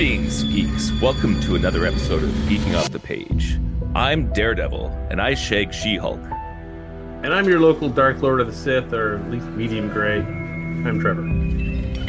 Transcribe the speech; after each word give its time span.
Greetings, 0.00 0.44
geeks. 0.44 0.92
Welcome 0.92 1.38
to 1.42 1.56
another 1.56 1.84
episode 1.84 2.22
of 2.22 2.30
Geeking 2.48 2.74
Off 2.74 2.90
the 2.90 2.98
Page. 2.98 3.60
I'm 3.94 4.32
Daredevil, 4.32 4.86
and 5.10 5.20
I 5.20 5.34
shag 5.34 5.74
She 5.74 5.98
Hulk. 5.98 6.22
And 7.22 7.34
I'm 7.34 7.46
your 7.46 7.60
local 7.60 7.90
Dark 7.90 8.22
Lord 8.22 8.40
of 8.40 8.46
the 8.46 8.52
Sith, 8.54 8.94
or 8.94 9.18
at 9.18 9.30
least 9.30 9.44
medium 9.48 9.90
gray. 9.90 10.20
I'm 10.20 11.00
Trevor. 11.00 11.20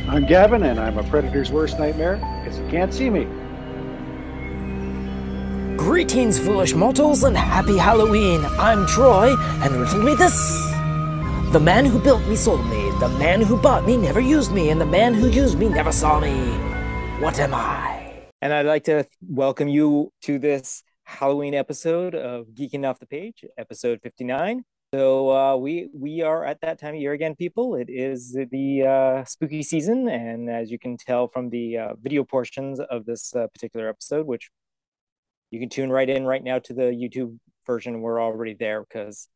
I'm 0.10 0.26
Gavin, 0.26 0.64
and 0.64 0.80
I'm 0.80 1.00
a 1.00 1.04
Predator's 1.04 1.52
worst 1.52 1.80
nightmare 1.80 2.16
because 2.42 2.58
you 2.58 2.66
can't 2.70 2.94
see 2.94 3.10
me. 3.10 3.26
Greetings, 5.76 6.40
foolish 6.40 6.74
mortals, 6.74 7.26
and 7.26 7.36
happy 7.36 7.78
Halloween! 7.78 8.46
I'm 8.58 8.88
Troy, 8.88 9.36
and 9.38 9.76
riddle 9.76 10.02
me 10.02 10.16
this. 10.16 10.34
The 11.52 11.62
man 11.62 11.84
who 11.84 12.00
built 12.00 12.26
me 12.26 12.38
sold 12.38 12.66
me, 12.68 12.90
the 13.02 13.10
man 13.20 13.42
who 13.42 13.58
bought 13.58 13.86
me 13.86 13.98
never 13.98 14.22
used 14.22 14.54
me, 14.54 14.70
and 14.70 14.80
the 14.80 14.86
man 14.86 15.14
who 15.14 15.28
used 15.28 15.60
me 15.60 15.68
never 15.68 15.92
saw 15.92 16.22
me. 16.22 16.71
What 17.22 17.38
am 17.38 17.54
I? 17.54 18.24
And 18.42 18.52
I'd 18.52 18.66
like 18.66 18.86
to 18.86 19.06
welcome 19.22 19.68
you 19.68 20.12
to 20.24 20.40
this 20.40 20.82
Halloween 21.04 21.54
episode 21.54 22.16
of 22.16 22.48
Geeking 22.48 22.84
Off 22.84 22.98
the 22.98 23.06
Page, 23.06 23.46
episode 23.60 24.00
59. 24.02 24.64
So 24.92 25.30
uh, 25.30 25.56
we 25.56 25.88
we 25.94 26.24
are 26.24 26.44
at 26.44 26.62
that 26.62 26.80
time 26.80 26.96
of 26.96 27.00
year 27.00 27.14
again, 27.14 27.36
people. 27.36 27.76
It 27.76 27.90
is 27.92 28.36
the 28.50 28.84
uh, 28.88 29.26
spooky 29.26 29.62
season, 29.62 30.08
and 30.10 30.50
as 30.50 30.72
you 30.72 30.80
can 30.80 30.98
tell 30.98 31.28
from 31.28 31.52
the 31.52 31.78
uh, 31.78 31.94
video 32.02 32.24
portions 32.24 32.80
of 32.80 33.06
this 33.06 33.36
uh, 33.36 33.46
particular 33.54 33.88
episode, 33.88 34.26
which 34.26 34.50
you 35.52 35.60
can 35.60 35.70
tune 35.70 35.92
right 35.92 36.10
in 36.10 36.26
right 36.26 36.44
now 36.44 36.58
to 36.58 36.74
the 36.74 36.86
YouTube 36.86 37.38
version, 37.68 38.02
we're 38.02 38.20
already 38.20 38.56
there 38.56 38.82
because 38.82 39.28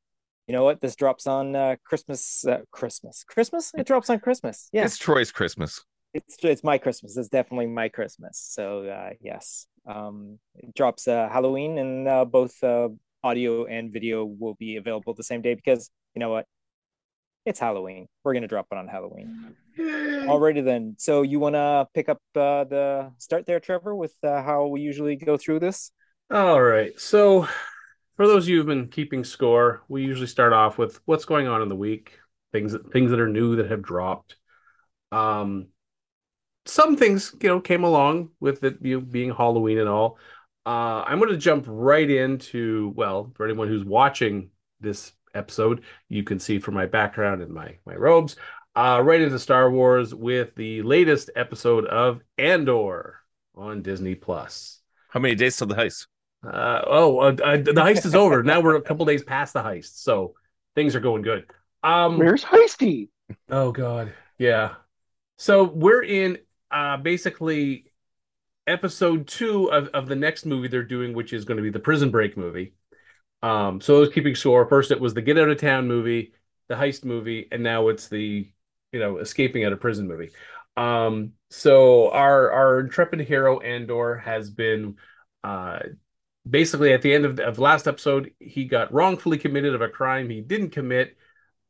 you 0.47 0.53
know 0.53 0.63
what? 0.63 0.81
This 0.81 0.95
drops 0.95 1.27
on 1.27 1.55
uh, 1.55 1.75
Christmas. 1.85 2.45
Uh, 2.47 2.61
Christmas. 2.71 3.23
Christmas. 3.23 3.71
It 3.77 3.85
drops 3.85 4.09
on 4.09 4.19
Christmas. 4.21 4.69
Yeah, 4.73 4.85
It's 4.85 4.97
Troy's 4.97 5.31
Christmas. 5.31 5.85
It's 6.15 6.37
it's 6.41 6.63
my 6.63 6.77
Christmas. 6.77 7.17
It's 7.17 7.27
definitely 7.27 7.67
my 7.67 7.89
Christmas. 7.89 8.39
So 8.49 8.87
uh, 8.87 9.09
yes, 9.19 9.67
um, 9.85 10.39
it 10.55 10.73
drops 10.73 11.07
uh, 11.07 11.27
Halloween, 11.29 11.77
and 11.77 12.07
uh, 12.07 12.23
both 12.23 12.63
uh, 12.63 12.87
audio 13.21 13.65
and 13.65 13.91
video 13.91 14.23
will 14.23 14.55
be 14.55 14.77
available 14.77 15.13
the 15.13 15.23
same 15.23 15.41
day 15.41 15.55
because 15.55 15.91
you 16.15 16.21
know 16.21 16.29
what? 16.29 16.45
It's 17.45 17.59
Halloween. 17.59 18.07
We're 18.23 18.33
gonna 18.33 18.47
drop 18.47 18.67
it 18.71 18.77
on 18.77 18.87
Halloween. 18.87 19.55
Alrighty 19.77 20.63
then. 20.63 20.95
So 20.97 21.21
you 21.21 21.39
wanna 21.39 21.85
pick 21.93 22.07
up 22.07 22.21
uh, 22.33 22.63
the 22.63 23.11
start 23.17 23.45
there, 23.45 23.59
Trevor, 23.59 23.93
with 23.93 24.13
uh, 24.23 24.41
how 24.41 24.67
we 24.67 24.79
usually 24.79 25.17
go 25.17 25.35
through 25.37 25.59
this? 25.59 25.91
All 26.31 26.61
right. 26.61 26.97
So, 26.99 27.47
for 28.15 28.25
those 28.25 28.45
of 28.45 28.49
you 28.49 28.57
who've 28.57 28.65
been 28.65 28.87
keeping 28.87 29.25
score, 29.25 29.83
we 29.89 30.03
usually 30.03 30.27
start 30.27 30.53
off 30.53 30.77
with 30.77 30.99
what's 31.05 31.25
going 31.25 31.47
on 31.47 31.61
in 31.61 31.67
the 31.67 31.75
week, 31.75 32.17
things 32.53 32.73
things 32.93 33.11
that 33.11 33.19
are 33.19 33.27
new 33.27 33.57
that 33.57 33.69
have 33.69 33.81
dropped. 33.81 34.37
Um, 35.11 35.67
some 36.65 36.95
things 36.95 37.35
you 37.41 37.49
know 37.49 37.59
came 37.59 37.83
along 37.83 38.29
with 38.39 38.63
it 38.63 38.77
you 38.81 38.99
know, 38.99 39.05
being 39.05 39.31
Halloween 39.33 39.79
and 39.79 39.89
all. 39.89 40.17
Uh, 40.65 41.03
I'm 41.05 41.19
going 41.19 41.29
to 41.29 41.37
jump 41.37 41.65
right 41.67 42.09
into 42.09 42.91
well, 42.95 43.31
for 43.35 43.45
anyone 43.45 43.67
who's 43.67 43.85
watching 43.85 44.49
this 44.79 45.13
episode, 45.35 45.83
you 46.09 46.23
can 46.23 46.39
see 46.39 46.59
from 46.59 46.73
my 46.73 46.85
background 46.85 47.41
and 47.41 47.53
my 47.53 47.75
my 47.85 47.95
robes, 47.95 48.35
uh, 48.75 49.01
right 49.03 49.21
into 49.21 49.37
Star 49.39 49.69
Wars 49.69 50.13
with 50.13 50.55
the 50.55 50.81
latest 50.81 51.29
episode 51.35 51.85
of 51.85 52.21
Andor 52.37 53.19
on 53.55 53.81
Disney 53.81 54.15
Plus. 54.15 54.81
How 55.09 55.19
many 55.19 55.35
days 55.35 55.57
till 55.57 55.67
the 55.67 55.75
heist? 55.75 56.07
Uh, 56.45 56.81
oh, 56.85 57.19
uh, 57.19 57.35
uh, 57.43 57.57
the 57.57 57.73
heist 57.73 58.05
is 58.05 58.15
over. 58.15 58.43
Now 58.43 58.59
we're 58.59 58.75
a 58.75 58.81
couple 58.81 59.05
days 59.05 59.23
past 59.23 59.53
the 59.53 59.61
heist, 59.61 60.01
so 60.01 60.33
things 60.75 60.95
are 60.95 60.99
going 60.99 61.21
good. 61.21 61.45
Um, 61.83 62.17
Where's 62.17 62.43
Heisty? 62.43 63.09
oh 63.49 63.71
God, 63.71 64.13
yeah. 64.37 64.75
So 65.37 65.63
we're 65.63 66.03
in 66.03 66.39
uh 66.71 66.97
basically 66.97 67.85
episode 68.67 69.27
two 69.27 69.71
of, 69.71 69.87
of 69.89 70.07
the 70.07 70.15
next 70.15 70.45
movie 70.45 70.67
they're 70.67 70.83
doing, 70.83 71.13
which 71.13 71.33
is 71.33 71.45
going 71.45 71.57
to 71.57 71.63
be 71.63 71.69
the 71.69 71.79
Prison 71.79 72.09
Break 72.09 72.35
movie. 72.35 72.73
Um, 73.43 73.79
so 73.79 73.97
I 73.97 73.99
was 73.99 74.09
keeping 74.09 74.35
score. 74.35 74.67
First, 74.67 74.91
it 74.91 74.99
was 74.99 75.13
the 75.13 75.21
Get 75.21 75.37
Out 75.37 75.49
of 75.49 75.59
Town 75.59 75.87
movie, 75.87 76.33
the 76.67 76.75
heist 76.75 77.05
movie, 77.05 77.47
and 77.51 77.61
now 77.61 77.89
it's 77.89 78.07
the 78.07 78.49
you 78.91 78.99
know 78.99 79.17
escaping 79.17 79.65
out 79.65 79.73
of 79.73 79.79
prison 79.79 80.07
movie. 80.07 80.31
Um, 80.77 81.33
so 81.49 82.11
our 82.11 82.51
our 82.51 82.79
intrepid 82.79 83.19
hero 83.21 83.59
Andor 83.59 84.17
has 84.17 84.49
been 84.49 84.95
uh 85.43 85.79
basically 86.49 86.93
at 86.93 87.01
the 87.01 87.13
end 87.13 87.25
of, 87.25 87.39
of 87.39 87.59
last 87.59 87.87
episode 87.87 88.31
he 88.39 88.65
got 88.65 88.93
wrongfully 88.93 89.37
committed 89.37 89.73
of 89.73 89.81
a 89.81 89.89
crime 89.89 90.29
he 90.29 90.41
didn't 90.41 90.69
commit 90.69 91.17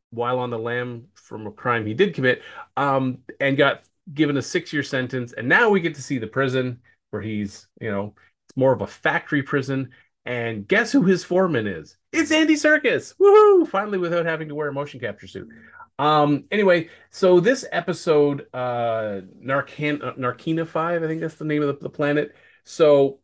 while 0.10 0.40
on 0.40 0.50
the 0.50 0.60
lam 0.60 1.08
from 1.14 1.48
a 1.48 1.52
crime 1.52 1.86
he 1.86 1.94
did 1.94 2.14
commit 2.14 2.42
um 2.76 3.20
and 3.40 3.58
got 3.58 3.84
given 4.14 4.38
a 4.38 4.42
six 4.42 4.72
year 4.72 4.84
sentence 4.84 5.34
and 5.34 5.48
now 5.48 5.70
we 5.70 5.80
get 5.80 5.96
to 5.96 6.02
see 6.02 6.18
the 6.18 6.28
prison 6.28 6.80
where 7.10 7.22
he's 7.22 7.68
you 7.80 7.90
know 7.90 8.14
it's 8.48 8.58
more 8.58 8.74
of 8.74 8.82
a 8.82 8.88
factory 8.88 9.44
prison. 9.44 9.92
And 10.28 10.68
guess 10.68 10.92
who 10.92 11.04
his 11.04 11.24
foreman 11.24 11.68
is? 11.68 11.98
It's 12.12 12.32
andy 12.32 12.56
Serkis. 12.56 13.16
woohoo! 13.18 13.68
Finally 13.68 14.00
without 14.00 14.26
having 14.26 14.48
to 14.50 14.56
wear 14.56 14.70
a 14.70 14.74
motion 14.74 15.00
capture 15.00 15.28
suit. 15.28 15.50
Um 15.98 16.46
anyway 16.52 16.90
so 17.10 17.40
this 17.40 17.66
episode 17.72 18.48
uh 18.54 19.22
narcan 19.44 20.04
uh, 20.04 20.14
narkina 20.14 20.68
5 20.68 21.04
i 21.04 21.08
think 21.08 21.22
that's 21.22 21.36
the 21.36 21.46
name 21.46 21.62
of 21.62 21.68
the, 21.68 21.84
the 21.84 21.90
planet. 21.90 22.36
So 22.64 23.20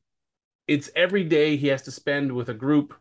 it's 0.68 0.90
every 0.96 1.24
day 1.24 1.58
he 1.58 1.68
has 1.68 1.81
to 1.84 1.91
spend 1.91 2.31
with 2.31 2.50
a 2.50 2.53
group 2.53 2.94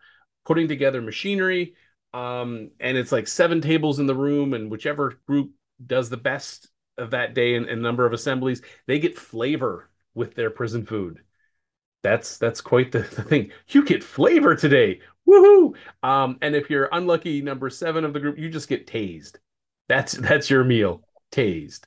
putting 0.44 0.66
together 0.66 1.00
machinery 1.02 1.74
um 2.12 2.70
and 2.80 2.96
it's 2.96 3.12
like 3.12 3.28
seven 3.28 3.60
tables 3.60 4.00
in 4.00 4.06
the 4.06 4.14
room 4.14 4.54
and 4.54 4.70
whichever 4.70 5.20
group 5.28 5.52
does 5.86 6.10
the 6.10 6.16
best 6.16 6.68
of 7.00 7.10
that 7.10 7.34
day 7.34 7.54
and, 7.54 7.66
in 7.66 7.82
number 7.82 8.06
of 8.06 8.12
assemblies 8.12 8.62
they 8.86 8.98
get 8.98 9.18
flavor 9.18 9.88
with 10.14 10.34
their 10.34 10.50
prison 10.50 10.84
food. 10.86 11.20
That's 12.02 12.38
that's 12.38 12.60
quite 12.60 12.92
the, 12.92 13.00
the 13.00 13.22
thing. 13.22 13.52
You 13.68 13.84
get 13.84 14.02
flavor 14.04 14.54
today. 14.56 15.00
Woohoo! 15.28 15.74
Um 16.02 16.38
and 16.42 16.54
if 16.56 16.70
you're 16.70 16.88
unlucky 16.92 17.42
number 17.42 17.70
seven 17.70 18.04
of 18.04 18.12
the 18.12 18.20
group 18.20 18.38
you 18.38 18.48
just 18.48 18.68
get 18.68 18.86
tased. 18.86 19.36
That's 19.88 20.12
that's 20.12 20.50
your 20.50 20.64
meal 20.64 21.02
tased. 21.32 21.80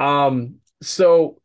Um 0.00 0.56
so 0.82 1.40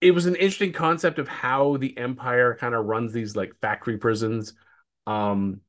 it 0.00 0.12
was 0.12 0.26
an 0.26 0.34
interesting 0.34 0.72
concept 0.72 1.18
of 1.18 1.28
how 1.28 1.76
the 1.76 1.96
empire 1.96 2.56
kind 2.58 2.74
of 2.74 2.86
runs 2.86 3.12
these 3.12 3.36
like 3.36 3.54
factory 3.60 3.98
prisons. 3.98 4.54
Um 5.06 5.60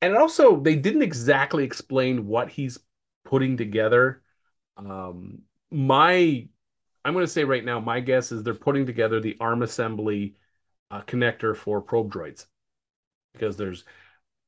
and 0.00 0.16
also 0.16 0.60
they 0.60 0.76
didn't 0.76 1.02
exactly 1.02 1.64
explain 1.64 2.26
what 2.26 2.48
he's 2.50 2.78
putting 3.24 3.56
together 3.56 4.22
um 4.78 5.42
my 5.70 6.46
i'm 7.04 7.12
going 7.12 7.24
to 7.24 7.30
say 7.30 7.44
right 7.44 7.64
now 7.64 7.80
my 7.80 8.00
guess 8.00 8.32
is 8.32 8.42
they're 8.42 8.54
putting 8.54 8.86
together 8.86 9.20
the 9.20 9.36
arm 9.40 9.62
assembly 9.62 10.34
uh, 10.90 11.02
connector 11.02 11.54
for 11.56 11.80
probe 11.80 12.12
droids 12.12 12.46
because 13.32 13.56
there's 13.56 13.84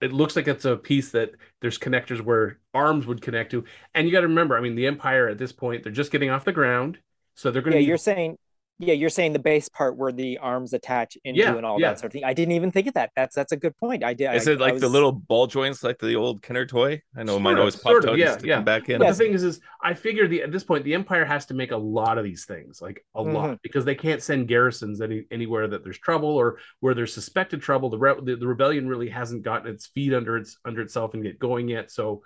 it 0.00 0.12
looks 0.12 0.34
like 0.34 0.48
it's 0.48 0.64
a 0.64 0.76
piece 0.76 1.10
that 1.10 1.32
there's 1.60 1.78
connectors 1.78 2.22
where 2.22 2.58
arms 2.72 3.06
would 3.06 3.20
connect 3.20 3.50
to 3.50 3.64
and 3.94 4.06
you 4.06 4.12
got 4.12 4.20
to 4.20 4.28
remember 4.28 4.56
i 4.56 4.60
mean 4.60 4.74
the 4.74 4.86
empire 4.86 5.28
at 5.28 5.38
this 5.38 5.52
point 5.52 5.82
they're 5.82 5.92
just 5.92 6.12
getting 6.12 6.30
off 6.30 6.44
the 6.44 6.52
ground 6.52 6.98
so 7.34 7.50
they're 7.50 7.62
going 7.62 7.72
to. 7.72 7.80
Yeah, 7.80 7.88
you're 7.88 7.96
saying. 7.96 8.36
Yeah, 8.82 8.94
you're 8.94 9.10
saying 9.10 9.34
the 9.34 9.38
base 9.38 9.68
part 9.68 9.96
where 9.96 10.10
the 10.10 10.38
arms 10.38 10.72
attach 10.72 11.16
into 11.22 11.38
Yeah, 11.40 11.54
and 11.54 11.66
all 11.66 11.78
yeah. 11.78 11.90
that 11.90 11.98
sort 12.00 12.08
of 12.10 12.12
thing. 12.14 12.24
I 12.24 12.32
didn't 12.32 12.52
even 12.52 12.72
think 12.72 12.86
of 12.86 12.94
that. 12.94 13.10
That's 13.14 13.34
that's 13.36 13.52
a 13.52 13.56
good 13.56 13.76
point. 13.76 14.02
I 14.02 14.14
did. 14.14 14.34
Is 14.34 14.48
I, 14.48 14.52
it 14.52 14.60
like 14.60 14.74
I 14.74 14.78
the 14.78 14.88
little 14.88 15.12
ball 15.12 15.46
joints 15.46 15.84
like 15.84 15.98
the 15.98 16.16
old 16.16 16.40
Kenner 16.40 16.64
toy? 16.64 17.02
I 17.14 17.22
know 17.22 17.38
mine 17.38 17.52
Sort 17.52 17.58
of, 17.58 17.58
always 17.60 17.76
popped 17.76 18.04
out. 18.06 18.16
yeah, 18.18 18.24
Yeah, 18.26 18.38
yeah. 18.42 18.56
yeah. 18.56 18.60
Back 18.62 18.88
in. 18.88 18.98
But 18.98 19.04
Yes. 19.08 19.18
the 19.18 19.24
thing 19.24 19.34
is, 19.34 19.42
is 19.44 19.60
I 19.82 19.92
figure 19.92 20.26
the 20.26 20.42
at 20.42 20.50
this 20.50 20.64
point 20.64 20.84
the 20.84 20.94
Empire 20.94 21.26
has 21.26 21.44
to 21.46 21.54
make 21.54 21.72
a 21.72 21.76
lot 21.76 22.16
of 22.16 22.24
these 22.24 22.46
things, 22.46 22.80
like 22.80 23.04
a 23.14 23.20
Mm-hmm. 23.22 23.34
lot, 23.36 23.62
because 23.62 23.84
they 23.84 23.94
can't 23.94 24.22
send 24.22 24.48
garrisons 24.48 25.02
any 25.02 25.24
anywhere 25.30 25.68
that 25.68 25.84
there's 25.84 25.98
trouble 25.98 26.30
or 26.30 26.58
where 26.80 26.94
there's 26.94 27.12
suspected 27.12 27.60
trouble. 27.60 27.90
The, 27.90 27.98
re- 27.98 28.20
the 28.22 28.36
the 28.36 28.46
rebellion 28.46 28.88
really 28.88 29.10
hasn't 29.10 29.42
gotten 29.42 29.70
its 29.72 29.88
feet 29.88 30.14
under 30.14 30.38
its 30.38 30.56
under 30.64 30.80
itself 30.80 31.12
and 31.12 31.22
get 31.22 31.38
going 31.38 31.68
yet, 31.68 31.90
so 31.90 32.22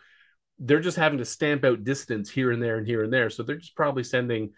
they're 0.61 0.79
just 0.79 0.97
having 0.97 1.19
to 1.19 1.25
stamp 1.25 1.65
out 1.65 1.83
distance 1.83 2.31
here 2.31 2.53
and 2.53 2.63
there 2.63 2.77
and 2.79 2.87
here 2.87 3.03
and 3.03 3.13
there. 3.13 3.29
So 3.29 3.43
they're 3.43 3.57
just 3.57 3.75
probably 3.75 4.05
sending 4.05 4.53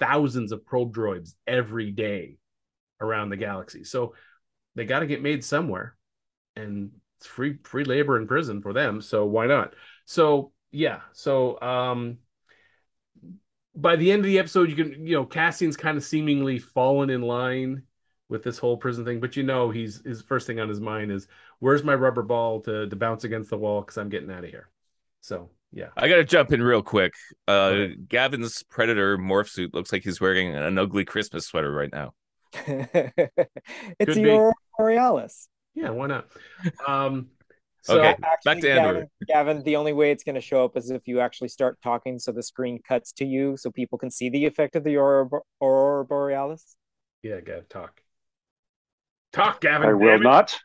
thousands 0.00 0.50
of 0.50 0.66
probe 0.66 0.94
droids 0.94 1.34
every 1.46 1.90
day 1.92 2.38
around 3.00 3.30
the 3.30 3.36
galaxy. 3.36 3.84
So 3.84 4.14
they 4.74 4.84
got 4.84 5.00
to 5.00 5.06
get 5.06 5.22
made 5.22 5.44
somewhere, 5.44 5.96
and 6.56 6.90
it's 7.18 7.26
free 7.26 7.58
free 7.62 7.84
labor 7.84 8.16
in 8.16 8.26
prison 8.26 8.62
for 8.62 8.72
them. 8.72 9.00
So 9.00 9.26
why 9.26 9.46
not? 9.46 9.74
So 10.06 10.52
yeah. 10.72 11.00
So 11.12 11.60
um, 11.60 12.18
by 13.74 13.96
the 13.96 14.10
end 14.10 14.20
of 14.20 14.26
the 14.26 14.38
episode, 14.38 14.70
you 14.70 14.76
can 14.76 15.06
you 15.06 15.14
know 15.14 15.24
Cassian's 15.24 15.76
kind 15.76 15.96
of 15.96 16.04
seemingly 16.04 16.58
fallen 16.58 17.10
in 17.10 17.22
line 17.22 17.82
with 18.28 18.42
this 18.44 18.58
whole 18.58 18.76
prison 18.76 19.04
thing, 19.04 19.20
but 19.20 19.36
you 19.36 19.42
know 19.42 19.70
he's 19.70 20.02
his 20.04 20.22
first 20.22 20.46
thing 20.46 20.60
on 20.60 20.68
his 20.68 20.80
mind 20.80 21.10
is 21.10 21.26
where's 21.58 21.82
my 21.82 21.94
rubber 21.94 22.22
ball 22.22 22.60
to 22.60 22.88
to 22.88 22.96
bounce 22.96 23.24
against 23.24 23.50
the 23.50 23.58
wall 23.58 23.80
because 23.80 23.98
I'm 23.98 24.08
getting 24.08 24.30
out 24.30 24.44
of 24.44 24.50
here. 24.50 24.68
So 25.20 25.50
yeah. 25.72 25.88
I 25.96 26.08
got 26.08 26.16
to 26.16 26.24
jump 26.24 26.52
in 26.52 26.62
real 26.62 26.82
quick. 26.82 27.14
Uh, 27.48 27.50
Okay. 27.52 27.96
Gavin's 28.08 28.62
Predator 28.64 29.16
morph 29.18 29.48
suit 29.48 29.72
looks 29.74 29.92
like 29.92 30.02
he's 30.04 30.20
wearing 30.20 30.54
an 30.54 30.78
ugly 30.78 31.04
Christmas 31.04 31.46
sweater 31.46 31.70
right 31.72 31.90
now. 31.92 32.12
it's 32.66 34.04
Could 34.04 34.16
your 34.16 34.52
Borealis. 34.76 35.48
Yeah, 35.74 35.90
why 35.90 36.06
not? 36.08 36.26
Um, 36.86 37.28
so 37.82 37.98
Okay. 37.98 38.16
Back 38.20 38.38
Actually, 38.48 38.60
to 38.62 38.70
Andor. 38.72 38.92
Gavin, 38.92 39.08
Gavin, 39.28 39.62
the 39.62 39.76
only 39.76 39.92
way 39.92 40.10
it's 40.10 40.24
going 40.24 40.34
to 40.34 40.40
show 40.40 40.64
up 40.64 40.76
is 40.76 40.90
if 40.90 41.06
you 41.06 41.20
actually 41.20 41.48
start 41.48 41.78
talking, 41.82 42.18
so 42.18 42.32
the 42.32 42.42
screen 42.42 42.80
cuts 42.86 43.12
to 43.12 43.24
you, 43.24 43.56
so 43.56 43.70
people 43.70 43.96
can 43.98 44.10
see 44.10 44.28
the 44.28 44.44
effect 44.46 44.74
of 44.76 44.84
the 44.84 44.96
aurora, 44.96 45.28
aurora 45.62 46.04
borealis. 46.04 46.76
Yeah, 47.22 47.40
Gav, 47.40 47.68
talk. 47.68 48.00
Talk, 49.32 49.60
Gavin. 49.60 49.88
I 49.88 49.92
will 49.94 50.08
damn 50.08 50.20
it. 50.20 50.24
not. 50.24 50.58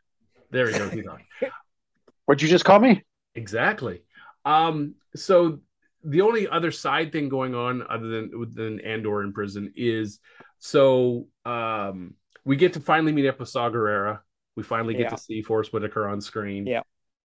There 0.49 0.65
we 0.65 0.71
go. 0.73 0.89
He 0.89 1.01
talked. 1.03 1.23
What'd 2.25 2.41
you 2.41 2.49
just 2.49 2.65
call 2.65 2.79
me? 2.79 3.03
Exactly. 3.35 4.01
Um, 4.45 4.95
so 5.15 5.59
the 6.03 6.21
only 6.21 6.47
other 6.47 6.71
side 6.71 7.11
thing 7.11 7.29
going 7.29 7.55
on 7.55 7.83
other 7.89 8.07
than 8.07 8.31
than 8.53 8.79
Andor 8.81 9.23
in 9.23 9.33
prison 9.33 9.73
is 9.75 10.19
so 10.59 11.27
um 11.45 12.13
we 12.43 12.55
get 12.55 12.73
to 12.73 12.79
finally 12.79 13.11
meet 13.11 13.27
up 13.27 13.39
with 13.39 13.49
Saw 13.49 13.69
Gerrera. 13.71 14.19
We 14.55 14.61
finally 14.63 14.93
get 14.93 15.03
Yeah. 15.03 15.09
to 15.09 15.17
see 15.17 15.41
Forest 15.41 15.73
Whitaker 15.73 16.07
on 16.07 16.21
screen. 16.21 16.67
Yeah. 16.67 16.81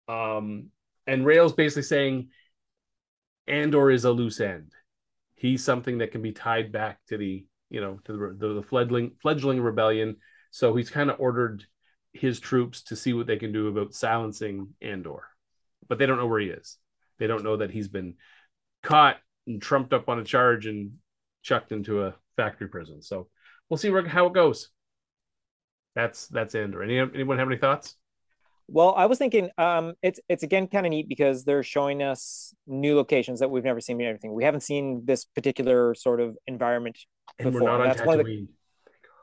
Um 0.08 0.70
and 1.06 1.26
Rael's 1.26 1.52
basically 1.52 1.82
saying 1.82 2.31
Andor 3.46 3.90
is 3.90 4.05
a 4.05 4.11
loose 4.11 4.40
end. 4.40 4.72
He's 5.34 5.62
something 5.64 5.99
that 5.99 6.12
can 6.12 6.22
be 6.22 6.32
tied 6.32 6.72
back 6.72 7.00
to 7.08 7.19
the, 7.19 7.44
you 7.69 7.81
know, 7.81 7.99
to 8.05 8.12
the 8.12 8.37
the, 8.38 8.55
the 8.55 8.62
fledgling 8.62 9.12
fledgling 9.20 9.61
rebellion. 9.61 10.17
So 10.52 10.75
he's 10.75 10.90
kind 10.90 11.11
of 11.11 11.20
ordered 11.20 11.64
his 12.12 12.40
troops 12.40 12.82
to 12.84 12.96
see 12.96 13.12
what 13.12 13.26
they 13.26 13.37
can 13.37 13.52
do 13.52 13.69
about 13.69 13.94
silencing 13.94 14.69
Andor. 14.81 15.25
But 15.87 15.99
they 15.99 16.06
don't 16.06 16.19
know 16.19 16.26
where 16.26 16.40
he 16.40 16.49
is. 16.49 16.78
They 17.20 17.28
don't 17.28 17.44
know 17.44 17.58
that 17.58 17.70
he's 17.70 17.87
been 17.87 18.14
caught 18.82 19.19
and 19.46 19.62
trumped 19.62 19.93
up 19.93 20.08
on 20.08 20.19
a 20.19 20.25
charge 20.25 20.67
and 20.67 20.93
chucked 21.43 21.70
into 21.70 22.02
a 22.05 22.14
factory 22.37 22.67
prison. 22.69 23.02
So 23.02 23.28
we'll 23.69 23.76
see 23.78 23.90
where, 23.90 24.06
how 24.08 24.26
it 24.26 24.32
goes. 24.32 24.70
That's 25.94 26.26
that's 26.28 26.55
Andor. 26.55 26.82
Any 26.82 26.99
anyone 26.99 27.38
have 27.38 27.49
any 27.49 27.58
thoughts? 27.58 27.94
Well, 28.69 28.94
I 28.96 29.06
was 29.06 29.19
thinking, 29.19 29.50
um, 29.58 29.94
it's 30.02 30.20
it's 30.28 30.43
again 30.44 30.69
kind 30.69 30.87
of 30.87 30.90
neat 30.90 31.08
because 31.08 31.44
they're 31.44 31.62
showing 31.64 32.02
us 32.02 32.55
new 32.67 32.96
locations 32.96 33.40
that 33.40 33.50
we've 33.50 33.64
never 33.64 33.81
seen 33.81 34.00
everything. 34.00 34.32
We 34.32 34.44
haven't 34.44 34.61
seen 34.62 35.02
this 35.05 35.25
particular 35.25 35.94
sort 35.94 36.20
of 36.20 36.37
environment 36.46 36.96
And 37.38 37.52
before. 37.52 37.61
we're 37.62 37.70
not 37.72 37.81
on 37.81 37.88
That's 37.88 38.02
one 38.06 38.20
of 38.20 38.26
the- 38.26 38.46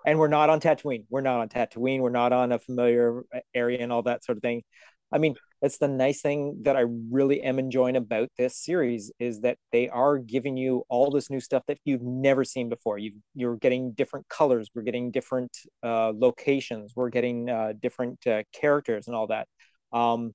and 0.06 0.20
we're 0.20 0.28
not 0.28 0.50
on 0.50 0.60
Tatooine. 0.60 1.06
We're 1.10 1.22
not 1.22 1.40
on 1.40 1.50
Tatooine. 1.50 2.00
We're 2.02 2.10
not 2.10 2.32
on 2.32 2.52
a 2.52 2.60
familiar 2.60 3.24
area 3.54 3.80
and 3.82 3.92
all 3.92 4.04
that 4.04 4.24
sort 4.24 4.38
of 4.38 4.42
thing. 4.42 4.64
I 5.12 5.18
mean, 5.20 5.36
that's 5.62 5.78
the 5.78 5.88
nice 5.88 6.22
thing 6.22 6.60
that 6.64 6.76
I 6.76 6.84
really 7.12 7.42
am 7.42 7.60
enjoying 7.60 7.96
about 7.96 8.30
this 8.38 8.58
series 8.58 9.12
is 9.20 9.42
that 9.42 9.58
they 9.72 9.90
are 9.90 10.18
giving 10.18 10.58
you 10.58 10.84
all 10.90 11.10
this 11.10 11.30
new 11.30 11.40
stuff 11.40 11.64
that 11.68 11.80
you've 11.86 12.04
never 12.04 12.44
seen 12.44 12.70
before. 12.70 12.98
You 12.98 13.14
you're 13.34 13.56
getting 13.56 13.94
different 13.94 14.28
colors. 14.30 14.70
We're 14.76 14.82
getting 14.84 15.12
different 15.12 15.58
uh, 15.84 16.12
locations. 16.16 16.94
We're 16.96 17.10
getting 17.10 17.50
uh, 17.50 17.74
different 17.82 18.26
uh, 18.28 18.44
characters 18.54 19.08
and 19.08 19.16
all 19.16 19.28
that. 19.28 19.48
Um, 19.94 20.34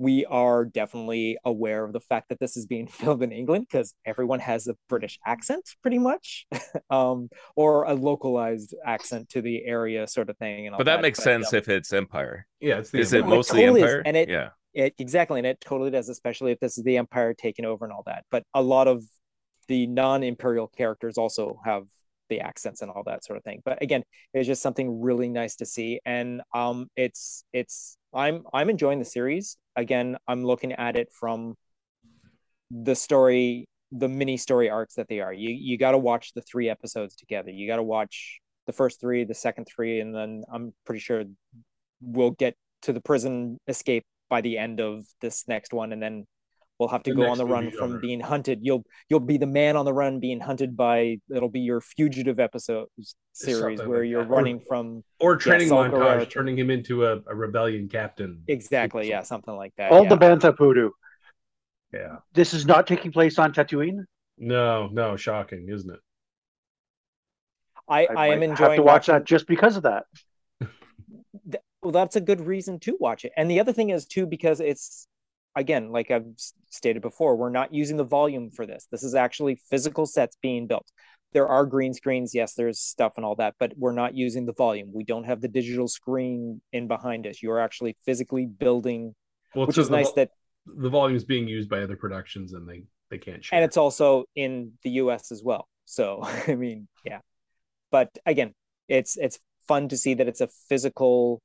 we 0.00 0.24
are 0.24 0.64
definitely 0.64 1.36
aware 1.44 1.84
of 1.84 1.92
the 1.92 2.00
fact 2.00 2.30
that 2.30 2.40
this 2.40 2.56
is 2.56 2.64
being 2.64 2.86
filmed 2.98 3.22
in 3.22 3.32
England 3.32 3.66
because 3.70 3.94
everyone 4.06 4.40
has 4.40 4.66
a 4.66 4.74
British 4.88 5.18
accent, 5.26 5.62
pretty 5.82 5.98
much, 5.98 6.46
um, 6.90 7.28
or 7.54 7.84
a 7.84 7.92
localized 7.92 8.74
accent 8.84 9.28
to 9.28 9.42
the 9.42 9.62
area, 9.66 10.06
sort 10.06 10.30
of 10.30 10.38
thing. 10.38 10.66
And 10.66 10.76
But 10.76 10.84
that 10.86 11.02
makes 11.02 11.22
sense 11.22 11.52
um, 11.52 11.58
if 11.58 11.68
it's 11.68 11.92
Empire. 11.92 12.46
Yeah, 12.60 12.78
it's 12.78 12.90
the 12.90 12.98
Is 12.98 13.12
it 13.12 13.18
Empire. 13.18 13.32
It 13.32 13.36
mostly 13.36 13.60
totally 13.60 13.80
is, 13.82 13.84
Empire? 13.88 14.02
and 14.06 14.16
it- 14.16 14.28
yeah. 14.30 14.48
it 14.72 14.94
exactly, 14.98 15.38
and 15.38 15.46
it 15.46 15.60
totally 15.60 15.90
does, 15.90 16.08
especially 16.08 16.52
if 16.52 16.60
this 16.60 16.78
is 16.78 16.84
the 16.84 16.96
Empire 16.96 17.34
taking 17.34 17.66
over 17.66 17.84
and 17.84 17.92
all 17.92 18.02
that. 18.06 18.24
But 18.30 18.44
a 18.54 18.62
lot 18.62 18.88
of 18.88 19.04
the 19.68 19.86
non-imperial 19.86 20.68
characters 20.68 21.18
also 21.18 21.60
have 21.62 21.84
the 22.30 22.40
accents 22.40 22.80
and 22.80 22.90
all 22.90 23.02
that 23.04 23.24
sort 23.24 23.36
of 23.36 23.44
thing. 23.44 23.60
But 23.64 23.82
again, 23.82 24.02
it's 24.32 24.46
just 24.46 24.62
something 24.62 25.02
really 25.02 25.28
nice 25.28 25.56
to 25.56 25.66
see, 25.66 26.00
and 26.06 26.40
um, 26.54 26.88
it's 26.96 27.44
it's 27.52 27.98
I'm 28.14 28.44
I'm 28.54 28.70
enjoying 28.70 28.98
the 28.98 29.04
series. 29.04 29.58
Again, 29.76 30.16
I'm 30.26 30.44
looking 30.44 30.72
at 30.72 30.96
it 30.96 31.08
from 31.12 31.56
the 32.70 32.94
story, 32.94 33.68
the 33.92 34.08
mini 34.08 34.36
story 34.38 34.70
arcs 34.70 34.94
that 34.94 35.08
they 35.08 35.20
are. 35.20 35.32
You 35.32 35.50
you 35.50 35.76
got 35.76 35.92
to 35.92 35.98
watch 35.98 36.32
the 36.34 36.42
three 36.42 36.70
episodes 36.70 37.14
together. 37.16 37.50
You 37.50 37.66
got 37.66 37.76
to 37.76 37.82
watch 37.82 38.40
the 38.66 38.72
first 38.72 39.00
three, 39.00 39.24
the 39.24 39.34
second 39.34 39.66
three, 39.66 40.00
and 40.00 40.14
then 40.14 40.44
I'm 40.50 40.72
pretty 40.86 41.00
sure 41.00 41.24
we'll 42.00 42.30
get 42.30 42.54
to 42.82 42.92
the 42.92 43.00
prison 43.00 43.58
escape 43.68 44.04
by 44.30 44.40
the 44.40 44.56
end 44.56 44.80
of 44.80 45.04
this 45.20 45.44
next 45.48 45.74
one, 45.74 45.92
and 45.92 46.02
then 46.02 46.26
we'll 46.80 46.88
have 46.88 47.02
to 47.04 47.10
The 47.10 47.16
go 47.16 47.30
on 47.30 47.38
the 47.38 47.46
run 47.46 47.70
from 47.70 47.90
genre. 47.90 48.00
being 48.00 48.18
hunted. 48.18 48.60
You'll 48.62 48.82
you'll 49.08 49.20
be 49.20 49.36
the 49.36 49.46
man 49.46 49.76
on 49.76 49.84
the 49.84 49.92
run 49.92 50.18
being 50.18 50.40
hunted 50.40 50.76
by. 50.76 51.18
It'll 51.32 51.50
be 51.50 51.60
your 51.60 51.80
fugitive 51.80 52.40
episode 52.40 52.88
series 53.32 53.78
Something 53.78 53.88
where 53.88 54.00
like 54.00 54.08
you're 54.10 54.24
that. 54.24 54.30
Or- 54.30 54.36
running 54.36 54.58
from 54.58 55.04
or 55.20 55.36
training 55.36 55.68
Saw 55.68 55.84
montage, 55.84 55.92
Gerrera. 56.22 56.30
turning 56.30 56.58
him 56.58 56.70
into 56.70 57.04
a, 57.04 57.20
a 57.28 57.34
rebellion 57.34 57.88
captain. 57.88 58.42
exactly 58.48 59.08
yeah 59.08 59.22
something 59.22 59.54
like 59.54 59.72
that. 59.76 59.92
All 59.92 60.02
yeah. 60.04 60.08
the 60.08 60.16
Bantha 60.16 60.56
Poodoo. 60.56 60.90
Yeah. 61.92 62.16
This 62.32 62.54
is 62.54 62.66
not 62.66 62.86
taking 62.86 63.12
place 63.12 63.38
on 63.38 63.52
Tatooine. 63.52 64.04
No, 64.38 64.88
no, 64.90 65.16
shocking, 65.16 65.68
isn't 65.68 65.90
it? 65.92 66.00
I, 67.88 68.06
I, 68.06 68.28
am 68.28 68.40
might 68.40 68.50
enjoying 68.50 68.70
have 68.70 68.76
to 68.76 68.82
watch 68.82 69.08
watching- 69.08 69.14
that 69.14 69.24
just 69.24 69.46
because 69.46 69.76
of 69.76 69.82
that. 69.82 70.04
well 71.82 71.92
that's 71.92 72.16
a 72.16 72.20
good 72.20 72.40
reason 72.40 72.78
to 72.78 72.96
watch 73.00 73.24
it 73.24 73.32
and 73.38 73.50
the 73.50 73.58
other 73.58 73.72
thing 73.72 73.88
is 73.90 74.04
too 74.04 74.26
because 74.26 74.60
it's 74.60 75.08
again 75.56 75.90
like 75.90 76.10
i've 76.10 76.26
stated 76.70 77.02
before 77.02 77.36
we're 77.36 77.50
not 77.50 77.74
using 77.74 77.96
the 77.96 78.04
volume 78.04 78.50
for 78.50 78.64
this. 78.64 78.86
This 78.90 79.02
is 79.02 79.14
actually 79.14 79.56
physical 79.68 80.06
sets 80.06 80.36
being 80.40 80.66
built. 80.66 80.86
There 81.32 81.48
are 81.48 81.66
green 81.66 81.92
screens 81.94 82.34
yes 82.34 82.54
there's 82.54 82.80
stuff 82.80 83.14
and 83.16 83.24
all 83.24 83.34
that 83.36 83.54
but 83.58 83.72
we're 83.76 83.92
not 83.92 84.14
using 84.14 84.46
the 84.46 84.52
volume. 84.52 84.90
We 84.92 85.04
don't 85.04 85.24
have 85.24 85.40
the 85.40 85.48
digital 85.48 85.88
screen 85.88 86.60
in 86.72 86.88
behind 86.88 87.26
us. 87.26 87.42
You're 87.42 87.60
actually 87.60 87.96
physically 88.04 88.46
building 88.46 89.14
Well, 89.54 89.66
which 89.66 89.78
is 89.78 89.90
nice 89.90 90.12
that 90.12 90.30
the 90.66 90.88
volume's 90.88 91.24
being 91.24 91.48
used 91.48 91.68
by 91.68 91.82
other 91.82 91.96
productions 91.96 92.52
and 92.52 92.68
they 92.68 92.84
they 93.10 93.18
can't 93.18 93.44
share. 93.44 93.56
and 93.56 93.64
it's 93.64 93.76
also 93.76 94.24
in 94.36 94.72
the 94.84 94.90
us 94.90 95.32
as 95.32 95.42
well. 95.42 95.68
So 95.84 96.20
i 96.46 96.54
mean 96.54 96.88
yeah. 97.04 97.20
But 97.90 98.10
again 98.24 98.54
it's 98.88 99.16
it's 99.16 99.38
fun 99.66 99.88
to 99.88 99.96
see 99.96 100.14
that 100.14 100.28
it's 100.28 100.40
a 100.40 100.48
physical 100.68 101.42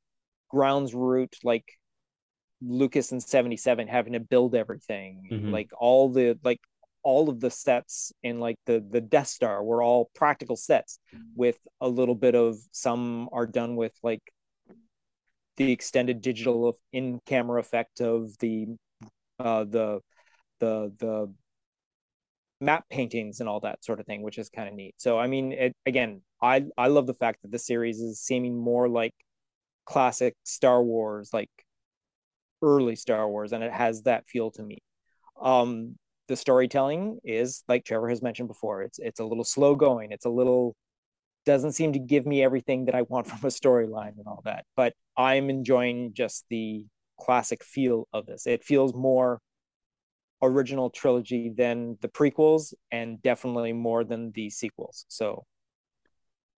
grounds 0.50 0.94
route 0.94 1.36
like 1.44 1.66
lucas 2.62 3.12
and 3.12 3.22
77 3.22 3.88
having 3.88 4.13
to 4.13 4.19
build 4.19 4.56
everything 4.56 5.28
Mhm. 5.31 5.52
like 5.52 5.69
all 5.78 6.10
the 6.10 6.40
like 6.44 6.60
all 7.04 7.30
of 7.30 7.40
the 7.40 7.52
sets 7.52 8.12
in 8.24 8.40
like 8.40 8.57
the 8.66 8.80
the 8.90 9.02
death 9.02 9.28
star 9.28 9.63
were 9.63 9.84
all 9.84 10.10
practical 10.16 10.56
sets 10.56 11.00
with 11.36 11.60
a 11.81 11.88
little 11.90 12.16
bit 12.16 12.34
of 12.36 12.57
some 12.72 13.30
are 13.31 13.46
done 13.46 13.75
with 13.75 13.94
like 14.04 14.22
the 15.57 15.72
extended 15.72 16.22
digital 16.22 16.68
of 16.68 16.75
in 16.92 17.19
camera 17.25 17.60
effect 17.60 18.02
of 18.02 18.38
the 18.40 18.68
uh 19.40 19.63
the 19.66 20.00
the 20.60 20.92
the 21.00 21.33
map 22.62 22.85
paintings 22.90 23.40
and 23.42 23.50
all 23.50 23.59
that 23.59 23.83
sort 23.83 24.00
of 24.00 24.06
thing, 24.06 24.21
which 24.21 24.38
is 24.38 24.50
kind 24.50 24.68
of 24.68 24.74
neat. 24.74 24.95
So 24.97 25.19
I 25.19 25.28
mean, 25.28 25.52
it, 25.52 25.76
again, 25.85 26.21
I 26.42 26.66
I 26.78 26.88
love 26.88 27.06
the 27.06 27.14
fact 27.14 27.42
that 27.42 27.52
the 27.52 27.59
series 27.59 28.00
is 28.00 28.19
seeming 28.19 28.57
more 28.57 28.88
like 28.88 29.14
classic 29.85 30.35
Star 30.44 30.81
Wars, 30.83 31.30
like 31.33 31.50
early 32.66 32.95
Star 32.95 33.30
Wars, 33.30 33.54
and 33.54 33.64
it 33.64 33.72
has 33.72 34.04
that 34.04 34.28
feel 34.28 34.52
to 34.52 34.64
me. 34.64 34.80
Um, 35.42 35.98
the 36.28 36.36
storytelling 36.36 37.19
is 37.24 37.64
like 37.68 37.86
Trevor 37.86 38.10
has 38.10 38.22
mentioned 38.22 38.48
before. 38.48 38.81
It's 38.81 39.00
it's 39.00 39.19
a 39.19 39.26
little 39.26 39.44
slow 39.44 39.76
going. 39.76 40.12
It's 40.12 40.26
a 40.26 40.30
little 40.30 40.76
doesn't 41.45 41.74
seem 41.74 41.94
to 41.94 42.00
give 42.00 42.26
me 42.26 42.44
everything 42.44 42.86
that 42.86 42.95
I 42.95 43.04
want 43.04 43.28
from 43.30 43.40
a 43.44 43.52
storyline 43.52 44.18
and 44.18 44.28
all 44.28 44.42
that. 44.45 44.66
But 44.76 44.94
I'm 45.16 45.50
enjoying 45.50 46.14
just 46.14 46.45
the 46.50 46.86
classic 47.19 47.64
feel 47.64 48.07
of 48.12 48.26
this. 48.26 48.48
It 48.48 48.64
feels 48.64 48.94
more 48.94 49.40
original 50.42 50.90
trilogy 50.90 51.50
than 51.56 51.98
the 52.02 52.10
prequels 52.10 52.74
and 52.92 53.22
definitely 53.22 53.74
more 53.74 54.04
than 54.04 54.31
the 54.31 54.50
sequels. 54.50 55.06
So 55.07 55.45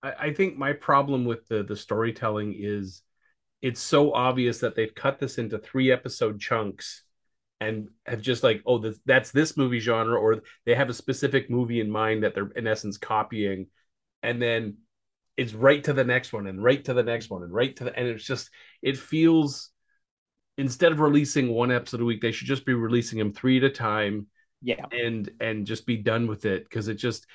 I, 0.02 0.14
I 0.20 0.34
think 0.34 0.58
my 0.58 0.74
problem 0.74 1.26
with 1.26 1.48
the 1.48 1.64
the 1.64 1.76
storytelling 1.76 2.56
is 2.58 3.04
it's 3.62 3.82
so 3.82 4.14
obvious 4.14 4.60
that 4.60 4.76
they've 4.76 4.94
cut 4.94 5.20
this 5.20 5.38
into 5.38 5.58
three 5.58 5.92
episode 5.92 6.40
chunks 6.40 7.04
and 7.60 7.90
have 8.06 8.22
just 8.22 8.44
like 8.44 8.62
oh 8.66 8.78
this, 8.78 9.00
that's 9.06 9.32
this 9.32 9.58
movie 9.58 9.80
genre 9.80 10.20
or 10.20 10.42
they 10.66 10.76
have 10.76 10.90
a 10.90 10.94
specific 10.94 11.50
movie 11.50 11.80
in 11.80 11.90
mind 11.90 12.24
that 12.24 12.36
they're 12.36 12.52
in 12.56 12.68
essence 12.68 12.98
copying. 12.98 13.68
And 14.22 14.42
then 14.42 14.78
it's 15.36 15.54
right 15.54 15.84
to 15.84 15.94
the 15.94 16.04
next 16.04 16.34
one 16.34 16.48
and 16.48 16.64
right 16.64 16.84
to 16.86 16.94
the 16.94 17.04
next 17.04 17.30
one 17.30 17.44
and 17.44 17.54
right 17.54 17.76
to 17.76 17.86
the 17.86 17.96
and 17.98 18.08
it's 18.08 18.26
just 18.26 18.50
it 18.82 18.98
feels 18.98 19.72
instead 20.58 20.92
of 20.92 21.00
releasing 21.00 21.50
one 21.50 21.72
episode 21.72 22.02
a 22.02 22.06
week 22.06 22.22
they 22.22 22.32
should 22.32 22.48
just 22.48 22.66
be 22.66 22.74
releasing 22.74 23.20
them 23.20 23.32
three 23.32 23.58
at 23.58 23.64
a 23.64 23.70
time 23.70 24.28
yeah, 24.62 24.86
and 24.92 25.30
and 25.40 25.66
just 25.66 25.86
be 25.86 25.98
done 25.98 26.28
with 26.28 26.46
it. 26.46 26.64
Because 26.64 26.88
it 26.88 26.96
just 26.96 27.28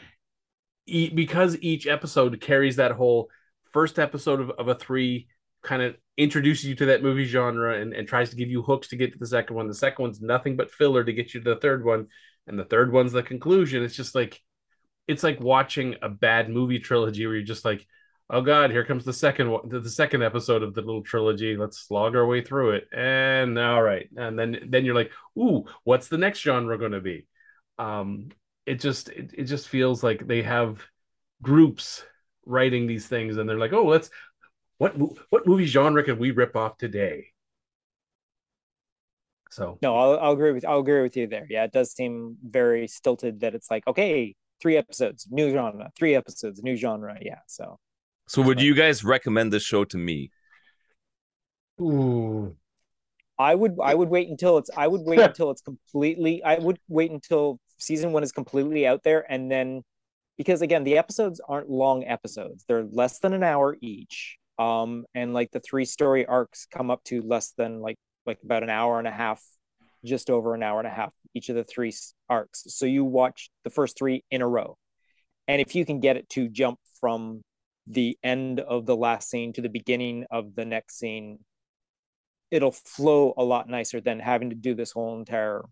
e- 0.86 1.10
because 1.10 1.56
each 1.60 1.86
episode 1.86 2.40
carries 2.40 2.76
that 2.76 2.92
whole 2.92 3.28
first 3.72 3.98
episode 3.98 4.40
of, 4.40 4.50
of 4.50 4.68
a 4.68 4.74
three 4.74 5.28
kind 5.62 5.82
of 5.82 5.96
introduces 6.16 6.66
you 6.66 6.74
to 6.76 6.86
that 6.86 7.02
movie 7.02 7.24
genre 7.24 7.80
and, 7.80 7.94
and 7.94 8.06
tries 8.06 8.30
to 8.30 8.36
give 8.36 8.50
you 8.50 8.62
hooks 8.62 8.88
to 8.88 8.96
get 8.96 9.12
to 9.12 9.18
the 9.18 9.26
second 9.26 9.56
one. 9.56 9.68
The 9.68 9.74
second 9.74 10.02
one's 10.02 10.20
nothing 10.20 10.56
but 10.56 10.70
filler 10.70 11.04
to 11.04 11.12
get 11.12 11.32
you 11.32 11.40
to 11.40 11.54
the 11.54 11.60
third 11.60 11.84
one 11.84 12.08
and 12.46 12.58
the 12.58 12.64
third 12.64 12.92
one's 12.92 13.12
the 13.12 13.22
conclusion. 13.22 13.82
It's 13.82 13.96
just 13.96 14.14
like 14.14 14.40
it's 15.08 15.22
like 15.22 15.40
watching 15.40 15.96
a 16.02 16.08
bad 16.08 16.48
movie 16.48 16.78
trilogy 16.78 17.26
where 17.26 17.36
you're 17.36 17.44
just 17.44 17.64
like 17.64 17.84
oh 18.30 18.40
god 18.40 18.70
here 18.70 18.84
comes 18.84 19.04
the 19.04 19.12
second 19.12 19.50
one 19.50 19.68
the 19.68 19.90
second 19.90 20.22
episode 20.22 20.62
of 20.62 20.74
the 20.74 20.82
little 20.82 21.02
trilogy. 21.02 21.56
Let's 21.56 21.78
slog 21.78 22.14
our 22.16 22.26
way 22.26 22.42
through 22.42 22.72
it. 22.72 22.88
And 22.92 23.58
all 23.58 23.82
right. 23.82 24.08
And 24.16 24.38
then 24.38 24.68
then 24.68 24.84
you're 24.84 24.94
like 24.94 25.12
ooh 25.38 25.64
what's 25.84 26.08
the 26.08 26.18
next 26.18 26.40
genre 26.40 26.78
going 26.78 26.92
to 26.92 27.00
be? 27.00 27.26
Um 27.78 28.30
it 28.66 28.80
just 28.80 29.08
it, 29.08 29.32
it 29.36 29.44
just 29.44 29.68
feels 29.68 30.02
like 30.02 30.26
they 30.26 30.42
have 30.42 30.82
groups 31.42 32.04
writing 32.46 32.86
these 32.86 33.06
things, 33.06 33.36
and 33.36 33.48
they're 33.48 33.58
like, 33.58 33.72
"Oh, 33.72 33.86
let's 33.86 34.10
what 34.82 34.94
what 35.30 35.46
movie 35.46 35.66
genre 35.66 36.02
can 36.02 36.18
we 36.18 36.30
rip 36.30 36.56
off 36.56 36.76
today?" 36.76 37.28
So 39.50 39.78
No, 39.82 39.96
I'll, 39.96 40.18
I'll 40.18 40.32
agree 40.32 40.52
with 40.52 40.64
I'll 40.64 40.80
agree 40.80 41.02
with 41.02 41.16
you 41.16 41.26
there. 41.26 41.46
Yeah, 41.48 41.64
it 41.64 41.72
does 41.72 41.92
seem 41.92 42.36
very 42.42 42.88
stilted 42.88 43.40
that 43.40 43.54
it's 43.54 43.70
like, 43.70 43.86
okay, 43.86 44.34
three 44.60 44.76
episodes, 44.76 45.26
new 45.30 45.50
genre, 45.50 45.90
three 45.98 46.14
episodes, 46.14 46.62
new 46.62 46.76
genre. 46.76 47.18
Yeah. 47.20 47.40
So 47.46 47.78
So 48.28 48.42
would 48.42 48.60
you 48.60 48.74
guys 48.74 49.04
recommend 49.04 49.52
this 49.52 49.62
show 49.62 49.84
to 49.84 49.98
me? 49.98 50.30
Ooh. 51.80 52.56
I 53.38 53.54
would 53.54 53.76
I 53.82 53.94
would 53.94 54.08
wait 54.08 54.28
until 54.28 54.58
it's 54.58 54.70
I 54.76 54.86
would 54.88 55.02
wait 55.02 55.20
until 55.30 55.50
it's 55.50 55.62
completely 55.62 56.42
I 56.42 56.58
would 56.58 56.78
wait 56.88 57.10
until 57.10 57.58
season 57.78 58.12
one 58.12 58.22
is 58.22 58.32
completely 58.32 58.86
out 58.86 59.02
there 59.02 59.30
and 59.30 59.50
then 59.50 59.82
because 60.38 60.62
again 60.62 60.84
the 60.84 60.96
episodes 60.98 61.40
aren't 61.48 61.68
long 61.70 62.04
episodes. 62.04 62.64
They're 62.68 62.84
less 62.84 63.18
than 63.18 63.32
an 63.32 63.42
hour 63.42 63.76
each. 63.80 64.38
Um 64.62 65.04
and 65.14 65.32
like 65.34 65.50
the 65.50 65.60
three 65.60 65.84
story 65.84 66.24
arcs 66.26 66.66
come 66.76 66.90
up 66.90 67.02
to 67.04 67.22
less 67.22 67.52
than 67.56 67.80
like 67.80 67.96
like 68.26 68.38
about 68.44 68.62
an 68.62 68.70
hour 68.70 68.98
and 68.98 69.08
a 69.08 69.16
half, 69.24 69.42
just 70.04 70.30
over 70.30 70.54
an 70.54 70.62
hour 70.62 70.78
and 70.78 70.86
a 70.88 70.96
half 71.00 71.12
each 71.34 71.48
of 71.48 71.56
the 71.56 71.64
three 71.64 71.92
arcs. 72.28 72.64
So 72.68 72.84
you 72.86 73.04
watch 73.04 73.50
the 73.64 73.70
first 73.70 73.96
three 73.98 74.22
in 74.30 74.42
a 74.42 74.48
row. 74.48 74.76
And 75.48 75.60
if 75.60 75.74
you 75.74 75.84
can 75.84 75.98
get 76.00 76.16
it 76.16 76.28
to 76.30 76.48
jump 76.48 76.78
from 77.00 77.42
the 77.86 78.16
end 78.22 78.60
of 78.60 78.86
the 78.86 78.94
last 78.96 79.28
scene 79.30 79.52
to 79.54 79.62
the 79.62 79.68
beginning 79.80 80.24
of 80.30 80.54
the 80.54 80.64
next 80.64 80.98
scene 80.98 81.38
it'll 82.50 82.70
flow 82.70 83.32
a 83.36 83.42
lot 83.42 83.68
nicer 83.68 84.00
than 84.00 84.20
having 84.20 84.50
to 84.50 84.56
do 84.56 84.74
this 84.74 84.92
whole 84.92 85.18
entire 85.18 85.62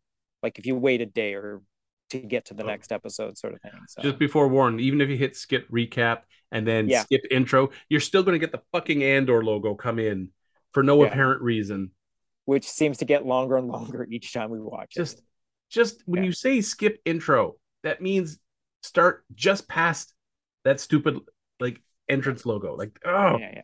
like 0.42 0.58
if 0.58 0.66
you 0.66 0.74
wait 0.74 1.00
a 1.00 1.06
day 1.06 1.34
or 1.34 1.60
to 2.08 2.18
get 2.18 2.46
to 2.46 2.54
the 2.54 2.64
Oh. 2.64 2.66
next 2.66 2.90
episode 2.90 3.38
sort 3.38 3.52
of 3.54 3.60
thing 3.60 3.70
so 3.86 4.02
Just 4.02 4.18
before 4.18 4.48
warren 4.48 4.80
even 4.80 5.00
if 5.00 5.08
you 5.08 5.16
hit 5.16 5.36
skip 5.36 5.68
recap 5.70 6.22
and 6.52 6.66
then 6.66 6.88
Yeah. 6.88 7.02
skip 7.02 7.22
intro, 7.30 7.70
you're 7.88 8.00
still 8.00 8.22
going 8.22 8.34
to 8.34 8.38
get 8.38 8.52
the 8.52 8.62
fucking 8.72 9.02
Andor 9.02 9.44
logo 9.44 9.74
come 9.74 9.98
in 9.98 10.30
for 10.72 10.82
no 10.82 11.02
Yeah. 11.02 11.08
apparent 11.08 11.42
reason. 11.42 11.90
which 12.46 12.68
seems 12.68 12.98
to 12.98 13.04
get 13.04 13.24
longer 13.24 13.56
and 13.56 13.68
longer 13.68 14.04
each 14.10 14.32
time 14.32 14.50
we 14.50 14.58
watch 14.60 14.94
Just, 14.94 15.18
it 15.18 15.24
just 15.68 16.02
when 16.06 16.22
Yeah. 16.22 16.26
you 16.26 16.32
say 16.32 16.60
skip 16.62 17.00
intro, 17.04 17.56
that 17.84 18.00
means 18.02 18.38
start 18.82 19.24
just 19.34 19.68
past 19.68 20.12
that 20.64 20.80
stupid 20.80 21.18
like 21.60 21.80
entrance 22.08 22.44
logo. 22.44 22.74
Like, 22.76 22.98
oh, 23.04 23.38
yeah, 23.38 23.62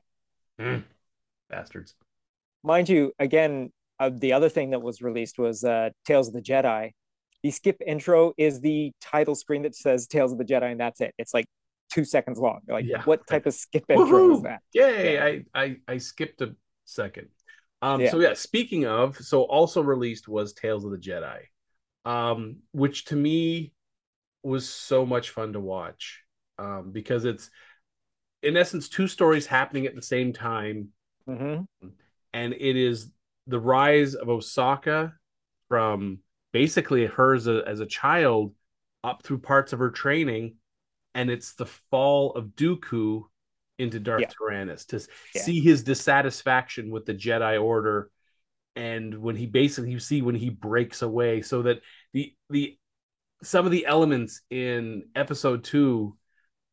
yeah. 0.58 0.64
mm, 0.64 0.84
bastards. 1.50 1.94
mind 2.62 2.88
you 2.88 3.12
again 3.18 3.72
uh, 3.98 4.10
the 4.12 4.32
other 4.34 4.48
thing 4.48 4.70
that 4.70 4.82
was 4.82 5.00
released 5.02 5.38
was 5.38 5.64
uh 5.64 5.90
tales 6.04 6.28
of 6.28 6.34
the 6.34 6.42
jedi 6.42 6.92
the 7.42 7.50
skip 7.50 7.76
intro 7.86 8.32
is 8.36 8.60
the 8.60 8.92
title 9.00 9.34
screen 9.34 9.62
that 9.62 9.74
says 9.74 10.06
tales 10.06 10.32
of 10.32 10.38
the 10.38 10.44
jedi 10.44 10.70
and 10.70 10.80
that's 10.80 11.00
it 11.00 11.14
it's 11.18 11.32
like 11.34 11.46
two 11.96 12.04
seconds 12.04 12.38
long 12.38 12.60
like 12.68 12.86
Yeah. 12.86 13.04
what 13.06 13.26
type 13.26 13.46
of 13.46 13.54
skip 13.54 13.84
intro 13.90 14.32
is 14.32 14.42
that 14.42 14.60
Yay! 14.74 15.14
Yeah. 15.14 15.24
I, 15.24 15.62
I 15.64 15.76
I 15.88 15.98
skipped 15.98 16.42
a 16.42 16.54
second. 16.84 17.28
Um, 17.82 18.02
Yeah. 18.02 18.10
so 18.10 18.20
yeah, 18.20 18.34
speaking 18.34 18.86
of, 18.86 19.16
so 19.16 19.42
also 19.42 19.82
released 19.82 20.28
was 20.28 20.52
Tales 20.52 20.84
of 20.84 20.90
the 20.90 20.98
Jedi, 20.98 21.40
um, 22.04 22.56
which 22.72 23.06
to 23.06 23.16
me 23.16 23.72
was 24.42 24.68
so 24.68 25.06
much 25.06 25.30
fun 25.30 25.54
to 25.54 25.60
watch. 25.60 26.22
Um, 26.58 26.90
because 26.92 27.24
it's 27.24 27.50
in 28.42 28.56
essence 28.56 28.88
two 28.88 29.08
stories 29.08 29.46
happening 29.46 29.86
at 29.86 29.94
the 29.94 30.02
same 30.02 30.32
time, 30.32 30.88
hmm 31.26 31.64
and 32.32 32.52
it 32.52 32.76
is 32.76 33.10
the 33.46 33.58
rise 33.60 34.14
of 34.14 34.28
Osaka 34.28 35.14
from 35.68 36.18
basically 36.52 37.06
hers 37.06 37.46
as 37.48 37.56
a, 37.56 37.68
as 37.68 37.80
a 37.80 37.86
child 37.86 38.54
up 39.04 39.22
through 39.22 39.38
parts 39.38 39.72
of 39.72 39.78
her 39.78 39.90
training, 39.90 40.56
and 41.16 41.30
it's 41.30 41.54
the 41.54 41.66
fall 41.90 42.32
of 42.34 42.48
Dooku 42.50 43.22
into 43.78 43.98
Darth 43.98 44.20
Yeah. 44.20 44.28
Tyrannus 44.38 44.84
to 44.86 45.00
Yeah. 45.34 45.42
see 45.42 45.60
his 45.60 45.82
dissatisfaction 45.82 46.90
with 46.90 47.06
the 47.06 47.14
Jedi 47.14 47.60
Order, 47.60 48.10
and 48.76 49.18
when 49.18 49.34
he 49.34 49.46
basically 49.46 49.90
you 49.90 49.98
see 49.98 50.22
when 50.22 50.34
he 50.34 50.50
breaks 50.50 51.02
away, 51.02 51.42
so 51.42 51.62
that 51.62 51.80
the 52.12 52.34
the 52.50 52.78
some 53.42 53.66
of 53.66 53.72
the 53.72 53.86
elements 53.86 54.42
in 54.50 55.08
Episode 55.14 55.64
Two, 55.64 56.16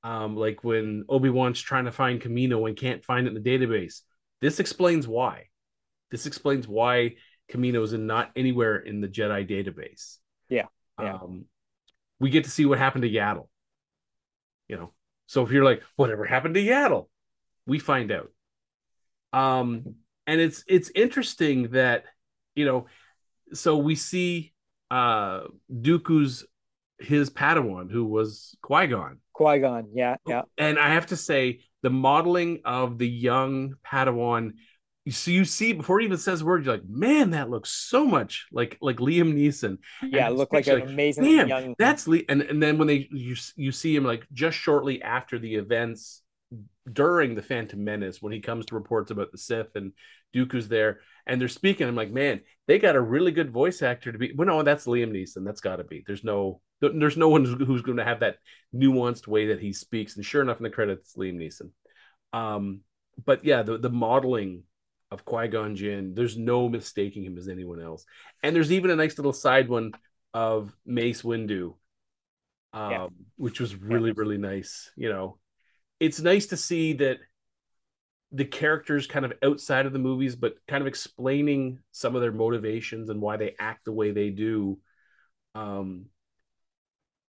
um, 0.04 0.36
like 0.36 0.64
when 0.64 1.06
Obi 1.10 1.30
Wan's 1.30 1.62
trying 1.62 1.86
to 1.86 1.92
find 1.92 2.22
Kamino 2.22 2.68
and 2.68 2.78
can't 2.78 3.04
find 3.04 3.26
it 3.28 3.36
in 3.36 3.42
the 3.42 3.50
database, 3.50 4.02
this 4.42 4.60
explains 4.60 5.08
why. 5.08 5.48
This 6.12 6.26
explains 6.26 6.68
why 6.68 7.16
Kamino 7.52 7.84
is 7.84 7.94
not 7.94 8.32
anywhere 8.36 8.78
in 8.78 9.02
the 9.02 9.08
Jedi 9.08 9.50
database. 9.50 10.18
Yeah, 10.50 10.68
yeah. 11.00 11.16
Um, 11.16 11.46
we 12.20 12.30
get 12.30 12.44
to 12.46 12.50
see 12.50 12.66
what 12.66 12.78
happened 12.78 13.04
to 13.04 13.10
Yaddle. 13.10 13.48
You 14.68 14.78
know, 14.78 14.94
so 15.28 15.44
if 15.44 15.52
you're 15.52 15.64
like, 15.64 15.82
whatever 15.96 16.26
happened 16.26 16.56
to 16.56 16.64
Yaddle, 16.64 17.08
we 17.66 17.80
find 17.80 18.12
out. 18.12 18.30
Um, 19.34 19.96
and 20.28 20.40
it's 20.40 20.64
it's 20.68 20.92
interesting 20.96 21.72
that 21.72 22.06
you 22.56 22.66
know, 22.66 22.86
so 23.54 23.78
we 23.78 23.96
see 23.96 24.54
uh 24.92 25.42
Dooku's 25.72 26.46
his 27.00 27.30
Padawan, 27.30 27.92
who 27.92 28.06
was 28.06 28.56
Qui 28.62 28.88
Gon, 28.88 29.20
qui-gon 29.34 29.90
yeah 29.94 30.16
yeah. 30.28 30.44
And 30.58 30.80
I 30.80 30.94
have 30.94 31.08
to 31.08 31.18
say, 31.18 31.62
the 31.82 31.90
modeling 31.90 32.62
of 32.64 32.98
the 32.98 33.10
young 33.10 33.76
Padawan, 33.86 34.54
you 35.06 35.12
see, 35.12 35.34
you 35.34 35.46
see 35.46 35.74
before 35.74 36.00
he 36.00 36.06
even 36.06 36.18
says 36.18 36.42
a 36.42 36.46
word, 36.46 36.66
you're 36.66 36.76
like, 36.76 36.88
man, 36.88 37.32
that 37.32 37.50
looks 37.50 37.72
so 37.72 38.06
much 38.06 38.48
like 38.52 38.78
like 38.82 38.98
Liam 38.98 39.34
Neeson. 39.34 39.78
yeah 40.02 40.28
And 40.28 40.38
look 40.38 40.54
like 40.54 40.68
an 40.68 40.76
especially, 40.76 40.94
amazing 40.94 41.24
Man, 41.24 41.48
young 41.48 41.76
that's 41.78 42.08
Lee. 42.08 42.26
And 42.30 42.42
and 42.42 42.64
then 42.64 42.78
when 42.78 42.88
they 42.88 43.08
you 43.12 43.36
you 43.56 43.72
see 43.72 43.96
him 43.96 44.06
like 44.06 44.26
just 44.32 44.58
shortly 44.58 45.02
after 45.02 45.38
the 45.38 45.56
events 45.56 46.22
during 46.92 47.36
the 47.36 47.42
Phantom 47.42 47.84
Menace 47.84 48.22
when 48.22 48.34
he 48.34 48.40
comes 48.40 48.66
to 48.68 48.76
reports 48.76 49.12
about 49.12 49.32
the 49.32 49.38
Sith 49.38 49.76
and 49.76 49.92
Dooku's 50.34 50.68
there 50.68 51.00
and 51.26 51.40
they're 51.40 51.48
speaking. 51.48 51.88
I'm 51.88 51.96
like, 51.96 52.12
man, 52.12 52.42
they 52.68 52.80
got 52.80 52.96
a 52.96 53.02
really 53.02 53.32
good 53.32 53.52
voice 53.52 53.82
actor 53.82 54.12
to 54.12 54.18
be. 54.18 54.34
Well, 54.34 54.48
no, 54.48 54.64
that's 54.64 54.86
Liam 54.86 55.12
Neeson. 55.12 55.46
That's 55.46 55.62
got 55.62 55.78
to 55.78 55.84
be. 55.84 56.04
There's 56.06 56.24
no 56.24 56.62
there's 56.82 57.18
no 57.18 57.30
one 57.30 57.46
who's, 57.46 57.66
who's 57.66 57.82
going 57.82 57.98
to 57.98 58.04
have 58.04 58.20
that 58.22 58.38
nuanced 58.76 59.28
way 59.28 59.48
that 59.48 59.60
he 59.62 59.72
speaks. 59.72 60.16
And 60.16 60.26
sure 60.26 60.42
enough, 60.42 60.58
in 60.58 60.64
the 60.64 60.70
credits, 60.70 61.16
Liam 61.16 61.38
Neeson. 61.38 61.70
Um, 62.38 62.82
but 63.24 63.46
yeah, 63.46 63.64
the 63.64 63.78
the 63.78 63.90
modeling 63.90 64.64
of 65.14 65.24
Qui 65.26 65.48
Gon 65.48 65.76
Jinn, 65.76 66.14
there's 66.16 66.38
no 66.38 66.68
mistaking 66.68 67.24
him 67.24 67.38
as 67.38 67.48
anyone 67.48 67.80
else. 67.80 68.06
And 68.42 68.56
there's 68.56 68.72
even 68.72 68.90
a 68.90 68.96
nice 68.96 69.18
little 69.18 69.34
side 69.34 69.70
one 69.70 69.94
of 70.34 70.76
Mace 70.86 71.22
Windu, 71.22 71.76
um, 72.74 72.92
Yeah. 72.92 73.08
which 73.38 73.60
was 73.60 73.76
really 73.76 74.12
really 74.12 74.38
nice. 74.40 74.92
You 74.96 75.10
know, 75.10 75.38
it's 76.00 76.20
nice 76.20 76.48
to 76.48 76.58
see 76.58 76.94
that 76.94 77.20
the 78.32 78.46
characters 78.46 79.06
kind 79.06 79.26
of 79.26 79.34
outside 79.44 79.86
of 79.86 79.94
the 79.94 80.00
movies, 80.00 80.36
but 80.36 80.56
kind 80.68 80.82
of 80.82 80.88
explaining 80.88 81.78
some 81.92 82.16
of 82.16 82.22
their 82.22 82.32
motivations 82.32 83.10
and 83.10 83.22
why 83.22 83.38
they 83.38 83.56
act 83.60 83.86
the 83.86 83.92
way 83.92 84.10
they 84.10 84.32
do. 84.32 84.80
Um, 85.54 86.08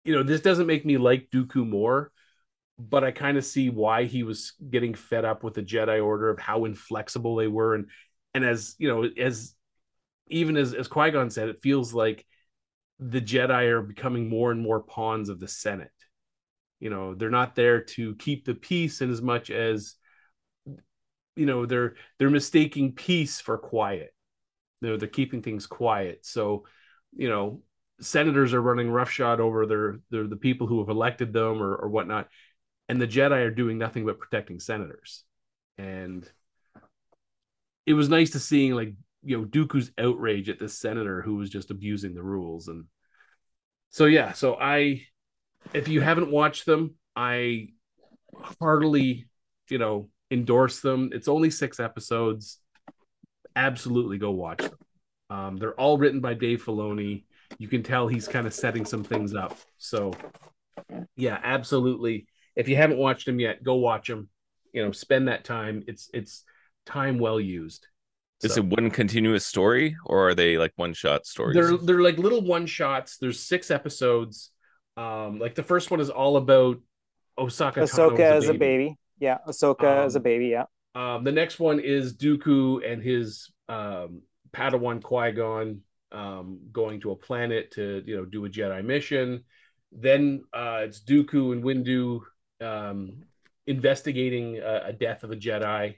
you 0.03 0.15
know, 0.15 0.23
this 0.23 0.41
doesn't 0.41 0.65
make 0.65 0.83
me 0.83 0.97
like 0.97 1.29
Dooku 1.29 1.67
more, 1.67 2.11
but 2.77 3.03
I 3.03 3.11
kind 3.11 3.37
of 3.37 3.45
see 3.45 3.69
why 3.69 4.05
he 4.05 4.23
was 4.23 4.53
getting 4.69 4.93
fed 4.93 5.25
up 5.25 5.43
with 5.43 5.53
the 5.53 5.63
Jedi 5.63 6.03
Order 6.03 6.29
of 6.29 6.39
how 6.39 6.65
inflexible 6.65 7.35
they 7.35 7.47
were, 7.47 7.75
and 7.75 7.89
and 8.33 8.43
as 8.43 8.75
you 8.77 8.87
know, 8.87 9.03
as 9.17 9.55
even 10.27 10.57
as 10.57 10.73
as 10.73 10.87
Qui 10.87 11.11
Gon 11.11 11.29
said, 11.29 11.49
it 11.49 11.61
feels 11.61 11.93
like 11.93 12.25
the 12.99 13.21
Jedi 13.21 13.69
are 13.69 13.81
becoming 13.81 14.29
more 14.29 14.51
and 14.51 14.61
more 14.61 14.81
pawns 14.81 15.29
of 15.29 15.39
the 15.39 15.47
Senate. 15.47 15.91
You 16.79 16.89
know, 16.89 17.15
they're 17.15 17.29
not 17.29 17.55
there 17.55 17.81
to 17.81 18.15
keep 18.15 18.45
the 18.45 18.55
peace 18.55 19.01
in 19.01 19.11
as 19.11 19.21
much 19.21 19.49
as 19.49 19.95
you 21.35 21.45
know 21.45 21.65
they're 21.65 21.95
they're 22.19 22.29
mistaking 22.29 22.93
peace 22.93 23.39
for 23.39 23.57
quiet. 23.57 24.13
You 24.81 24.89
know, 24.89 24.97
they're 24.97 25.07
keeping 25.07 25.41
things 25.41 25.65
quiet. 25.65 26.25
So, 26.25 26.65
you 27.15 27.29
know, 27.29 27.61
senators 28.01 28.53
are 28.53 28.61
running 28.61 28.89
roughshod 28.89 29.39
over 29.39 29.65
their, 29.65 29.99
their 30.11 30.27
the 30.27 30.35
people 30.35 30.67
who 30.67 30.79
have 30.79 30.89
elected 30.89 31.33
them 31.33 31.61
or, 31.61 31.75
or 31.75 31.89
whatnot, 31.89 32.27
and 32.89 33.01
the 33.01 33.07
Jedi 33.07 33.45
are 33.45 33.51
doing 33.51 33.77
nothing 33.77 34.05
but 34.05 34.19
protecting 34.19 34.59
senators. 34.59 35.23
And 35.77 36.29
it 37.85 37.93
was 37.93 38.09
nice 38.09 38.31
to 38.31 38.39
seeing 38.39 38.73
like 38.73 38.93
you 39.23 39.37
know 39.37 39.45
Dooku's 39.45 39.91
outrage 39.97 40.49
at 40.49 40.59
this 40.59 40.77
senator 40.77 41.21
who 41.21 41.35
was 41.35 41.49
just 41.49 41.71
abusing 41.71 42.13
the 42.13 42.23
rules. 42.23 42.67
And 42.67 42.85
so 43.89 44.05
yeah, 44.05 44.33
so 44.33 44.55
I 44.55 45.03
if 45.73 45.87
you 45.87 46.01
haven't 46.01 46.31
watched 46.31 46.65
them, 46.65 46.95
I 47.15 47.69
heartily, 48.61 49.27
you 49.69 49.77
know, 49.77 50.09
endorse 50.31 50.81
them. 50.81 51.09
It's 51.13 51.27
only 51.27 51.49
six 51.49 51.79
episodes. 51.79 52.59
Absolutely 53.55 54.17
go 54.17 54.31
watch 54.31 54.59
them. 54.59 54.77
Um, 55.29 55.57
they're 55.57 55.79
all 55.79 55.97
written 55.97 56.19
by 56.19 56.33
Dave 56.33 56.63
Filoni. 56.63 57.23
You 57.57 57.67
can 57.67 57.83
tell 57.83 58.07
he's 58.07 58.27
kind 58.27 58.45
of 58.45 58.53
setting 58.53 58.85
some 58.85 59.03
things 59.03 59.33
up. 59.33 59.57
So, 59.77 60.13
yeah, 61.15 61.39
absolutely. 61.43 62.27
If 62.55 62.67
you 62.69 62.75
haven't 62.75 62.97
watched 62.97 63.25
them 63.25 63.39
yet, 63.39 63.63
go 63.63 63.75
watch 63.75 64.07
them. 64.07 64.29
You 64.73 64.83
know, 64.85 64.91
spend 64.91 65.27
that 65.27 65.43
time. 65.43 65.83
It's 65.87 66.09
it's 66.13 66.43
time 66.85 67.17
well 67.19 67.39
used. 67.39 67.87
Is 68.43 68.53
So- 68.53 68.61
it 68.61 68.65
one 68.67 68.89
continuous 68.91 69.45
story 69.45 69.95
or 70.05 70.29
are 70.29 70.35
they 70.35 70.57
like 70.57 70.73
one 70.75 70.93
shot 70.93 71.25
stories? 71.25 71.55
they're 71.55 71.77
they're 71.77 72.01
like 72.01 72.17
little 72.17 72.41
one 72.43 72.65
shots. 72.65 73.17
There's 73.17 73.39
six 73.39 73.71
episodes. 73.71 74.51
Um, 74.97 75.39
like 75.39 75.55
the 75.55 75.63
first 75.63 75.91
one 75.91 75.99
is 75.99 76.09
all 76.09 76.37
about 76.37 76.77
Osaka 77.37 77.81
Ahsoka 77.81 78.17
Tano 78.17 78.37
as 78.37 78.49
a 78.49 78.53
baby. 78.53 78.97
Yeah, 79.19 79.37
Ahsoka 79.47 80.05
as 80.05 80.15
a 80.15 80.19
Um, 80.19 80.23
baby. 80.23 80.47
Yeah. 80.47 80.65
Um, 80.93 81.23
the 81.23 81.31
next 81.31 81.59
one 81.59 81.79
is 81.79 82.15
Dooku 82.15 82.89
and 82.89 83.01
his 83.03 83.51
um, 83.67 84.21
Padawan 84.53 85.01
Qui 85.01 85.31
Gon 85.31 85.81
um, 86.11 86.59
going 86.71 87.01
to 87.01 87.11
a 87.11 87.15
planet 87.15 87.71
to 87.71 88.03
you 88.05 88.15
know 88.17 88.25
do 88.25 88.45
a 88.45 88.49
Jedi 88.49 88.83
mission. 88.83 89.43
Then 89.91 90.43
uh, 90.53 90.81
it's 90.83 91.01
Dooku 91.01 91.51
and 91.53 91.63
Windu 91.63 92.21
um, 92.61 93.23
investigating 93.67 94.57
a, 94.57 94.85
a 94.87 94.93
death 94.93 95.23
of 95.23 95.31
a 95.31 95.35
Jedi, 95.35 95.95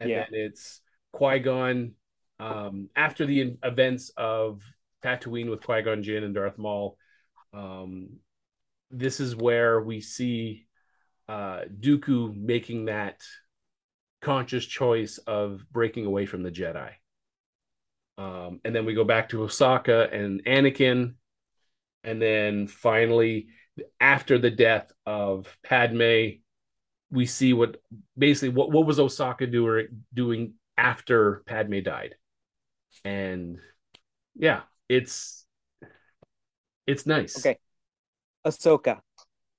and 0.00 0.10
Yeah. 0.10 0.24
then 0.30 0.40
it's 0.40 0.80
Qui 1.12 1.38
Gon 1.40 1.92
um, 2.38 2.88
after 2.96 3.26
the 3.26 3.56
events 3.62 4.10
of 4.16 4.62
Tatooine 5.02 5.50
with 5.50 5.62
Qui 5.62 5.82
Gon 5.82 6.02
Jinn 6.02 6.24
and 6.24 6.34
Darth 6.34 6.58
Maul. 6.58 6.96
Um, 7.52 8.18
this 8.90 9.20
is 9.20 9.36
where 9.36 9.80
we 9.80 10.00
see 10.00 10.66
uh, 11.28 11.62
Dooku 11.80 12.34
making 12.36 12.86
that 12.86 13.20
conscious 14.20 14.64
choice 14.64 15.18
of 15.18 15.64
breaking 15.72 16.06
away 16.06 16.26
from 16.26 16.42
the 16.42 16.50
Jedi. 16.50 16.90
Um, 18.18 18.60
and 18.64 18.74
then 18.74 18.84
we 18.84 18.94
go 18.94 19.04
back 19.04 19.30
to 19.30 19.42
Osaka 19.42 20.08
and 20.12 20.44
Anakin. 20.44 21.14
And 22.04 22.20
then 22.20 22.66
finally, 22.66 23.48
after 24.00 24.38
the 24.38 24.50
death 24.50 24.90
of 25.06 25.46
Padme, 25.62 26.40
we 27.10 27.26
see 27.26 27.52
what 27.52 27.76
basically 28.16 28.50
what, 28.50 28.70
what 28.70 28.86
was 28.86 28.98
Osaka 28.98 29.46
doing 29.46 29.86
doing 30.12 30.54
after 30.76 31.42
Padme 31.46 31.80
died. 31.80 32.14
And 33.04 33.58
yeah, 34.34 34.62
it's 34.88 35.44
it's 36.86 37.06
nice. 37.06 37.38
Okay. 37.38 37.58
Ahsoka. 38.46 39.00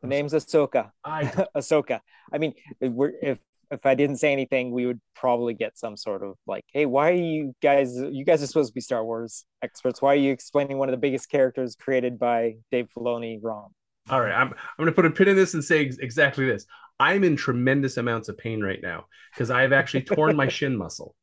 The 0.02 0.08
name's 0.08 0.34
Ahsoka. 0.34 0.92
I 1.04 1.24
Ahsoka. 1.56 2.02
I 2.32 2.38
mean, 2.38 2.54
if 2.82 3.40
if 3.72 3.86
I 3.86 3.96
didn't 3.96 4.18
say 4.18 4.32
anything, 4.32 4.72
we 4.72 4.86
would 4.86 5.00
probably 5.16 5.54
get 5.54 5.78
some 5.78 5.96
sort 5.96 6.24
of 6.24 6.36
like, 6.46 6.66
"Hey, 6.74 6.86
why 6.86 7.10
are 7.10 7.16
you 7.16 7.56
guys? 7.62 7.96
You 7.96 8.26
guys 8.26 8.44
are 8.44 8.48
supposed 8.48 8.70
to 8.70 8.74
be 8.74 8.82
Star 8.82 9.04
Wars 9.04 9.46
experts. 9.64 10.02
Why 10.02 10.14
are 10.14 10.18
you 10.18 10.32
explaining 10.32 10.78
one 10.78 10.90
of 10.90 10.94
the 10.94 10.98
biggest 10.98 11.30
characters 11.30 11.76
created 11.76 12.20
by 12.20 12.56
Dave 12.72 12.90
Filoni 12.96 13.40
wrong?" 13.42 13.72
All 14.10 14.20
right, 14.20 14.34
I'm 14.34 14.50
I'm 14.50 14.56
going 14.78 14.88
to 14.88 14.94
put 14.94 15.06
a 15.06 15.12
pin 15.12 15.30
in 15.30 15.36
this 15.36 15.54
and 15.54 15.64
say 15.64 15.86
ex- 15.86 15.98
exactly 15.98 16.46
this. 16.46 16.66
I'm 17.00 17.24
in 17.24 17.36
tremendous 17.36 17.98
amounts 17.98 18.30
of 18.30 18.38
pain 18.38 18.62
right 18.62 18.80
now 18.82 19.06
because 19.34 19.50
I 19.50 19.62
have 19.62 19.74
actually 19.74 20.04
torn 20.04 20.36
my 20.36 20.48
shin 20.50 20.78
muscle. 20.78 21.16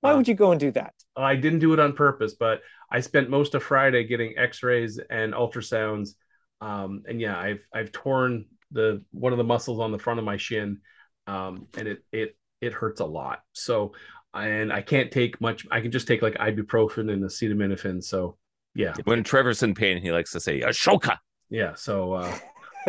Why 0.00 0.12
Uh, 0.12 0.16
would 0.16 0.28
you 0.28 0.34
go 0.34 0.52
and 0.52 0.60
do 0.60 0.70
that? 0.72 0.94
I 1.16 1.34
didn't 1.36 1.58
do 1.58 1.72
it 1.72 1.80
on 1.80 1.92
purpose, 1.94 2.34
but 2.38 2.62
I 2.90 3.00
spent 3.00 3.28
most 3.28 3.54
of 3.54 3.62
Friday 3.62 4.04
getting 4.04 4.38
X-rays 4.38 5.00
and 5.10 5.34
ultrasounds. 5.34 6.10
Um, 6.60 7.02
and 7.08 7.20
yeah, 7.20 7.38
I've 7.38 7.60
I've 7.74 7.92
torn 7.92 8.46
the 8.70 9.02
one 9.10 9.32
of 9.32 9.38
the 9.38 9.44
muscles 9.44 9.80
on 9.80 9.92
the 9.92 9.98
front 9.98 10.18
of 10.18 10.24
my 10.24 10.36
shin, 10.36 10.80
um, 11.26 11.66
and 11.76 11.88
it 11.88 12.04
it 12.12 12.36
it 12.60 12.72
hurts 12.72 13.00
a 13.00 13.04
lot. 13.06 13.40
So, 13.52 13.92
and 14.34 14.72
I 14.72 14.82
can't 14.82 15.10
take 15.10 15.40
much. 15.40 15.66
I 15.70 15.80
can 15.80 15.90
just 15.90 16.08
take 16.08 16.22
like 16.22 16.34
ibuprofen 16.34 17.12
and 17.12 17.22
acetaminophen. 17.22 18.02
So, 18.02 18.36
yeah, 18.74 18.94
When 19.04 19.22
Trevor's 19.24 19.62
in 19.62 19.74
pain, 19.74 20.00
he 20.00 20.12
likes 20.12 20.32
to 20.32 20.40
say 20.40 20.60
Ashoka. 20.60 21.18
Yeah. 21.50 21.74
So, 21.74 22.14
uh, 22.14 22.38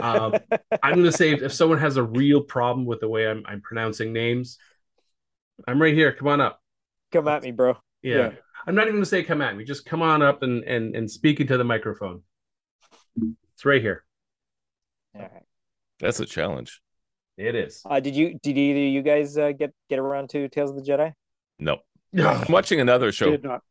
um, 0.01 0.35
I'm 0.83 0.95
going 0.95 1.05
to 1.05 1.11
say 1.11 1.31
if, 1.31 1.41
if 1.41 1.53
someone 1.53 1.79
has 1.79 1.97
a 1.97 2.03
real 2.03 2.41
problem 2.41 2.85
with 2.85 2.99
the 2.99 3.09
way 3.09 3.27
I'm 3.27 3.43
I'm 3.45 3.61
pronouncing 3.61 4.13
names, 4.13 4.57
I'm 5.67 5.81
right 5.81 5.93
here. 5.93 6.13
Come 6.13 6.27
on 6.27 6.41
up. 6.41 6.61
Come 7.11 7.27
at 7.27 7.43
me, 7.43 7.51
bro. 7.51 7.77
Yeah. 8.01 8.17
Yeah. 8.17 8.31
I'm 8.67 8.75
not 8.75 8.83
even 8.83 8.95
gonna 8.95 9.05
say 9.05 9.23
come 9.23 9.41
at 9.41 9.55
me. 9.55 9.63
Just 9.63 9.85
come 9.85 10.01
on 10.01 10.21
up 10.21 10.43
and 10.43 10.63
and 10.63 10.95
and 10.95 11.09
speak 11.09 11.39
into 11.39 11.57
the 11.57 11.63
microphone. 11.63 12.21
It's 13.53 13.65
right 13.65 13.81
here. 13.81 14.03
All 15.15 15.21
right. 15.21 15.43
That's 15.99 16.19
a 16.19 16.25
challenge. 16.25 16.81
It 17.37 17.55
is. 17.55 17.81
Uh, 17.85 17.99
did 17.99 18.15
you 18.15 18.37
did 18.41 18.57
either 18.57 18.79
of 18.79 18.93
you 18.93 19.01
guys 19.01 19.37
uh, 19.37 19.53
get 19.53 19.73
get 19.89 19.99
around 19.99 20.29
to 20.31 20.47
Tales 20.49 20.71
of 20.71 20.75
the 20.75 20.81
Jedi? 20.83 21.13
No. 21.57 21.77
I'm 22.17 22.51
watching 22.51 22.79
another 22.79 23.11
show. 23.11 23.31
Did 23.31 23.43
not. 23.43 23.61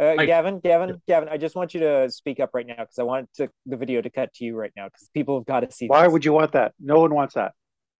Uh, 0.00 0.14
I- 0.18 0.26
Gavin, 0.26 0.60
Gavin, 0.60 1.00
Gavin, 1.06 1.28
I 1.28 1.36
just 1.36 1.54
want 1.54 1.72
you 1.74 1.80
to 1.80 2.10
speak 2.10 2.40
up 2.40 2.50
right 2.52 2.66
now 2.66 2.74
because 2.78 2.98
I 2.98 3.04
want 3.04 3.28
to, 3.34 3.48
the 3.66 3.76
video 3.76 4.00
to 4.02 4.10
cut 4.10 4.32
to 4.34 4.44
you 4.44 4.56
right 4.56 4.72
now 4.76 4.86
because 4.86 5.08
people 5.14 5.38
have 5.38 5.46
got 5.46 5.60
to 5.60 5.70
see. 5.70 5.86
Why 5.86 6.04
this. 6.04 6.12
would 6.12 6.24
you 6.24 6.32
want 6.32 6.52
that? 6.52 6.72
No 6.80 6.98
one 7.00 7.14
wants 7.14 7.34
that. 7.34 7.52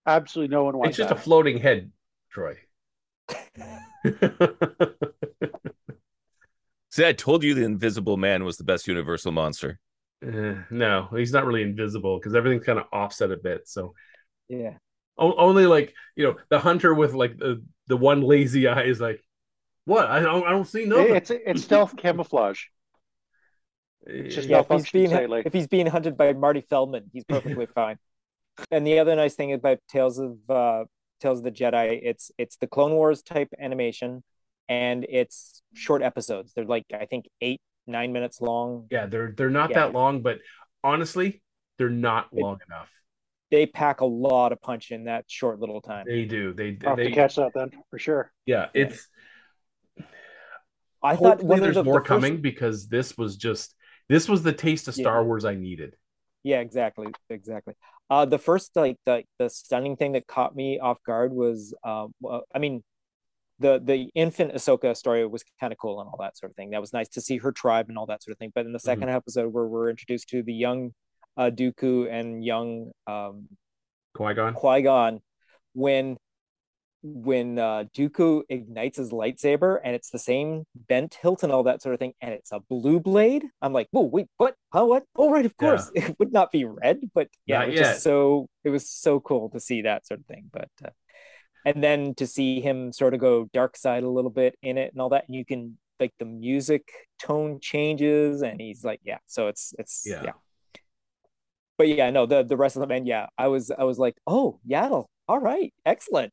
Absolutely 0.06 0.54
no 0.54 0.64
one 0.64 0.76
wants 0.76 0.90
It's 0.90 0.98
just 0.98 1.08
that. 1.10 1.18
a 1.18 1.20
floating 1.20 1.58
head, 1.58 1.90
Troy. 2.30 2.56
See, 6.90 7.04
I 7.06 7.12
told 7.12 7.42
you 7.42 7.54
the 7.54 7.64
Invisible 7.64 8.16
Man 8.16 8.44
was 8.44 8.56
the 8.56 8.64
best 8.64 8.86
Universal 8.86 9.32
monster. 9.32 9.78
Uh, 10.24 10.54
no, 10.70 11.08
he's 11.16 11.32
not 11.32 11.44
really 11.44 11.62
invisible 11.62 12.18
because 12.18 12.34
everything's 12.34 12.64
kind 12.64 12.78
of 12.78 12.84
offset 12.92 13.30
a 13.32 13.36
bit. 13.36 13.68
So 13.68 13.94
Yeah. 14.48 14.74
o- 15.18 15.34
only 15.36 15.66
like 15.66 15.92
you 16.16 16.24
know 16.24 16.36
the 16.50 16.58
hunter 16.60 16.94
with 16.94 17.12
like 17.14 17.36
the 17.36 17.62
the 17.88 17.96
one 17.96 18.20
lazy 18.22 18.68
eye 18.68 18.84
is 18.84 19.00
like, 19.00 19.20
what? 19.84 20.06
I 20.10 20.20
don't 20.20 20.46
I 20.46 20.50
don't 20.50 20.66
see 20.66 20.84
nothing. 20.86 21.14
It's 21.16 21.30
it's 21.30 21.62
stealth 21.62 21.96
camouflage. 22.04 22.62
It's 24.06 24.34
just 24.34 24.48
Yeah, 24.48 24.60
if 24.60 24.68
he's 24.68 24.90
being 24.90 25.10
slightly. 25.10 25.42
if 25.46 25.52
he's 25.52 25.66
being 25.66 25.86
hunted 25.86 26.16
by 26.16 26.32
Marty 26.34 26.60
Feldman, 26.60 27.10
he's 27.12 27.24
perfectly 27.24 27.66
fine. 27.74 27.96
And 28.70 28.86
the 28.86 28.98
other 28.98 29.16
nice 29.16 29.34
thing 29.34 29.52
about 29.52 29.78
Tales 29.88 30.18
of 30.18 30.36
uh, 30.48 30.84
Tales 31.20 31.38
of 31.38 31.44
the 31.44 31.50
Jedi, 31.50 32.00
it's 32.02 32.30
it's 32.38 32.56
the 32.56 32.66
Clone 32.66 32.92
Wars 32.92 33.22
type 33.22 33.48
animation, 33.58 34.22
and 34.68 35.06
it's 35.08 35.62
short 35.74 36.02
episodes. 36.02 36.52
They're 36.54 36.64
like 36.66 36.84
I 36.92 37.06
think 37.06 37.26
eight 37.40 37.60
nine 37.86 38.12
minutes 38.12 38.40
long. 38.40 38.86
yeah, 38.90 39.06
they're 39.06 39.32
they're 39.36 39.50
not 39.50 39.70
Yeah. 39.70 39.86
that 39.86 39.92
long, 39.92 40.20
but 40.22 40.38
honestly, 40.82 41.42
they're 41.78 41.88
not 41.90 42.28
It- 42.32 42.40
long 42.42 42.58
enough. 42.68 42.90
They 43.50 43.66
pack 43.66 44.00
a 44.00 44.06
lot 44.06 44.50
of 44.52 44.60
punch 44.60 44.90
in 44.90 45.04
that 45.04 45.26
short 45.28 45.60
little 45.60 45.80
time. 45.80 46.06
They 46.08 46.24
do. 46.24 46.52
They 46.54 46.76
I'll 46.82 46.90
have 46.90 46.96
they 46.96 47.04
to 47.08 47.12
catch 47.12 47.36
that 47.36 47.52
then 47.54 47.70
for 47.90 47.98
sure. 47.98 48.32
yeah. 48.46 48.68
Yeah. 48.74 48.82
It's 48.86 49.08
I 51.04 51.16
thought 51.16 51.40
hopefully 51.40 51.54
of 51.54 51.60
there's 51.60 51.74
the, 51.76 51.82
the 51.82 51.90
more 51.90 52.00
first- 52.00 52.08
coming 52.08 52.40
because 52.40 52.88
this 52.88 53.16
was 53.16 53.36
just 53.36 53.74
this 54.08 54.28
was 54.28 54.42
the 54.42 54.52
taste 54.52 54.88
of 54.88 54.96
Yeah. 54.96 55.02
Star 55.02 55.24
Wars 55.24 55.44
I 55.44 55.54
needed. 55.54 55.96
Yeah, 56.42 56.60
exactly, 56.60 57.08
exactly. 57.30 57.74
Uh, 58.10 58.26
the 58.26 58.38
first 58.38 58.74
like 58.76 58.96
the 59.06 59.24
the 59.38 59.48
stunning 59.48 59.96
thing 59.96 60.12
that 60.12 60.26
caught 60.26 60.54
me 60.54 60.78
off 60.78 61.02
guard 61.04 61.32
was, 61.32 61.74
um, 61.84 62.12
well, 62.20 62.44
I 62.54 62.58
mean, 62.58 62.82
the 63.60 63.80
the 63.82 64.10
infant 64.14 64.52
Ahsoka 64.52 64.94
story 64.96 65.26
was 65.26 65.42
kind 65.60 65.72
of 65.72 65.78
cool 65.78 66.00
and 66.00 66.08
all 66.10 66.18
that 66.20 66.36
sort 66.36 66.50
of 66.52 66.56
thing. 66.56 66.70
That 66.70 66.80
was 66.82 66.92
nice 66.92 67.08
to 67.10 67.20
see 67.22 67.38
her 67.38 67.50
tribe 67.52 67.86
and 67.88 67.96
all 67.96 68.06
that 68.06 68.22
sort 68.22 68.32
of 68.32 68.38
thing. 68.38 68.52
But 68.54 68.66
in 68.66 68.72
the 68.72 68.78
2nd 68.78 69.08
episode, 69.14 69.52
where 69.54 69.64
we're 69.66 69.88
introduced 69.88 70.28
to 70.30 70.42
the 70.42 70.52
young 70.52 70.92
uh, 71.38 71.50
Dooku 71.50 72.10
and 72.10 72.44
young 72.44 72.90
um, 73.06 73.48
Qui 74.14 74.34
Gon. 74.34 74.52
Qui 74.52 74.82
Gon, 74.82 75.20
when 75.72 76.16
when 77.06 77.58
uh, 77.58 77.84
Dooku 77.94 78.42
ignites 78.48 78.96
his 78.96 79.10
lightsaber 79.10 79.78
and 79.84 79.94
it's 79.94 80.08
the 80.08 80.18
same 80.18 80.64
bent 80.88 81.18
hilt 81.20 81.42
and 81.42 81.52
all 81.52 81.64
that 81.64 81.82
sort 81.82 81.92
of 81.92 81.98
thing, 81.98 82.14
and 82.22 82.32
it's 82.32 82.50
a 82.50 82.60
blue 82.60 82.98
blade. 82.98 83.44
I'm 83.60 83.74
like, 83.74 83.88
whoa, 83.90 84.02
wait, 84.02 84.26
what? 84.38 84.54
Huh, 84.72 84.86
what? 84.86 85.04
Oh, 85.14 85.30
right, 85.30 85.44
of 85.44 85.54
course. 85.56 85.90
It 85.94 86.16
would 86.18 86.32
not 86.32 86.50
be 86.50 86.64
red, 86.64 87.00
but 87.14 87.28
yeah, 87.44 87.58
Not 87.58 87.68
it 87.68 87.70
was 87.72 87.80
yet. 87.80 87.86
just 87.92 88.02
so 88.04 88.48
it 88.64 88.70
was 88.70 88.88
so 88.88 89.20
cool 89.20 89.50
to 89.50 89.60
see 89.60 89.82
that 89.82 90.06
sort 90.06 90.20
of 90.20 90.26
thing. 90.26 90.48
But 90.50 90.70
uh, 90.82 90.90
and 91.66 91.84
then 91.84 92.14
to 92.16 92.26
see 92.26 92.60
him 92.62 92.92
sort 92.92 93.12
of 93.14 93.20
go 93.20 93.48
dark 93.52 93.76
side 93.76 94.02
a 94.02 94.08
little 94.08 94.30
bit 94.30 94.56
in 94.62 94.78
it 94.78 94.92
and 94.92 95.00
all 95.02 95.10
that, 95.10 95.24
and 95.28 95.36
you 95.36 95.44
can 95.44 95.78
like 96.00 96.14
the 96.18 96.24
music 96.24 96.90
tone 97.18 97.58
changes, 97.60 98.40
and 98.42 98.60
he's 98.60 98.82
like, 98.82 99.00
yeah. 99.04 99.18
So 99.26 99.48
it's 99.48 99.74
it's 99.78 100.04
Yeah. 100.06 100.22
yeah. 100.24 100.32
But 101.76 101.88
yeah, 101.88 102.10
no, 102.10 102.24
the 102.26 102.42
the 102.44 102.56
rest 102.56 102.76
of 102.76 102.80
them, 102.80 102.92
and 102.92 103.06
yeah, 103.06 103.26
I 103.36 103.48
was 103.48 103.70
I 103.70 103.84
was 103.84 103.98
like, 103.98 104.16
oh, 104.26 104.60
Yaddle, 104.68 105.06
all 105.28 105.38
right, 105.40 105.72
excellent. 105.86 106.32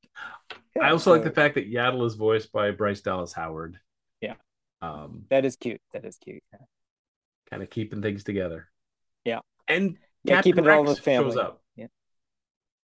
Yeah, 0.76 0.84
I 0.84 0.92
also 0.92 1.12
like 1.12 1.24
the 1.24 1.32
fact 1.32 1.56
that 1.56 1.72
Yaddle 1.72 2.06
is 2.06 2.16
voiced 2.16 2.52
by 2.52 2.72
Bryce 2.72 3.02
Dallas 3.02 3.34
Howard. 3.34 3.78
Yeah. 4.22 4.36
Um, 4.82 5.26
that 5.30 5.46
is 5.46 5.56
cute. 5.56 5.82
That 5.94 6.06
is 6.06 6.18
cute. 6.18 6.44
Yeah. 6.52 6.60
kind 7.50 7.62
of 7.64 7.70
keeping 7.70 8.02
things 8.02 8.24
together. 8.24 8.68
Yeah. 9.26 9.40
And 9.68 9.98
Yeah, 10.24 10.36
Captain 10.36 10.52
keeping 10.54 10.66
it 10.66 10.72
all 10.72 10.84
Rex 10.86 10.96
the 10.96 11.02
family. 11.02 11.30
shows 11.32 11.38
up. 11.38 11.62
Yeah. 11.76 11.88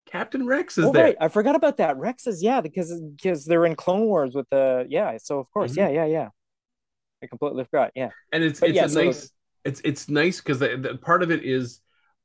Captain 0.07 0.45
Rex 0.45 0.77
is 0.77 0.85
Oh 0.85 0.91
there. 0.91 1.03
right, 1.05 1.17
I 1.19 1.27
forgot 1.27 1.55
about 1.55 1.77
that. 1.77 1.97
Rex 1.97 2.27
is 2.27 2.41
yeah, 2.43 2.61
because 2.61 2.99
because 3.01 3.45
they're 3.45 3.65
in 3.65 3.75
Clone 3.75 4.05
Wars 4.05 4.35
with 4.35 4.47
the 4.49 4.85
yeah. 4.89 5.17
So 5.17 5.39
of 5.39 5.49
course, 5.51 5.73
Mhm. 5.73 5.77
yeah, 5.77 5.89
yeah, 5.89 6.05
yeah. 6.05 6.29
I 7.23 7.27
completely 7.27 7.63
forgot. 7.65 7.91
Yeah, 7.95 8.09
and 8.31 8.43
it's 8.43 8.59
But 8.59 8.69
it's 8.69 8.75
yeah, 8.75 8.85
a 8.85 8.89
so- 8.89 9.03
nice 9.05 9.31
it's 9.63 9.81
it's 9.83 10.09
nice 10.09 10.41
because 10.41 10.59
the, 10.59 10.77
the 10.77 10.95
part 10.97 11.23
of 11.23 11.31
it 11.31 11.43
is 11.43 11.79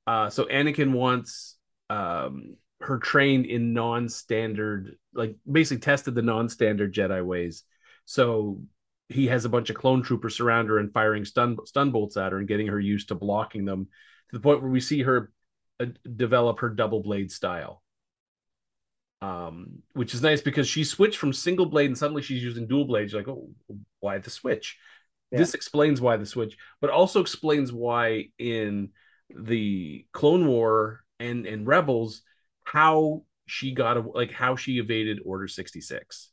uh 0.06 0.28
so 0.30 0.44
Anakin 0.44 0.92
wants 0.92 1.56
um 1.88 2.56
her 2.80 2.98
trained 2.98 3.46
in 3.46 3.72
non-standard 3.72 4.96
like 5.12 5.36
basically 5.50 5.80
tested 5.80 6.14
the 6.14 6.22
non-standard 6.22 6.94
Jedi 6.94 7.24
ways. 7.24 7.64
So 8.06 8.62
he 9.08 9.26
has 9.26 9.44
a 9.44 9.48
bunch 9.50 9.70
of 9.70 9.76
clone 9.76 10.02
troopers 10.02 10.36
surround 10.36 10.68
her 10.68 10.78
and 10.78 10.92
firing 10.92 11.24
stun 11.24 11.58
stun 11.66 11.90
bolts 11.90 12.16
at 12.16 12.32
her 12.32 12.38
and 12.38 12.48
getting 12.48 12.68
her 12.68 12.80
used 12.80 13.08
to 13.08 13.14
blocking 13.14 13.64
them 13.64 13.88
to 14.30 14.36
the 14.36 14.40
point 14.40 14.62
where 14.62 14.70
we 14.70 14.80
see 14.80 15.02
her 15.02 15.32
uh, 15.80 15.86
develop 16.16 16.60
her 16.60 16.70
double 16.70 17.02
blade 17.02 17.30
style. 17.30 17.82
Um 19.20 19.82
which 19.92 20.14
is 20.14 20.22
nice 20.22 20.40
because 20.40 20.66
she 20.66 20.84
switched 20.84 21.18
from 21.18 21.32
single 21.32 21.66
blade 21.66 21.86
and 21.86 21.98
suddenly 21.98 22.22
she's 22.22 22.42
using 22.42 22.66
dual 22.66 22.86
blades 22.86 23.12
You're 23.12 23.20
like 23.20 23.28
oh 23.28 23.50
why 23.98 24.18
the 24.18 24.30
switch? 24.30 24.78
Yeah. 25.30 25.38
this 25.38 25.54
explains 25.54 26.00
why 26.00 26.16
the 26.16 26.26
switch 26.26 26.56
but 26.80 26.90
also 26.90 27.20
explains 27.20 27.72
why 27.72 28.30
in 28.38 28.90
the 29.28 30.06
Clone 30.12 30.46
War 30.46 31.04
and 31.18 31.46
and 31.46 31.66
Rebels 31.66 32.22
how 32.72 33.22
she 33.46 33.72
got 33.72 34.14
like 34.14 34.30
how 34.30 34.54
she 34.54 34.78
evaded 34.78 35.18
Order 35.24 35.48
66. 35.48 36.30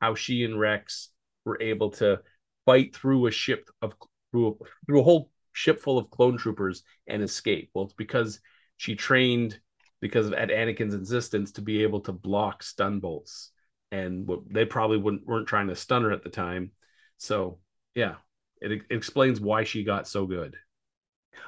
How 0.00 0.14
she 0.16 0.44
and 0.44 0.58
Rex 0.58 1.10
were 1.44 1.62
able 1.62 1.90
to 1.92 2.20
fight 2.64 2.94
through 2.94 3.26
a 3.26 3.30
ship 3.30 3.68
of 3.80 3.94
through 4.32 4.48
a, 4.48 4.52
through 4.84 5.00
a 5.00 5.04
whole 5.04 5.30
ship 5.52 5.80
full 5.80 5.96
of 5.96 6.10
clone 6.10 6.36
troopers 6.36 6.82
and 7.06 7.22
escape. 7.22 7.70
Well, 7.72 7.84
it's 7.84 7.94
because 7.94 8.40
she 8.76 8.96
trained 8.96 9.60
because 10.00 10.26
of 10.26 10.32
at 10.34 10.48
Anakin's 10.48 10.94
insistence 10.94 11.52
to 11.52 11.62
be 11.62 11.84
able 11.84 12.00
to 12.00 12.12
block 12.12 12.64
stun 12.64 12.98
bolts, 12.98 13.52
and 13.92 14.26
what 14.26 14.40
they 14.50 14.64
probably 14.64 14.98
wouldn't 14.98 15.24
weren't 15.24 15.46
trying 15.46 15.68
to 15.68 15.76
stun 15.76 16.02
her 16.02 16.10
at 16.10 16.24
the 16.24 16.30
time. 16.30 16.72
So 17.18 17.60
yeah, 17.94 18.16
it, 18.60 18.72
it 18.72 18.82
explains 18.90 19.40
why 19.40 19.62
she 19.62 19.84
got 19.84 20.08
so 20.08 20.26
good. 20.26 20.56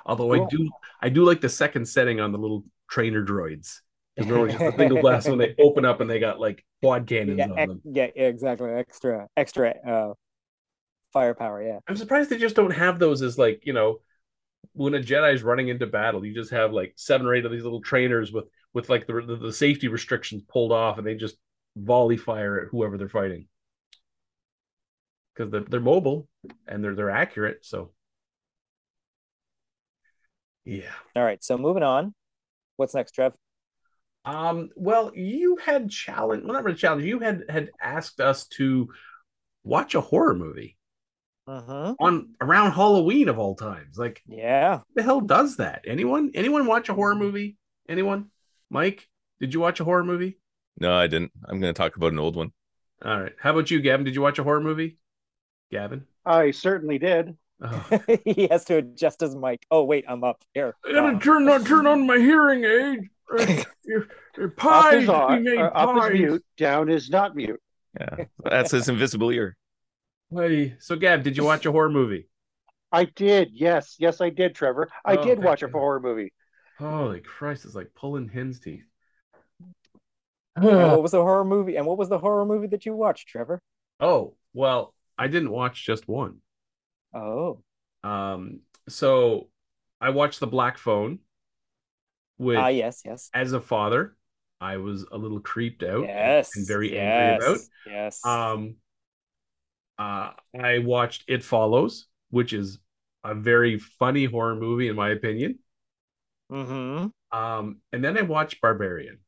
Although 0.07 0.33
I 0.33 0.47
do 0.49 0.71
I 1.03 1.09
do 1.09 1.25
like 1.25 1.41
the 1.41 1.49
second 1.49 1.87
setting 1.87 2.21
on 2.21 2.31
the 2.31 2.39
little 2.39 2.65
trainer 2.89 3.25
droids. 3.25 3.81
Because 4.19 4.33
they're 4.33 4.49
just 4.49 4.75
a 4.75 4.77
single 4.77 5.01
blast 5.01 5.29
when 5.29 5.39
they 5.39 5.55
open 5.61 5.85
up 5.85 6.01
and 6.01 6.11
they 6.11 6.19
got 6.19 6.41
like 6.41 6.65
quad 6.83 7.07
cannons 7.07 7.39
Yeah, 7.39 7.45
on 7.45 7.59
ex- 7.59 7.69
them. 7.69 7.81
yeah, 7.85 8.07
yeah, 8.17 8.27
exactly. 8.27 8.71
Extra, 8.73 9.29
extra 9.37 9.75
uh, 9.87 10.15
firepower. 11.13 11.63
Yeah. 11.63 11.79
I'm 11.89 11.97
surprised 11.97 12.29
they 12.29 12.39
just 12.39 12.57
don't 12.57 12.73
have 12.73 12.99
those 12.99 13.23
as 13.23 13.39
like, 13.39 13.63
you 13.65 13.73
know, 13.73 14.01
when 14.73 14.95
a 14.95 14.99
Jedi's 14.99 15.43
running 15.43 15.69
into 15.69 15.87
battle, 15.87 16.25
you 16.25 16.35
just 16.35 16.51
have 16.51 16.73
like 16.73 16.95
seven 16.97 17.27
or 17.27 17.35
eight 17.35 17.45
of 17.45 17.53
these 17.53 17.63
little 17.63 17.81
trainers 17.81 18.33
with 18.33 18.47
with 18.75 18.89
like 18.89 19.07
the 19.07 19.23
the, 19.27 19.37
the 19.37 19.53
safety 19.53 19.89
restrictions 19.89 20.43
pulled 20.49 20.73
off 20.73 20.99
and 20.99 21.07
they 21.07 21.15
just 21.15 21.37
volley 21.77 22.17
fire 22.17 22.61
at 22.61 22.69
whoever 22.71 22.99
they're 22.99 23.09
fighting. 23.09 23.47
Because 25.35 25.53
they're 25.53 25.61
they're 25.61 25.81
mobile 25.81 26.27
and 26.67 26.83
they're 26.83 26.95
they're 26.97 27.11
accurate. 27.11 27.65
So 27.65 27.93
yeah. 30.65 30.91
All 31.15 31.25
right. 31.25 31.43
So 31.43 31.57
moving 31.57 31.83
on. 31.85 32.15
What's 32.77 32.95
next, 32.95 33.13
Trev? 33.13 33.33
Um, 34.29 34.71
well, 34.77 35.13
you 35.15 35.57
had 35.65 35.91
challenge 35.91 36.45
well 36.45 36.53
not 36.55 36.65
really 36.65 36.77
challenge, 36.77 37.05
you 37.05 37.19
had 37.21 37.45
had 37.49 37.71
asked 37.81 38.21
us 38.21 38.47
to 38.59 38.89
watch 39.65 39.95
a 39.95 40.01
horror 40.01 40.35
movie 40.35 40.77
Mm-hmm. 41.49 41.95
on 42.05 42.35
around 42.43 42.73
Halloween 42.73 43.31
of 43.31 43.39
all 43.39 43.55
times. 43.55 43.97
Like 43.97 44.23
Yeah. 44.29 44.79
Who 44.79 44.85
the 44.97 45.03
hell 45.03 45.23
does 45.23 45.57
that? 45.57 45.85
Anyone? 45.87 46.33
Anyone 46.35 46.67
watch 46.67 46.91
a 46.91 46.95
horror 46.95 47.15
movie? 47.15 47.57
Anyone? 47.89 48.27
Mike, 48.69 49.09
did 49.41 49.55
you 49.55 49.61
watch 49.61 49.81
a 49.81 49.85
horror 49.85 50.05
movie? 50.05 50.39
No, 50.79 50.95
I 50.95 51.07
didn't. 51.07 51.33
I'm 51.47 51.59
going 51.59 51.73
to 51.73 51.79
talk 51.79 51.97
about 51.97 52.13
an 52.13 52.19
old 52.19 52.37
one. 52.37 52.53
All 53.03 53.19
right. 53.19 53.33
How 53.41 53.53
about 53.53 53.71
you, 53.71 53.81
Gavin? 53.81 54.05
Did 54.05 54.15
you 54.15 54.21
watch 54.21 54.39
a 54.39 54.43
horror 54.43 54.61
movie? 54.61 54.99
Gavin? 55.73 56.05
I 56.27 56.51
certainly 56.51 56.99
did. 56.99 57.35
Oh. 57.63 57.99
he 58.27 58.47
has 58.51 58.67
to 58.67 58.77
adjust 58.77 59.21
his 59.21 59.35
mic. 59.35 59.65
Oh 59.71 59.85
wait, 59.85 60.05
I'm 60.07 60.23
up 60.25 60.45
here. 60.53 60.77
I 60.87 60.93
gotta 60.93 61.17
Uh, 61.17 61.19
turn 61.19 61.49
on 61.49 61.65
turn 61.65 61.87
on 61.87 62.07
my 62.07 62.19
hearing 62.19 62.65
aid. 62.65 63.09
Uh, 63.31 63.47
your, 63.85 64.07
your 64.37 64.51
Up 64.71 64.91
pies. 64.91 65.03
is 65.03 65.09
on, 65.09 65.43
made 65.43 65.59
uh, 65.59 65.71
up 65.75 65.95
is 65.97 66.09
mute, 66.09 66.45
down 66.57 66.89
is 66.89 67.11
not 67.11 67.35
mute. 67.37 67.61
Yeah, 67.99 68.17
that's 68.45 68.71
his 68.73 68.89
invisible 68.89 69.31
ear. 69.31 69.57
Hey, 70.31 70.77
so 70.81 70.97
Gab, 70.97 71.23
did 71.23 71.37
you 71.37 71.45
watch 71.45 71.67
a 71.67 71.73
horror 71.73 71.91
movie? 71.91 72.29
I 72.93 73.05
did. 73.05 73.51
Yes, 73.53 73.97
yes, 73.99 74.21
I 74.21 74.29
did, 74.31 74.55
Trevor. 74.55 74.91
I 75.05 75.17
Oh, 75.17 75.23
did 75.23 75.41
thank 75.41 75.45
watch 75.45 75.63
a 75.63 75.69
horror 75.69 76.01
movie. 76.01 76.33
Holy 76.79 77.21
Christ, 77.21 77.65
it's 77.67 77.75
like 77.75 77.93
pulling 77.95 78.29
hen's 78.29 78.59
teeth. 78.61 78.85
what 80.55 81.03
was 81.03 81.13
the 81.13 81.23
horror 81.23 81.45
movie? 81.45 81.77
And 81.77 81.87
what 81.87 81.99
was 81.99 82.09
the 82.09 82.19
horror 82.19 82.45
movie 82.47 82.67
that 82.69 82.87
you 82.87 82.95
watched, 82.95 83.29
Trevor? 83.29 83.61
oh, 84.01 84.35
well, 84.55 84.95
I 85.17 85.29
didn't 85.29 85.51
watch 85.51 85.85
just 85.85 86.09
one. 86.09 86.41
Oh, 87.13 87.63
Um, 88.03 88.61
so 88.89 89.49
I 90.01 90.11
watched 90.11 90.41
The 90.41 90.47
Black 90.47 90.79
Phone, 90.79 91.21
which 92.39 92.59
ah, 92.59 92.69
yes, 92.69 93.03
yes, 93.05 93.31
as 93.35 93.53
a 93.53 93.61
father, 93.61 94.17
I 94.61 94.79
was 94.79 95.05
a 95.13 95.19
little 95.19 95.41
creeped 95.41 95.83
out 95.83 96.05
yes, 96.05 96.57
and 96.57 96.67
very 96.67 96.95
yes, 96.95 97.43
angry 97.43 97.47
about. 97.47 97.59
Yes. 97.87 98.25
Um, 98.25 98.77
uh, 99.99 100.31
I 100.59 100.79
watched 100.79 101.25
It 101.29 101.45
Follows, 101.45 102.07
which 102.31 102.53
is 102.53 102.79
a 103.25 103.35
very 103.35 103.79
funny 103.79 104.25
horror 104.25 104.55
movie 104.55 104.89
in 104.89 104.97
my 104.97 105.11
opinion. 105.11 105.59
mm-hmm. 106.51 107.09
Um, 107.37 107.77
and 107.93 108.05
then 108.05 108.17
I 108.17 108.23
watched 108.23 108.61
Barbarian. 108.61 109.19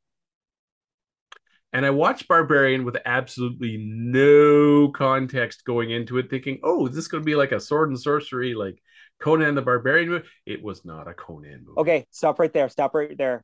And 1.72 1.86
I 1.86 1.90
watched 1.90 2.26
Barbarian 2.26 2.84
with 2.84 2.96
absolutely 3.04 3.76
no 3.78 4.88
context 4.88 5.64
going 5.64 5.90
into 5.90 6.18
it, 6.18 6.28
thinking, 6.28 6.58
"Oh, 6.64 6.86
is 6.88 6.94
this 6.96 7.06
going 7.06 7.22
to 7.22 7.26
be 7.26 7.36
like 7.36 7.52
a 7.52 7.60
sword 7.60 7.90
and 7.90 8.00
sorcery, 8.00 8.54
like 8.54 8.82
Conan 9.20 9.54
the 9.54 9.62
Barbarian?" 9.62 10.08
movie? 10.08 10.26
It 10.46 10.62
was 10.62 10.84
not 10.84 11.08
a 11.08 11.14
Conan 11.14 11.64
movie. 11.66 11.78
Okay, 11.78 12.06
stop 12.10 12.38
right 12.38 12.52
there. 12.52 12.68
Stop 12.68 12.94
right 12.94 13.16
there. 13.16 13.42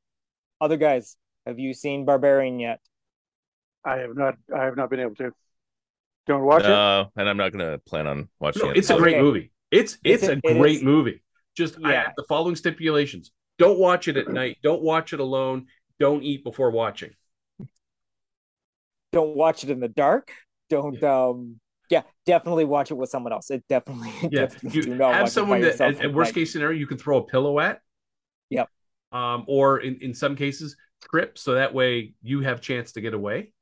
Other 0.60 0.76
guys, 0.76 1.16
have 1.46 1.58
you 1.58 1.74
seen 1.74 2.04
Barbarian 2.04 2.58
yet? 2.58 2.80
I 3.84 3.98
have 3.98 4.16
not. 4.16 4.36
I 4.54 4.64
have 4.64 4.76
not 4.76 4.90
been 4.90 5.00
able 5.00 5.14
to. 5.16 5.32
Don't 6.26 6.42
watch 6.42 6.64
it. 6.64 6.68
No, 6.68 7.12
and 7.16 7.28
I'm 7.28 7.36
not 7.36 7.52
going 7.52 7.64
to 7.70 7.78
plan 7.78 8.06
on 8.08 8.28
watching 8.40 8.62
No, 8.62 8.70
it. 8.70 8.78
it's 8.78 8.90
a 8.90 8.96
great 8.96 9.14
Okay. 9.14 9.22
movie. 9.22 9.52
It's 9.70 9.98
it's 10.02 10.22
It's 10.24 10.28
a 10.28 10.32
a- 10.32 10.52
it 10.52 10.58
great 10.58 10.76
is- 10.78 10.82
movie. 10.82 11.22
Just 11.56 11.76
I 11.84 11.92
Yeah. 11.92 12.02
have 12.04 12.12
the 12.16 12.24
following 12.28 12.56
stipulations: 12.56 13.30
don't 13.58 13.78
watch 13.78 14.08
it 14.08 14.16
at 14.16 14.28
night. 14.28 14.58
Don't 14.62 14.82
watch 14.82 15.12
it 15.12 15.20
alone. 15.20 15.66
Don't 16.00 16.22
eat 16.22 16.42
before 16.44 16.70
watching. 16.70 17.14
Don't 19.12 19.36
watch 19.36 19.64
it 19.64 19.70
in 19.70 19.80
the 19.80 19.88
dark. 19.88 20.32
Don't 20.68 21.02
um 21.02 21.60
yeah, 21.90 22.02
definitely 22.26 22.64
watch 22.64 22.90
it 22.90 22.94
with 22.94 23.10
someone 23.10 23.32
else. 23.32 23.50
It 23.50 23.64
definitely, 23.68 24.12
Yeah, 24.30 24.46
definitely 24.46 24.70
do 24.80 24.90
you 24.90 24.94
not 24.96 25.14
have 25.14 25.28
someone 25.30 25.60
by 25.60 25.66
that, 25.66 25.80
at, 25.80 25.96
at 25.96 26.04
at 26.06 26.14
worst 26.14 26.30
night. 26.30 26.34
case 26.34 26.52
scenario, 26.52 26.78
you 26.78 26.86
can 26.86 26.98
throw 26.98 27.18
a 27.18 27.24
pillow 27.24 27.60
at. 27.60 27.80
Yep. 28.50 28.68
Um, 29.12 29.44
or 29.46 29.78
in 29.80 29.96
in 30.02 30.14
some 30.14 30.36
cases, 30.36 30.76
trip 31.10 31.38
so 31.38 31.54
that 31.54 31.72
way 31.74 32.14
you 32.22 32.40
have 32.40 32.60
chance 32.60 32.92
to 32.92 33.00
get 33.00 33.14
away, 33.14 33.52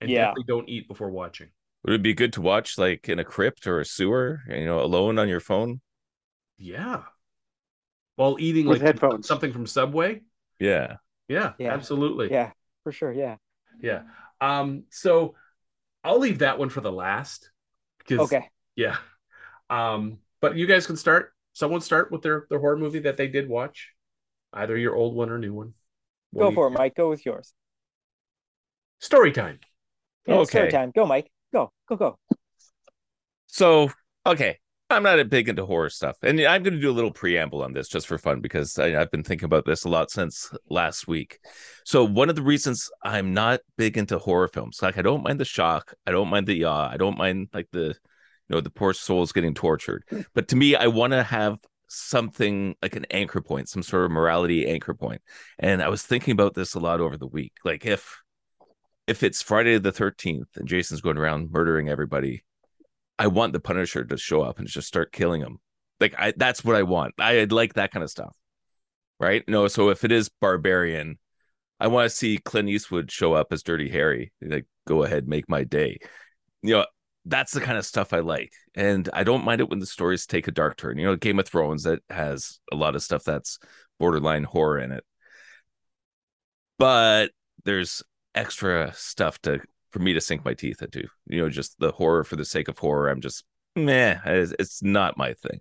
and 0.00 0.10
Yeah. 0.10 0.26
definitely 0.28 0.44
don't 0.48 0.68
eat 0.68 0.88
before 0.88 1.10
watching. 1.10 1.48
Would 1.84 1.94
it 1.94 2.02
be 2.02 2.14
good 2.14 2.32
to 2.34 2.40
watch 2.42 2.78
like 2.78 3.08
in 3.08 3.18
a 3.18 3.24
crypt 3.24 3.66
or 3.66 3.80
a 3.80 3.84
sewer, 3.84 4.40
you 4.48 4.64
know, 4.64 4.80
alone 4.80 5.18
on 5.18 5.28
your 5.28 5.40
phone? 5.40 5.80
Yeah. 6.58 7.04
While 8.16 8.36
eating 8.40 8.66
With 8.66 8.78
like 8.78 8.86
headphones. 8.86 9.26
something 9.26 9.52
from 9.52 9.66
Subway. 9.66 10.22
Yeah. 10.58 10.96
Yeah, 11.28 11.52
Yeah. 11.58 11.72
absolutely. 11.72 12.30
Yeah, 12.30 12.52
for 12.82 12.92
sure. 12.92 13.12
Yeah. 13.12 13.36
Yeah. 13.80 14.02
Um, 14.40 14.84
so 14.90 15.34
I'll 16.04 16.18
leave 16.18 16.40
that 16.40 16.58
one 16.58 16.68
for 16.70 16.80
the 16.80 16.92
last. 16.92 17.50
Because 18.08 18.32
Okay. 18.32 18.48
yeah. 18.76 18.96
Um, 19.70 20.18
but 20.40 20.56
you 20.56 20.66
guys 20.66 20.86
can 20.86 20.96
start. 20.96 21.32
Someone 21.52 21.80
start 21.80 22.10
with 22.12 22.22
their, 22.22 22.46
their 22.50 22.58
horror 22.58 22.76
movie 22.76 23.00
that 23.00 23.16
they 23.16 23.28
did 23.28 23.48
watch. 23.48 23.92
Either 24.52 24.76
your 24.76 24.94
old 24.94 25.14
one 25.14 25.30
or 25.30 25.38
new 25.38 25.52
one. 25.52 25.74
What 26.30 26.44
Go 26.44 26.54
for 26.54 26.66
it, 26.68 26.70
Mike. 26.70 26.94
Go 26.94 27.10
with 27.10 27.24
yours. 27.26 27.52
Story 29.00 29.32
time. 29.32 29.58
Yeah, 30.26 30.40
it's 30.40 30.50
story 30.50 30.70
time. 30.70 30.92
Go, 30.94 31.06
Mike. 31.06 31.30
Go. 31.52 31.72
Go, 31.88 31.96
go. 31.96 32.18
So, 33.46 33.90
okay, 34.26 34.58
I'm 34.90 35.02
not 35.02 35.18
a 35.18 35.24
big 35.24 35.50
into 35.50 35.66
horror 35.66 35.90
stuff, 35.90 36.16
and 36.22 36.40
I'm 36.40 36.62
going 36.62 36.74
to 36.74 36.80
do 36.80 36.90
a 36.90 36.92
little 36.92 37.12
preamble 37.12 37.62
on 37.62 37.74
this 37.74 37.88
just 37.88 38.06
for 38.06 38.16
fun 38.16 38.40
because 38.40 38.78
I, 38.78 38.98
I've 38.98 39.10
been 39.10 39.22
thinking 39.22 39.44
about 39.44 39.66
this 39.66 39.84
a 39.84 39.88
lot 39.88 40.10
since 40.10 40.50
last 40.70 41.06
week. 41.06 41.38
So, 41.84 42.04
one 42.04 42.30
of 42.30 42.36
the 42.36 42.42
reasons 42.42 42.90
I'm 43.02 43.34
not 43.34 43.60
big 43.76 43.98
into 43.98 44.18
horror 44.18 44.48
films, 44.48 44.80
like 44.80 44.96
I 44.96 45.02
don't 45.02 45.22
mind 45.22 45.40
the 45.40 45.44
shock, 45.44 45.92
I 46.06 46.10
don't 46.10 46.28
mind 46.28 46.46
the 46.46 46.56
yaw, 46.56 46.88
I 46.90 46.96
don't 46.96 47.18
mind 47.18 47.48
like 47.52 47.68
the, 47.70 47.88
you 47.88 47.94
know, 48.48 48.62
the 48.62 48.70
poor 48.70 48.94
souls 48.94 49.32
getting 49.32 49.52
tortured, 49.54 50.04
hmm. 50.08 50.22
but 50.34 50.48
to 50.48 50.56
me, 50.56 50.74
I 50.74 50.86
want 50.86 51.12
to 51.12 51.22
have 51.22 51.58
something 51.88 52.74
like 52.80 52.96
an 52.96 53.06
anchor 53.10 53.42
point, 53.42 53.68
some 53.68 53.82
sort 53.82 54.06
of 54.06 54.10
morality 54.10 54.66
anchor 54.66 54.94
point. 54.94 55.20
And 55.58 55.82
I 55.82 55.88
was 55.88 56.02
thinking 56.02 56.32
about 56.32 56.54
this 56.54 56.74
a 56.74 56.80
lot 56.80 57.00
over 57.00 57.18
the 57.18 57.26
week, 57.26 57.52
like 57.62 57.84
if 57.84 58.22
if 59.06 59.22
it's 59.22 59.42
Friday 59.42 59.78
the 59.78 59.92
13th 59.92 60.56
and 60.56 60.68
Jason's 60.68 61.00
going 61.00 61.16
around 61.16 61.50
murdering 61.50 61.88
everybody, 61.88 62.42
I 63.18 63.26
want 63.26 63.52
the 63.52 63.60
Punisher 63.60 64.04
to 64.04 64.16
show 64.16 64.42
up 64.42 64.58
and 64.58 64.68
just 64.68 64.88
start 64.88 65.12
killing 65.12 65.40
them. 65.40 65.58
Like 66.00 66.14
I 66.18 66.32
that's 66.36 66.64
what 66.64 66.76
I 66.76 66.84
want. 66.84 67.14
I 67.18 67.44
like 67.44 67.74
that 67.74 67.90
kind 67.90 68.04
of 68.04 68.10
stuff. 68.10 68.36
Right? 69.20 69.42
No, 69.48 69.66
so 69.66 69.90
if 69.90 70.04
it 70.04 70.12
is 70.12 70.28
Barbarian, 70.28 71.18
I 71.80 71.88
want 71.88 72.08
to 72.08 72.16
see 72.16 72.38
Clint 72.38 72.68
Eastwood 72.68 73.10
show 73.10 73.34
up 73.34 73.52
as 73.52 73.62
Dirty 73.62 73.88
Harry. 73.88 74.32
Like, 74.40 74.66
go 74.86 75.02
ahead, 75.02 75.28
make 75.28 75.48
my 75.48 75.64
day. 75.64 75.98
You 76.62 76.74
know, 76.74 76.86
that's 77.24 77.52
the 77.52 77.60
kind 77.60 77.78
of 77.78 77.86
stuff 77.86 78.12
I 78.12 78.20
like. 78.20 78.52
And 78.74 79.08
I 79.12 79.24
don't 79.24 79.44
mind 79.44 79.60
it 79.60 79.68
when 79.68 79.80
the 79.80 79.86
stories 79.86 80.26
take 80.26 80.48
a 80.48 80.52
dark 80.52 80.76
turn. 80.76 80.98
You 80.98 81.06
know, 81.06 81.16
Game 81.16 81.38
of 81.38 81.48
Thrones 81.48 81.82
that 81.84 82.00
has 82.10 82.60
a 82.72 82.76
lot 82.76 82.94
of 82.94 83.02
stuff 83.02 83.24
that's 83.24 83.58
borderline 83.98 84.44
horror 84.44 84.78
in 84.78 84.92
it. 84.92 85.04
But 86.78 87.32
there's 87.64 88.02
extra 88.34 88.92
stuff 88.94 89.40
to 89.42 89.60
for 89.90 89.98
me 90.00 90.12
to 90.14 90.20
sink 90.20 90.44
my 90.44 90.54
teeth 90.54 90.82
into. 90.82 91.06
You 91.26 91.42
know, 91.42 91.48
just 91.48 91.78
the 91.78 91.92
horror 91.92 92.24
for 92.24 92.36
the 92.36 92.44
sake 92.44 92.68
of 92.68 92.78
horror. 92.78 93.08
I'm 93.08 93.20
just 93.20 93.44
meh. 93.74 94.18
It's, 94.24 94.82
not 94.82 95.18
my 95.18 95.34
thing. 95.34 95.60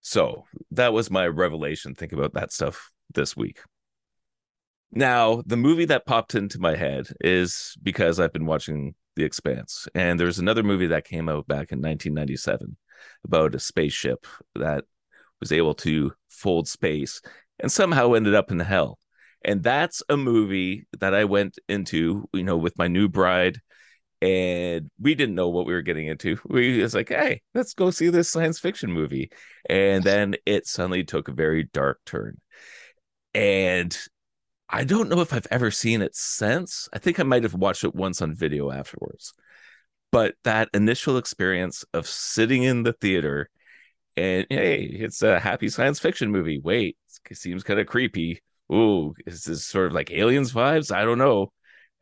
So 0.00 0.44
that 0.70 0.92
was 0.92 1.10
my 1.10 1.26
revelation. 1.26 1.94
Think 1.94 2.12
about 2.12 2.34
that 2.34 2.52
stuff 2.52 2.90
this 3.14 3.36
week. 3.36 3.60
Now, 4.90 5.42
the 5.44 5.56
movie 5.56 5.84
that 5.86 6.06
popped 6.06 6.34
into 6.34 6.60
my 6.60 6.74
head 6.74 7.08
is 7.20 7.76
because 7.82 8.18
I've 8.18 8.32
been 8.32 8.46
watching 8.46 8.94
The 9.16 9.24
Expanse, 9.24 9.86
and 9.94 10.18
there's 10.18 10.38
another 10.38 10.62
movie 10.62 10.86
that 10.86 11.04
came 11.04 11.28
out 11.28 11.46
back 11.46 11.72
in 11.72 11.80
1997 11.82 12.76
about 13.24 13.54
a 13.54 13.58
spaceship 13.58 14.26
that 14.54 14.84
was 15.40 15.52
able 15.52 15.74
to 15.74 16.12
fold 16.28 16.68
space 16.68 17.20
and 17.60 17.70
somehow 17.70 18.12
ended 18.12 18.34
up 18.34 18.50
in 18.50 18.60
hell. 18.60 18.98
And 19.44 19.62
that's 19.62 20.02
a 20.08 20.16
movie 20.16 20.86
that 20.98 21.14
I 21.14 21.24
went 21.24 21.58
into, 21.68 22.28
you 22.32 22.42
know, 22.42 22.56
with 22.56 22.76
my 22.76 22.88
new 22.88 23.08
bride 23.08 23.60
and 24.20 24.90
we 24.98 25.14
didn't 25.14 25.36
know 25.36 25.48
what 25.48 25.66
we 25.66 25.72
were 25.72 25.82
getting 25.82 26.08
into. 26.08 26.38
We 26.48 26.82
was 26.82 26.94
like, 26.94 27.08
hey, 27.08 27.42
let's 27.54 27.74
go 27.74 27.90
see 27.90 28.08
this 28.08 28.28
science 28.28 28.58
fiction 28.58 28.92
movie. 28.92 29.30
And 29.68 30.02
then 30.02 30.34
it 30.44 30.66
suddenly 30.66 31.04
took 31.04 31.28
a 31.28 31.32
very 31.32 31.64
dark 31.72 32.00
turn. 32.04 32.40
And 33.34 33.96
I 34.68 34.84
don't 34.84 35.08
know 35.08 35.20
if 35.20 35.32
I've 35.32 35.46
ever 35.50 35.70
seen 35.70 36.02
it 36.02 36.14
since. 36.16 36.88
I 36.92 36.98
think 36.98 37.20
I 37.20 37.22
might 37.22 37.44
have 37.44 37.54
watched 37.54 37.84
it 37.84 37.94
once 37.94 38.20
on 38.20 38.34
video 38.34 38.70
afterwards. 38.70 39.32
But 40.10 40.34
that 40.44 40.68
initial 40.74 41.18
experience 41.18 41.84
of 41.94 42.06
sitting 42.06 42.64
in 42.64 42.82
the 42.82 42.94
theater 42.94 43.50
and 44.16 44.46
hey, 44.50 44.82
it's 44.82 45.22
a 45.22 45.38
happy 45.38 45.68
science 45.68 46.00
fiction 46.00 46.30
movie. 46.32 46.58
Wait, 46.58 46.96
it 47.30 47.36
seems 47.36 47.62
kind 47.62 47.78
of 47.78 47.86
creepy. 47.86 48.42
Ooh, 48.72 49.14
is 49.26 49.44
this 49.44 49.64
sort 49.64 49.86
of 49.86 49.92
like 49.92 50.10
aliens 50.10 50.52
vibes? 50.52 50.94
I 50.94 51.04
don't 51.04 51.18
know. 51.18 51.52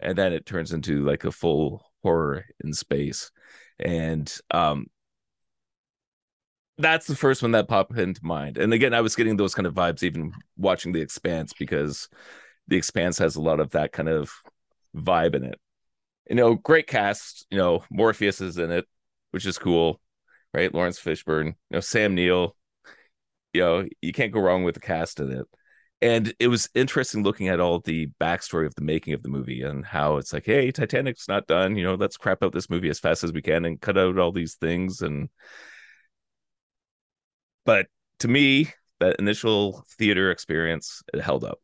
And 0.01 0.19
then 0.19 0.33
it 0.33 0.47
turns 0.47 0.73
into 0.73 1.05
like 1.05 1.25
a 1.25 1.33
full 1.33 1.85
horror 2.03 2.45
in 2.63 2.73
space. 2.73 3.31
And 3.79 4.33
um 4.51 4.87
that's 6.79 7.07
the 7.07 7.17
first 7.17 7.43
one 7.43 7.53
that 7.53 7.69
popped 7.69 7.97
into 7.97 8.25
mind. 8.25 8.59
And 8.59 8.73
again, 8.75 8.93
I 8.93 9.01
was 9.01 9.17
getting 9.17 9.37
those 9.37 9.55
kind 9.55 9.67
of 9.67 9.75
vibes 9.75 10.03
even 10.03 10.33
watching 10.59 10.93
The 10.93 11.01
Expanse 11.01 11.55
because 11.55 12.09
The 12.69 12.77
Expanse 12.77 13.19
has 13.19 13.37
a 13.37 13.41
lot 13.41 13.61
of 13.61 13.71
that 13.71 13.93
kind 13.93 14.09
of 14.11 14.31
vibe 14.95 15.35
in 15.35 15.45
it. 15.45 15.59
You 16.29 16.37
know, 16.37 16.55
great 16.55 16.87
cast. 16.87 17.47
You 17.51 17.59
know, 17.59 17.85
Morpheus 17.91 18.41
is 18.43 18.59
in 18.59 18.71
it, 18.71 18.85
which 19.31 19.47
is 19.47 19.59
cool, 19.59 20.01
right? 20.53 20.75
Laurence 20.75 21.01
Fishburne, 21.01 21.47
you 21.47 21.55
know, 21.71 21.81
Sam 21.81 22.15
Neill. 22.15 22.57
You 23.55 23.61
know, 23.63 23.89
you 24.03 24.13
can't 24.13 24.33
go 24.33 24.41
wrong 24.41 24.65
with 24.65 24.75
the 24.75 24.81
cast 24.81 25.19
in 25.19 25.33
it 25.33 25.47
and 26.03 26.35
it 26.39 26.49
was 26.49 26.69
interesting 26.75 27.23
looking 27.23 27.49
at 27.49 27.61
all 27.61 27.81
the 27.81 28.09
backstory 28.21 28.67
of 28.67 28.75
the 28.75 28.83
making 28.83 29.15
of 29.15 29.23
the 29.23 29.29
movie 29.29 29.63
and 29.63 29.85
how 29.85 30.17
it's 30.19 30.33
like 30.33 30.45
hey 30.45 30.71
titanic's 30.71 31.29
not 31.29 31.47
done 31.47 31.77
you 31.77 31.85
know 31.85 31.95
let's 31.95 32.17
crap 32.17 32.43
out 32.43 32.53
this 32.53 32.69
movie 32.69 32.91
as 32.91 33.01
fast 33.01 33.25
as 33.25 33.33
we 33.33 33.43
can 33.43 33.65
and 33.65 33.81
cut 33.81 33.99
out 33.99 34.19
all 34.19 34.33
these 34.33 34.55
things. 34.55 35.01
And 35.03 35.29
but 37.65 37.87
to 38.21 38.29
me 38.29 38.73
that 39.01 39.17
initial 39.19 39.85
theater 39.99 40.31
experience 40.31 41.03
it 41.13 41.21
held 41.21 41.45
up. 41.45 41.59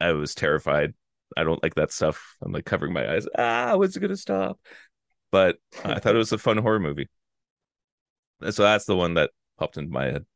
I 0.00 0.12
was 0.12 0.34
terrified. 0.34 0.94
I 1.36 1.44
don't 1.44 1.62
like 1.62 1.74
that 1.74 1.92
stuff. 1.92 2.36
I'm 2.42 2.52
like 2.52 2.64
covering 2.64 2.92
my 2.92 3.10
eyes. 3.12 3.26
Ah 3.36 3.76
when's 3.76 3.96
it 3.96 4.00
gonna 4.00 4.16
stop? 4.16 4.58
But 5.30 5.58
i 5.84 5.98
thought 5.98 6.14
it 6.14 6.18
was 6.18 6.32
a 6.32 6.38
fun 6.38 6.58
horror 6.58 6.80
movie. 6.80 7.08
And 8.40 8.54
so 8.54 8.62
that's 8.62 8.84
the 8.86 8.96
one 8.96 9.14
that 9.14 9.30
popped 9.58 9.76
into 9.76 9.92
my 9.92 10.06
head 10.06 10.26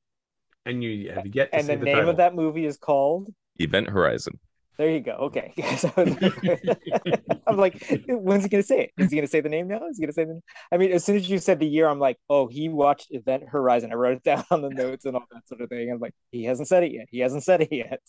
and 0.66 0.83
you 0.83 1.12
have 1.12 1.27
yet 1.27 1.51
and 1.53 1.66
the, 1.66 1.72
And 1.72 1.83
the 1.83 1.87
name 1.87 1.94
title. 1.96 2.11
of 2.11 2.16
that 2.18 2.35
movie 2.35 2.66
is 2.66 2.77
called 2.77 3.29
Event 3.59 3.88
Horizon. 3.88 4.38
There 4.79 4.90
you 4.90 5.01
go. 5.01 5.12
Okay. 5.12 5.53
I'm 7.46 7.57
like, 7.57 7.85
when's 8.09 8.44
he 8.44 8.48
gonna 8.48 8.62
say 8.62 8.85
it? 8.85 8.90
Is 8.96 9.11
he 9.11 9.16
gonna 9.16 9.27
say 9.27 9.40
the 9.40 9.48
name 9.48 9.68
now? 9.68 9.87
Is 9.88 9.98
he 9.98 10.03
gonna 10.05 10.12
say 10.12 10.25
the? 10.25 10.40
I 10.72 10.77
mean, 10.79 10.92
as 10.92 11.05
soon 11.05 11.16
as 11.16 11.29
you 11.29 11.38
said 11.38 11.61
the 11.61 11.66
year, 11.66 11.87
I'm 11.88 11.98
like, 12.01 12.18
oh, 12.31 12.46
he 12.46 12.68
watched 12.68 13.09
Event 13.11 13.44
Horizon. 13.48 13.92
I 13.92 13.96
wrote 13.96 14.16
it 14.16 14.22
down 14.22 14.44
on 14.51 14.62
the 14.62 14.70
notes 14.83 15.05
and 15.05 15.14
all 15.14 15.25
that 15.31 15.46
sort 15.46 15.61
of 15.61 15.68
thing. 15.68 15.90
I'm 15.90 15.98
like, 16.01 16.14
he 16.31 16.44
hasn't 16.44 16.68
said 16.68 16.85
it 16.85 16.92
yet. 16.92 17.07
He 17.11 17.18
hasn't 17.20 17.44
said 17.44 17.61
it 17.61 17.68
yet. 17.70 18.01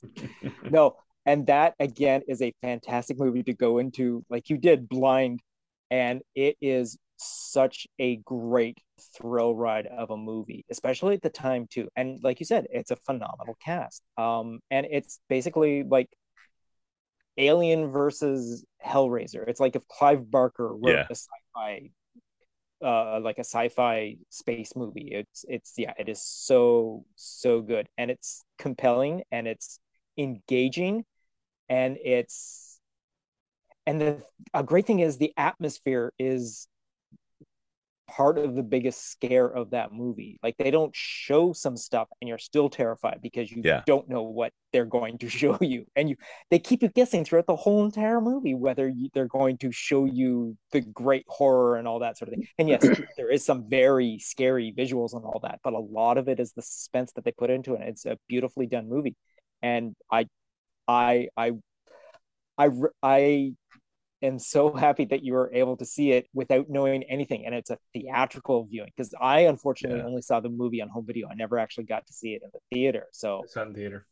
no, 0.70 0.96
and 1.26 1.46
that 1.48 1.74
again 1.80 2.22
is 2.28 2.42
a 2.42 2.54
fantastic 2.62 3.20
movie 3.20 3.44
to 3.44 3.54
go 3.54 3.78
into, 3.80 4.24
like 4.30 4.50
you 4.50 4.58
did, 4.58 4.88
blind, 4.88 5.42
and 5.92 6.22
it 6.34 6.56
is 6.62 6.98
such 7.24 7.88
a 8.00 8.18
great 8.18 8.80
thrill 9.16 9.56
ride 9.56 9.88
of 9.88 10.12
a 10.12 10.18
movie, 10.18 10.66
especially 10.70 11.16
at 11.16 11.22
the 11.22 11.30
time 11.30 11.68
too. 11.70 11.90
And 11.96 12.24
like 12.24 12.40
you 12.40 12.46
said, 12.46 12.68
it's 12.72 12.92
a 12.92 12.96
phenomenal 12.98 13.58
cast. 13.64 14.04
Um, 14.18 14.60
and 14.72 14.88
it's 14.90 15.20
basically 15.30 15.84
like 15.84 16.10
Alien 17.38 17.90
versus 17.92 18.64
Hellraiser. 18.86 19.48
It's 19.48 19.60
like 19.60 19.76
if 19.76 19.88
Clive 19.88 20.30
Barker 20.30 20.74
wrote 20.76 21.02
Yeah. 21.02 21.08
a 21.10 21.16
sci-fi, 21.16 21.90
uh, 22.84 23.20
like 23.22 23.38
a 23.38 23.44
sci-fi 23.46 24.18
space 24.30 24.76
movie. 24.76 25.10
It's 25.14 25.46
it's 25.50 25.74
yeah, 25.78 25.94
it 26.00 26.10
is 26.10 26.22
so 26.24 27.06
so 27.16 27.62
good, 27.62 27.90
and 27.98 28.12
it's 28.12 28.46
compelling, 28.60 29.24
and 29.32 29.48
it's 29.48 29.80
engaging, 30.18 31.06
and 31.70 31.98
it's 32.04 32.80
and 33.86 34.00
the 34.02 34.24
a 34.54 34.64
great 34.64 34.86
thing 34.86 35.00
is 35.00 35.18
the 35.18 35.34
atmosphere 35.38 36.14
is 36.20 36.68
part 38.08 38.38
of 38.38 38.56
the 38.56 38.64
biggest 38.64 39.10
scare 39.12 39.48
of 39.48 39.72
that 39.72 39.92
movie. 39.94 40.38
Like 40.44 40.56
they 40.58 40.72
don't 40.72 40.94
show 40.96 41.54
some 41.54 41.78
stuff 41.78 42.08
and 42.22 42.28
you're 42.28 42.38
still 42.38 42.70
terrified 42.70 43.20
because 43.22 43.52
you 43.52 43.62
Yeah. 43.64 43.84
don't 43.86 44.10
know 44.10 44.24
what 44.24 44.52
they're 44.72 44.86
going 44.86 45.18
to 45.20 45.30
show 45.42 45.58
you. 45.62 45.86
And 45.96 46.10
you 46.10 46.16
they 46.52 46.60
keep 46.60 46.82
you 46.84 46.90
guessing 46.90 47.24
throughout 47.26 47.48
the 47.48 47.56
whole 47.56 47.86
entire 47.86 48.22
movie 48.22 48.54
whether 48.56 48.88
you, 48.88 49.10
they're 49.14 49.28
going 49.28 49.58
to 49.60 49.72
show 49.72 50.06
you 50.06 50.58
the 50.72 50.82
great 50.82 51.26
horror 51.28 51.78
and 51.78 51.88
all 51.88 52.00
that 52.00 52.18
sort 52.18 52.30
of 52.30 52.36
thing. 52.36 52.48
And 52.58 52.70
yes, 52.70 52.82
there 53.18 53.32
is 53.32 53.46
some 53.46 53.70
very 53.70 54.20
scary 54.20 54.74
visuals 54.78 55.14
and 55.14 55.24
all 55.26 55.40
that, 55.44 55.60
but 55.64 55.74
a 55.74 55.80
lot 55.80 56.18
of 56.18 56.28
it 56.28 56.40
is 56.40 56.54
the 56.54 56.62
suspense 56.62 57.14
that 57.14 57.24
they 57.26 57.32
put 57.32 57.50
into 57.50 57.74
it. 57.76 57.82
It's 57.84 58.06
a 58.06 58.18
beautifully 58.28 58.68
done 58.68 58.90
movie. 58.90 59.16
And 59.62 59.96
I 60.12 60.28
I 60.88 61.30
I 61.38 61.54
I 62.58 62.70
I 63.02 63.54
am 64.24 64.40
so 64.40 64.74
happy 64.74 65.06
that 65.06 65.24
you 65.24 65.34
were 65.34 65.52
able 65.54 65.78
to 65.78 65.86
see 65.86 66.12
it 66.12 66.28
without 66.34 66.70
knowing 66.70 67.04
anything 67.04 67.46
and 67.46 67.54
it's 67.54 67.70
a 67.70 67.78
theatrical 67.94 68.66
viewing 68.66 68.90
because 68.96 69.14
i 69.22 69.42
unfortunately 69.42 70.00
Yeah. 70.00 70.06
only 70.06 70.22
saw 70.22 70.40
the 70.40 70.50
movie 70.50 70.82
on 70.82 70.90
home 70.90 71.06
video 71.06 71.28
i 71.30 71.36
never 71.36 71.60
actually 71.60 71.84
got 71.86 72.08
to 72.08 72.14
see 72.14 72.34
it 72.34 72.42
in 72.44 72.50
the 72.54 72.60
theater 72.74 73.06
so 73.12 73.42
It's 73.44 73.56
on 73.58 73.74
theater. 73.74 74.06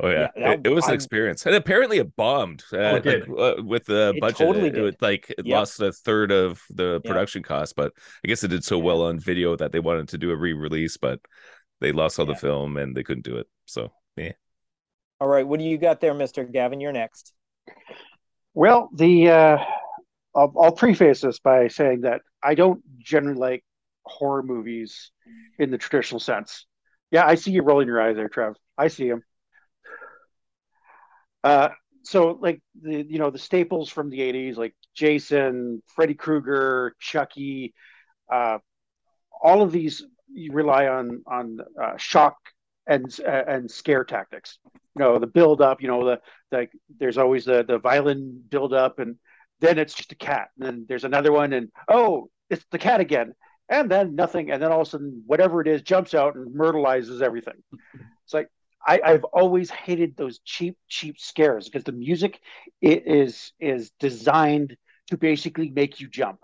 Oh 0.00 0.08
yeah, 0.08 0.28
Yeah, 0.34 0.52
it, 0.52 0.62
it 0.64 0.70
was 0.70 0.84
an 0.86 0.90
I'm- 0.92 0.94
experience, 0.96 1.46
and 1.46 1.54
apparently 1.54 1.98
it 1.98 2.16
bombed. 2.16 2.64
Uh, 2.72 2.76
Oh, 2.78 2.96
it 2.96 3.04
like, 3.06 3.28
uh, 3.28 3.62
with 3.62 3.84
the 3.84 4.12
It 4.16 4.20
budget, 4.20 4.38
totally 4.38 4.68
it, 4.68 4.74
did. 4.74 4.82
would- 4.82 5.02
like 5.02 5.30
it 5.38 5.46
Yep. 5.46 5.54
lost 5.54 5.80
a 5.80 5.92
third 5.92 6.32
of 6.32 6.60
the 6.70 7.00
Yeah. 7.04 7.08
production 7.08 7.42
cost. 7.44 7.76
But 7.76 7.92
I 8.24 8.28
guess 8.28 8.42
it 8.42 8.48
did 8.48 8.64
so 8.64 8.78
well 8.78 9.02
on 9.02 9.20
video 9.20 9.54
that 9.56 9.70
they 9.72 9.78
wanted 9.80 10.08
to 10.08 10.18
do 10.18 10.30
a 10.32 10.36
re-release, 10.36 10.96
but 10.96 11.20
they 11.80 11.92
lost 11.92 12.18
all 12.18 12.26
Yeah. 12.26 12.32
the 12.34 12.40
film 12.40 12.76
and 12.78 12.96
they 12.96 13.04
couldn't 13.04 13.24
do 13.26 13.36
it. 13.36 13.46
So 13.66 13.92
yeah, 14.16 14.32
all 15.20 15.28
right 15.28 15.46
what 15.46 15.60
do 15.60 15.66
you 15.66 15.78
got 15.78 16.00
there 16.00 16.14
mr 16.14 16.50
gavin 16.50 16.80
you're 16.80 16.92
next 16.92 17.32
Well, 18.54 18.88
the 18.94 19.30
uh, 19.30 19.58
I'll, 20.34 20.52
I'll 20.60 20.72
preface 20.72 21.20
this 21.20 21.38
by 21.40 21.68
saying 21.68 22.02
that 22.02 22.22
I 22.42 22.54
don't 22.54 22.82
generally 22.98 23.38
like 23.38 23.64
horror 24.04 24.42
movies 24.42 25.10
in 25.58 25.70
the 25.70 25.78
traditional 25.78 26.20
sense. 26.20 26.66
Yeah, 27.10 27.26
I 27.26 27.34
see 27.34 27.52
you 27.52 27.62
rolling 27.62 27.86
your 27.86 28.00
eyes 28.00 28.16
there, 28.16 28.28
Trev. 28.28 28.56
I 28.78 28.88
see 28.88 29.08
them. 29.08 29.22
Uh, 31.42 31.68
so 32.02 32.38
like 32.40 32.60
the 32.80 33.04
you 33.08 33.18
know 33.18 33.30
the 33.30 33.38
staples 33.38 33.90
from 33.90 34.10
the 34.10 34.20
'80s, 34.20 34.56
like 34.56 34.74
Jason, 34.94 35.82
Freddy 35.94 36.14
Krueger, 36.14 36.94
Chucky, 37.00 37.74
uh, 38.32 38.58
all 39.42 39.62
of 39.62 39.72
these 39.72 40.04
rely 40.50 40.86
on 40.86 41.22
on 41.26 41.58
uh, 41.80 41.96
shock 41.96 42.36
and 42.86 43.04
uh, 43.26 43.42
and 43.46 43.70
scare 43.70 44.04
tactics. 44.04 44.58
You 44.96 45.04
know 45.04 45.18
the 45.18 45.26
build 45.26 45.60
up. 45.60 45.82
You 45.82 45.88
know 45.88 46.04
the 46.04 46.20
like 46.52 46.72
there's 46.98 47.18
always 47.18 47.44
the 47.44 47.64
the 47.64 47.78
violin 47.78 48.42
build 48.48 48.72
up 48.72 48.98
and 48.98 49.16
then 49.60 49.78
it's 49.78 49.94
just 49.94 50.12
a 50.12 50.16
cat 50.16 50.48
and 50.56 50.66
then 50.66 50.86
there's 50.88 51.04
another 51.04 51.32
one 51.32 51.52
and 51.52 51.70
oh 51.88 52.28
it's 52.50 52.64
the 52.70 52.78
cat 52.78 53.00
again 53.00 53.34
and 53.68 53.90
then 53.90 54.14
nothing 54.14 54.50
and 54.50 54.62
then 54.62 54.70
all 54.70 54.82
of 54.82 54.86
a 54.86 54.90
sudden 54.90 55.22
whatever 55.26 55.60
it 55.60 55.68
is 55.68 55.82
jumps 55.82 56.14
out 56.14 56.36
and 56.36 56.54
myrtleizes 56.54 57.22
everything. 57.22 57.62
It's 58.24 58.32
like 58.32 58.48
I, 58.86 59.00
I've 59.04 59.24
always 59.24 59.70
hated 59.70 60.16
those 60.16 60.38
cheap 60.46 60.78
cheap 60.88 61.18
scares 61.18 61.68
because 61.68 61.84
the 61.84 61.92
music 61.92 62.40
it 62.80 63.06
is 63.06 63.52
is 63.60 63.90
designed 64.00 64.78
to 65.10 65.18
basically 65.18 65.68
make 65.68 66.00
you 66.00 66.08
jump. 66.08 66.38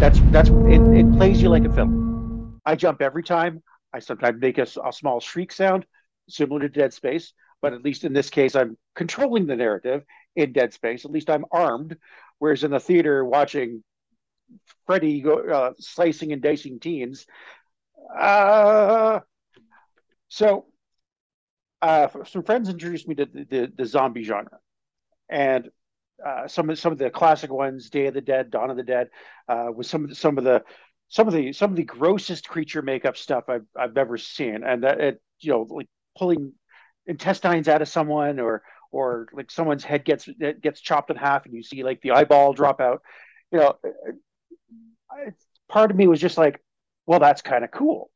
That's 0.00 0.18
that's 0.32 0.48
it, 0.48 0.82
it 0.96 1.12
plays 1.12 1.40
you 1.40 1.50
like 1.50 1.64
a 1.64 1.72
film. 1.72 2.60
I 2.66 2.74
jump 2.74 3.00
every 3.00 3.22
time. 3.22 3.62
I 3.92 4.00
sometimes 4.00 4.40
make 4.40 4.58
a, 4.58 4.66
a 4.84 4.92
small 4.92 5.20
shriek 5.20 5.52
sound 5.52 5.86
similar 6.28 6.60
to 6.60 6.68
Dead 6.68 6.92
Space 6.92 7.32
but 7.60 7.72
at 7.72 7.82
least 7.82 8.04
in 8.04 8.12
this 8.12 8.30
case 8.30 8.54
i'm 8.54 8.76
controlling 8.94 9.46
the 9.46 9.56
narrative 9.56 10.04
in 10.36 10.52
dead 10.52 10.72
space. 10.72 11.04
At 11.04 11.10
least 11.10 11.30
i'm 11.30 11.44
armed. 11.50 11.96
Whereas 12.38 12.62
in 12.62 12.70
the 12.70 12.80
theater 12.80 13.24
watching 13.24 13.82
freddy 14.86 15.20
go 15.20 15.38
uh, 15.38 15.72
slicing 15.78 16.32
and 16.32 16.40
dicing 16.40 16.80
teens 16.80 17.26
uh, 18.16 19.20
so 20.28 20.66
uh, 21.82 22.08
some 22.26 22.42
friends 22.42 22.68
introduced 22.68 23.08
me 23.08 23.14
to 23.16 23.26
the, 23.26 23.44
the, 23.44 23.72
the 23.76 23.86
zombie 23.86 24.24
genre. 24.24 24.58
And 25.28 25.68
uh, 26.24 26.48
some 26.48 26.68
of 26.70 26.78
some 26.78 26.92
of 26.92 26.98
the 26.98 27.10
classic 27.10 27.52
ones 27.52 27.90
day 27.90 28.06
of 28.06 28.14
the 28.14 28.20
dead 28.20 28.50
dawn 28.50 28.70
of 28.70 28.76
the 28.76 28.82
dead 28.82 29.08
uh, 29.48 29.68
with 29.74 29.86
some 29.86 30.04
of 30.04 30.10
the, 30.10 30.16
some 30.16 30.38
of 30.38 30.44
the 30.44 30.64
some 31.08 31.28
of 31.28 31.34
the 31.34 31.52
some 31.52 31.70
of 31.70 31.76
the 31.76 31.84
grossest 31.84 32.48
creature 32.48 32.82
makeup 32.82 33.16
stuff 33.16 33.44
I've 33.48 33.66
I've 33.78 33.96
ever 33.96 34.18
seen, 34.18 34.64
and 34.64 34.82
that 34.82 35.00
it 35.00 35.22
you 35.38 35.52
know 35.52 35.66
like 35.70 35.88
pulling 36.16 36.52
intestines 37.08 37.66
out 37.68 37.82
of 37.82 37.88
someone 37.88 38.38
or 38.38 38.62
or 38.92 39.26
like 39.32 39.50
someone's 39.50 39.84
head 39.84 40.04
gets 40.04 40.28
gets 40.62 40.80
chopped 40.80 41.10
in 41.10 41.16
half 41.16 41.44
and 41.44 41.54
you 41.54 41.62
see 41.62 41.82
like 41.82 42.00
the 42.02 42.12
eyeball 42.12 42.52
drop 42.52 42.80
out 42.80 43.02
you 43.50 43.58
know 43.58 43.76
part 45.68 45.90
of 45.90 45.96
me 45.96 46.06
was 46.06 46.20
just 46.20 46.38
like 46.38 46.62
well 47.06 47.18
that's 47.18 47.42
kind 47.42 47.64
of 47.64 47.70
cool 47.70 48.10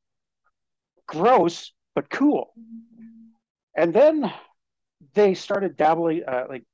gross 1.07 1.73
but 1.95 2.11
cool. 2.11 2.55
And 3.77 3.93
then 3.93 4.33
they 5.15 5.35
started 5.35 5.77
dabbling, 5.77 6.23
uh, 6.27 6.45
like 6.49 6.65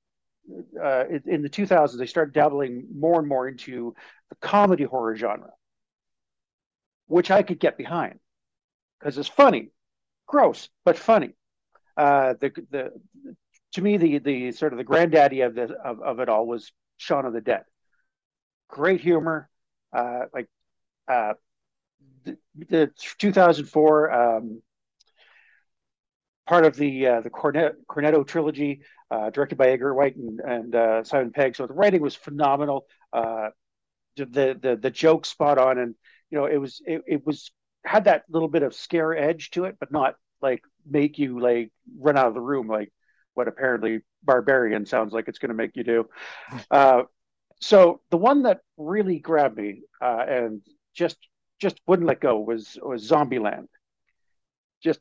uh, 0.83 1.05
in 1.27 1.43
the 1.43 1.51
2000s, 1.51 1.99
they 1.99 2.07
started 2.07 2.35
dabbling 2.35 2.87
more 2.95 3.19
and 3.19 3.29
more 3.29 3.49
into 3.49 3.95
the 4.31 4.37
comedy 4.37 4.85
horror 4.85 5.17
genre, 5.17 5.51
which 7.07 7.31
I 7.31 7.43
could 7.43 7.61
get 7.61 7.77
behind 7.77 8.19
because 8.99 9.19
it's 9.19 9.29
funny, 9.29 9.71
gross, 10.27 10.69
but 10.85 10.99
funny. 10.99 11.35
Uh, 11.99 12.35
the 12.41 12.53
the 12.71 12.93
to 13.73 13.83
me 13.83 13.97
the 13.97 14.19
the 14.19 14.53
sort 14.53 14.73
of 14.73 14.79
the 14.79 14.85
granddaddy 14.85 15.41
of 15.41 15.55
the 15.55 15.75
of, 15.85 16.01
of 16.01 16.21
it 16.21 16.29
all 16.29 16.47
was 16.47 16.73
Shaun 16.97 17.27
of 17.27 17.33
the 17.33 17.41
Dead. 17.41 17.65
Great 18.69 19.01
humor, 19.01 19.51
uh, 19.93 20.27
like 20.33 20.49
uh, 21.09 21.35
the, 22.25 22.39
the 22.69 22.91
2004 23.09 24.13
um, 24.13 24.63
part 26.47 26.65
of 26.65 26.77
the 26.77 27.07
uh, 27.07 27.21
the 27.21 27.31
Cornet, 27.31 27.77
Cornetto 27.89 28.27
trilogy, 28.27 28.83
uh, 29.11 29.31
directed 29.31 29.57
by 29.59 29.71
Edgar 29.71 29.93
Wright 29.93 30.15
and, 30.15 30.41
and 30.41 30.75
uh, 30.75 31.05
Simon 31.05 31.33
Pegg. 31.33 31.57
So 31.57 31.67
the 31.67 31.75
writing 31.75 32.01
was 32.01 32.15
phenomenal. 32.15 32.87
Uh, 33.13 33.49
the 34.17 34.59
the 34.61 34.79
the 34.81 34.91
joke 34.91 35.27
spot 35.27 35.59
on, 35.59 35.79
and 35.79 35.95
you 36.31 36.39
know 36.39 36.47
it 36.47 36.59
was 36.59 36.81
it, 36.87 37.03
it 37.07 37.27
was 37.27 37.51
had 37.85 38.05
that 38.05 38.25
little 38.29 38.49
bit 38.49 38.63
of 38.63 38.75
scare 38.75 39.17
edge 39.17 39.51
to 39.51 39.65
it, 39.65 39.77
but 39.81 39.93
not 39.93 40.15
like 40.41 40.63
make 40.91 41.19
you 41.19 41.41
like 41.41 41.71
run 41.99 42.17
out 42.17 42.29
of 42.29 42.35
the 42.35 42.41
room 42.41 42.69
like 42.69 42.93
what 43.35 43.49
apparently 43.49 44.01
Barbarian 44.23 44.87
sounds 44.87 45.13
like 45.13 45.29
it's 45.29 45.39
going 45.39 45.51
to 45.51 45.55
make 45.55 45.77
you 45.77 45.85
do. 45.85 46.09
Uh, 46.71 47.03
so 47.61 48.01
the 48.11 48.17
one 48.17 48.43
that 48.43 48.61
really 48.77 49.19
grabbed 49.19 49.57
me 49.57 49.83
uh, 50.01 50.25
and 50.29 50.63
just 50.95 51.17
just 51.61 51.81
wouldn't 51.87 52.07
let 52.07 52.21
go 52.21 52.39
was 52.39 52.79
was 52.83 53.09
Zombieland. 53.09 53.67
Just 54.83 55.01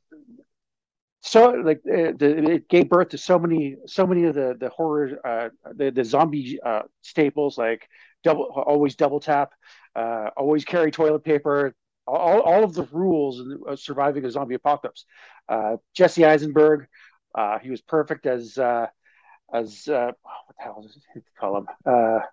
so 1.22 1.50
like 1.50 1.82
uh, 1.86 2.14
the, 2.18 2.52
it 2.54 2.70
gave 2.70 2.90
birth 2.90 3.10
to 3.10 3.18
so 3.18 3.38
many 3.38 3.76
so 3.86 4.08
many 4.08 4.24
of 4.24 4.36
the 4.36 4.56
the 4.60 4.70
horror 4.70 5.20
uh, 5.26 5.50
the 5.76 5.92
the 5.92 6.04
zombie 6.04 6.60
uh, 6.66 6.84
staples 7.02 7.58
like 7.58 7.88
double 8.24 8.46
always 8.46 8.96
double 8.96 9.20
tap, 9.20 9.52
uh, 9.96 10.30
always 10.38 10.64
carry 10.66 10.92
toilet 10.92 11.24
paper. 11.24 11.76
All, 12.08 12.42
all 12.42 12.64
of 12.64 12.74
the 12.74 12.88
rules 12.92 13.40
in 13.42 13.78
surviving 13.78 14.26
a 14.26 14.32
zombie 14.32 14.56
apocalypse. 14.56 15.06
Uh, 15.50 15.78
Jesse 15.94 16.26
Eisenberg, 16.26 16.88
uh, 17.36 17.60
he 17.60 17.70
was 17.70 17.82
perfect 17.82 18.26
as 18.26 18.58
as 18.58 19.84
what 19.86 19.86
the 19.88 20.14
hell 20.58 20.84
is 20.86 20.98
it 21.16 21.24
call 21.40 21.58
him? 21.58 22.24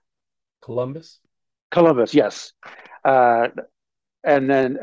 Columbus. 0.63 1.21
Columbus, 1.71 2.15
yes. 2.15 2.53
and 3.05 3.53
then 4.25 4.79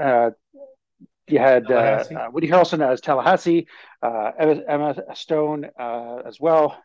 you 1.32 1.39
had 1.39 1.71
uh, 1.71 2.04
uh, 2.13 2.30
Woody 2.32 2.47
Harrelson 2.47 2.86
as 2.86 3.01
Tallahassee, 3.01 3.67
uh, 4.01 4.32
Emma, 4.38 4.62
Emma, 4.67 4.95
Stone 5.15 5.65
uh, 5.80 6.17
as 6.25 6.39
well. 6.39 6.77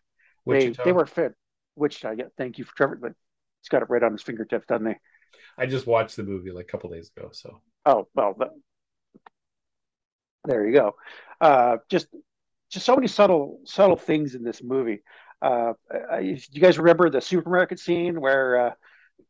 They, 0.47 0.69
they 0.69 0.93
were 0.93 1.07
fit. 1.07 1.35
Wichita, 1.75 2.13
yeah. 2.13 2.25
Thank 2.39 2.59
you 2.59 2.65
for 2.65 2.75
Trevor. 2.77 2.97
But 2.97 3.13
he's 3.61 3.69
got 3.69 3.83
it 3.83 3.91
right 3.91 4.03
on 4.03 4.13
his 4.13 4.23
fingertips, 4.23 4.67
doesn't 4.67 4.87
he? 4.87 4.95
I 5.59 5.67
just 5.67 5.87
watched 5.87 6.17
the 6.17 6.23
movie 6.23 6.51
like 6.51 6.65
a 6.65 6.69
couple 6.69 6.91
days 6.91 7.11
ago. 7.17 7.31
So. 7.33 7.61
Oh 7.85 8.09
well, 8.15 8.35
there 10.45 10.67
you 10.67 10.73
go. 10.73 10.97
Uh, 11.41 11.79
just, 11.89 12.09
just 12.71 12.87
so 12.87 12.95
many 12.95 13.09
subtle, 13.09 13.61
subtle 13.65 13.97
things 13.97 14.35
in 14.35 14.43
this 14.43 14.63
movie. 14.63 15.03
Uh, 15.43 15.75
you 16.21 16.39
guys 16.61 16.79
remember 16.79 17.11
the 17.11 17.21
supermarket 17.21 17.79
scene 17.79 18.21
where? 18.21 18.75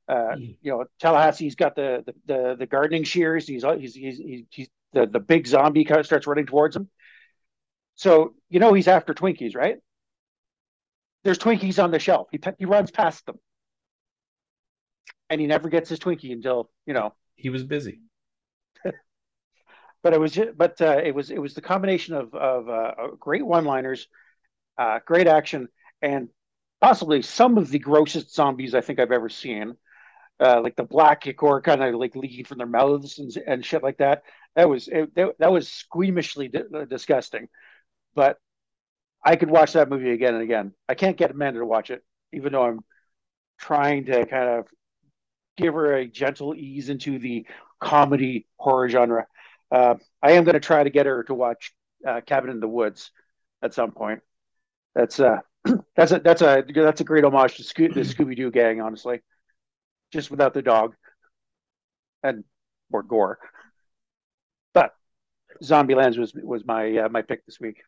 Uh, 0.09 0.37
mm. 0.37 0.57
you 0.63 0.71
know, 0.71 0.85
Tallahassee's 1.03 1.57
got 1.57 1.75
the, 1.75 2.05
the 2.07 2.15
the, 2.27 2.57
the 2.61 2.67
gardening 2.67 3.03
shears. 3.03 3.49
He's 3.49 3.65
he's 3.65 3.95
he's 3.95 4.45
he's 4.51 4.69
the, 4.93 5.07
the 5.07 5.21
big 5.21 5.47
zombie 5.47 5.85
kind 5.85 5.99
of 5.99 6.07
starts 6.07 6.27
running 6.27 6.47
towards 6.47 6.77
him. 6.77 6.89
So 7.97 8.35
you 8.49 8.61
know 8.61 8.73
he's 8.73 8.89
after 8.89 9.15
Twinkies, 9.15 9.57
right? 9.57 9.77
There's 11.25 11.39
Twinkies 11.39 11.83
on 11.83 11.91
the 11.91 11.99
shelf. 11.99 12.29
He 12.31 12.39
he 12.59 12.67
runs 12.67 12.93
past 12.93 13.27
them, 13.27 13.37
and 15.31 15.41
he 15.41 15.47
never 15.47 15.69
gets 15.69 15.89
his 15.89 15.99
Twinkie 15.99 16.33
until 16.33 16.71
you 16.87 16.95
know 16.95 17.15
he 17.35 17.51
was 17.51 17.65
busy. 17.65 18.01
but 20.03 20.15
it 20.15 20.21
was 20.21 20.33
just, 20.33 20.57
but 20.57 20.81
uh, 20.81 21.01
it 21.03 21.15
was 21.15 21.31
it 21.31 21.41
was 21.41 21.55
the 21.55 21.61
combination 21.61 22.15
of 22.15 22.35
of 22.35 22.69
uh, 22.69 22.93
great 23.19 23.45
one-liners, 23.45 24.09
uh, 24.79 25.01
great 25.05 25.27
action, 25.27 25.69
and 26.03 26.29
possibly 26.81 27.23
some 27.23 27.59
of 27.59 27.71
the 27.71 27.79
grossest 27.79 28.35
zombies 28.35 28.75
I 28.75 28.81
think 28.81 28.99
I've 28.99 29.12
ever 29.12 29.29
seen. 29.29 29.77
Uh, 30.39 30.61
like 30.61 30.77
the 30.77 30.85
black 30.85 31.27
ichor 31.27 31.62
kind 31.62 31.83
of 31.83 31.95
like 31.95 32.15
leaking 32.15 32.45
from 32.45 32.59
their 32.59 32.67
mouths 32.67 33.19
and, 33.19 33.35
and 33.47 33.65
shit 33.65 33.83
like 33.83 33.97
that. 33.97 34.23
That 34.55 34.69
was 34.69 34.87
it, 34.87 35.15
that 35.15 35.51
was 35.51 35.67
squeamishly 35.69 36.53
di- 36.53 36.79
uh, 36.79 36.85
disgusting, 36.85 37.49
but 38.15 38.39
I 39.25 39.37
could 39.37 39.51
watch 39.51 39.73
that 39.73 39.89
movie 39.89 40.11
again 40.11 40.35
and 40.35 40.43
again. 40.43 40.73
I 40.89 40.95
can't 40.95 41.17
get 41.17 41.31
Amanda 41.31 41.61
to 41.61 41.67
watch 41.67 41.91
it, 41.91 42.05
even 42.33 42.53
though 42.53 42.65
I'm 42.65 42.81
trying 43.59 44.05
to 44.07 44.27
kind 44.27 44.61
of 44.61 44.67
give 45.57 45.75
her 45.75 45.95
a 45.95 46.07
gentle 46.07 46.55
ease 46.55 46.88
into 46.88 47.19
the 47.19 47.47
comedy 47.81 48.47
horror 48.57 48.88
genre. 48.88 49.27
Uh, 49.71 49.97
I 50.23 50.33
am 50.33 50.45
going 50.45 50.55
to 50.55 50.61
try 50.61 50.83
to 50.83 50.90
get 50.90 51.07
her 51.07 51.25
to 51.25 51.35
watch 51.35 51.73
uh, 52.07 52.21
Cabin 52.21 52.51
in 52.51 52.61
the 52.61 52.69
Woods 52.69 53.11
at 53.62 53.75
some 53.75 53.92
point. 53.92 54.21
That's 54.95 55.21
uh, 55.21 55.38
that's 55.97 56.12
a 56.12 56.21
that's 56.21 56.42
a 56.42 56.64
that's 56.75 57.01
a 57.01 57.05
great 57.05 57.25
homage 57.25 57.57
to 57.57 57.64
Sco- 57.64 57.88
the 57.88 58.01
Scooby 58.01 58.37
Doo 58.37 58.51
gang, 58.51 58.81
honestly, 58.81 59.21
just 60.12 60.31
without 60.31 60.55
the 60.55 60.62
dog 60.62 60.95
and 62.23 62.45
more 62.90 63.03
gore. 63.03 63.38
But 64.73 64.95
Zombielands 65.62 66.19
was 66.19 66.33
was 66.35 66.64
my 66.64 66.97
uh, 66.99 67.09
my 67.09 67.23
pick 67.23 67.45
this 67.47 67.61
week. 67.61 67.83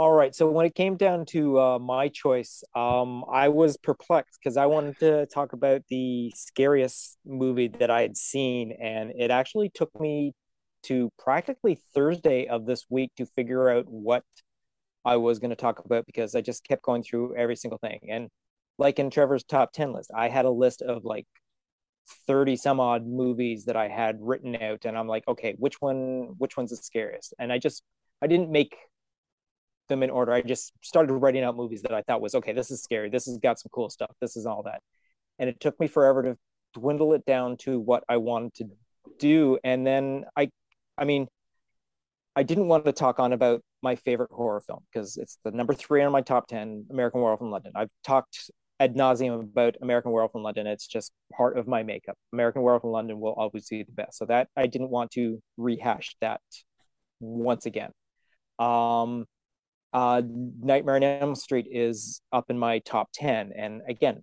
All 0.00 0.12
right. 0.12 0.34
So 0.34 0.50
when 0.50 0.66
it 0.66 0.74
came 0.74 0.96
down 0.96 1.24
to 1.26 1.60
uh, 1.60 1.78
my 1.78 2.08
choice, 2.08 2.64
um, 2.74 3.24
I 3.30 3.48
was 3.48 3.76
perplexed 3.76 4.40
because 4.42 4.56
I 4.56 4.66
wanted 4.66 4.98
to 4.98 5.26
talk 5.26 5.52
about 5.52 5.82
the 5.88 6.32
scariest 6.34 7.16
movie 7.24 7.68
that 7.68 7.90
I 7.90 8.02
had 8.02 8.16
seen, 8.16 8.72
and 8.72 9.12
it 9.16 9.30
actually 9.30 9.70
took 9.70 9.98
me 10.00 10.32
to 10.84 11.10
practically 11.16 11.80
Thursday 11.94 12.46
of 12.48 12.66
this 12.66 12.86
week 12.90 13.12
to 13.18 13.26
figure 13.26 13.70
out 13.70 13.84
what 13.86 14.24
I 15.04 15.16
was 15.16 15.38
going 15.38 15.50
to 15.50 15.56
talk 15.56 15.78
about 15.84 16.06
because 16.06 16.34
I 16.34 16.40
just 16.40 16.64
kept 16.64 16.82
going 16.82 17.04
through 17.04 17.36
every 17.36 17.56
single 17.56 17.78
thing. 17.78 18.00
And 18.10 18.30
like 18.78 18.98
in 18.98 19.10
Trevor's 19.10 19.44
top 19.44 19.72
10 19.72 19.92
list, 19.92 20.10
I 20.16 20.28
had 20.28 20.44
a 20.44 20.50
list 20.50 20.82
of 20.82 21.04
like 21.04 21.26
30 22.26 22.56
some 22.56 22.80
odd 22.80 23.06
movies 23.06 23.66
that 23.66 23.76
I 23.76 23.88
had 23.88 24.18
written 24.20 24.56
out 24.56 24.84
and 24.86 24.98
I'm 24.98 25.08
like, 25.08 25.26
okay, 25.28 25.54
which 25.58 25.80
one 25.80 26.34
which 26.38 26.56
one's 26.56 26.70
the 26.70 26.76
scariest? 26.76 27.34
And 27.38 27.52
I 27.52 27.58
just 27.58 27.82
I 28.22 28.26
didn't 28.26 28.50
make 28.50 28.76
them 29.88 30.02
in 30.02 30.10
order. 30.10 30.32
I 30.32 30.42
just 30.42 30.72
started 30.82 31.12
writing 31.14 31.44
out 31.44 31.56
movies 31.56 31.82
that 31.82 31.92
I 31.92 32.02
thought 32.02 32.20
was 32.20 32.34
okay, 32.34 32.52
this 32.52 32.70
is 32.70 32.82
scary. 32.82 33.10
This 33.10 33.26
has 33.26 33.38
got 33.38 33.58
some 33.58 33.70
cool 33.72 33.90
stuff. 33.90 34.10
This 34.20 34.36
is 34.36 34.46
all 34.46 34.62
that. 34.64 34.80
And 35.38 35.48
it 35.48 35.60
took 35.60 35.78
me 35.80 35.86
forever 35.86 36.22
to 36.22 36.36
dwindle 36.74 37.12
it 37.14 37.24
down 37.24 37.56
to 37.56 37.78
what 37.78 38.04
I 38.08 38.16
wanted 38.16 38.54
to 38.54 38.64
do 39.18 39.58
and 39.62 39.86
then 39.86 40.24
I 40.36 40.50
I 40.98 41.04
mean 41.04 41.28
I 42.36 42.42
didn't 42.42 42.68
want 42.68 42.84
to 42.84 42.92
talk 42.92 43.20
on 43.20 43.32
about 43.32 43.62
my 43.82 43.94
favorite 43.94 44.30
horror 44.32 44.60
film 44.60 44.80
because 44.92 45.16
it's 45.16 45.38
the 45.44 45.52
number 45.52 45.72
3 45.72 46.02
on 46.02 46.10
my 46.10 46.20
top 46.20 46.48
10 46.48 46.86
American 46.90 47.20
Werewolf 47.20 47.40
in 47.40 47.50
London. 47.50 47.72
I've 47.76 47.90
talked 48.02 48.50
ad 48.80 48.96
nauseum 48.96 49.40
about 49.40 49.76
American 49.80 50.10
Werewolf 50.10 50.34
in 50.34 50.42
London. 50.42 50.66
It's 50.66 50.88
just 50.88 51.12
part 51.32 51.56
of 51.56 51.68
my 51.68 51.84
makeup. 51.84 52.16
American 52.32 52.62
Werewolf 52.62 52.82
in 52.82 52.90
London 52.90 53.20
will 53.20 53.34
always 53.34 53.68
be 53.68 53.84
the 53.84 53.92
best. 53.92 54.18
So 54.18 54.24
that 54.26 54.48
I 54.56 54.66
didn't 54.66 54.90
want 54.90 55.12
to 55.12 55.40
rehash 55.56 56.16
that 56.20 56.40
once 57.20 57.66
again. 57.66 57.92
Um, 58.58 59.26
uh, 59.94 60.22
Nightmare 60.26 60.96
on 60.96 61.02
Elm 61.02 61.34
Street 61.34 61.66
is 61.70 62.20
up 62.32 62.50
in 62.50 62.58
my 62.58 62.80
top 62.80 63.08
10. 63.14 63.52
And 63.56 63.80
again, 63.88 64.22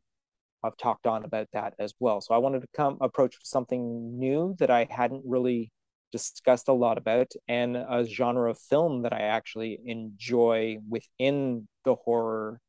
I've 0.64 0.78
talked 0.78 1.08
on 1.08 1.24
about 1.26 1.48
that 1.54 1.74
as 1.80 1.94
well. 2.00 2.22
So 2.22 2.36
I 2.36 2.38
wanted 2.38 2.62
to 2.62 2.68
come 2.76 2.98
approach 3.02 3.36
something 3.42 4.20
new 4.20 4.56
that 4.60 4.70
I 4.70 4.88
hadn't 4.90 5.24
really 5.26 5.72
discussed 6.12 6.68
a 6.68 6.74
lot 6.74 6.98
about 6.98 7.32
and 7.48 7.76
a 7.78 8.06
genre 8.06 8.52
of 8.52 8.60
film 8.60 9.04
that 9.04 9.14
I 9.14 9.22
actually 9.22 9.80
enjoy 9.86 10.78
within 10.88 11.68
the 11.86 11.96
horror 11.96 12.60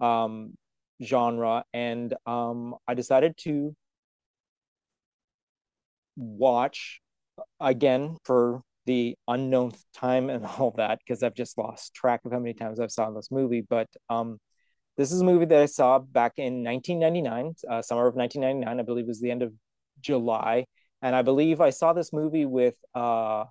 um, 0.00 0.54
genre 1.02 1.64
and 1.72 2.14
um, 2.26 2.74
i 2.86 2.94
decided 2.94 3.36
to 3.36 3.74
watch 6.16 7.00
again 7.60 8.16
for 8.24 8.62
the 8.86 9.16
unknown 9.28 9.72
time 9.94 10.30
and 10.30 10.44
all 10.58 10.72
that 10.76 10.98
because 10.98 11.22
i've 11.22 11.34
just 11.34 11.58
lost 11.58 11.94
track 11.94 12.20
of 12.24 12.32
how 12.32 12.38
many 12.38 12.54
times 12.54 12.80
i've 12.80 12.92
saw 12.92 13.10
this 13.10 13.30
movie 13.30 13.60
but 13.60 13.88
um, 14.10 14.38
this 14.96 15.12
is 15.12 15.20
a 15.20 15.24
movie 15.24 15.44
that 15.46 15.62
i 15.62 15.66
saw 15.66 15.98
back 15.98 16.32
in 16.36 16.64
1999 16.64 17.54
uh, 17.68 17.82
summer 17.82 18.06
of 18.06 18.14
1999 18.14 18.80
i 18.80 18.82
believe 18.82 19.06
was 19.06 19.20
the 19.20 19.30
end 19.30 19.42
of 19.42 19.52
july 20.00 20.64
and 21.00 21.14
i 21.14 21.22
believe 21.22 21.60
i 21.60 21.70
saw 21.70 21.92
this 21.92 22.12
movie 22.12 22.46
with 22.46 22.74
uh, 22.94 23.44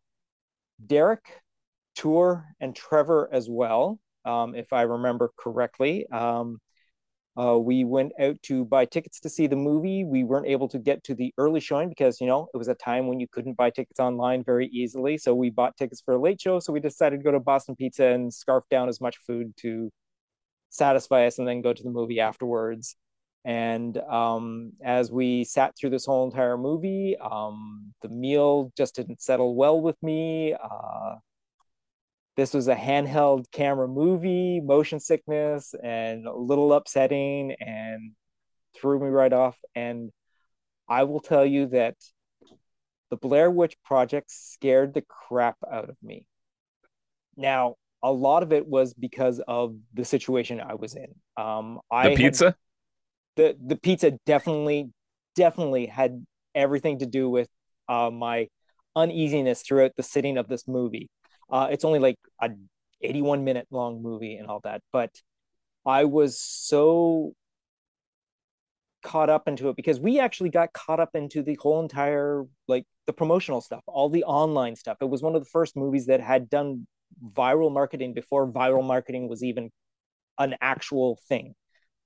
derek 0.85 1.25
tour 1.95 2.45
and 2.59 2.75
trevor 2.75 3.29
as 3.31 3.49
well 3.49 3.99
um, 4.25 4.55
if 4.55 4.73
i 4.73 4.81
remember 4.81 5.31
correctly 5.37 6.05
um, 6.11 6.59
Uh, 7.37 7.57
we 7.57 7.85
went 7.85 8.11
out 8.19 8.35
to 8.43 8.65
buy 8.65 8.83
tickets 8.83 9.19
to 9.21 9.29
see 9.29 9.47
the 9.47 9.55
movie. 9.55 10.03
We 10.03 10.23
weren't 10.23 10.47
able 10.47 10.67
to 10.69 10.79
get 10.79 11.03
to 11.05 11.15
the 11.15 11.33
early 11.37 11.61
showing 11.61 11.87
because, 11.87 12.19
you 12.19 12.27
know, 12.27 12.49
it 12.53 12.57
was 12.57 12.67
a 12.67 12.75
time 12.75 13.07
when 13.07 13.19
you 13.19 13.27
couldn't 13.31 13.55
buy 13.55 13.69
tickets 13.69 13.99
online 13.99 14.43
very 14.43 14.67
easily. 14.67 15.17
So 15.17 15.33
we 15.33 15.49
bought 15.49 15.77
tickets 15.77 16.01
for 16.01 16.15
a 16.15 16.21
late 16.21 16.41
show. 16.41 16.59
So 16.59 16.73
we 16.73 16.81
decided 16.81 17.17
to 17.17 17.23
go 17.23 17.31
to 17.31 17.39
Boston 17.39 17.75
Pizza 17.75 18.05
and 18.07 18.33
scarf 18.33 18.65
down 18.69 18.89
as 18.89 18.99
much 18.99 19.17
food 19.25 19.53
to 19.57 19.91
satisfy 20.69 21.25
us 21.25 21.39
and 21.39 21.47
then 21.47 21.61
go 21.61 21.71
to 21.73 21.83
the 21.83 21.89
movie 21.89 22.19
afterwards. 22.19 22.95
And 23.43 23.97
um, 23.97 24.73
as 24.83 25.11
we 25.11 25.45
sat 25.45 25.75
through 25.77 25.89
this 25.91 26.05
whole 26.05 26.25
entire 26.25 26.57
movie, 26.57 27.15
um, 27.17 27.93
the 28.01 28.09
meal 28.09 28.71
just 28.77 28.95
didn't 28.95 29.21
settle 29.21 29.55
well 29.55 29.81
with 29.81 30.01
me. 30.03 30.53
Uh, 30.53 31.15
this 32.37 32.53
was 32.53 32.67
a 32.67 32.75
handheld 32.75 33.45
camera 33.51 33.87
movie, 33.87 34.61
motion 34.61 34.99
sickness, 34.99 35.73
and 35.83 36.25
a 36.25 36.35
little 36.35 36.73
upsetting, 36.73 37.55
and 37.59 38.11
threw 38.79 38.99
me 38.99 39.07
right 39.07 39.33
off. 39.33 39.57
And 39.75 40.11
I 40.87 41.03
will 41.03 41.19
tell 41.19 41.45
you 41.45 41.67
that 41.67 41.95
the 43.09 43.17
Blair 43.17 43.51
Witch 43.51 43.75
Project 43.83 44.31
scared 44.31 44.93
the 44.93 45.03
crap 45.03 45.57
out 45.69 45.89
of 45.89 45.97
me. 46.01 46.25
Now, 47.35 47.75
a 48.01 48.11
lot 48.11 48.43
of 48.43 48.53
it 48.53 48.65
was 48.65 48.93
because 48.93 49.41
of 49.47 49.75
the 49.93 50.05
situation 50.05 50.59
I 50.59 50.75
was 50.75 50.95
in. 50.95 51.13
Um, 51.37 51.79
I 51.91 52.09
the 52.09 52.15
pizza. 52.15 52.45
Had, 52.45 52.55
the 53.35 53.57
the 53.67 53.75
pizza 53.75 54.11
definitely, 54.25 54.89
definitely 55.35 55.85
had 55.85 56.25
everything 56.55 56.99
to 56.99 57.05
do 57.05 57.29
with 57.29 57.49
uh, 57.87 58.09
my 58.09 58.47
uneasiness 58.95 59.61
throughout 59.61 59.91
the 59.97 60.03
sitting 60.03 60.37
of 60.37 60.47
this 60.47 60.67
movie. 60.67 61.09
Uh, 61.51 61.67
it's 61.71 61.85
only 61.85 61.99
like 61.99 62.17
a 62.41 62.49
81 63.01 63.43
minute 63.43 63.67
long 63.71 64.01
movie 64.01 64.37
and 64.37 64.47
all 64.47 64.61
that, 64.63 64.81
but 64.91 65.11
I 65.85 66.05
was 66.05 66.39
so 66.39 67.33
caught 69.03 69.29
up 69.29 69.47
into 69.47 69.69
it 69.69 69.75
because 69.75 69.99
we 69.99 70.19
actually 70.19 70.49
got 70.49 70.73
caught 70.73 70.99
up 70.99 71.15
into 71.15 71.41
the 71.41 71.57
whole 71.59 71.81
entire 71.81 72.45
like 72.67 72.85
the 73.07 73.13
promotional 73.13 73.61
stuff, 73.61 73.81
all 73.87 74.09
the 74.09 74.23
online 74.23 74.75
stuff. 74.75 74.97
It 75.01 75.09
was 75.09 75.21
one 75.21 75.35
of 75.35 75.43
the 75.43 75.49
first 75.49 75.75
movies 75.75 76.05
that 76.05 76.21
had 76.21 76.49
done 76.49 76.87
viral 77.33 77.71
marketing 77.71 78.13
before 78.13 78.47
viral 78.47 78.85
marketing 78.85 79.27
was 79.27 79.43
even 79.43 79.71
an 80.37 80.55
actual 80.61 81.19
thing. 81.27 81.55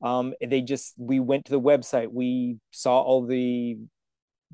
Um, 0.01 0.33
they 0.45 0.61
just 0.61 0.93
we 0.97 1.19
went 1.19 1.45
to 1.45 1.51
the 1.51 1.61
website, 1.61 2.11
we 2.11 2.57
saw 2.71 3.01
all 3.01 3.25
the 3.25 3.77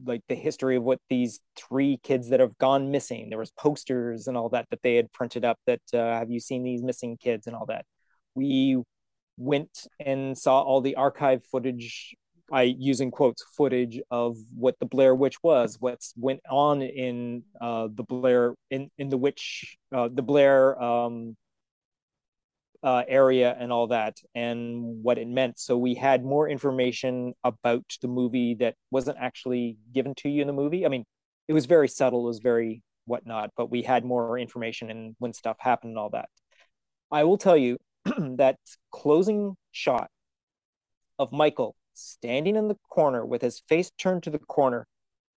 like 0.06 0.22
the 0.28 0.36
history 0.36 0.76
of 0.76 0.84
what 0.84 1.00
these 1.10 1.40
three 1.56 2.00
kids 2.04 2.30
that 2.30 2.40
have 2.40 2.58
gone 2.58 2.92
missing. 2.92 3.30
There 3.30 3.40
was 3.40 3.52
posters 3.52 4.28
and 4.28 4.38
all 4.38 4.50
that 4.50 4.68
that 4.72 4.82
they 4.84 4.96
had 4.96 5.12
printed 5.12 5.46
up. 5.46 5.58
That 5.68 5.82
uh, 5.94 5.98
have 5.98 6.30
you 6.30 6.40
seen 6.40 6.64
these 6.64 6.82
missing 6.82 7.18
kids 7.18 7.48
and 7.48 7.56
all 7.56 7.66
that. 7.68 7.86
We 8.36 8.82
went 9.38 9.88
and 10.00 10.38
saw 10.38 10.62
all 10.62 10.82
the 10.82 10.96
archive 10.96 11.44
footage. 11.46 12.16
I 12.54 12.64
using 12.64 13.12
quotes 13.12 13.44
footage 13.56 14.02
of 14.12 14.36
what 14.54 14.76
the 14.80 14.86
Blair 14.86 15.16
Witch 15.16 15.38
was, 15.42 15.78
what's 15.80 16.14
went 16.18 16.42
on 16.50 16.82
in 16.82 17.44
uh, 17.62 17.88
the 17.94 18.04
Blair 18.04 18.56
in 18.70 18.90
in 18.98 19.08
the 19.08 19.18
witch 19.18 19.78
uh, 19.96 20.10
the 20.12 20.22
Blair 20.22 20.82
um, 20.82 21.38
uh, 22.84 23.04
area 23.08 23.56
and 23.60 23.72
all 23.72 23.88
that 23.88 24.18
and 24.34 25.04
what 25.04 25.18
it 25.18 25.28
meant. 25.28 25.60
So 25.60 25.78
we 25.78 25.96
had 25.96 26.24
more 26.24 26.50
information 26.50 27.34
about 27.44 27.86
the 28.02 28.08
movie 28.08 28.56
that 28.56 28.76
wasn't 28.90 29.18
actually 29.20 29.78
given 29.94 30.16
to 30.16 30.30
you 30.30 30.42
in 30.42 30.48
the 30.48 30.54
movie. 30.54 30.86
I 30.86 30.90
mean, 30.90 31.06
it 31.48 31.54
was 31.54 31.66
very 31.66 31.88
subtle, 31.88 32.24
it 32.26 32.28
was 32.28 32.40
very 32.40 32.82
whatnot, 33.06 33.52
but 33.56 33.70
we 33.70 33.84
had 33.84 34.06
more 34.06 34.38
information 34.38 34.90
and 34.90 35.16
when 35.20 35.34
stuff 35.34 35.58
happened 35.60 35.92
and 35.92 36.00
all 36.00 36.10
that. 36.12 36.30
I 37.12 37.24
will 37.24 37.38
tell 37.38 37.58
you 37.58 37.78
that 38.06 38.58
closing 38.92 39.58
shot 39.72 40.10
of 41.20 41.32
Michael 41.32 41.76
standing 41.94 42.56
in 42.56 42.68
the 42.68 42.78
corner 42.90 43.26
with 43.26 43.42
his 43.42 43.62
face 43.68 43.92
turned 43.98 44.24
to 44.24 44.30
the 44.30 44.40
corner 44.40 44.88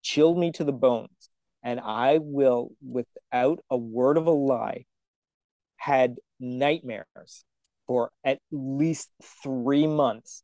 chilled 0.02 0.38
me 0.38 0.52
to 0.52 0.64
the 0.64 0.72
bones. 0.72 1.30
And 1.62 1.80
I 1.80 2.18
will, 2.20 2.72
without 2.86 3.60
a 3.70 3.76
word 3.76 4.18
of 4.18 4.26
a 4.26 4.30
lie, 4.30 4.84
had 5.84 6.16
nightmares 6.40 7.44
for 7.86 8.10
at 8.24 8.38
least 8.50 9.10
three 9.42 9.86
months. 9.86 10.42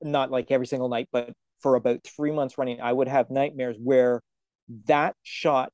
Not 0.00 0.30
like 0.30 0.50
every 0.50 0.66
single 0.66 0.88
night, 0.88 1.08
but 1.12 1.32
for 1.60 1.74
about 1.74 2.00
three 2.02 2.32
months 2.32 2.56
running, 2.56 2.80
I 2.80 2.94
would 2.94 3.08
have 3.08 3.28
nightmares 3.28 3.76
where 3.78 4.22
that 4.86 5.14
shot 5.22 5.70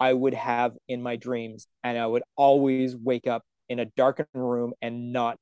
I 0.00 0.12
would 0.12 0.34
have 0.34 0.76
in 0.88 1.00
my 1.00 1.14
dreams. 1.14 1.68
And 1.84 1.96
I 1.96 2.06
would 2.06 2.24
always 2.34 2.96
wake 2.96 3.28
up 3.28 3.44
in 3.68 3.78
a 3.78 3.84
darkened 3.84 4.26
room 4.34 4.72
and 4.82 5.12
not 5.12 5.36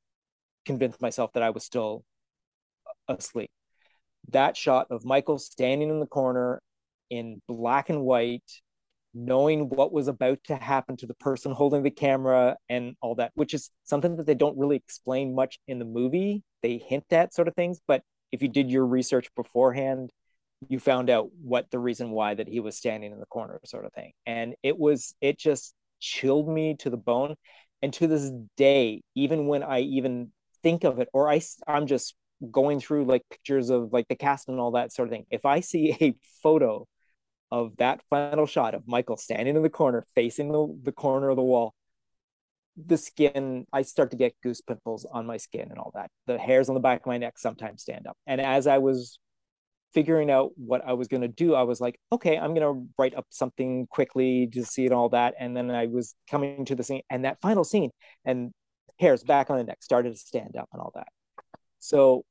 convince 0.66 1.01
myself 1.01 1.31
that 1.33 1.43
I 1.43 1.49
was 1.49 1.64
still 1.64 2.05
asleep. 3.09 3.51
That 4.33 4.55
shot 4.55 4.89
of 4.91 5.03
Michael 5.03 5.39
standing 5.39 5.89
in 5.89 6.01
the 6.01 6.07
corner 6.07 6.61
in 7.09 7.41
black 7.49 7.89
and 7.89 8.03
white 8.03 8.61
knowing 9.15 9.69
what 9.69 9.93
was 9.93 10.09
about 10.09 10.39
to 10.45 10.57
happen 10.57 10.97
to 10.97 11.07
the 11.07 11.15
person 11.15 11.53
holding 11.53 11.83
the 11.83 11.91
camera 11.91 12.57
and 12.69 12.95
all 13.01 13.15
that, 13.17 13.33
which 13.35 13.55
is 13.55 13.71
something 13.85 14.17
that 14.17 14.27
they 14.27 14.35
don't 14.35 14.59
really 14.59 14.77
explain 14.77 15.35
much 15.35 15.59
in 15.67 15.79
the 15.79 15.85
movie. 15.85 16.43
They 16.63 16.79
hint 16.79 17.05
at 17.11 17.35
sort 17.35 17.49
of 17.49 17.55
things, 17.55 17.81
but 17.87 18.03
if 18.33 18.43
you 18.43 18.49
did 18.49 18.71
your 18.71 18.87
research 18.87 19.29
beforehand, 19.35 20.11
you 20.69 20.79
found 20.79 21.09
out 21.09 21.31
what 21.41 21.71
the 21.71 21.79
reason 21.79 22.11
why 22.11 22.35
that 22.35 22.49
he 22.49 22.61
was 22.61 22.77
standing 22.77 23.13
in 23.13 23.21
the 23.21 23.27
corner, 23.27 23.61
sort 23.65 23.85
of 23.85 23.93
thing. 23.93 24.13
And 24.27 24.55
it 24.63 24.79
was, 24.79 25.15
it 25.21 25.39
just 25.39 25.75
chilled 26.01 26.49
me 26.49 26.77
to 26.81 26.91
the 26.91 26.97
bone. 26.97 27.37
And 27.81 27.93
to 27.95 28.09
this 28.09 28.31
day, 28.57 29.03
even 29.15 29.47
when 29.47 29.63
I 29.63 29.81
even 29.81 30.33
think 30.63 30.83
of 30.85 30.99
it, 30.99 31.09
or 31.13 31.31
I, 31.31 31.41
I'm 31.67 31.87
just 31.87 32.15
going 32.51 32.81
through 32.81 33.05
like 33.05 33.23
pictures 33.31 33.71
of 33.71 33.93
like 33.93 34.09
the 34.09 34.17
cast 34.17 34.49
and 34.49 34.59
all 34.59 34.73
that 34.73 34.93
sort 34.93 35.09
of 35.09 35.13
thing. 35.13 35.27
If 35.31 35.47
I 35.47 35.61
see 35.61 35.97
a 36.01 36.15
photo 36.43 36.87
of 37.51 37.76
that 37.78 38.01
final 38.11 38.46
shot 38.46 38.74
of 38.74 38.86
Michael 38.86 39.16
standing 39.16 39.57
in 39.57 39.62
the 39.62 39.70
corner, 39.70 40.05
facing 40.14 40.53
the, 40.53 40.78
the 40.82 40.92
corner 40.92 41.30
of 41.30 41.36
the 41.36 41.42
wall, 41.42 41.74
the 42.86 42.96
skin, 42.96 43.66
I 43.72 43.82
start 43.82 44.11
to 44.12 44.16
get 44.16 44.34
goose 44.42 44.61
pimples 44.61 45.07
on 45.11 45.26
my 45.26 45.36
skin 45.36 45.68
and 45.70 45.78
all 45.78 45.90
that. 45.94 46.11
The 46.26 46.38
hairs 46.38 46.68
on 46.68 46.74
the 46.74 46.80
back 46.80 47.01
of 47.01 47.07
my 47.07 47.18
neck 47.18 47.38
sometimes 47.38 47.82
stand 47.82 48.07
up. 48.07 48.16
And 48.26 48.40
as 48.40 48.66
I 48.66 48.78
was 48.78 49.18
figuring 49.94 50.30
out 50.30 50.53
what 50.57 50.84
I 50.86 50.92
was 50.92 51.09
going 51.09 51.22
to 51.22 51.28
do, 51.28 51.55
I 51.55 51.62
was 51.62 51.80
like, 51.80 51.99
okay, 52.12 52.36
I'm 52.36 52.55
going 52.55 52.74
to 52.74 52.88
write 52.99 53.14
up 53.14 53.26
something 53.30 53.86
quickly 53.88 54.46
to 54.53 54.64
see 54.64 54.84
it 54.84 54.92
all 54.92 55.09
that. 55.11 55.34
And 55.38 55.57
then 55.57 55.70
I 55.70 55.86
was 55.86 56.14
coming 56.30 56.64
to 56.66 56.74
the 56.74 56.84
scene 56.84 57.03
and 57.11 57.24
that 57.24 57.40
final 57.40 57.64
scene 57.64 57.90
and 58.24 58.53
hairs 59.01 59.24
back 59.24 59.51
on 59.51 59.57
the 59.57 59.64
neck 59.64 59.78
started 59.82 60.11
to 60.11 60.18
stand 60.18 60.57
up 60.57 60.68
and 60.72 60.80
all 60.80 60.92
that. 60.94 61.09
So 61.78 62.24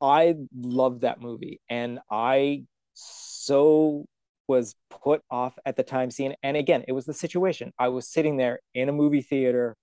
I 0.00 0.34
love 0.56 1.00
that 1.00 1.20
movie 1.20 1.60
and 1.68 1.98
I 2.10 2.64
so 2.98 4.04
was 4.46 4.74
put 4.90 5.20
off 5.30 5.58
at 5.66 5.76
the 5.76 5.82
time 5.82 6.10
scene. 6.10 6.34
and 6.42 6.56
again 6.56 6.84
it 6.88 6.92
was 6.92 7.04
the 7.04 7.14
situation. 7.14 7.72
I 7.78 7.88
was 7.88 8.08
sitting 8.08 8.36
there 8.36 8.60
in 8.74 8.88
a 8.88 8.92
movie 8.92 9.22
theater. 9.22 9.76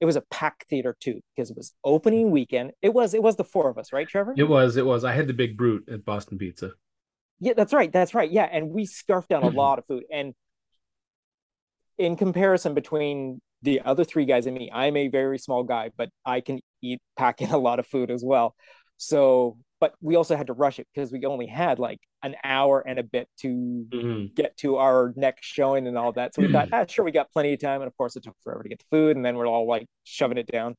It 0.00 0.06
was 0.06 0.16
a 0.16 0.22
packed 0.22 0.68
theater 0.68 0.96
too 1.00 1.20
because 1.34 1.50
it 1.50 1.56
was 1.56 1.74
opening 1.84 2.30
weekend. 2.30 2.72
It 2.82 2.94
was 2.94 3.14
it 3.14 3.22
was 3.22 3.36
the 3.36 3.44
four 3.44 3.68
of 3.68 3.78
us 3.78 3.92
right 3.92 4.08
trevor? 4.08 4.34
It 4.36 4.44
was 4.44 4.76
it 4.76 4.86
was. 4.86 5.04
I 5.04 5.12
had 5.12 5.26
the 5.26 5.34
big 5.34 5.56
brute 5.56 5.88
at 5.90 6.04
boston 6.04 6.38
pizza. 6.38 6.72
Yeah 7.40 7.54
that's 7.56 7.72
right 7.72 7.92
that's 7.92 8.14
right. 8.14 8.30
Yeah 8.30 8.48
and 8.50 8.70
we 8.70 8.86
scarfed 8.86 9.28
down 9.28 9.42
a 9.42 9.48
mm-hmm. 9.48 9.56
lot 9.58 9.78
of 9.78 9.86
food. 9.86 10.04
And 10.12 10.34
in 11.98 12.16
comparison 12.16 12.74
between 12.74 13.40
the 13.60 13.80
other 13.82 14.02
three 14.02 14.24
guys 14.24 14.46
and 14.46 14.56
me 14.56 14.68
i'm 14.72 14.96
a 14.96 15.06
very 15.06 15.38
small 15.38 15.62
guy 15.62 15.90
but 15.96 16.08
i 16.24 16.40
can 16.40 16.58
eat 16.82 17.00
pack 17.16 17.40
in 17.40 17.50
a 17.50 17.58
lot 17.58 17.78
of 17.78 17.86
food 17.86 18.10
as 18.10 18.22
well. 18.24 18.54
So 18.98 19.56
but 19.82 19.94
we 20.00 20.14
also 20.14 20.36
had 20.36 20.46
to 20.46 20.52
rush 20.52 20.78
it 20.78 20.86
because 20.94 21.10
we 21.10 21.26
only 21.26 21.48
had 21.48 21.80
like 21.80 21.98
an 22.22 22.36
hour 22.44 22.84
and 22.86 23.00
a 23.00 23.02
bit 23.02 23.28
to 23.36 23.48
mm-hmm. 23.92 24.26
get 24.32 24.56
to 24.58 24.76
our 24.76 25.12
next 25.16 25.44
showing 25.44 25.88
and 25.88 25.98
all 25.98 26.12
that. 26.12 26.36
So 26.36 26.42
we 26.42 26.52
thought, 26.52 26.68
ah, 26.72 26.84
sure, 26.88 27.04
we 27.04 27.10
got 27.10 27.32
plenty 27.32 27.52
of 27.52 27.60
time. 27.60 27.80
And 27.80 27.88
of 27.88 27.96
course, 27.96 28.14
it 28.14 28.22
took 28.22 28.36
forever 28.44 28.62
to 28.62 28.68
get 28.68 28.78
the 28.78 28.84
food. 28.92 29.16
And 29.16 29.26
then 29.26 29.34
we're 29.34 29.48
all 29.48 29.66
like 29.66 29.88
shoving 30.04 30.38
it 30.38 30.46
down. 30.46 30.76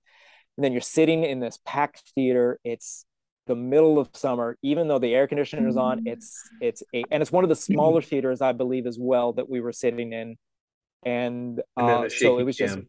And 0.56 0.64
then 0.64 0.72
you're 0.72 0.80
sitting 0.80 1.26
in 1.26 1.42
this 1.42 1.60
packed 1.66 2.14
theater. 2.16 2.62
It's 2.64 3.06
the 3.46 3.58
middle 3.58 4.00
of 4.00 4.08
summer, 4.14 4.58
even 4.64 4.88
though 4.88 5.00
the 5.00 5.14
air 5.14 5.28
conditioner 5.28 5.68
is 5.68 5.76
on. 5.76 6.04
It's 6.06 6.42
it's 6.62 6.82
and 6.94 7.22
it's 7.22 7.32
one 7.32 7.44
of 7.44 7.50
the 7.50 7.58
smaller 7.58 8.02
theaters, 8.02 8.40
I 8.42 8.54
believe, 8.54 8.88
as 8.88 8.98
well 8.98 9.34
that 9.34 9.50
we 9.50 9.60
were 9.60 9.74
sitting 9.74 10.14
in. 10.14 10.38
And, 11.06 11.62
uh, 11.76 12.08
so 12.08 12.40
it 12.40 12.44
was 12.44 12.56
cam. 12.56 12.68
just 12.68 12.80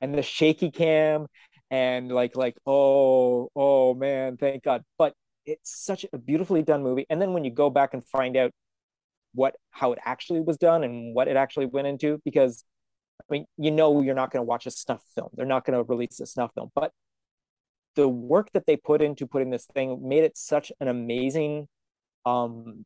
and 0.00 0.12
the 0.12 0.22
shaky 0.22 0.72
cam 0.72 1.28
and 1.70 2.10
like 2.10 2.36
like 2.36 2.56
oh 2.66 3.48
oh 3.54 3.94
man, 3.94 4.38
thank 4.38 4.64
God. 4.64 4.82
But 4.98 5.14
it's 5.46 5.74
such 5.74 6.04
a 6.12 6.18
beautifully 6.18 6.62
done 6.62 6.82
movie. 6.82 7.06
And 7.08 7.22
then 7.22 7.32
when 7.32 7.44
you 7.44 7.50
go 7.50 7.70
back 7.70 7.94
and 7.94 8.04
find 8.04 8.36
out 8.36 8.50
what 9.34 9.56
how 9.70 9.92
it 9.92 9.98
actually 10.04 10.40
was 10.40 10.56
done 10.56 10.84
and 10.84 11.14
what 11.14 11.28
it 11.28 11.36
actually 11.36 11.66
went 11.66 11.86
into, 11.86 12.20
because 12.24 12.64
I 13.20 13.24
mean, 13.30 13.46
you 13.56 13.70
know, 13.70 14.02
you're 14.02 14.14
not 14.14 14.30
going 14.30 14.40
to 14.40 14.46
watch 14.46 14.66
a 14.66 14.70
snuff 14.70 15.02
film. 15.14 15.30
They're 15.34 15.46
not 15.46 15.64
going 15.64 15.78
to 15.78 15.82
release 15.82 16.20
a 16.20 16.26
snuff 16.26 16.52
film, 16.54 16.70
but 16.74 16.92
the 17.94 18.08
work 18.08 18.50
that 18.52 18.66
they 18.66 18.76
put 18.76 19.00
into 19.02 19.26
putting 19.26 19.50
this 19.50 19.66
thing 19.74 20.06
made 20.06 20.24
it 20.24 20.36
such 20.36 20.70
an 20.80 20.88
amazing 20.88 21.66
um 22.26 22.84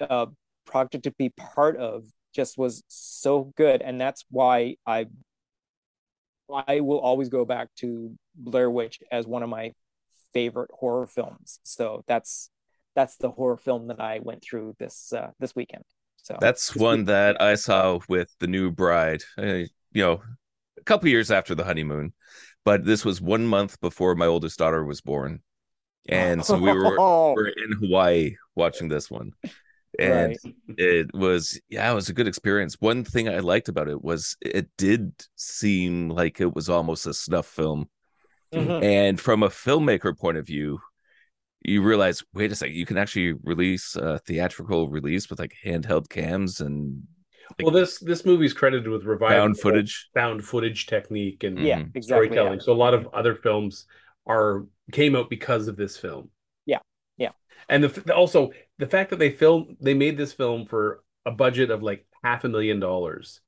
uh, 0.00 0.26
project 0.64 1.04
to 1.04 1.10
be 1.12 1.28
part 1.30 1.76
of 1.76 2.04
just 2.34 2.56
was 2.56 2.82
so 2.88 3.52
good 3.56 3.82
and 3.82 4.00
that's 4.00 4.24
why 4.30 4.76
i 4.86 5.06
I 6.66 6.80
will 6.80 6.98
always 6.98 7.28
go 7.28 7.44
back 7.44 7.68
to 7.76 8.16
Blair 8.34 8.70
Witch 8.70 9.00
as 9.10 9.26
one 9.26 9.42
of 9.42 9.48
my 9.48 9.72
favorite 10.32 10.70
horror 10.72 11.06
films. 11.06 11.60
So 11.62 12.04
that's 12.06 12.50
that's 12.94 13.16
the 13.16 13.30
horror 13.30 13.56
film 13.56 13.88
that 13.88 14.00
I 14.00 14.20
went 14.22 14.42
through 14.42 14.76
this 14.78 15.12
uh, 15.12 15.30
this 15.38 15.54
weekend. 15.54 15.84
So 16.22 16.36
That's 16.40 16.76
one 16.76 17.04
that 17.04 17.40
I 17.40 17.54
saw 17.54 17.98
with 18.08 18.34
the 18.40 18.46
new 18.46 18.70
bride, 18.70 19.22
uh, 19.38 19.64
you 19.92 20.02
know, 20.02 20.20
a 20.78 20.84
couple 20.84 21.08
years 21.08 21.30
after 21.30 21.54
the 21.54 21.64
honeymoon, 21.64 22.12
but 22.64 22.84
this 22.84 23.04
was 23.04 23.20
one 23.20 23.46
month 23.46 23.80
before 23.80 24.14
my 24.14 24.26
oldest 24.26 24.58
daughter 24.58 24.84
was 24.84 25.00
born. 25.00 25.40
And 26.08 26.44
so 26.44 26.56
we 26.56 26.72
were, 26.72 26.90
we 26.90 26.96
were 26.98 27.48
in 27.48 27.72
Hawaii 27.80 28.36
watching 28.54 28.88
this 28.88 29.10
one. 29.10 29.32
And 29.98 30.36
right. 30.44 30.54
it 30.78 31.14
was 31.14 31.60
yeah, 31.68 31.90
it 31.90 31.94
was 31.94 32.08
a 32.08 32.14
good 32.14 32.28
experience. 32.28 32.76
One 32.80 33.04
thing 33.04 33.28
I 33.28 33.40
liked 33.40 33.68
about 33.68 33.88
it 33.88 34.02
was 34.02 34.36
it 34.40 34.68
did 34.78 35.12
seem 35.36 36.08
like 36.08 36.40
it 36.40 36.54
was 36.54 36.68
almost 36.68 37.06
a 37.06 37.14
snuff 37.14 37.46
film. 37.46 37.88
Mhm. 38.52 38.82
And 38.82 39.20
from 39.20 39.42
a 39.42 39.48
filmmaker 39.48 40.16
point 40.16 40.36
of 40.38 40.46
view, 40.46 40.80
you 41.62 41.82
realize, 41.82 42.22
wait 42.32 42.50
a 42.52 42.54
second, 42.56 42.74
you 42.74 42.86
can 42.86 42.96
actually 42.98 43.32
release 43.44 43.94
a 43.96 44.18
theatrical 44.20 44.88
release 44.88 45.28
with 45.30 45.38
like 45.38 45.54
handheld 45.64 46.08
cams 46.08 46.60
and 46.60 47.02
Well, 47.62 47.70
this 47.72 47.98
this 47.98 48.24
movie's 48.24 48.52
credited 48.54 48.88
with 48.88 49.04
reviving 49.04 49.36
found 49.38 49.60
footage. 49.60 50.08
found 50.14 50.44
footage 50.44 50.86
technique 50.86 51.44
and 51.44 51.58
Yeah, 51.58 51.80
Mhm. 51.80 51.96
exactly. 51.96 52.00
yeah. 52.28 52.32
storytelling. 52.34 52.60
So 52.60 52.72
a 52.72 52.74
lot 52.74 52.94
of 52.94 53.06
other 53.12 53.34
films 53.34 53.86
are 54.26 54.66
came 54.92 55.14
out 55.16 55.28
because 55.30 55.68
of 55.68 55.76
this 55.76 55.96
film. 55.96 56.30
Yeah, 56.66 56.78
yeah. 57.18 57.32
And 57.68 57.84
the 57.84 58.14
also 58.14 58.52
the 58.78 58.86
fact 58.86 59.10
that 59.10 59.18
they 59.18 59.30
filmed 59.30 59.76
they 59.80 59.94
made 59.94 60.16
this 60.16 60.32
film 60.32 60.66
for 60.66 61.02
a 61.26 61.30
budget 61.30 61.70
of 61.70 61.82
like 61.82 62.06
half 62.24 62.44
a 62.44 62.48
million 62.48 62.80
dollars 62.80 63.40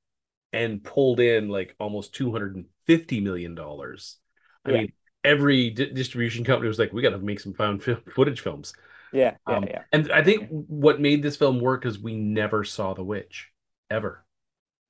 and 0.53 0.83
pulled 0.85 1.19
in 1.21 1.49
like 1.49 1.75
almost 1.81 2.15
250 2.15 3.21
million 3.21 3.55
dollars. 3.55 4.19
I 4.65 4.71
Yeah. 4.71 4.77
mean, 4.79 4.93
every 5.25 5.71
di- 5.71 5.91
distribution 5.93 6.45
company 6.45 6.69
was 6.69 6.79
like, 6.79 6.93
we 6.93 7.03
got 7.03 7.11
to 7.11 7.19
make 7.19 7.41
some 7.41 7.55
found 7.55 7.83
fi- 7.83 7.97
footage 8.15 8.41
films. 8.41 8.73
Yeah, 9.13 9.37
yeah, 9.49 9.57
Um, 9.57 9.65
yeah. 9.65 9.83
And 9.93 10.11
I 10.11 10.23
think 10.23 10.49
what 10.51 11.01
made 11.01 11.23
this 11.23 11.37
film 11.37 11.61
work 11.61 11.85
is 11.85 11.99
we 11.99 12.17
never 12.17 12.65
saw 12.65 12.95
the 12.95 13.05
witch 13.05 13.51
ever. 13.91 14.25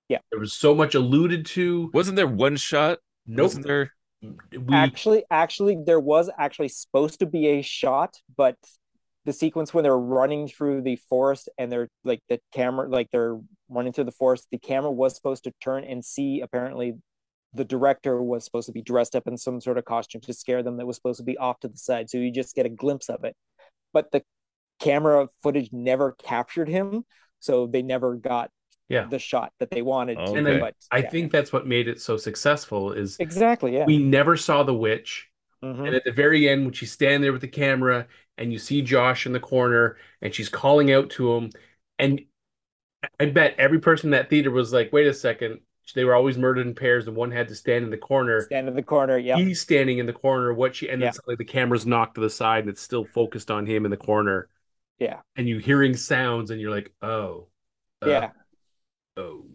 Yeah. 0.09 0.19
There 0.31 0.39
was 0.41 0.53
so 0.53 0.75
much 0.75 0.95
alluded 0.95 1.47
to. 1.47 1.91
Wasn't 1.93 2.17
there 2.17 2.29
one 2.29 2.57
shot? 2.57 2.99
Nope. 3.27 3.45
Wasn't 3.45 3.67
there? 3.67 3.93
We, 4.23 4.75
Actually, 4.75 5.25
actually, 5.31 5.79
there 5.85 5.99
was 5.99 6.31
actually 6.39 6.69
supposed 6.69 7.19
to 7.21 7.27
be 7.27 7.47
a 7.49 7.63
shot, 7.63 8.17
but 8.37 8.57
the 9.25 9.33
sequence 9.33 9.75
when 9.75 9.83
they're 9.83 9.99
running 9.99 10.47
through 10.49 10.83
the 10.83 10.97
forest 10.97 11.49
and 11.59 11.71
they're 11.73 11.89
like 12.05 12.21
the 12.29 12.41
camera, 12.53 12.89
like 12.89 13.09
they're 13.11 13.39
running 13.69 13.93
through 13.93 14.05
the 14.05 14.13
forest, 14.13 14.47
the 14.53 14.59
camera 14.59 14.93
was 14.93 15.17
supposed 15.17 15.45
to 15.45 15.53
turn 15.61 15.83
and 15.83 16.05
see. 16.05 16.41
Apparently, 16.41 16.95
the 17.55 17.65
director 17.65 18.23
was 18.23 18.45
supposed 18.45 18.67
to 18.67 18.73
be 18.73 18.83
dressed 18.83 19.15
up 19.15 19.27
in 19.27 19.37
some 19.37 19.61
sort 19.61 19.79
of 19.79 19.85
costume 19.85 20.21
to 20.23 20.33
scare 20.33 20.63
them. 20.63 20.77
That 20.79 20.87
was 20.87 20.97
supposed 20.97 21.19
to 21.19 21.25
be 21.25 21.37
off 21.39 21.61
to 21.61 21.69
the 21.69 21.77
side, 21.77 22.09
so 22.11 22.19
you 22.19 22.31
just 22.31 22.55
get 22.55 22.67
a 22.67 22.71
glimpse 22.71 23.09
of 23.09 23.25
it. 23.25 23.37
But 23.93 24.11
the 24.11 24.23
camera 24.81 25.29
footage 25.43 25.71
never 25.73 26.13
captured 26.13 26.69
him, 26.69 27.05
so 27.41 27.67
they 27.67 27.83
never 27.83 28.15
got 28.17 28.51
Yeah. 28.89 29.07
the 29.07 29.19
shot 29.19 29.53
that 29.61 29.71
they 29.71 29.83
wanted. 29.83 30.19
Okay. 30.19 30.33
to, 30.33 30.39
and 30.39 30.49
I, 30.49 30.61
but 30.61 30.75
I 30.91 31.03
think 31.03 31.31
that's 31.33 31.53
what 31.53 31.67
made 31.67 31.89
it 31.89 32.01
so 32.01 32.17
successful 32.17 32.93
is 32.93 33.17
exactly, 33.21 33.75
yeah. 33.75 33.85
we 33.87 33.99
never 33.99 34.37
saw 34.37 34.63
the 34.63 34.75
witch. 34.75 35.29
Mhm. 35.63 35.87
And 35.87 35.95
at 35.95 36.05
the 36.05 36.13
very 36.13 36.49
end, 36.49 36.65
when 36.65 36.73
she's 36.73 36.91
standing 36.93 37.21
there 37.23 37.33
with 37.33 37.41
the 37.43 37.49
camera 37.49 38.09
and 38.37 38.53
you 38.53 38.59
see 38.59 38.83
Josh 38.83 39.27
in 39.27 39.33
the 39.33 39.41
corner 39.41 39.97
and 40.21 40.35
she's 40.35 40.49
calling 40.49 40.91
out 40.91 41.11
to 41.11 41.33
him, 41.35 41.51
and 41.99 42.23
I 43.21 43.27
bet 43.27 43.55
every 43.59 43.79
person 43.79 44.09
in 44.09 44.11
that 44.13 44.29
theater 44.29 44.51
was 44.51 44.73
like, 44.73 44.93
wait 44.93 45.07
a 45.07 45.15
second, 45.15 45.61
they 45.95 46.05
were 46.05 46.15
always 46.15 46.39
murdered 46.39 46.67
in 46.67 46.75
pairs 46.75 47.07
and 47.07 47.17
one 47.17 47.31
had 47.31 47.49
to 47.49 47.55
stand 47.55 47.85
in 47.85 47.91
the 47.91 47.97
corner. 47.97 48.43
Stand 48.43 48.69
in 48.69 48.75
the 48.75 48.83
corner, 48.83 49.19
yeah. 49.19 49.37
He's 49.37 49.61
standing 49.61 49.99
in 49.99 50.07
the 50.07 50.13
corner. 50.13 50.53
What 50.55 50.77
she 50.77 50.89
and 50.89 51.03
Yeah. 51.03 51.13
like 51.27 51.39
the 51.39 51.45
camera's 51.45 51.87
knocked 51.87 52.15
to 52.17 52.21
the 52.21 52.31
side 52.31 52.61
and 52.61 52.69
it's 52.71 52.81
still 52.81 53.05
focused 53.05 53.51
on 53.51 53.67
him 53.67 53.85
in 53.85 53.91
the 53.91 53.97
corner. 53.97 54.49
Yeah. 54.99 55.21
And 55.37 55.49
you 55.49 55.59
hearing 55.59 55.97
sounds 55.97 56.51
and 56.51 56.61
you're 56.61 56.71
like, 56.71 56.93
oh, 57.03 57.49
uh, 58.05 58.09
Yeah. 58.09 58.31
oh, 59.17 59.47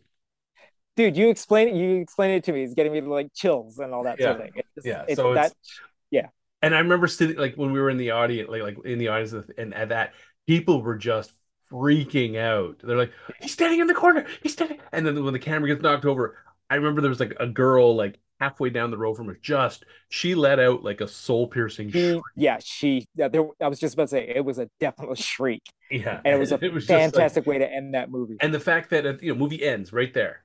dude 0.95 1.15
you 1.15 1.29
explain 1.29 1.67
it 1.67 1.75
you 1.75 1.97
explain 1.97 2.31
it 2.31 2.43
to 2.43 2.51
me 2.51 2.63
it's 2.63 2.73
getting 2.73 2.91
me 2.91 3.01
like 3.01 3.31
chills 3.33 3.77
and 3.77 3.93
all 3.93 4.03
that 4.03 4.19
sort 4.19 4.31
of 4.31 4.39
Yeah. 4.39 4.43
thing 4.51 4.63
it's, 4.75 4.85
Yeah, 4.85 5.05
it's 5.07 5.15
so 5.17 5.33
that 5.35 5.47
it's- 5.47 6.31
And 6.63 6.73
I 6.73 6.79
remember 6.79 7.07
sitting 7.07 7.37
like 7.37 7.53
when 7.55 7.71
we 7.71 7.79
were 7.79 7.89
in 7.91 7.97
the 7.97 8.11
audience, 8.11 8.49
like 8.49 8.63
like 8.63 8.77
in 8.83 8.97
the 8.97 9.09
audience, 9.09 9.31
and 9.59 9.75
at 9.75 9.89
that 9.89 10.13
people 10.47 10.81
were 10.81 10.97
just 10.97 11.31
freaking 11.71 12.37
out. 12.37 12.79
They're 12.83 12.97
like, 12.97 13.11
"He's 13.41 13.53
standing 13.53 13.79
in 13.79 13.87
the 13.87 13.93
corner. 13.93 14.25
He's 14.41 14.53
standing." 14.53 14.79
And 14.91 15.05
then 15.05 15.23
when 15.23 15.33
the 15.33 15.39
camera 15.39 15.67
gets 15.69 15.81
knocked 15.81 16.05
over, 16.05 16.37
I 16.69 16.75
remember 16.75 17.01
there 17.01 17.09
was 17.09 17.19
like 17.19 17.35
a 17.39 17.47
girl 17.47 17.95
like 17.95 18.19
halfway 18.39 18.69
down 18.69 18.91
the 18.91 18.97
road 18.97 19.15
from 19.15 19.29
us. 19.29 19.35
Just 19.41 19.85
she 20.09 20.35
let 20.35 20.59
out 20.59 20.83
like 20.83 21.01
a 21.01 21.07
soul 21.07 21.47
piercing 21.47 21.89
shriek. 21.89 22.21
yeah 22.35 22.57
she 22.63 23.05
yeah, 23.15 23.27
there, 23.27 23.43
i 23.61 23.67
was 23.67 23.79
just 23.79 23.95
about 23.95 24.03
to 24.03 24.07
say 24.09 24.31
it 24.35 24.45
was 24.45 24.59
a 24.59 24.69
definite 24.79 25.17
shriek 25.17 25.61
Yeah, 25.89 26.21
and 26.23 26.35
it 26.35 26.39
was 26.39 26.51
a 26.51 26.57
just 26.59 26.89
like- 26.89 26.99
fantastic 26.99 27.45
way 27.47 27.57
to 27.57 27.69
end 27.69 27.95
that 27.95 28.11
movie 28.11 28.37
and 28.39 28.53
the 28.53 28.59
fact 28.59 28.91
that 28.91 29.05
uh, 29.07 29.13
you 29.21 29.33
know 29.33 29.39
movie 29.39 29.63
ends 29.63 29.91
right 29.91 30.13
there, 30.13 30.43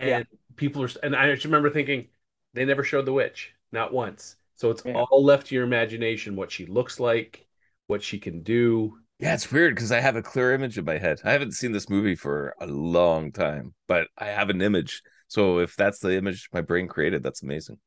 and 0.00 0.08
Yeah. 0.08 0.22
people 0.56 0.82
are. 0.82 0.88
And 1.02 1.14
I 1.14 1.32
just 1.32 1.44
remember 1.44 1.70
thinking 1.70 2.08
they 2.54 2.64
never 2.64 2.82
showed 2.84 3.04
the 3.06 3.12
witch, 3.12 3.52
not 3.72 3.92
once. 3.92 4.36
So 4.56 4.70
it's 4.70 4.82
Yeah. 4.86 4.94
all 4.94 5.22
left 5.22 5.48
to 5.48 5.54
your 5.54 5.64
imagination 5.64 6.36
what 6.36 6.50
she 6.50 6.64
looks 6.66 6.98
like, 6.98 7.46
what 7.86 8.02
she 8.02 8.18
can 8.18 8.42
do. 8.42 8.98
Yeah, 9.18 9.32
it's 9.34 9.50
weird 9.50 9.74
because 9.74 9.92
I 9.92 10.00
have 10.00 10.16
a 10.16 10.22
clear 10.22 10.52
image 10.52 10.76
in 10.76 10.84
my 10.84 10.98
head. 10.98 11.20
I 11.24 11.32
haven't 11.32 11.52
seen 11.52 11.72
this 11.72 11.88
movie 11.88 12.16
for 12.16 12.54
a 12.60 12.66
long 12.66 13.32
time, 13.32 13.74
but 13.88 14.08
I 14.18 14.26
have 14.26 14.50
an 14.50 14.60
image. 14.60 15.02
So 15.28 15.58
if 15.58 15.74
that's 15.74 16.00
the 16.00 16.16
image 16.16 16.48
my 16.52 16.60
brain 16.60 16.86
created, 16.86 17.22
that's 17.22 17.42
amazing. 17.42 17.78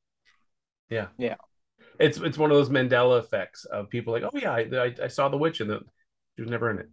Yeah. 0.90 1.08
Yeah. 1.18 1.36
It's 2.00 2.18
it's 2.18 2.38
one 2.38 2.50
of 2.50 2.58
those 2.58 2.70
Mandela 2.70 3.20
effects 3.20 3.66
of 3.66 3.90
people 3.90 4.14
like, 4.14 4.24
oh 4.24 4.32
yeah, 4.34 4.54
I 4.54 4.62
I, 4.74 4.96
I 5.04 5.08
saw 5.08 5.30
the 5.30 5.38
witch 5.38 5.62
and 5.62 5.70
the 5.70 5.82
she 6.36 6.42
was 6.42 6.50
never 6.50 6.70
in 6.72 6.80
it. 6.80 6.90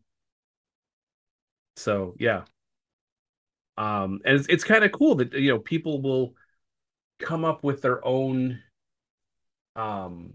So 1.77 2.15
yeah. 2.19 2.43
Um, 3.79 4.21
and 4.25 4.39
it's 4.39 4.47
it's 4.49 4.65
kind 4.65 4.85
of 4.85 4.93
cool 4.93 5.17
that 5.17 5.33
you 5.35 5.51
know 5.51 5.59
people 5.59 6.01
will 6.01 6.35
come 7.21 7.45
up 7.45 7.65
with 7.65 7.83
their 7.83 8.05
own 8.07 8.61
um 9.77 10.33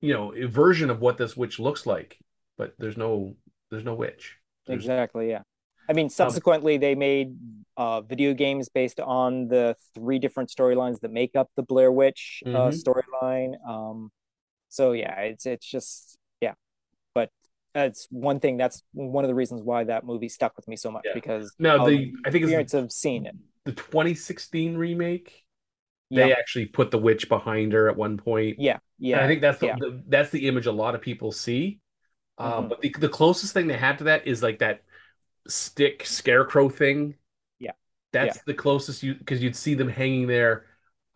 you 0.00 0.12
know 0.12 0.32
version 0.48 0.90
of 0.90 1.00
what 1.00 1.18
this 1.18 1.36
witch 1.36 1.58
looks 1.58 1.86
like, 1.86 2.18
but 2.58 2.74
there's 2.78 2.96
no 2.96 3.34
there's 3.70 3.84
no 3.84 3.94
witch. 3.94 4.36
There's- 4.66 4.82
exactly 4.82 5.30
yeah 5.30 5.42
i 5.88 5.92
Um, 5.92 5.96
mean 5.96 6.08
subsequently 6.10 6.76
they 6.78 6.94
made 6.94 7.36
uh 7.76 8.00
video 8.00 8.34
games 8.34 8.68
based 8.68 8.98
on 9.00 9.48
the 9.48 9.76
three 9.94 10.18
different 10.18 10.48
storylines 10.50 11.00
that 11.00 11.12
make 11.12 11.36
up 11.36 11.48
the 11.56 11.62
blair 11.62 11.92
witch 11.92 12.42
uh, 12.46 12.50
Mhm. 12.50 12.82
storyline 12.82 13.52
um 13.68 14.10
so 14.68 14.92
yeah 14.92 15.20
it's 15.20 15.46
it's 15.46 15.66
just 15.66 16.16
yeah 16.40 16.54
but 17.14 17.30
that's 17.74 18.08
one 18.10 18.40
thing 18.40 18.56
that's 18.56 18.82
one 18.92 19.22
of 19.24 19.28
the 19.28 19.34
reasons 19.42 19.62
why 19.62 19.84
that 19.84 20.04
movie 20.04 20.28
stuck 20.28 20.56
with 20.56 20.66
me 20.66 20.76
so 20.76 20.90
much 20.90 21.04
Yeah. 21.06 21.14
because 21.14 21.54
No, 21.58 21.76
of 21.80 21.86
the 21.86 22.12
I 22.26 22.30
think 22.30 22.42
it's 22.44 22.50
experience 22.50 22.74
of 22.74 22.90
seeing 22.90 23.26
it 23.26 23.36
the 23.64 23.72
2016 23.72 24.76
remake. 24.76 25.44
They 26.10 26.32
actually 26.32 26.66
put 26.66 26.90
the 26.92 26.98
witch 26.98 27.28
behind 27.28 27.72
her 27.72 27.88
at 27.90 27.96
one 27.96 28.16
point. 28.16 28.58
yeah 28.60 28.74
And 28.74 28.80
yeah 29.10 29.24
I 29.24 29.26
think 29.28 29.40
that's 29.40 29.58
the, 29.58 29.66
yeah. 29.66 29.76
the 29.78 30.02
that's 30.08 30.30
the 30.30 30.46
image 30.48 30.66
a 30.66 30.72
lot 30.72 30.94
of 30.94 31.00
people 31.00 31.32
see. 31.32 31.80
Um, 32.38 32.64
Mhm. 32.66 32.68
but 32.68 32.80
the, 32.80 32.94
the 32.98 33.08
closest 33.08 33.54
thing 33.54 33.66
they 33.66 33.76
had 33.76 33.98
to 33.98 34.04
that 34.04 34.26
is 34.26 34.42
like 34.42 34.58
that 34.58 34.82
stick 35.48 36.06
scarecrow 36.06 36.68
thing. 36.68 37.14
Yeah. 37.58 37.72
That's 38.12 38.38
the 38.46 38.54
closest 38.54 39.02
you 39.02 39.14
because 39.14 39.42
you'd 39.42 39.56
see 39.56 39.74
them 39.74 39.88
hanging 39.88 40.26
there. 40.26 40.66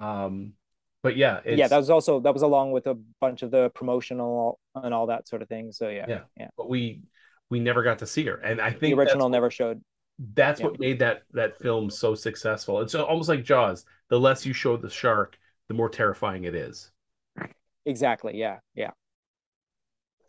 Um, 0.01 0.55
but 1.03 1.17
yeah, 1.17 1.41
it's, 1.45 1.59
yeah 1.59 1.69
that 1.69 1.77
was 1.79 1.91
also 1.91 2.21
that 2.21 2.33
was 2.33 2.43
along 2.43 2.73
with 2.73 2.87
a 2.87 2.95
bunch 3.21 3.43
of 3.43 3.51
the 3.51 3.71
promotional 3.71 4.59
and 4.75 4.93
all 4.95 5.07
that 5.07 5.29
sort 5.29 5.43
of 5.43 5.49
thing 5.49 5.73
so 5.73 5.89
yeah 5.89 6.09
Yeah. 6.09 6.21
yeah 6.37 6.49
but 6.57 6.69
we 6.69 7.03
we 7.49 7.59
never 7.61 7.83
got 7.83 7.99
to 8.01 8.07
see 8.07 8.25
her, 8.27 8.37
and 8.37 8.61
I 8.61 8.71
the 8.71 8.79
think 8.79 8.99
original 8.99 9.29
that's, 9.29 9.33
never 9.33 9.51
showed 9.51 9.83
that's 10.35 10.61
yeah. 10.61 10.67
what 10.67 10.79
made 10.79 10.99
that 11.01 11.23
that 11.33 11.59
film 11.61 11.91
so 11.91 12.15
successful. 12.15 12.81
It's 12.81 12.95
almost 12.95 13.29
like 13.29 13.45
Jaws. 13.45 13.85
The 14.09 14.21
less 14.21 14.45
you 14.47 14.53
show 14.53 14.77
the 14.77 14.91
shark, 14.91 15.39
the 15.69 15.75
more 15.75 15.89
terrifying 15.89 16.45
it 16.45 16.55
is. 16.55 16.91
exactly 17.87 18.37
yeah 18.37 18.59
yeah 18.75 18.91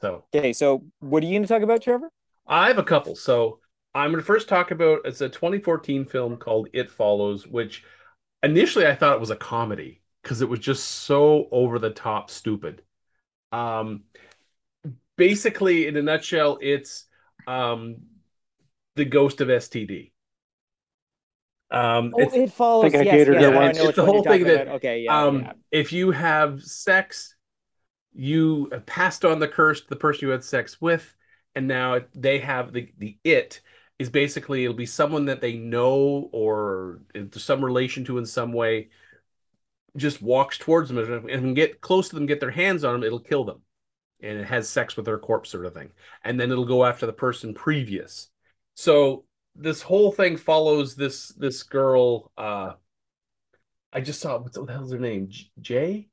So 0.01 0.25
okay 0.33 0.53
so 0.53 0.83
what 0.99 1.23
are 1.23 1.27
you 1.27 1.33
going 1.33 1.43
to 1.43 1.47
talk 1.47 1.61
about 1.61 1.81
trevor 1.81 2.09
I 2.47 2.67
have 2.67 2.77
a 2.77 2.83
couple. 2.83 3.15
So 3.15 3.59
I'm 3.93 4.11
going 4.11 4.21
to 4.21 4.25
first 4.25 4.49
talk 4.49 4.71
about 4.71 5.01
it's 5.05 5.21
a 5.21 5.29
2014 5.29 6.05
film 6.05 6.37
called 6.37 6.67
It 6.73 6.89
Follows, 6.89 7.47
which 7.47 7.83
initially 8.43 8.85
I 8.87 8.95
thought 8.95 9.15
it 9.15 9.19
was 9.19 9.31
a 9.31 9.35
comedy 9.35 10.01
because 10.21 10.41
it 10.41 10.49
was 10.49 10.59
just 10.59 10.85
so 10.85 11.47
over 11.51 11.79
the 11.79 11.89
top 11.89 12.29
stupid. 12.29 12.81
Um, 13.51 14.03
basically, 15.17 15.87
in 15.87 15.97
a 15.97 16.01
nutshell, 16.01 16.57
it's 16.61 17.05
um, 17.47 17.97
the 18.95 19.05
ghost 19.05 19.41
of 19.41 19.49
STD. 19.49 20.11
Um, 21.69 22.13
oh 22.13 22.21
it's, 22.21 22.33
it 22.33 22.51
follows 22.51 22.91
think 22.91 22.95
I 22.95 23.05
yes, 23.05 23.13
catered 23.13 23.41
yes, 23.41 23.49
I 23.49 23.71
know 23.71 23.87
It's 23.87 23.95
the 23.95 24.05
whole 24.05 24.23
thing 24.23 24.43
that, 24.43 24.63
about. 24.63 24.75
okay 24.75 25.01
yeah, 25.01 25.23
um, 25.23 25.39
yeah. 25.39 25.53
if 25.71 25.93
you 25.93 26.11
have 26.11 26.61
sex, 26.61 27.35
you 28.13 28.69
passed 28.85 29.25
on 29.25 29.39
the 29.39 29.47
curse 29.47 29.81
to 29.81 29.89
the 29.89 29.95
person 29.95 30.27
you 30.27 30.31
had 30.31 30.43
sex 30.43 30.81
with, 30.81 31.15
and 31.55 31.67
now 31.67 31.99
they 32.15 32.39
have 32.39 32.73
the 32.73 32.91
the 32.97 33.17
it 33.23 33.61
is 33.99 34.09
basically 34.09 34.63
it'll 34.63 34.75
be 34.75 34.85
someone 34.85 35.25
that 35.25 35.41
they 35.41 35.53
know 35.57 36.29
or 36.31 37.01
some 37.33 37.63
relation 37.63 38.03
to 38.05 38.17
in 38.17 38.25
some 38.25 38.53
way. 38.53 38.89
just 39.97 40.21
walks 40.21 40.57
towards 40.57 40.89
them 40.89 40.97
and 40.97 41.29
and 41.29 41.55
get 41.55 41.81
close 41.81 42.09
to 42.09 42.15
them, 42.15 42.25
get 42.25 42.39
their 42.39 42.51
hands 42.51 42.83
on 42.83 42.93
them, 42.93 43.03
it'll 43.03 43.19
kill 43.19 43.43
them. 43.43 43.61
And 44.21 44.39
it 44.39 44.45
has 44.45 44.69
sex 44.69 44.95
with 44.95 45.05
their 45.05 45.17
corpse, 45.19 45.49
sort 45.49 45.65
of 45.65 45.73
thing. 45.73 45.91
And 46.23 46.39
then 46.39 46.51
it'll 46.51 46.65
go 46.65 46.85
after 46.85 47.05
the 47.05 47.13
person 47.13 47.53
previous. 47.53 48.29
So 48.75 49.25
this 49.55 49.81
whole 49.81 50.11
thing 50.11 50.37
follows 50.37 50.95
this 50.95 51.29
this 51.29 51.63
girl. 51.63 52.31
Uh, 52.37 52.73
I 53.93 54.01
just 54.01 54.19
saw 54.21 54.37
what 54.37 54.53
the 54.53 54.65
hell's 54.65 54.91
her 54.91 54.99
name? 54.99 55.27
J- 55.29 55.51
Jay? 55.61 56.10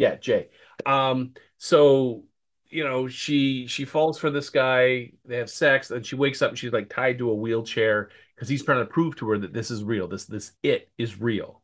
Yeah, 0.00 0.16
Jay. 0.16 0.48
Um, 0.86 1.34
so 1.58 2.24
you 2.70 2.84
know, 2.84 3.06
she 3.06 3.66
she 3.66 3.84
falls 3.84 4.18
for 4.18 4.30
this 4.30 4.48
guy. 4.48 5.12
They 5.26 5.36
have 5.36 5.50
sex, 5.50 5.90
and 5.90 6.06
she 6.06 6.14
wakes 6.16 6.40
up 6.40 6.48
and 6.50 6.58
she's 6.58 6.72
like 6.72 6.88
tied 6.88 7.18
to 7.18 7.28
a 7.30 7.34
wheelchair 7.34 8.08
because 8.34 8.48
he's 8.48 8.64
trying 8.64 8.78
to 8.78 8.86
prove 8.86 9.16
to 9.16 9.28
her 9.28 9.38
that 9.38 9.52
this 9.52 9.70
is 9.70 9.84
real. 9.84 10.08
This 10.08 10.24
this 10.24 10.52
it 10.62 10.90
is 10.96 11.20
real. 11.20 11.60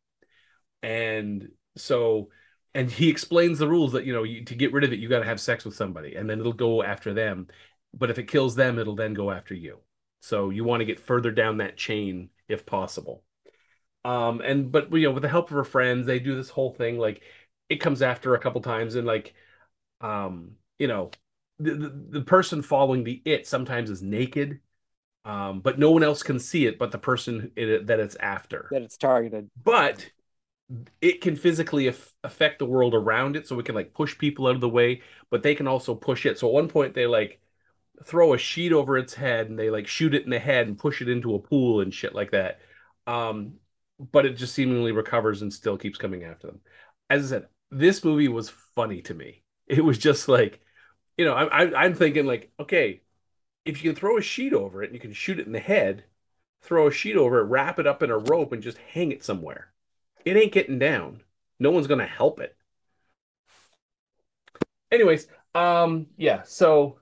And 0.83 1.49
so, 1.77 2.29
and 2.75 2.91
he 2.91 3.09
explains 3.09 3.59
the 3.59 3.69
rules 3.69 3.93
that 3.93 4.05
you 4.05 4.13
know 4.13 4.25
you, 4.25 4.45
to 4.45 4.55
get 4.55 4.75
rid 4.75 4.85
of 4.85 4.93
it, 4.93 4.99
you 4.99 5.09
got 5.09 5.21
to 5.21 5.25
have 5.27 5.41
sex 5.41 5.65
with 5.65 5.75
somebody, 5.75 6.17
and 6.17 6.29
then 6.29 6.39
it'll 6.39 6.53
go 6.53 6.83
after 6.83 7.15
them. 7.15 7.49
But 7.95 8.11
if 8.11 8.19
it 8.19 8.29
kills 8.29 8.55
them, 8.55 8.79
it'll 8.79 8.97
then 8.97 9.15
go 9.15 9.31
after 9.31 9.55
you. 9.55 9.79
So 10.21 10.51
you 10.51 10.65
want 10.65 10.83
to 10.83 10.85
get 10.87 11.01
further 11.01 11.31
down 11.31 11.59
that 11.59 11.79
chain 11.79 12.29
if 12.49 12.67
possible. 12.67 13.23
Um, 14.05 14.41
and 14.41 14.71
but 14.71 14.93
you 14.93 15.03
know, 15.09 15.13
with 15.13 15.23
the 15.23 15.29
help 15.29 15.51
of 15.51 15.57
her 15.57 15.65
friends, 15.65 16.07
they 16.07 16.19
do 16.21 16.37
this 16.37 16.49
whole 16.51 16.73
thing. 16.73 16.99
Like 16.99 17.23
it 17.69 17.77
comes 17.77 18.03
after 18.03 18.35
a 18.35 18.39
couple 18.39 18.61
times, 18.61 18.95
and 18.95 19.07
like, 19.07 19.35
um, 20.01 20.53
you 20.79 20.89
know, 20.89 21.11
the, 21.59 21.75
the, 21.75 22.05
the 22.11 22.21
person 22.23 22.63
following 22.63 23.05
the 23.05 23.23
it 23.25 23.47
sometimes 23.47 23.91
is 23.91 24.03
naked, 24.03 24.61
um, 25.25 25.61
but 25.61 25.79
no 25.79 25.91
one 25.91 26.03
else 26.03 26.23
can 26.23 26.39
see 26.39 26.67
it 26.67 26.79
but 26.79 26.93
the 26.93 26.99
person 26.99 27.51
it, 27.57 27.87
that 27.87 28.01
it's 28.01 28.17
after. 28.17 28.69
That 28.71 28.83
it's 28.83 28.97
targeted. 28.97 29.49
But 29.65 30.11
it 31.01 31.21
can 31.21 31.37
physically 31.37 31.87
af- 31.89 32.15
affect 32.25 32.59
the 32.59 32.67
world 32.67 32.95
around 32.95 33.37
it, 33.37 33.47
so 33.47 33.59
it 33.59 33.67
can 33.67 33.75
like 33.75 33.95
push 33.95 34.17
people 34.19 34.47
out 34.47 34.55
of 34.55 34.61
the 34.61 34.69
way, 34.69 35.03
but 35.31 35.43
they 35.43 35.55
can 35.55 35.67
also 35.69 35.95
push 35.95 36.27
it. 36.27 36.39
So 36.39 36.49
at 36.49 36.55
one 36.55 36.69
point 36.69 36.95
they 36.95 37.07
like 37.07 37.41
throw 38.05 38.35
a 38.35 38.39
sheet 38.39 38.73
over 38.73 38.99
its 38.99 39.15
head 39.15 39.49
and 39.49 39.59
they 39.59 39.71
like 39.71 39.87
shoot 39.87 40.15
it 40.15 40.25
in 40.25 40.31
the 40.31 40.39
head 40.39 40.69
and 40.69 40.79
push 40.79 41.01
it 41.03 41.09
into 41.09 41.35
a 41.35 41.39
pool 41.39 41.81
and 41.81 41.93
shit 41.95 42.15
like 42.15 42.33
that. 42.33 42.61
Um, 43.07 43.55
but 44.13 44.27
it 44.27 44.37
just 44.37 44.55
seemingly 44.55 44.93
recovers 44.93 45.43
and 45.43 45.53
still 45.53 45.79
keeps 45.79 45.99
coming 45.99 46.25
after 46.25 46.49
them. 46.49 46.61
As 47.09 47.27
I 47.27 47.29
said, 47.29 47.49
this 47.71 48.05
movie 48.05 48.29
was 48.29 48.51
funny 48.51 49.03
to 49.03 49.15
me. 49.15 49.43
It 49.67 49.85
was 49.85 49.99
just 49.99 50.29
like, 50.29 50.61
you 51.17 51.25
know, 51.25 51.35
I, 51.35 51.65
I, 51.65 51.85
I'm 51.85 51.95
thinking 51.95 52.27
like, 52.27 52.51
okay, 52.61 53.01
if 53.65 53.83
you 53.83 53.91
can 53.91 53.99
throw 53.99 54.19
a 54.19 54.23
sheet 54.23 54.53
over 54.53 54.83
it 54.83 54.87
and 54.87 54.95
you 54.95 55.01
can 55.01 55.13
shoot 55.13 55.41
it 55.41 55.47
in 55.47 55.53
the 55.53 55.61
head, 55.61 56.05
throw 56.63 56.89
a 56.89 56.93
sheet 56.93 57.17
over 57.17 57.41
it, 57.41 57.45
wrap 57.45 57.79
it 57.79 57.87
up 57.87 58.03
in 58.03 58.11
a 58.11 58.19
rope, 58.19 58.53
and 58.53 58.63
just 58.63 58.79
hang 58.79 59.13
it 59.13 59.25
somewhere. 59.25 59.73
It 60.25 60.37
ain't 60.37 60.53
getting 60.53 60.79
down. 60.79 61.23
No 61.59 61.71
one's 61.71 61.87
gonna 61.87 62.07
help 62.07 62.41
it. 62.41 62.57
Anyways, 64.91 65.29
um, 65.55 66.07
yeah. 66.17 66.43
So, 66.43 67.01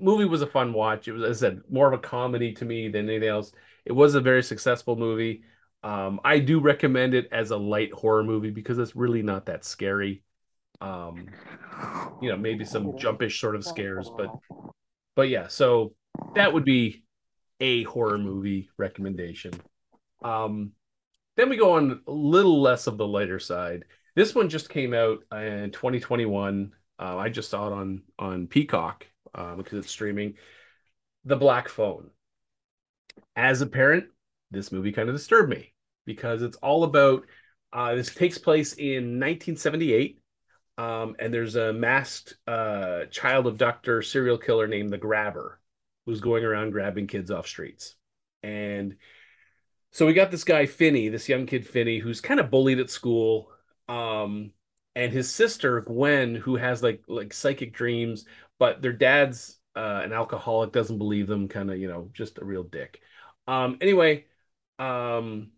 movie 0.00 0.24
was 0.24 0.42
a 0.42 0.46
fun 0.46 0.72
watch. 0.72 1.08
It 1.08 1.12
was, 1.12 1.22
as 1.24 1.42
I 1.42 1.48
said, 1.48 1.62
more 1.70 1.88
of 1.88 1.94
a 1.94 2.02
comedy 2.02 2.52
to 2.54 2.64
me 2.64 2.88
than 2.88 3.08
anything 3.08 3.28
else. 3.28 3.52
It 3.84 3.92
was 3.92 4.14
a 4.14 4.20
very 4.20 4.42
successful 4.42 4.96
movie. 4.96 5.44
Um, 5.84 6.20
I 6.24 6.38
do 6.38 6.60
recommend 6.60 7.14
it 7.14 7.28
as 7.32 7.50
a 7.50 7.56
light 7.56 7.92
horror 7.92 8.22
movie 8.22 8.50
because 8.50 8.78
it's 8.78 8.94
really 8.94 9.22
not 9.22 9.46
that 9.46 9.64
scary. 9.64 10.22
Um, 10.80 11.28
you 12.20 12.28
know, 12.28 12.36
maybe 12.36 12.64
some 12.64 12.92
jumpish 12.92 13.38
sort 13.38 13.56
of 13.56 13.64
scares, 13.64 14.10
but 14.16 14.30
but 15.16 15.28
yeah, 15.28 15.48
so 15.48 15.94
that 16.34 16.52
would 16.52 16.64
be 16.64 17.04
a 17.60 17.82
horror 17.84 18.18
movie 18.18 18.70
recommendation. 18.76 19.52
Um, 20.22 20.72
then 21.36 21.48
we 21.48 21.56
go 21.56 21.72
on 21.72 22.00
a 22.06 22.12
little 22.12 22.60
less 22.60 22.86
of 22.86 22.98
the 22.98 23.06
lighter 23.06 23.38
side. 23.38 23.84
This 24.14 24.34
one 24.34 24.48
just 24.48 24.68
came 24.68 24.94
out 24.94 25.20
in 25.32 25.70
2021. 25.72 26.72
Uh, 26.98 27.16
I 27.16 27.28
just 27.28 27.50
saw 27.50 27.68
it 27.68 27.72
on 27.72 28.02
on 28.18 28.46
Peacock 28.46 29.06
uh, 29.34 29.56
because 29.56 29.78
it's 29.78 29.90
streaming. 29.90 30.34
The 31.24 31.36
Black 31.36 31.68
Phone. 31.68 32.10
As 33.36 33.60
a 33.60 33.66
parent, 33.66 34.06
this 34.50 34.72
movie 34.72 34.92
kind 34.92 35.08
of 35.08 35.14
disturbed 35.14 35.50
me 35.50 35.71
because 36.04 36.42
it's 36.42 36.56
all 36.58 36.84
about. 36.84 37.24
Uh, 37.72 37.94
this 37.94 38.14
takes 38.14 38.36
place 38.36 38.74
in 38.74 39.18
1978 39.18 40.20
um, 40.78 41.16
and 41.18 41.32
there's 41.32 41.56
a 41.56 41.72
masked 41.72 42.36
uh, 42.46 43.04
child 43.10 43.46
abductor 43.46 44.02
serial 44.02 44.38
killer 44.38 44.66
named 44.66 44.90
the 44.90 44.98
Grabber 44.98 45.60
who's 46.06 46.20
going 46.20 46.44
around 46.44 46.70
grabbing 46.70 47.06
kids 47.06 47.30
off 47.30 47.46
streets. 47.46 47.94
And 48.42 48.96
so 49.92 50.06
we 50.06 50.14
got 50.14 50.30
this 50.30 50.44
guy 50.44 50.66
Finney, 50.66 51.08
this 51.08 51.28
young 51.28 51.46
kid 51.46 51.66
Finney, 51.66 51.98
who's 51.98 52.20
kind 52.20 52.40
of 52.40 52.50
bullied 52.50 52.80
at 52.80 52.90
school. 52.90 53.50
Um, 53.88 54.52
and 54.96 55.12
his 55.12 55.32
sister 55.32 55.80
Gwen, 55.82 56.34
who 56.34 56.56
has 56.56 56.82
like 56.82 57.02
like 57.08 57.32
psychic 57.32 57.72
dreams, 57.72 58.24
but 58.58 58.82
their 58.82 58.92
dad's 58.92 59.58
uh, 59.76 60.00
an 60.02 60.12
alcoholic, 60.12 60.72
doesn't 60.72 60.98
believe 60.98 61.26
them, 61.26 61.48
kind 61.48 61.70
of 61.70 61.78
you 61.78 61.88
know 61.88 62.10
just 62.12 62.38
a 62.38 62.44
real 62.44 62.62
dick. 62.62 63.00
Um, 63.46 63.78
anyway, 63.80 64.26
um, 64.78 65.50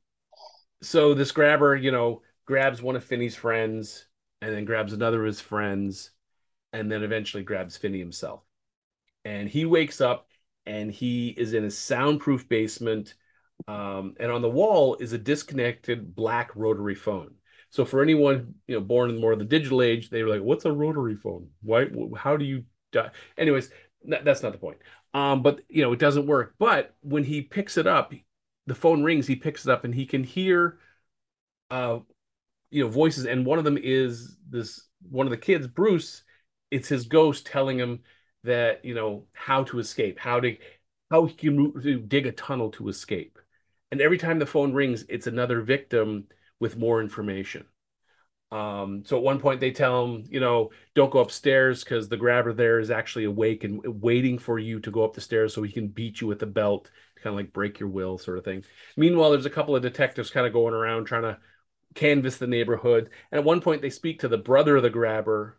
so 0.85 1.15
this 1.15 1.33
grabber, 1.33 1.77
you 1.77 1.91
know, 1.91 2.23
grabs 2.47 2.83
one 2.83 2.97
of 2.97 3.05
Finney's 3.05 3.35
friends 3.37 4.07
and 4.41 4.55
then 4.55 4.65
grabs 4.65 4.93
another 4.93 5.21
of 5.21 5.27
his 5.27 5.41
friends, 5.41 6.11
and 6.73 6.91
then 6.91 7.03
eventually 7.03 7.43
grabs 7.43 7.77
Finney 7.77 7.99
himself. 7.99 8.43
And 9.25 9.49
he 9.49 9.65
wakes 9.65 10.01
up 10.01 10.29
and 10.67 10.91
he 10.91 11.29
is 11.29 11.55
in 11.55 11.65
a 11.65 11.71
soundproof 11.71 12.49
basement. 12.49 13.15
Um, 13.69 14.15
and 14.21 14.31
on 14.31 14.43
the 14.43 14.51
wall 14.51 14.97
is 15.01 15.13
a 15.13 15.19
disconnected 15.19 16.15
black 16.15 16.51
rotary 16.55 16.95
phone. 16.95 17.35
So 17.71 17.85
for 17.85 18.03
anyone 18.03 18.55
you 18.67 18.77
know 18.77 18.81
born 18.81 19.11
in 19.11 19.21
more 19.21 19.33
of 19.33 19.39
the 19.39 19.45
digital 19.45 19.83
age, 19.83 20.11
they 20.11 20.23
were 20.23 20.29
like, 20.29 20.43
"What's 20.43 20.65
a 20.65 20.73
rotary 20.73 21.17
phone? 21.17 21.49
Why? 21.63 21.87
How 22.17 22.37
do 22.37 22.45
you?" 22.45 22.65
Die? 22.93 23.11
Anyways, 23.37 23.71
that's 24.05 24.43
not 24.43 24.53
the 24.53 24.59
point. 24.59 24.79
Um, 25.13 25.43
but 25.43 25.61
you 25.69 25.83
know 25.83 25.93
it 25.93 25.99
doesn't 25.99 26.27
work. 26.27 26.55
But 26.59 26.95
when 27.01 27.25
he 27.25 27.43
picks 27.43 27.77
it 27.77 27.87
up, 27.87 28.13
the 28.67 28.75
phone 28.75 29.03
rings. 29.03 29.27
He 29.27 29.37
picks 29.37 29.67
it 29.67 29.71
up 29.71 29.85
and 29.85 29.95
he 29.95 30.07
can 30.07 30.25
hear 30.25 30.79
uh, 31.71 31.99
you 32.71 32.83
know 32.83 32.91
voices 32.91 33.25
and 33.27 33.47
one 33.47 33.59
of 33.59 33.65
them 33.65 33.79
is 33.81 34.37
this 34.51 34.89
one 35.11 35.27
of 35.27 35.31
the 35.31 35.37
kids 35.37 35.67
bruce 35.67 36.25
it's 36.71 36.89
his 36.89 37.07
ghost 37.07 37.47
telling 37.47 37.79
him 37.79 38.01
that 38.43 38.85
you 38.85 38.95
know 38.95 39.25
how 39.33 39.63
to 39.63 39.79
escape 39.79 40.19
how 40.19 40.41
to 40.41 40.57
how 41.11 41.25
he 41.25 41.35
can 41.35 42.09
dig 42.09 42.27
a 42.27 42.33
tunnel 42.33 42.71
to 42.71 42.89
escape 42.89 43.39
and 43.93 44.01
every 44.01 44.19
time 44.19 44.39
the 44.41 44.47
phone 44.47 44.73
rings 44.73 45.05
it's 45.09 45.29
another 45.29 45.61
victim 45.61 46.27
with 46.59 46.77
more 46.77 47.01
information 47.01 47.65
um, 48.51 49.03
so 49.05 49.17
at 49.17 49.23
one 49.23 49.41
point 49.41 49.61
they 49.61 49.71
tell 49.71 50.05
him 50.05 50.25
you 50.29 50.41
know 50.41 50.71
don't 50.95 51.13
go 51.13 51.21
upstairs 51.21 51.85
because 51.85 52.09
the 52.09 52.17
grabber 52.17 52.53
there 52.53 52.81
is 52.81 52.91
actually 52.91 53.25
awake 53.25 53.63
and 53.63 53.81
waiting 54.03 54.39
for 54.39 54.59
you 54.59 54.81
to 54.81 54.91
go 54.91 55.05
up 55.05 55.15
the 55.15 55.21
stairs 55.21 55.55
so 55.55 55.63
he 55.63 55.73
can 55.73 55.89
beat 55.89 56.21
you 56.21 56.27
with 56.27 56.41
the 56.41 56.47
belt 56.47 56.91
kind 57.25 57.35
of 57.35 57.39
like 57.39 57.53
break 57.53 57.81
your 57.81 57.89
will 57.89 58.19
sort 58.19 58.39
of 58.39 58.45
thing 58.45 58.63
meanwhile 58.97 59.31
there's 59.31 59.47
a 59.47 59.51
couple 59.51 59.75
of 59.75 59.83
detectives 59.83 60.31
kind 60.31 60.47
of 60.47 60.53
going 60.53 60.75
around 60.75 61.07
trying 61.07 61.23
to 61.23 61.39
canvass 61.95 62.37
the 62.39 62.47
neighborhood. 62.47 63.11
And 63.31 63.39
at 63.39 63.45
one 63.45 63.61
point, 63.61 63.83
they 63.83 63.91
speak 63.91 64.21
to 64.21 64.29
the 64.29 64.39
brother 64.39 64.77
of 64.77 64.83
the 64.83 64.91
grabber, 64.91 65.59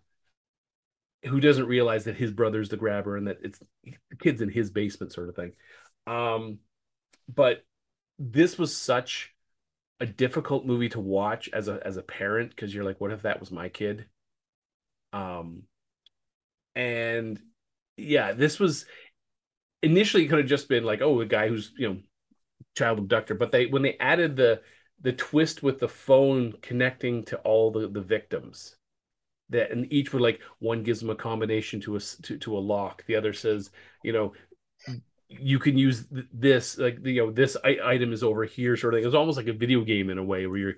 who 1.24 1.40
doesn't 1.40 1.66
realize 1.66 2.04
that 2.06 2.18
his 2.18 2.32
brother's 2.32 2.70
the 2.70 2.78
grabber 2.78 3.18
and 3.18 3.28
that 3.28 3.40
it's 3.42 3.60
the 3.84 4.16
kid's 4.20 4.42
in 4.42 4.50
his 4.50 4.70
basement, 4.70 5.12
sort 5.12 5.30
of 5.30 5.36
thing. 5.36 5.54
Um, 6.06 6.60
but 7.34 7.66
this 8.20 8.58
was 8.58 8.76
such 8.76 9.34
a 10.00 10.06
difficult 10.06 10.66
movie 10.66 10.90
to 10.90 11.00
watch 11.00 11.50
as 11.54 11.68
a 11.68 11.80
as 11.86 11.98
a 11.98 12.04
parent 12.04 12.52
because 12.52 12.74
you're 12.74 12.84
like, 12.84 13.02
what 13.02 13.12
if 13.12 13.24
that 13.24 13.40
was 13.40 13.52
my 13.52 13.70
kid? 13.70 14.06
Um, 15.14 15.64
and 16.76 17.42
yeah, 17.98 18.34
this 18.34 18.60
was 18.60 18.86
initially 19.86 20.26
it 20.26 20.28
could 20.28 20.40
have 20.40 20.48
just 20.48 20.68
been 20.68 20.84
like, 20.84 21.02
oh, 21.02 21.22
a 21.22 21.26
guy 21.26 21.48
who's 21.48 21.72
you 21.78 21.88
know 21.88 21.98
child 22.76 23.00
abductor, 23.00 23.36
but 23.36 23.52
they 23.52 23.68
when 23.68 23.84
they 23.84 23.98
added 24.00 24.36
the 24.36 24.62
the 25.02 25.14
twist 25.14 25.62
with 25.62 25.80
the 25.80 25.88
phone 25.88 26.54
connecting 26.62 27.24
to 27.26 27.38
all 27.38 27.72
the, 27.72 27.88
the 27.88 28.02
victims 28.02 28.76
that 29.50 29.72
and 29.72 29.92
each 29.94 30.12
would 30.12 30.22
like 30.22 30.42
one 30.60 30.82
gives 30.84 31.00
them 31.00 31.12
a 31.12 31.16
combination 31.16 31.80
to 31.80 31.96
a 31.96 32.00
to, 32.00 32.38
to 32.38 32.58
a 32.58 32.60
lock. 32.60 33.06
The 33.06 33.16
other 33.16 33.34
says 33.34 33.70
you 34.04 34.12
know 34.12 34.34
you 35.30 35.60
can 35.60 35.78
use 35.78 36.06
this 36.34 36.78
like 36.78 37.00
you 37.06 37.26
know 37.26 37.32
this 37.32 37.56
item 37.64 38.12
is 38.12 38.24
over 38.24 38.44
here 38.46 38.76
sort 38.76 38.94
of 38.94 39.00
thing. 39.00 39.06
It's 39.06 39.16
almost 39.16 39.38
like 39.38 39.48
a 39.48 39.54
video 39.54 39.82
game 39.82 40.10
in 40.10 40.18
a 40.18 40.24
way 40.24 40.48
where 40.48 40.58
you're 40.58 40.74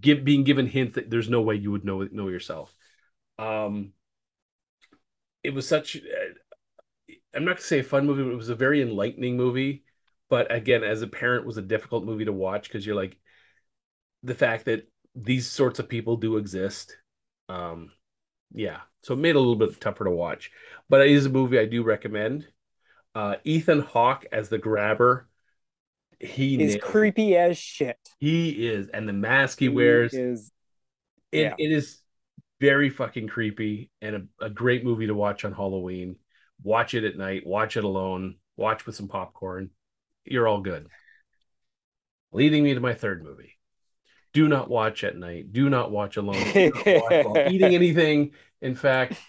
give, 0.00 0.24
being 0.24 0.44
given 0.44 0.66
hints 0.66 0.94
that 0.94 1.10
there's 1.10 1.28
no 1.28 1.42
way 1.42 1.56
you 1.56 1.72
would 1.72 1.84
know 1.84 2.06
know 2.12 2.28
yourself. 2.28 2.74
Um 3.38 3.92
it 5.42 5.52
was 5.52 5.68
such 5.68 5.96
uh, 5.96 6.00
i'm 7.34 7.44
not 7.44 7.52
gonna 7.56 7.62
say 7.62 7.80
a 7.80 7.84
fun 7.84 8.06
movie 8.06 8.22
but 8.22 8.32
it 8.32 8.36
was 8.36 8.48
a 8.48 8.54
very 8.54 8.82
enlightening 8.82 9.36
movie 9.36 9.84
but 10.30 10.52
again 10.52 10.82
as 10.82 11.02
a 11.02 11.06
parent 11.06 11.46
was 11.46 11.56
a 11.56 11.62
difficult 11.62 12.04
movie 12.04 12.24
to 12.24 12.32
watch 12.32 12.68
because 12.68 12.86
you're 12.86 12.96
like 12.96 13.18
the 14.22 14.34
fact 14.34 14.66
that 14.66 14.88
these 15.14 15.46
sorts 15.46 15.78
of 15.78 15.88
people 15.88 16.16
do 16.16 16.36
exist. 16.36 16.96
Um, 17.48 17.92
yeah, 18.52 18.80
so 19.02 19.14
it 19.14 19.18
made 19.18 19.30
it 19.30 19.36
a 19.36 19.40
little 19.40 19.56
bit 19.56 19.80
tougher 19.80 20.04
to 20.04 20.10
watch, 20.10 20.50
but 20.88 21.02
it 21.02 21.10
is 21.10 21.26
a 21.26 21.30
movie 21.30 21.58
I 21.58 21.66
do 21.66 21.82
recommend. 21.82 22.46
Uh, 23.14 23.36
Ethan 23.44 23.80
Hawke 23.80 24.26
as 24.32 24.48
the 24.48 24.58
grabber, 24.58 25.28
he 26.18 26.60
is 26.60 26.76
creepy 26.76 27.36
as 27.36 27.58
shit. 27.58 27.98
He 28.18 28.66
is, 28.66 28.88
and 28.88 29.08
the 29.08 29.12
mask 29.12 29.58
he, 29.58 29.66
he 29.66 29.68
wears 29.68 30.14
is 30.14 30.50
It, 31.32 31.42
Yeah. 31.42 31.54
it 31.58 31.72
is 31.72 32.00
very 32.60 32.90
fucking 32.90 33.28
creepy 33.28 33.90
and 34.00 34.28
a, 34.40 34.46
a 34.46 34.50
great 34.50 34.84
movie 34.84 35.06
to 35.06 35.14
watch 35.14 35.44
on 35.44 35.52
Halloween. 35.52 36.16
Watch 36.64 36.94
it 36.94 37.04
at 37.04 37.16
night, 37.16 37.46
watch 37.46 37.76
it 37.76 37.84
alone, 37.84 38.36
watch 38.56 38.86
with 38.86 38.96
some 38.96 39.06
popcorn. 39.06 39.70
You're 40.24 40.48
all 40.48 40.60
good. 40.60 40.88
Leading 42.32 42.64
me 42.64 42.74
to 42.74 42.80
my 42.80 42.94
third 42.94 43.22
movie. 43.22 43.52
Do 44.32 44.48
not 44.48 44.68
watch 44.68 45.04
at 45.04 45.16
night. 45.16 45.52
Do 45.52 45.70
not 45.70 45.92
watch 45.92 46.16
alone. 46.16 46.42
Not 46.54 46.74
watch 46.74 47.24
while 47.24 47.48
eating 47.52 47.74
anything. 47.74 48.32
In 48.60 48.74
fact, 48.74 49.20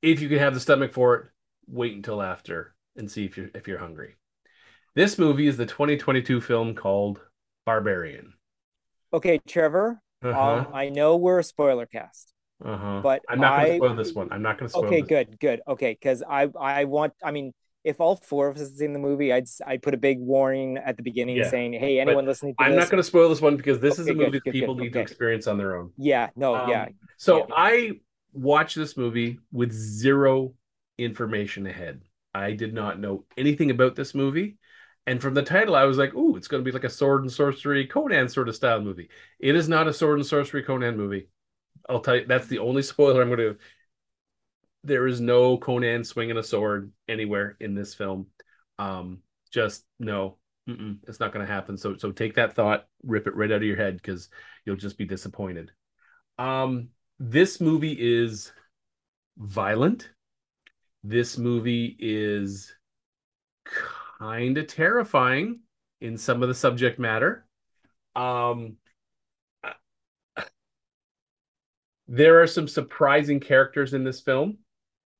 if 0.00 0.22
you 0.22 0.30
can 0.30 0.38
have 0.38 0.54
the 0.54 0.60
stomach 0.60 0.94
for 0.94 1.14
it, 1.16 1.26
wait 1.66 1.94
until 1.94 2.22
after 2.22 2.74
and 2.96 3.10
see 3.10 3.24
if 3.24 3.36
you're 3.36 3.50
if 3.54 3.68
you're 3.68 3.78
hungry. 3.78 4.16
This 4.94 5.18
movie 5.18 5.46
is 5.46 5.56
the 5.56 5.66
2022 5.66 6.40
film 6.40 6.74
called 6.74 7.20
Barbarian. 7.66 8.34
Okay, 9.12 9.40
Trevor. 9.46 10.00
Uh-huh. 10.22 10.40
Um, 10.40 10.68
I 10.72 10.88
know 10.88 11.16
we're 11.16 11.40
a 11.40 11.44
spoiler 11.44 11.86
cast, 11.86 12.31
uh-huh. 12.64 13.00
but 13.02 13.22
I'm 13.28 13.40
not 13.40 13.54
going 13.54 13.66
to 13.66 13.72
spoil 13.72 13.94
this 13.96 14.14
one. 14.14 14.28
I'm 14.32 14.42
not 14.42 14.58
going 14.58 14.68
to 14.68 14.72
spoil 14.72 14.88
okay, 14.88 15.00
this. 15.00 15.08
good, 15.08 15.38
good. 15.40 15.60
Okay, 15.66 15.92
because 15.92 16.22
I 16.22 16.48
I 16.58 16.84
want. 16.84 17.14
I 17.22 17.30
mean, 17.30 17.52
if 17.84 18.00
all 18.00 18.16
four 18.16 18.48
of 18.48 18.56
us 18.56 18.72
seen 18.74 18.92
the 18.92 18.98
movie, 18.98 19.32
I'd 19.32 19.48
I'd 19.66 19.82
put 19.82 19.94
a 19.94 19.96
big 19.98 20.18
warning 20.20 20.78
at 20.78 20.96
the 20.96 21.02
beginning 21.02 21.36
Yeah. 21.36 21.50
saying, 21.50 21.72
"Hey, 21.74 21.98
anyone 22.00 22.26
listening 22.26 22.54
to 22.56 22.62
I'm 22.64 22.72
this?" 22.72 22.80
not 22.84 22.90
going 22.90 22.98
to 23.02 23.06
spoil 23.06 23.28
this 23.28 23.40
one 23.40 23.56
because 23.56 23.80
this 23.80 23.98
is 23.98 24.08
a 24.08 24.12
Okay, 24.12 24.18
good, 24.18 24.26
movie 24.26 24.38
that 24.38 24.44
good, 24.44 24.52
people 24.52 24.74
good, 24.74 24.82
need 24.84 24.92
to 24.94 25.00
experience 25.00 25.46
on 25.46 25.58
their 25.58 25.76
own. 25.76 25.92
Yeah, 25.96 26.30
no, 26.36 26.54
Um, 26.54 26.68
yeah, 26.70 26.88
So 27.16 27.38
yeah. 27.38 27.44
I 27.56 28.00
watched 28.32 28.76
this 28.76 28.96
movie 28.96 29.38
with 29.50 29.72
zero 29.72 30.54
information 30.98 31.66
ahead. 31.66 32.02
I 32.34 32.52
did 32.52 32.72
not 32.72 32.98
know 33.00 33.24
anything 33.36 33.70
about 33.70 33.94
this 33.94 34.14
movie. 34.14 34.56
And 35.06 35.20
from 35.20 35.34
the 35.34 35.42
title, 35.42 35.74
I 35.74 35.84
was 35.84 35.98
like, 35.98 36.14
ooh, 36.14 36.36
it's 36.36 36.48
going 36.48 36.62
to 36.62 36.64
be 36.64 36.72
like 36.72 36.84
a 36.84 36.88
sword 36.88 37.22
and 37.22 37.32
sorcery 37.32 37.86
Conan 37.86 38.28
sort 38.28 38.48
of 38.48 38.54
style 38.54 38.80
movie. 38.80 39.08
It 39.40 39.56
is 39.56 39.68
not 39.68 39.88
a 39.88 39.92
sword 39.92 40.18
and 40.18 40.26
sorcery 40.26 40.62
Conan 40.62 40.96
movie. 40.96 41.28
I'll 41.88 42.00
tell 42.00 42.16
you, 42.16 42.26
that's 42.26 42.46
the 42.46 42.58
only 42.58 42.82
spoiler 42.82 43.22
I'm 43.22 43.28
going 43.28 43.38
to. 43.38 43.56
There 44.84 45.06
is 45.06 45.20
no 45.20 45.58
Conan 45.58 46.04
swinging 46.04 46.36
a 46.36 46.42
sword 46.42 46.92
anywhere 47.08 47.56
in 47.60 47.74
this 47.74 47.94
film. 47.94 48.26
Um, 48.78 49.18
just 49.52 49.84
no, 50.00 50.38
it's 50.66 51.20
not 51.20 51.32
going 51.32 51.46
to 51.46 51.52
happen. 51.52 51.76
So, 51.76 51.96
so 51.96 52.10
take 52.12 52.34
that 52.34 52.54
thought, 52.54 52.86
rip 53.04 53.26
it 53.26 53.36
right 53.36 53.50
out 53.50 53.56
of 53.56 53.62
your 53.62 53.76
head 53.76 53.96
because 53.96 54.28
you'll 54.64 54.76
just 54.76 54.98
be 54.98 55.04
disappointed. 55.04 55.70
Um, 56.38 56.88
this 57.18 57.60
movie 57.60 57.96
is 57.98 58.52
violent. 59.36 60.10
This 61.04 61.38
movie 61.38 61.96
is 61.98 62.72
kind 64.18 64.58
of 64.58 64.66
terrifying 64.66 65.60
in 66.00 66.16
some 66.16 66.42
of 66.42 66.48
the 66.48 66.54
subject 66.54 66.98
matter. 66.98 67.46
Um, 68.14 68.76
there 72.12 72.42
are 72.42 72.46
some 72.46 72.68
surprising 72.68 73.40
characters 73.40 73.94
in 73.94 74.04
this 74.04 74.20
film. 74.20 74.58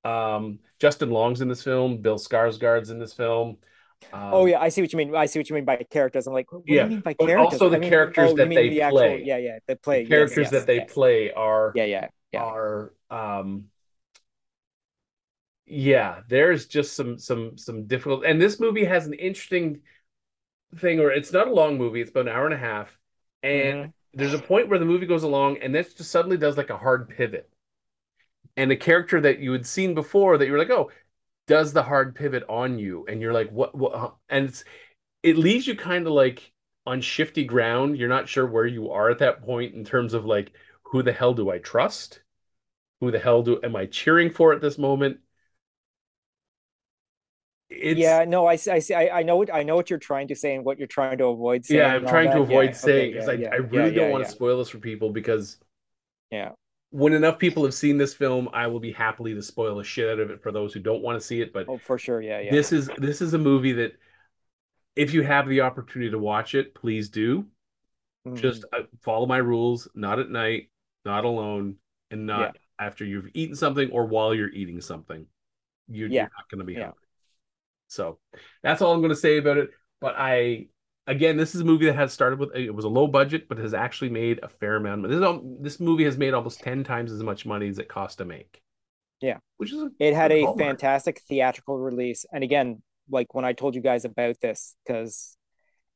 Um, 0.05 0.59
Justin 0.79 1.11
Long's 1.11 1.41
in 1.41 1.49
this 1.49 1.63
film. 1.63 2.03
Bill 2.03 2.19
Skarsgård's 2.19 2.91
in 2.91 2.99
this 2.99 3.15
film. 3.15 3.57
Um, 4.13 4.21
oh 4.35 4.47
yeah, 4.47 4.61
I 4.61 4.69
see 4.69 4.83
what 4.83 4.93
you 4.93 4.97
mean. 4.99 5.15
I 5.15 5.27
see 5.27 5.39
what 5.39 5.49
you 5.49 5.55
mean 5.55 5.65
by 5.65 5.77
characters. 5.91 6.27
I'm 6.27 6.35
like, 6.35 6.53
what 6.53 6.67
do 6.67 6.73
you 6.75 6.85
mean 6.85 7.01
by 7.01 7.15
but 7.19 7.27
characters? 7.29 7.53
also 7.55 7.69
the 7.71 7.77
I 7.77 7.81
mean, 7.81 7.91
characters 7.91 8.31
you 8.31 8.37
that 8.37 8.49
they 8.49 8.69
the 8.69 8.83
actual- 8.83 8.99
play. 8.99 9.23
yeah, 9.25 9.37
yeah, 9.39 9.59
they 9.67 9.75
play 9.77 10.03
the 10.05 10.09
characters 10.11 10.39
yes, 10.39 10.51
that 10.51 10.67
they 10.67 10.77
yes. 10.77 10.93
play 10.93 11.31
are 11.33 11.73
Yeah, 11.75 11.85
yeah, 11.85 12.09
yeah. 12.33 12.43
are 12.43 12.93
um 13.11 13.69
yeah 15.67 16.21
there's 16.29 16.67
just 16.67 16.95
some 16.95 17.19
some 17.19 17.57
some 17.57 17.87
difficult 17.87 18.25
and 18.25 18.41
this 18.43 18.59
movie 18.61 18.85
has 18.85 19.07
an 19.07 19.15
interesting 19.15 19.81
thing 20.77 20.99
or 21.01 21.11
it's 21.13 21.33
not 21.33 21.47
a 21.47 21.53
long 21.53 21.79
movie 21.79 22.01
it's 22.01 22.11
about 22.11 22.27
an 22.27 22.33
hour 22.33 22.45
and 22.45 22.55
a 22.55 22.59
half 22.59 22.99
and 23.43 23.87
Mhm. 23.87 23.93
There's 24.15 24.35
a 24.35 24.39
point 24.39 24.69
where 24.69 24.79
the 24.79 24.85
movie 24.85 25.07
goes 25.07 25.23
along 25.23 25.59
and 25.59 25.75
this 25.75 25.95
just 25.95 26.11
suddenly 26.11 26.37
does 26.37 26.57
like 26.57 26.71
a 26.71 26.77
hard 26.77 27.09
pivot. 27.09 27.49
And 28.57 28.71
a 28.71 28.77
character 28.77 29.21
that 29.21 29.39
you 29.39 29.53
had 29.53 29.67
seen 29.67 29.95
before 29.95 30.37
that 30.37 30.47
you're 30.47 30.59
like 30.59 30.71
oh 30.71 30.91
does 31.47 31.73
the 31.73 31.83
hard 31.83 32.15
pivot 32.15 32.45
on 32.49 32.79
you 32.79 33.07
and 33.09 33.21
you're 33.21 33.33
like 33.33 33.51
what 33.51 33.75
what 33.75 34.15
and 34.29 34.49
it's 34.49 34.65
it 35.23 35.39
leaves 35.39 35.67
you 35.67 35.75
kind 35.75 36.07
of 36.07 36.13
like 36.13 36.53
on 36.85 37.01
shifty 37.01 37.45
ground. 37.45 37.97
You're 37.97 38.09
not 38.09 38.29
sure 38.29 38.47
where 38.47 38.67
you 38.67 38.91
are 38.91 39.09
at 39.11 39.21
that 39.21 39.43
point 39.43 39.75
in 39.75 39.85
terms 39.85 40.15
of 40.15 40.27
like 40.27 40.53
who 40.83 41.03
the 41.03 41.13
hell 41.13 41.33
do 41.33 41.51
I 41.51 41.59
trust? 41.59 42.21
Who 43.01 43.11
the 43.11 43.19
hell 43.19 43.43
do 43.43 43.61
am 43.63 43.75
I 43.75 43.87
cheering 43.87 44.31
for 44.31 44.53
at 44.53 44.61
this 44.61 44.79
moment 44.79 45.19
it's 47.73 48.01
yeah, 48.01 48.25
no, 48.25 48.47
I 48.47 48.57
see. 48.57 48.71
I 48.71 48.79
see. 48.81 48.95
I, 48.95 49.21
I 49.21 49.23
know 49.23 49.37
what 49.37 49.53
I 49.53 49.63
know 49.63 49.77
what 49.77 49.91
you're 49.91 49.99
trying 49.99 50.29
to 50.29 50.35
say 50.37 50.55
and 50.55 50.65
what 50.65 50.79
you're 50.79 50.87
trying 50.89 51.19
to 51.19 51.27
avoid 51.27 51.65
saying. 51.65 51.83
yeah 51.83 51.95
i'm 51.95 52.07
trying 52.07 52.31
to 52.31 52.41
avoid 52.41 52.71
Yeah, 52.71 52.73
saying 52.75 53.13
because 53.13 53.27
yeah, 53.27 53.33
I, 53.33 53.37
yeah, 53.37 53.49
I 53.53 53.57
really 53.57 53.95
don't 53.95 54.11
want 54.11 54.25
to 54.25 54.31
spoil 54.31 54.59
this 54.59 54.69
for 54.69 54.79
people 54.79 55.11
because 55.11 55.59
Yeah. 56.31 56.53
when 56.91 57.13
enough 57.15 57.39
people 57.39 57.65
have 57.65 57.75
seen 57.75 57.97
this 57.99 58.15
film 58.15 58.49
i 58.53 58.67
will 58.67 58.81
be 58.81 58.93
happily 58.93 59.35
to 59.35 59.43
spoil 59.43 59.77
the 59.77 59.85
shit 59.85 60.09
out 60.11 60.21
of 60.21 60.31
it 60.31 60.43
for 60.43 60.53
those 60.53 60.73
who 60.75 60.81
don't 60.81 61.03
want 61.03 61.21
to 61.21 61.27
see 61.27 61.41
it 61.41 61.53
but 61.53 61.67
Oh, 61.69 61.79
for 61.79 61.99
sure. 61.99 62.21
Yeah, 62.21 62.41
yeah. 62.41 62.51
this 62.51 62.73
is 62.73 62.91
this 62.99 63.21
is 63.23 63.35
a 63.35 63.39
movie 63.39 63.73
that 63.73 63.93
if 64.97 65.15
you 65.15 65.23
have 65.23 65.49
the 65.49 65.61
opportunity 65.63 66.11
to 66.11 66.19
watch 66.19 66.55
it 66.55 66.75
please 66.75 67.09
do 67.09 67.47
Mhm. 68.27 68.37
just 68.41 68.65
uh, 68.73 68.83
follow 69.01 69.27
my 69.27 69.39
rules 69.39 69.89
not 69.95 70.19
at 70.19 70.31
night 70.31 70.69
not 71.05 71.25
alone 71.25 71.77
and 72.11 72.27
not 72.27 72.57
after 72.79 73.05
you've 73.05 73.29
eaten 73.35 73.55
something 73.57 73.91
or 73.91 74.07
while 74.07 74.35
you're 74.35 74.51
eating 74.51 74.81
something 74.81 75.27
you, 75.89 76.07
you're 76.07 76.23
not 76.23 76.49
going 76.51 76.59
to 76.61 76.65
be 76.65 76.75
hungry 76.75 77.02
so 77.93 78.19
that's 78.63 78.83
all 78.83 78.93
i'm 78.93 79.01
going 79.01 79.11
to 79.11 79.17
say 79.17 79.39
about 79.39 79.57
it 79.59 79.71
but 80.01 80.15
i 80.17 80.67
again 81.07 81.37
this 81.37 81.55
is 81.55 81.61
a 81.61 81.65
movie 81.65 81.87
that 81.87 81.97
has 81.97 82.13
started 82.13 82.39
with 82.39 82.55
it 82.55 82.75
was 82.75 82.85
a 82.85 82.89
low 82.89 83.07
budget 83.07 83.49
but 83.49 83.59
has 83.59 83.75
actually 83.75 84.11
made 84.11 84.41
a 84.43 84.49
fair 84.49 84.77
amount 84.77 85.05
of 85.05 85.11
this, 85.11 85.17
is 85.19 85.23
al- 85.25 85.57
this 85.61 85.81
movie 85.81 86.05
has 86.05 86.17
made 86.17 86.33
almost 86.35 86.61
10 86.61 86.85
times 86.85 87.11
as 87.13 87.23
much 87.23 87.45
money 87.45 87.69
as 87.69 87.79
it 87.79 87.89
cost 87.89 88.19
to 88.19 88.25
make 88.25 88.61
Yeah. 89.21 89.39
which 89.57 89.73
is 89.73 89.81
a, 89.83 89.91
it 89.99 90.15
had 90.15 90.31
good 90.31 90.45
a 90.49 90.55
fantastic 90.57 91.21
theatrical 91.29 91.79
release. 91.79 92.25
And 92.33 92.43
again, 92.45 92.83
like 93.11 93.35
when 93.35 93.45
I 93.45 93.53
told 93.53 93.75
you 93.75 93.81
guys 93.81 94.05
about 94.05 94.41
this, 94.41 94.77
because 94.87 95.37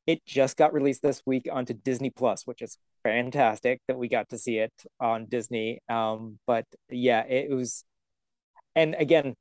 it 0.07 0.24
just 0.24 0.57
got 0.57 0.72
released 0.72 1.03
this 1.03 1.22
week 1.26 1.49
onto 1.51 1.74
Disney 1.74 2.11
Plus, 2.11 2.47
which 2.47 2.62
is 2.62 2.78
fantastic 3.03 3.80
that 3.88 3.99
we 3.99 4.09
got 4.09 4.28
to 4.30 4.38
see 4.38 4.59
it 4.59 4.72
on 5.01 5.26
Disney. 5.26 5.80
Um, 5.88 6.38
but 6.47 6.64
yeah, 6.90 7.22
it 7.26 7.51
was, 7.55 7.84
and 8.74 8.94
again, 8.99 9.34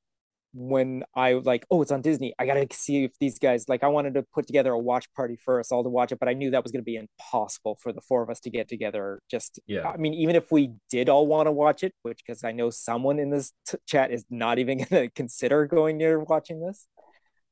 when 0.58 1.03
I 1.14 1.34
like, 1.34 1.66
oh, 1.70 1.82
it's 1.82 1.91
on 1.91 2.01
Disney, 2.01 2.34
I 2.39 2.45
gotta 2.45 2.66
see 2.72 3.03
if 3.03 3.12
these 3.20 3.39
guys 3.39 3.68
like 3.68 3.84
I 3.84 3.88
wanted 3.88 4.14
to 4.14 4.24
put 4.24 4.47
together 4.47 4.72
a 4.72 4.80
watch 4.80 5.14
party 5.14 5.36
for 5.36 5.60
us 5.60 5.70
all 5.70 5.84
to 5.84 5.89
watch 5.89 6.14
it, 6.14 6.20
but 6.20 6.30
I 6.30 6.34
knew 6.34 6.49
that 6.51 6.64
was 6.64 6.72
gonna 6.72 6.82
be 6.82 6.95
impossible 6.95 7.78
for 7.82 7.91
the 7.91 7.99
four 7.99 8.24
of 8.24 8.30
us 8.30 8.39
to 8.41 8.49
get 8.49 8.70
together. 8.70 9.20
Just 9.30 9.60
Yeah. 9.68 9.89
I 9.89 9.97
mean, 9.97 10.14
even 10.14 10.38
if 10.38 10.53
we 10.53 10.72
did 10.89 11.10
all 11.10 11.28
want 11.28 11.47
to 11.47 11.51
watch 11.51 11.84
it, 11.84 11.93
which 12.03 12.22
because 12.26 12.45
I 12.45 12.53
know 12.53 12.70
someone 12.70 13.20
in 13.20 13.32
this 13.32 13.51
t- 13.68 13.78
chat 13.86 14.12
is 14.12 14.24
not 14.30 14.58
even 14.58 14.78
gonna 14.89 15.10
consider 15.10 15.68
going 15.68 15.97
near 15.97 16.20
watching 16.20 16.66
this, 16.66 16.88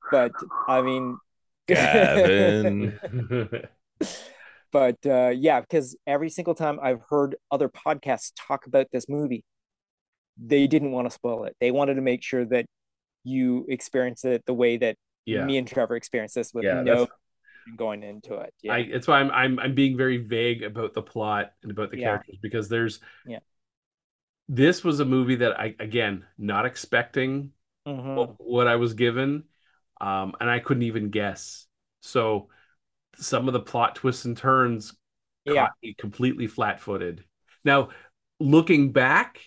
but 0.10 0.32
I 0.70 0.82
mean, 0.82 1.18
Gavin. 1.68 2.98
but 4.72 4.98
uh, 5.06 5.34
yeah, 5.36 5.60
because 5.60 5.98
every 6.08 6.30
single 6.30 6.56
time 6.56 6.80
I've 6.82 7.02
heard 7.10 7.36
other 7.52 7.68
podcasts 7.68 8.32
talk 8.38 8.66
about 8.66 8.88
this 8.94 9.10
movie, 9.10 9.44
they 10.42 10.68
didn't 10.68 10.92
want 10.92 11.08
to 11.08 11.14
spoil 11.14 11.44
it. 11.44 11.58
They 11.60 11.72
wanted 11.72 11.96
to 11.96 12.02
make 12.02 12.24
sure 12.24 12.46
that 12.46 12.66
you 13.24 13.66
experience 13.70 14.26
it 14.26 14.46
the 14.46 14.54
way 14.54 14.78
that 14.78 14.98
yeah 15.26 15.46
me 15.46 15.58
and 15.58 15.68
Trevor 15.68 15.96
experienced 15.96 16.36
this 16.36 16.54
with 16.54 16.66
Yeah, 16.66 16.84
no 16.84 17.08
going 17.76 18.04
into 18.04 18.36
it. 18.36 18.54
Yeah, 18.62 18.74
I 18.74 18.80
it's 18.80 19.08
why 19.08 19.20
I'm 19.20 19.32
I'm 19.32 19.60
I'm 19.60 19.76
being 19.76 19.98
very 19.98 20.18
vague 20.18 20.64
about 20.64 20.94
the 20.94 21.02
plot 21.02 21.54
and 21.64 21.72
about 21.72 21.92
the 21.92 21.98
Yeah. 21.98 22.04
characters 22.04 22.38
because 22.42 22.70
there's 22.70 23.00
Yeah. 23.26 23.40
This 24.50 24.84
was 24.84 25.00
a 25.00 25.06
movie 25.06 25.36
that 25.38 25.60
I 25.60 25.76
again 25.80 26.26
not 26.38 26.66
expecting 26.66 27.52
Mhm. 27.86 28.16
what, 28.16 28.36
what 28.40 28.68
I 28.68 28.76
was 28.76 28.94
given, 28.94 29.46
um, 30.02 30.36
and 30.40 30.50
I 30.50 30.60
couldn't 30.60 30.84
even 30.84 31.10
guess. 31.10 31.66
So 32.02 32.50
some 33.18 33.48
of 33.48 33.54
the 33.54 33.62
plot 33.62 33.96
twists 33.96 34.26
and 34.26 34.38
turns 34.38 34.96
yeah, 35.46 35.54
caught 35.56 35.74
me 35.84 35.96
completely 35.98 36.48
flat-footed. 36.48 37.24
Now, 37.66 37.90
looking 38.40 38.92
back, 38.92 39.40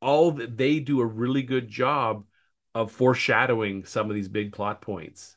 all 0.00 0.32
that 0.32 0.56
they 0.56 0.80
do 0.80 1.00
a 1.00 1.06
really 1.06 1.42
good 1.42 1.68
job 1.68 2.26
of 2.74 2.92
foreshadowing 2.92 3.84
some 3.84 4.10
of 4.10 4.14
these 4.14 4.28
big 4.28 4.52
plot 4.52 4.80
points, 4.82 5.36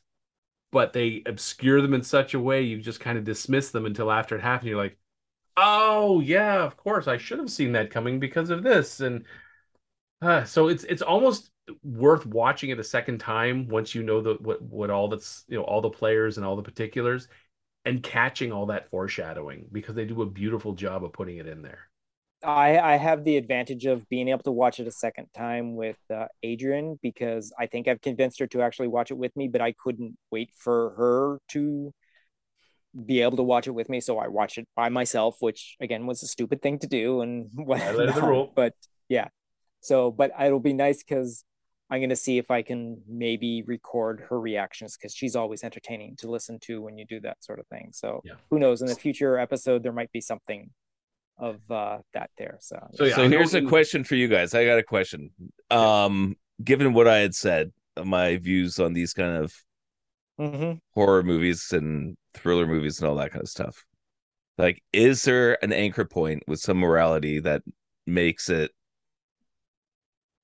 but 0.72 0.92
they 0.92 1.22
obscure 1.26 1.80
them 1.80 1.94
in 1.94 2.02
such 2.02 2.34
a 2.34 2.40
way 2.40 2.62
you 2.62 2.80
just 2.80 3.00
kind 3.00 3.18
of 3.18 3.24
dismiss 3.24 3.70
them 3.70 3.86
until 3.86 4.10
after 4.10 4.36
it 4.36 4.42
happened. 4.42 4.70
You're 4.70 4.78
like, 4.78 4.98
oh 5.56 6.20
yeah, 6.20 6.62
of 6.62 6.76
course 6.76 7.08
I 7.08 7.18
should 7.18 7.38
have 7.38 7.50
seen 7.50 7.72
that 7.72 7.90
coming 7.90 8.20
because 8.20 8.50
of 8.50 8.62
this, 8.62 9.00
and 9.00 9.24
uh, 10.22 10.44
so 10.44 10.68
it's 10.68 10.84
it's 10.84 11.02
almost 11.02 11.50
worth 11.84 12.26
watching 12.26 12.70
it 12.70 12.80
a 12.80 12.84
second 12.84 13.18
time 13.18 13.68
once 13.68 13.94
you 13.94 14.02
know 14.02 14.20
the 14.20 14.34
what 14.40 14.62
what 14.62 14.90
all 14.90 15.08
that's 15.08 15.44
you 15.48 15.56
know 15.58 15.64
all 15.64 15.80
the 15.80 15.90
players 15.90 16.36
and 16.36 16.46
all 16.46 16.56
the 16.56 16.62
particulars 16.62 17.28
and 17.84 18.02
catching 18.02 18.52
all 18.52 18.66
that 18.66 18.90
foreshadowing 18.90 19.66
because 19.72 19.94
they 19.94 20.04
do 20.04 20.22
a 20.22 20.26
beautiful 20.26 20.74
job 20.74 21.04
of 21.04 21.12
putting 21.12 21.38
it 21.38 21.46
in 21.46 21.62
there. 21.62 21.87
I 22.44 22.78
I 22.78 22.96
have 22.96 23.24
the 23.24 23.36
advantage 23.36 23.86
of 23.86 24.08
being 24.08 24.28
able 24.28 24.42
to 24.44 24.52
watch 24.52 24.78
it 24.80 24.86
a 24.86 24.92
second 24.92 25.26
time 25.36 25.74
with 25.74 25.98
uh, 26.14 26.26
Adrian 26.42 26.98
because 27.02 27.52
I 27.58 27.66
think 27.66 27.88
I've 27.88 28.00
convinced 28.00 28.38
her 28.38 28.46
to 28.48 28.62
actually 28.62 28.88
watch 28.88 29.10
it 29.10 29.18
with 29.18 29.36
me, 29.36 29.48
but 29.48 29.60
I 29.60 29.72
couldn't 29.72 30.16
wait 30.30 30.50
for 30.56 30.90
her 30.96 31.38
to 31.48 31.92
be 33.06 33.22
able 33.22 33.36
to 33.36 33.42
watch 33.42 33.66
it 33.66 33.72
with 33.72 33.88
me. 33.88 34.00
So 34.00 34.18
I 34.18 34.28
watched 34.28 34.58
it 34.58 34.68
by 34.76 34.88
myself, 34.88 35.36
which 35.40 35.76
again 35.80 36.06
was 36.06 36.22
a 36.22 36.26
stupid 36.26 36.62
thing 36.62 36.78
to 36.80 36.86
do 36.86 37.20
and 37.22 37.50
Violated 37.52 38.14
the 38.14 38.22
rule. 38.22 38.52
But 38.54 38.74
yeah. 39.08 39.28
So, 39.80 40.10
but 40.10 40.32
it'll 40.40 40.60
be 40.60 40.72
nice 40.72 41.02
because 41.02 41.44
I'm 41.90 42.00
gonna 42.00 42.16
see 42.16 42.38
if 42.38 42.50
I 42.50 42.62
can 42.62 43.02
maybe 43.08 43.62
record 43.66 44.26
her 44.28 44.38
reactions 44.38 44.96
because 44.96 45.14
she's 45.14 45.34
always 45.34 45.64
entertaining 45.64 46.16
to 46.16 46.30
listen 46.30 46.58
to 46.62 46.82
when 46.82 46.98
you 46.98 47.04
do 47.04 47.20
that 47.20 47.42
sort 47.42 47.58
of 47.58 47.66
thing. 47.68 47.90
So 47.92 48.20
Yeah. 48.24 48.34
who 48.50 48.58
knows? 48.58 48.80
In 48.80 48.86
the 48.86 48.94
future 48.94 49.38
episode, 49.38 49.82
there 49.82 49.92
might 49.92 50.12
be 50.12 50.20
something 50.20 50.70
of 51.38 51.58
uh 51.70 51.98
that 52.14 52.30
there. 52.38 52.58
So, 52.60 52.78
So, 52.94 53.04
yeah, 53.04 53.16
so 53.16 53.28
here's 53.28 53.54
a 53.54 53.62
question 53.62 54.04
for 54.04 54.14
you 54.14 54.28
guys. 54.28 54.54
I 54.54 54.64
got 54.64 54.78
a 54.78 54.82
question. 54.82 55.30
Um, 55.70 56.36
given 56.62 56.92
what 56.92 57.06
I 57.08 57.18
had 57.18 57.34
said, 57.34 57.72
my 58.02 58.36
views 58.36 58.78
on 58.78 58.92
these 58.92 59.12
kind 59.12 59.36
of 59.36 59.54
Mhm. 60.38 60.80
horror 60.94 61.22
movies 61.22 61.72
and 61.72 62.16
thriller 62.34 62.66
movies 62.66 63.00
and 63.00 63.08
all 63.08 63.16
that 63.16 63.32
kind 63.32 63.42
of 63.42 63.48
stuff. 63.48 63.84
Like, 64.56 64.82
is 64.92 65.24
there 65.24 65.62
an 65.62 65.72
anchor 65.72 66.04
point 66.04 66.42
with 66.46 66.60
some 66.60 66.78
morality 66.78 67.40
that 67.40 67.62
makes 68.06 68.48
it 68.48 68.72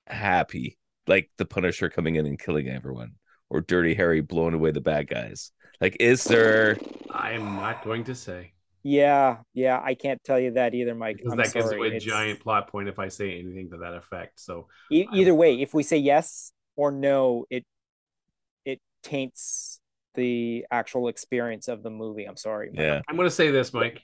happy? 0.07 0.78
Like 1.07 1.30
the 1.36 1.45
Punisher 1.45 1.90
coming 1.90 2.16
in 2.16 2.26
and 2.26 2.38
killing 2.38 2.68
everyone, 2.68 3.12
or 3.51 3.61
Dirty 3.61 3.95
Harry 3.95 4.20
blowing 4.20 4.55
away 4.55 4.70
the 4.70 4.80
bad 4.80 5.09
guys. 5.09 5.53
Like, 5.80 5.97
is 6.01 6.26
there? 6.26 6.78
I'm 7.11 7.57
not 7.57 7.84
going 7.84 8.05
to 8.05 8.14
say 8.14 8.53
yeah, 8.85 9.39
yeah. 9.55 9.80
I 9.82 9.95
can't 9.95 10.22
tell 10.22 10.39
you 10.39 10.53
that 10.53 10.74
either, 10.74 10.95
Mike. 10.95 11.16
because 11.16 11.32
I'm 11.32 11.39
that 11.39 11.53
gives 11.53 11.66
sorry. 11.66 11.78
away 11.78 11.87
a 11.89 11.97
It's- 11.97 12.05
giant 12.05 12.39
plot 12.41 12.68
point 12.68 12.89
if 12.89 12.99
I 13.01 13.09
say 13.09 13.39
anything 13.41 13.70
to 13.70 13.78
that 13.78 13.95
effect. 13.95 14.39
So 14.39 14.68
E- 14.93 15.09
either 15.12 15.35
way, 15.35 15.61
if 15.61 15.74
we 15.74 15.82
say 15.82 15.97
yes 15.97 16.53
or 16.76 16.93
no, 16.93 17.47
it 17.51 17.64
it 18.64 18.80
taints 19.03 19.80
the 20.14 20.64
actual 20.70 21.09
experience 21.09 21.66
of 21.68 21.82
the 21.82 21.91
movie. 21.91 22.24
I'm 22.26 22.37
sorry. 22.37 22.68
Mike. 22.70 22.78
Yeah, 22.78 23.01
I'm 23.09 23.16
going 23.16 23.26
to 23.26 23.35
say 23.35 23.51
this, 23.51 23.72
Mike. 23.72 24.03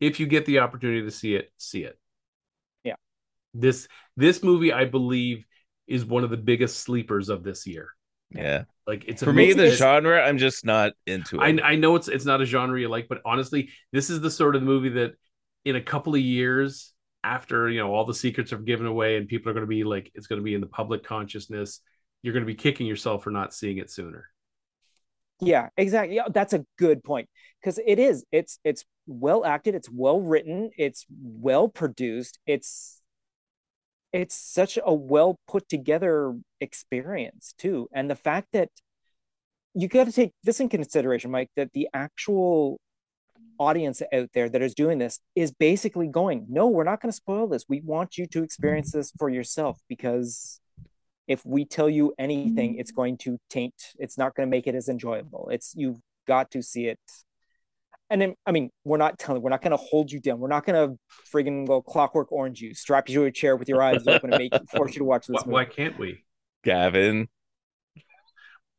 If 0.00 0.18
you 0.18 0.26
get 0.26 0.46
the 0.46 0.58
opportunity 0.58 1.02
to 1.02 1.10
see 1.10 1.34
it, 1.36 1.52
see 1.58 1.84
it. 1.84 1.96
Yeah. 2.82 2.96
This 3.52 3.86
this 4.16 4.42
movie, 4.42 4.72
I 4.72 4.86
believe, 4.86 5.44
is 5.86 6.04
one 6.04 6.24
of 6.24 6.30
the 6.30 6.36
biggest 6.38 6.80
sleepers 6.80 7.28
of 7.28 7.42
this 7.44 7.66
year. 7.66 7.90
yeah. 8.30 8.64
Like 8.86 9.04
it's 9.06 9.22
a 9.22 9.24
For 9.24 9.32
me, 9.32 9.48
movie 9.48 9.54
the 9.54 9.70
that- 9.70 9.76
genre, 9.76 10.20
I'm 10.22 10.38
just 10.38 10.64
not 10.64 10.92
into 11.06 11.40
I. 11.40 11.58
I 11.62 11.76
know 11.76 11.96
it's 11.96 12.08
it's 12.08 12.24
not 12.26 12.40
a 12.42 12.44
genre 12.44 12.78
you 12.78 12.88
like, 12.88 13.08
but 13.08 13.20
honestly, 13.24 13.70
this 13.92 14.10
is 14.10 14.20
the 14.20 14.30
sort 14.30 14.56
of 14.56 14.62
movie 14.62 14.90
that 14.90 15.14
in 15.64 15.76
a 15.76 15.80
couple 15.80 16.14
of 16.14 16.20
years 16.20 16.92
after 17.22 17.70
you 17.70 17.80
know 17.80 17.94
all 17.94 18.04
the 18.04 18.12
secrets 18.14 18.52
are 18.52 18.58
given 18.58 18.86
away 18.86 19.16
and 19.16 19.26
people 19.26 19.48
are 19.50 19.54
going 19.54 19.62
to 19.64 19.66
be 19.68 19.84
like 19.84 20.10
it's 20.14 20.26
going 20.26 20.38
to 20.38 20.44
be 20.44 20.54
in 20.54 20.60
the 20.60 20.66
public 20.66 21.02
consciousness, 21.04 21.80
you're 22.22 22.34
going 22.34 22.44
to 22.44 22.46
be 22.46 22.54
kicking 22.54 22.86
yourself 22.86 23.24
for 23.24 23.30
not 23.30 23.54
seeing 23.54 23.78
it 23.78 23.90
sooner. 23.90 24.28
Yeah, 25.40 25.68
exactly. 25.76 26.16
Yeah, 26.16 26.28
that's 26.30 26.52
a 26.52 26.64
good 26.78 27.02
point 27.02 27.28
because 27.60 27.80
it 27.84 27.98
is. 27.98 28.24
It's 28.30 28.58
it's 28.64 28.84
well 29.06 29.44
acted. 29.44 29.74
It's 29.74 29.90
well 29.90 30.20
written. 30.20 30.70
It's 30.76 31.06
well 31.10 31.68
produced. 31.68 32.38
It's 32.46 33.00
it's 34.14 34.36
such 34.36 34.78
a 34.82 34.94
well 34.94 35.40
put 35.48 35.68
together 35.68 36.36
experience 36.60 37.52
too, 37.58 37.88
and 37.92 38.08
the 38.08 38.14
fact 38.14 38.48
that 38.52 38.70
you 39.74 39.88
got 39.88 40.04
to 40.04 40.12
take 40.12 40.32
this 40.44 40.60
in 40.60 40.68
consideration, 40.68 41.32
Mike, 41.32 41.50
that 41.56 41.72
the 41.72 41.88
actual 41.92 42.78
audience 43.58 44.02
out 44.12 44.28
there 44.32 44.48
that 44.48 44.62
is 44.62 44.72
doing 44.74 44.98
this 44.98 45.18
is 45.34 45.52
basically 45.52 46.06
going, 46.06 46.46
no, 46.48 46.68
we're 46.68 46.84
not 46.84 47.00
going 47.00 47.10
to 47.10 47.16
spoil 47.16 47.48
this. 47.48 47.64
We 47.68 47.80
want 47.80 48.16
you 48.16 48.26
to 48.28 48.44
experience 48.44 48.92
this 48.92 49.12
for 49.18 49.28
yourself 49.28 49.80
because 49.88 50.60
if 51.26 51.44
we 51.44 51.64
tell 51.64 51.90
you 51.90 52.14
anything, 52.16 52.76
it's 52.76 52.92
mm-hmm. 52.92 52.96
going 52.96 53.16
to 53.18 53.38
taint, 53.50 53.74
it's 53.98 54.16
not 54.16 54.36
going 54.36 54.46
to 54.46 54.50
make 54.50 54.68
it 54.68 54.76
as 54.76 54.88
enjoyable. 54.88 55.48
It's 55.50 55.74
you've 55.76 55.98
got 56.26 56.52
to 56.52 56.62
see 56.62 56.86
it. 56.86 57.00
And 58.10 58.20
then, 58.20 58.34
I 58.46 58.52
mean, 58.52 58.70
we're 58.84 58.98
not 58.98 59.18
telling, 59.18 59.42
we're 59.42 59.50
not 59.50 59.62
going 59.62 59.70
to 59.72 59.76
hold 59.76 60.12
you 60.12 60.20
down. 60.20 60.38
We're 60.38 60.48
not 60.48 60.64
going 60.66 60.90
to 60.90 60.98
friggin' 61.32 61.66
go 61.66 61.80
clockwork 61.82 62.30
orange 62.32 62.60
you, 62.60 62.74
strap 62.74 63.08
you 63.08 63.20
to 63.20 63.24
a 63.26 63.32
chair 63.32 63.56
with 63.56 63.68
your 63.68 63.82
eyes 63.82 64.06
open 64.06 64.30
and 64.32 64.38
make 64.38 64.52
force 64.70 64.94
you 64.94 65.00
to 65.00 65.04
watch 65.04 65.26
this 65.26 65.44
Why, 65.44 65.46
movie. 65.46 65.52
why 65.52 65.64
can't 65.64 65.98
we? 65.98 66.24
Gavin, 66.62 67.28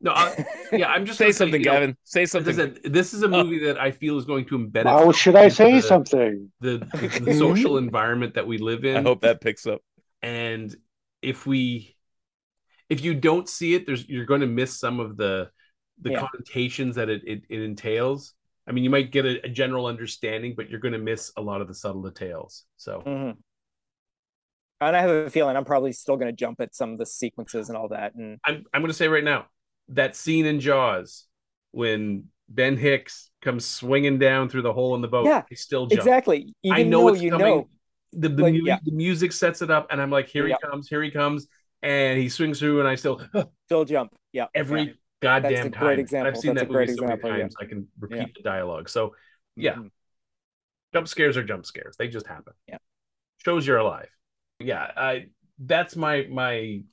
No, 0.02 0.12
I, 0.12 0.46
yeah, 0.72 0.88
I'm 0.90 1.06
just 1.06 1.18
say 1.18 1.26
gonna 1.26 1.34
something, 1.34 1.62
know, 1.62 1.72
Gavin. 1.72 1.98
Say 2.04 2.26
as 2.38 2.48
I 2.48 2.54
something. 2.54 2.54
said, 2.54 2.80
this 2.84 3.14
is 3.14 3.24
a 3.24 3.28
oh. 3.28 3.44
movie 3.44 3.60
that 3.66 3.80
I 3.80 3.92
feel 3.92 4.18
is 4.18 4.26
going 4.26 4.46
to 4.46 4.58
embed. 4.60 4.84
How 4.84 5.10
itself 5.10 5.16
should 5.16 5.36
I 5.36 5.50
say 5.50 5.74
the- 5.76 5.82
something? 5.82 6.52
The, 6.62 6.78
the, 6.94 7.20
the 7.26 7.34
social 7.40 7.78
environment 7.78 8.36
that 8.36 8.46
we 8.46 8.58
live 8.58 8.86
in. 8.86 8.98
I 8.98 9.02
hope 9.02 9.22
that 9.22 9.42
picks 9.42 9.66
up. 9.66 9.82
and 10.22 10.76
if 11.22 11.46
we 11.48 11.96
if 12.90 13.04
you 13.04 13.16
don't 13.16 13.50
see 13.50 13.74
it 13.74 13.88
there's 13.88 14.08
you're 14.08 14.26
going 14.26 14.42
to 14.42 14.48
miss 14.48 14.80
some 14.80 15.00
of 15.00 15.18
the 15.18 15.50
the 16.02 16.12
Yeah. 16.12 16.20
connotations 16.20 16.98
that 16.98 17.10
it, 17.10 17.24
it, 17.26 17.44
it 17.50 17.62
entails 17.62 18.34
i 18.68 18.72
mean 18.72 18.84
you 18.84 18.90
might 18.90 19.12
get 19.12 19.26
a, 19.26 19.46
a 19.46 19.50
general 19.50 19.86
understanding 19.86 20.54
but 20.56 20.70
you're 20.70 20.80
going 20.80 20.94
to 20.94 21.00
miss 21.00 21.32
a 21.38 21.42
lot 21.42 21.62
of 21.62 21.68
the 21.68 21.74
subtle 21.74 22.02
details 22.04 22.66
so 22.78 23.02
Mhm. 23.06 23.38
And 24.82 24.96
I 24.96 25.00
have 25.02 25.10
a 25.10 25.30
feeling 25.30 25.56
I'm 25.56 25.66
probably 25.66 25.94
still 25.94 26.18
going 26.18 26.28
to 26.28 26.36
jump 26.36 26.60
at 26.60 26.76
some 26.76 26.92
of 26.92 26.98
the 26.98 27.06
sequences 27.06 27.70
and 27.70 27.78
all 27.78 27.88
that. 27.90 28.14
And 28.16 28.40
i'm, 28.46 28.66
I'm 28.74 28.82
going 28.82 28.90
to 28.92 28.94
say 28.94 29.08
right 29.08 29.24
now 29.24 29.46
that 29.90 30.16
scene 30.16 30.46
in 30.46 30.60
jaws 30.60 31.26
when 31.72 32.26
ben 32.50 32.78
hicks 32.78 33.30
comes 33.42 33.66
swinging 33.66 34.20
down 34.20 34.50
through 34.50 34.62
the 34.64 34.74
hole 34.74 34.94
in 34.96 35.02
the 35.02 35.08
boat 35.08 35.26
Yeah, 35.26 35.44
I 35.50 35.56
still 35.56 35.88
jump 35.88 36.00
exactly, 36.00 36.54
even 36.64 36.78
i 36.78 36.84
know 36.84 37.08
it's 37.08 37.22
you 37.22 37.32
coming 37.32 37.48
know, 37.48 37.70
the, 38.14 38.30
the, 38.30 38.44
Like, 38.44 38.54
mu- 38.54 38.62
yeah. 38.66 38.80
the 38.84 38.92
music 38.92 39.32
sets 39.32 39.62
it 39.62 39.72
up 39.72 39.88
and 39.92 40.02
i'm 40.02 40.12
like 40.12 40.28
here 40.28 40.48
Yeah. 40.48 40.56
he 40.62 40.68
comes 40.70 40.88
here 40.90 41.02
he 41.02 41.10
comes 41.12 41.48
and 41.82 42.20
he 42.20 42.30
swings 42.30 42.60
through 42.60 42.80
and 42.80 42.88
i 42.88 42.96
still 42.96 43.22
still 43.66 43.86
jump. 43.86 44.14
Yeah, 44.34 44.48
every 44.56 44.82
yeah. 44.84 44.92
Goddamn 45.22 45.52
That's 45.54 45.66
a 45.68 45.70
time. 45.72 45.84
great 45.84 46.00
example. 46.00 46.28
I've 46.28 46.38
seen 46.38 46.54
That's 46.54 46.66
that 46.68 46.70
a 46.70 46.74
great 46.74 46.90
movie 46.90 46.98
so 46.98 47.04
many 47.06 47.14
example, 47.16 47.30
yeah. 47.32 47.38
times 47.44 47.56
I 47.62 47.66
can 47.66 47.88
repeat 48.00 48.18
Yeah. 48.18 48.26
the 48.36 48.44
dialogue. 48.44 48.90
So 48.90 49.16
yeah, 49.56 49.76
Mhm. 49.76 49.92
jump 50.94 51.08
scares 51.08 51.38
are 51.38 51.44
jump 51.44 51.66
scares. 51.66 51.96
They 51.98 52.08
just 52.08 52.28
happen. 52.28 52.54
Yeah. 52.68 52.78
Shows 53.38 53.66
you're 53.66 53.78
alive. 53.78 54.10
Yeah, 54.60 54.92
I 54.96 55.30
that's 55.60 55.96
my 55.96 56.28
my 56.30 56.84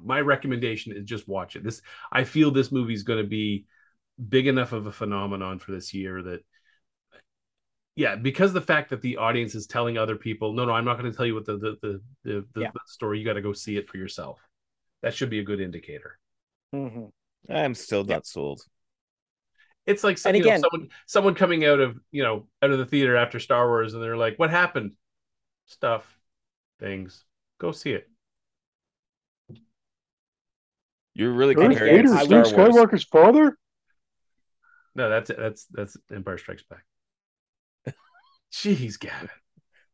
my 0.00 0.20
recommendation 0.20 0.92
is 0.96 1.04
just 1.04 1.28
watch 1.28 1.56
it. 1.56 1.62
This 1.62 1.80
I 2.10 2.24
feel 2.24 2.50
this 2.50 2.72
movie 2.72 2.94
is 2.94 3.02
going 3.04 3.22
to 3.22 3.28
be 3.28 3.66
big 4.28 4.46
enough 4.46 4.72
of 4.72 4.86
a 4.86 4.92
phenomenon 4.92 5.58
for 5.58 5.72
this 5.72 5.94
year 5.94 6.22
that 6.22 6.44
yeah, 7.94 8.16
because 8.16 8.52
the 8.54 8.60
fact 8.60 8.88
that 8.90 9.02
the 9.02 9.18
audience 9.18 9.54
is 9.54 9.66
telling 9.66 9.98
other 9.98 10.16
people, 10.16 10.54
no, 10.54 10.64
no, 10.64 10.72
I'm 10.72 10.84
not 10.86 10.98
going 10.98 11.10
to 11.10 11.16
tell 11.16 11.26
you 11.26 11.34
what 11.34 11.44
the 11.44 11.58
the 11.58 11.76
the 11.82 12.02
the, 12.24 12.46
the 12.54 12.60
Yeah. 12.62 12.70
story. 12.86 13.18
You 13.18 13.24
got 13.24 13.34
to 13.34 13.42
go 13.42 13.52
see 13.52 13.76
it 13.76 13.88
for 13.88 13.98
yourself. 13.98 14.40
That 15.02 15.14
should 15.14 15.30
be 15.30 15.40
a 15.40 15.44
good 15.44 15.60
indicator. 15.60 16.18
Mhm. 16.74 17.10
I'm 17.48 17.74
still 17.74 18.04
not 18.04 18.26
sold. 18.26 18.62
It's 19.84 20.04
like 20.04 20.16
some, 20.18 20.30
And 20.30 20.38
you 20.38 20.44
know, 20.44 20.50
again- 20.50 20.60
someone 20.60 20.88
someone 21.06 21.34
coming 21.34 21.64
out 21.64 21.80
of 21.80 21.98
you 22.12 22.22
know 22.22 22.46
out 22.62 22.70
of 22.70 22.78
the 22.78 22.86
theater 22.86 23.16
after 23.16 23.40
Star 23.40 23.66
Wars, 23.68 23.94
and 23.94 24.02
they're 24.02 24.16
like, 24.16 24.38
"What 24.38 24.50
happened?" 24.50 24.92
Stuff, 25.66 26.18
things. 26.78 27.24
Go 27.58 27.72
see 27.72 27.92
it. 27.92 28.08
You're 31.14 31.32
really 31.32 31.54
Darth 31.54 31.68
comparing 31.70 31.94
it 31.94 31.96
Vader 31.98 32.08
to 32.08 32.14
is 32.20 32.24
Star 32.26 32.44
Luke 32.44 32.56
Wars. 32.56 32.74
Skywalker's 32.92 33.04
father? 33.04 33.58
No, 34.94 35.08
that's 35.10 35.30
that's 35.36 35.64
that's 35.66 35.96
Empire 36.12 36.38
Strikes 36.38 36.62
Back. 36.64 36.84
Jeez, 38.52 38.98
Gavin. 38.98 39.28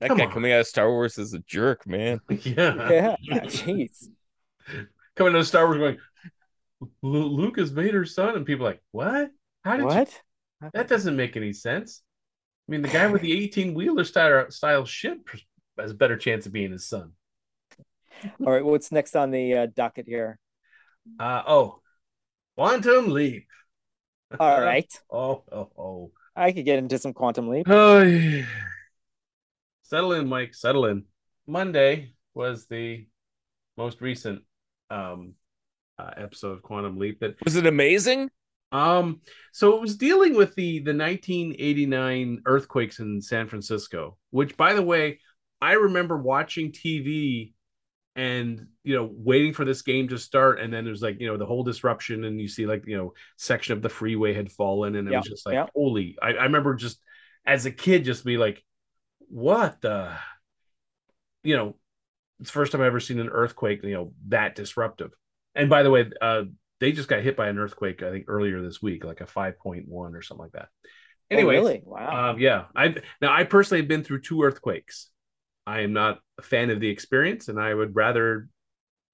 That 0.01 0.09
Come 0.09 0.19
guy 0.19 0.27
on. 0.27 0.33
coming 0.33 0.53
out 0.53 0.61
of 0.61 0.67
Star 0.69 0.89
Wars 0.91 1.19
is 1.19 1.35
a 1.35 1.41
jerk, 1.41 1.87
man. 1.87 2.21
Yeah. 2.31 3.17
Yeah, 3.21 3.41
jeez. 3.45 4.07
Coming 5.17 5.35
out 5.35 5.41
of 5.41 5.47
Star 5.49 5.67
Wars, 5.67 5.79
going, 5.79 5.95
"Lu- 5.97 6.01
Luke 7.03 7.59
is 7.59 7.71
Vader's 7.71 8.15
son, 8.15 8.37
and 8.37 8.47
people 8.47 8.67
like, 8.67 8.83
what? 8.93 9.31
How 9.65 9.77
did 9.77 9.85
What? 9.85 10.09
you? 10.63 10.71
That 10.73 10.89
doesn't 10.89 11.17
make 11.17 11.37
any 11.37 11.53
sense. 11.53 12.03
I 12.69 12.73
mean, 12.73 12.83
the 12.83 12.89
guy 12.89 13.07
with 13.07 13.23
the 13.23 13.33
eighteen 13.33 13.75
wheeler 13.75 14.05
style 14.05 14.51
style 14.51 14.85
ship 14.85 15.29
has 15.79 15.93
a 15.93 15.95
better 15.95 16.17
chance 16.17 16.47
of 16.47 16.53
being 16.53 16.73
his 16.73 16.89
son. 16.89 17.13
All 18.45 18.53
right, 18.53 18.65
what's 18.65 18.91
next 18.91 19.15
on 19.17 19.31
the 19.31 19.55
uh, 19.55 19.67
docket 19.67 20.07
here? 20.07 20.39
Uh 21.19 21.43
oh, 21.47 21.81
Quantum 22.57 23.11
Leap. 23.11 23.49
All 24.39 24.61
right, 24.61 24.93
Oh, 25.11 25.45
oh, 25.51 25.71
oh. 25.79 26.13
I 26.37 26.53
could 26.53 26.65
get 26.65 26.79
into 26.79 26.99
some 26.99 27.13
quantum 27.13 27.49
leap. 27.49 27.67
Oh, 27.67 28.03
yeah. 28.03 28.45
Settle 29.83 30.13
in, 30.13 30.29
Mike. 30.29 30.55
Settle 30.55 30.87
in. 30.87 31.05
Monday 31.47 32.15
was 32.35 32.67
the 32.67 33.07
most 33.77 34.01
recent 34.01 34.43
um 34.91 35.35
uh, 35.99 36.11
episode 36.17 36.53
of 36.53 36.63
Quantum 36.63 36.99
Leap 36.99 37.21
that 37.21 37.37
Was 37.45 37.57
it 37.57 37.67
amazing? 37.67 38.31
um 38.71 39.21
so 39.53 39.75
it 39.77 39.81
was 39.81 39.97
dealing 39.97 40.35
with 40.35 40.55
the 40.55 40.81
the 40.81 40.93
1989 40.93 42.43
earthquakes 42.47 42.99
in 42.99 43.21
San 43.23 43.49
Francisco, 43.49 44.19
which 44.31 44.57
by 44.57 44.75
the 44.75 44.83
way, 44.83 45.21
I 45.61 45.73
remember 45.73 46.19
watching 46.19 46.73
TV 46.73 47.55
and 48.17 48.67
you 48.85 48.95
know 48.95 49.09
waiting 49.13 49.55
for 49.55 49.65
this 49.65 49.83
game 49.83 50.09
to 50.09 50.19
start 50.19 50.61
and 50.61 50.73
then 50.73 50.85
there's 50.85 51.03
like 51.03 51.21
you 51.21 51.27
know 51.29 51.37
the 51.37 51.47
whole 51.47 51.63
disruption 51.65 52.25
and 52.25 52.41
you 52.41 52.49
see 52.49 52.67
like 52.67 52.85
you 52.87 52.97
know 52.97 53.15
section 53.37 53.73
of 53.75 53.83
the 53.83 53.89
freeway 53.89 54.35
had 54.35 54.51
fallen 54.53 54.97
and 54.97 55.09
it 55.09 55.13
Yeah, 55.13 55.17
was 55.17 55.27
just 55.29 55.47
like 55.47 55.61
yeah. 55.61 55.67
holy 55.75 56.17
I, 56.21 56.29
I 56.31 56.45
remember 56.45 56.75
just 56.75 57.01
as 57.47 57.65
a 57.67 57.71
kid 57.71 58.05
just 58.05 58.25
be 58.25 58.37
like 58.37 58.63
what 59.29 59.81
the 59.83 60.13
you 61.43 61.57
know 61.57 61.77
it's 62.41 62.51
the 62.51 62.55
first 62.55 62.73
time 62.73 62.81
i've 62.81 62.87
ever 62.89 63.01
seen 63.01 63.21
an 63.21 63.29
earthquake 63.29 63.83
you 63.83 63.95
know 63.95 64.13
that 64.29 64.55
disruptive 64.57 65.13
and 65.59 65.69
by 65.69 65.83
the 65.83 65.91
way 65.91 66.11
uh 66.21 66.45
they 66.81 66.93
just 66.93 67.09
got 67.09 67.23
hit 67.23 67.37
by 67.37 67.49
an 67.49 67.59
earthquake. 67.59 68.03
I 68.03 68.11
think 68.11 68.27
earlier 68.29 68.63
this 68.63 68.81
week, 68.81 69.05
like 69.05 69.21
a 69.21 69.27
five 69.27 69.59
point 69.59 69.89
one 69.89 70.15
or 70.15 70.23
something 70.23 70.45
like 70.45 70.53
that. 70.53 70.69
Oh, 70.85 70.89
Anyway, 71.35 71.57
really? 71.57 71.83
Wow. 71.85 72.31
um, 72.31 72.39
yeah, 72.39 72.67
I 72.75 72.95
now 73.21 73.35
I 73.35 73.45
personally 73.45 73.83
have 73.83 73.89
been 73.89 74.05
through 74.05 74.23
two 74.23 74.43
earthquakes. 74.43 75.11
I 75.67 75.81
am 75.81 75.93
not 75.93 76.21
a 76.39 76.43
fan 76.43 76.71
of 76.71 76.81
the 76.81 76.89
experience, 76.89 77.49
and 77.49 77.61
I 77.61 77.75
would 77.75 77.95
rather 77.97 78.49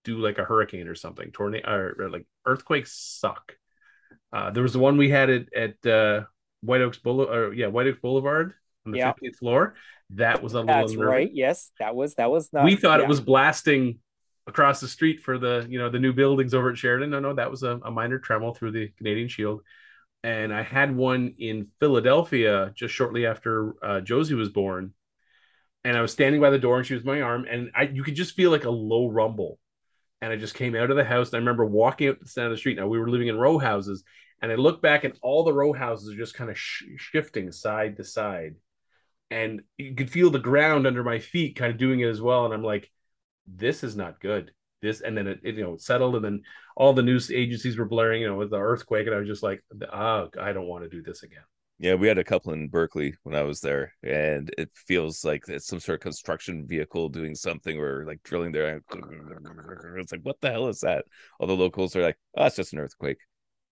do 0.05 0.19
like 0.19 0.39
a 0.39 0.45
hurricane 0.45 0.87
or 0.89 0.95
something. 0.95 1.33
Tornado 1.33 1.69
or, 1.69 1.97
or 1.99 2.11
like 2.11 2.27
earthquakes 2.47 2.93
suck. 2.93 3.57
Uh, 4.33 4.51
there 4.51 4.63
was 4.63 4.73
the 4.75 4.79
one 4.79 4.97
we 4.97 5.09
had 5.09 5.31
at 5.31 5.47
at 5.55 5.87
uh, 5.87 6.25
White 6.61 6.83
Oaks 6.83 6.99
Boulevard, 6.99 7.57
yeah, 7.57 7.69
White 7.69 7.87
Oaks 7.87 8.01
Boulevard 8.01 8.55
on 8.87 8.93
the 8.93 8.99
Yeah. 8.99 9.13
fifteenth 9.13 9.39
floor. 9.39 9.75
That 10.11 10.43
was 10.43 10.53
a 10.53 10.61
little 10.61 10.67
That's 10.67 10.97
right. 10.97 11.31
Yes, 11.33 11.71
that 11.81 11.97
was 11.97 12.15
that 12.17 12.31
was 12.31 12.53
not. 12.53 12.65
we 12.65 12.77
thought 12.77 13.01
yeah. 13.01 13.07
it 13.07 13.09
was 13.09 13.21
blasting 13.21 13.99
across 14.47 14.81
the 14.81 14.89
street 14.89 15.21
for 15.21 15.39
the 15.39 15.67
you 15.69 15.79
know 15.79 15.89
the 15.89 15.99
new 15.99 16.13
buildings 16.13 16.55
over 16.55 16.71
at 16.71 16.79
Sheridan. 16.79 17.11
No, 17.11 17.21
no, 17.21 17.35
that 17.35 17.51
was 17.51 17.63
a, 17.63 17.81
a 17.85 17.91
minor 17.91 18.19
tremor 18.19 18.53
through 18.53 18.73
the 18.73 18.89
Canadian 18.99 19.29
Shield. 19.29 19.63
And 20.23 20.55
I 20.55 20.63
had 20.63 20.95
one 20.97 21.35
in 21.39 21.69
Philadelphia 21.81 22.73
just 22.75 22.95
shortly 22.95 23.27
after 23.27 23.75
uh, 23.85 24.01
Josie 24.01 24.35
was 24.35 24.49
born. 24.49 24.95
And 25.85 25.99
I 25.99 26.01
was 26.01 26.13
standing 26.13 26.41
by 26.41 26.49
the 26.49 26.59
door 26.59 26.79
and 26.79 26.87
she 26.87 26.95
was 26.95 27.05
my 27.05 27.21
arm, 27.21 27.47
and 27.49 27.71
I 27.75 27.83
you 27.85 28.03
could 28.03 28.15
just 28.15 28.35
feel 28.35 28.51
like 28.51 28.65
a 28.65 28.71
low 28.71 29.09
rumble. 29.09 29.59
And 30.23 30.33
I 30.33 30.37
just 30.37 30.55
came 30.55 30.75
out 30.75 30.91
of 30.91 30.97
the 30.97 31.05
house. 31.05 31.29
And 31.29 31.37
I 31.37 31.39
remember 31.39 31.67
walking 31.67 32.09
up 32.09 32.21
the 32.21 32.29
side 32.29 32.47
of 32.47 32.51
the 32.51 32.57
street. 32.57 32.79
Now 32.79 32.87
we 32.87 32.99
were 32.99 33.11
living 33.11 33.29
in 33.29 33.37
row 33.37 33.59
houses, 33.59 34.03
and 34.41 34.51
I 34.51 34.55
look 34.55 34.81
back 34.81 35.05
and 35.05 35.15
all 35.23 35.45
the 35.45 35.53
row 35.53 35.73
houses 35.73 36.13
are 36.13 36.19
just 36.19 36.35
kind 36.35 36.51
of 36.51 36.59
sh- 36.59 36.85
shifting 36.97 37.53
side 37.53 37.97
to 37.97 38.05
side. 38.05 38.57
And 39.31 39.63
you 39.77 39.95
could 39.95 40.11
feel 40.11 40.31
the 40.31 40.39
ground 40.39 40.87
under 40.87 41.03
my 41.03 41.19
feet 41.19 41.57
kind 41.57 41.73
of 41.73 41.79
doing 41.79 42.01
it 42.01 42.09
as 42.09 42.21
well. 42.23 42.45
And 42.45 42.55
I'm 42.55 42.63
like, 42.63 42.91
this 43.47 43.85
is 43.85 43.97
not 43.97 44.21
good. 44.21 44.53
This 44.83 45.01
and 45.01 45.17
then 45.17 45.27
it, 45.27 45.41
it, 45.43 45.55
you 45.55 45.65
know 45.65 45.77
settled, 45.77 46.17
and 46.17 46.25
then 46.25 46.43
all 46.77 46.93
the 46.93 47.03
news 47.03 47.31
agencies 47.31 47.79
were 47.79 47.87
blaring, 47.87 48.23
you 48.23 48.29
know, 48.29 48.37
with 48.37 48.51
the 48.51 48.61
earthquake, 48.61 49.07
and 49.07 49.15
I 49.15 49.19
was 49.19 49.29
just 49.29 49.43
like, 49.43 49.63
oh, 49.93 50.29
I 50.41 50.53
don't 50.53 50.67
want 50.67 50.85
to 50.85 50.91
do 50.91 51.03
this 51.03 51.23
again. 51.23 51.45
Yeah, 51.79 51.95
we 51.95 52.07
had 52.07 52.19
a 52.19 52.25
couple 52.25 52.53
in 52.53 52.69
Berkeley 52.69 53.15
when 53.25 53.35
I 53.35 53.43
was 53.43 53.61
there, 53.61 53.95
and 54.03 54.53
it 54.57 54.71
feels 54.75 55.25
like 55.25 55.45
it's 55.49 55.67
some 55.67 55.81
sort 55.81 55.97
of 55.97 56.03
construction 56.03 56.67
vehicle 56.69 57.09
doing 57.09 57.35
something 57.35 57.79
or 57.79 58.05
like 58.07 58.23
drilling 58.23 58.53
there. 58.53 58.81
It's 59.99 60.13
like, 60.13 60.21
what 60.23 60.41
the 60.41 60.53
hell 60.53 60.69
is 60.69 60.81
that? 60.81 61.05
All 61.41 61.49
the 61.49 61.57
locals 61.57 61.97
are 61.97 62.03
like, 62.03 62.19
oh, 62.37 62.47
it's 62.47 62.57
just 62.57 62.73
an 62.75 62.79
earthquake. 62.79 63.19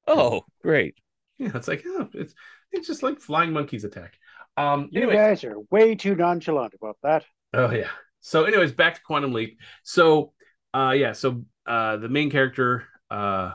Oh, 0.08 0.42
great. 0.62 0.96
Yeah, 1.38 1.52
it's 1.54 1.68
like, 1.68 1.84
oh, 1.86 2.08
it's 2.12 2.34
it's 2.72 2.86
just 2.86 3.02
like 3.02 3.20
flying 3.20 3.52
monkeys 3.52 3.84
attack. 3.84 4.14
Um, 4.56 4.88
You 4.90 5.10
guys 5.10 5.44
are 5.44 5.56
way 5.70 5.94
too 5.94 6.14
nonchalant 6.14 6.74
about 6.74 6.96
that. 7.02 7.24
Oh 7.54 7.70
yeah. 7.70 7.88
So, 8.22 8.44
anyways, 8.44 8.72
back 8.72 8.94
to 8.94 9.02
Quantum 9.02 9.32
Leap. 9.32 9.58
So, 9.82 10.32
uh, 10.72 10.94
yeah. 10.96 11.12
So, 11.12 11.44
uh, 11.66 11.98
the 11.98 12.08
main 12.08 12.30
character, 12.30 12.84
uh, 13.10 13.52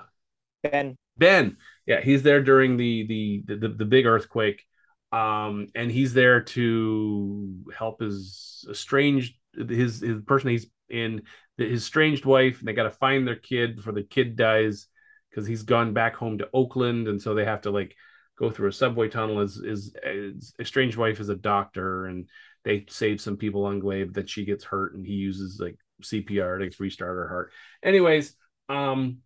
Ben. 0.63 0.95
Ben, 1.18 1.57
yeah, 1.86 2.01
he's 2.01 2.22
there 2.22 2.43
during 2.43 2.78
the 2.78 3.07
the 3.07 3.55
the, 3.55 3.70
the 3.70 3.86
big 3.86 4.05
earthquake, 4.05 4.63
um, 5.11 5.68
and 5.74 5.89
he's 5.89 6.13
there 6.13 6.41
to 6.41 7.63
help 7.76 8.01
his 8.01 8.65
estranged 8.70 9.34
his 9.55 10.01
his 10.01 10.22
person 10.22 10.51
he's 10.51 10.68
in 10.89 11.24
his 11.57 11.82
estranged 11.82 12.26
wife, 12.26 12.59
and 12.59 12.68
they 12.68 12.74
got 12.74 12.84
to 12.84 12.91
find 12.91 13.28
their 13.28 13.36
kid 13.36 13.78
before 13.78 13.93
the 13.93 14.03
kid 14.03 14.36
dies 14.36 14.88
because 15.30 15.47
he's 15.47 15.63
gone 15.63 15.93
back 15.93 16.15
home 16.15 16.38
to 16.38 16.49
Oakland, 16.53 17.07
and 17.07 17.22
so 17.22 17.34
they 17.34 17.45
have 17.45 17.61
to 17.61 17.72
like 17.72 17.95
go 18.38 18.51
through 18.51 18.70
a 18.70 18.74
subway 18.74 19.09
tunnel. 19.09 19.39
His, 19.39 19.55
his, 19.55 19.95
his 20.03 20.53
estranged 20.59 20.97
wife 20.97 21.20
is 21.20 21.30
a 21.30 21.36
doctor, 21.36 22.05
and 22.05 22.28
they 22.68 22.86
save 22.89 23.22
some 23.22 23.38
people 23.38 23.63
on 23.63 23.80
Glaive 23.80 24.13
that 24.15 24.30
she 24.30 24.43
gets 24.43 24.65
hurt, 24.65 24.93
and 24.93 25.05
he 25.05 25.13
uses 25.13 25.57
like 25.57 25.78
CPR 26.03 26.70
to 26.70 26.84
restart 26.84 27.15
her 27.15 27.30
heart. 27.30 27.51
Anyways, 27.82 28.36
um, 28.68 29.20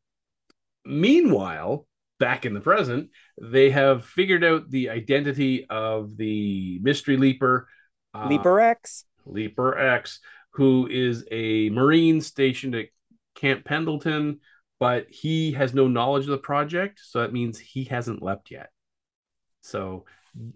meanwhile, 0.85 1.87
back 2.19 2.45
in 2.45 2.53
the 2.53 2.59
present, 2.59 3.09
they 3.41 3.71
have 3.71 4.05
figured 4.05 4.43
out 4.43 4.69
the 4.69 4.91
identity 4.91 5.65
of 5.71 6.15
the 6.17 6.77
mystery 6.83 7.17
leaper, 7.17 7.67
uh, 8.13 8.27
Leaper 8.27 8.59
X. 8.59 9.05
Leaper 9.25 9.75
X, 9.75 10.19
who 10.51 10.87
is 10.87 11.25
a 11.31 11.71
Marine 11.71 12.21
stationed 12.21 12.75
at 12.75 12.89
Camp 13.33 13.65
Pendleton, 13.65 14.39
but 14.79 15.07
he 15.09 15.53
has 15.53 15.73
no 15.73 15.87
knowledge 15.87 16.25
of 16.25 16.31
the 16.31 16.37
project, 16.37 17.01
so 17.03 17.21
that 17.21 17.33
means 17.33 17.57
he 17.57 17.85
hasn't 17.85 18.21
left 18.21 18.51
yet. 18.51 18.69
So, 19.61 20.05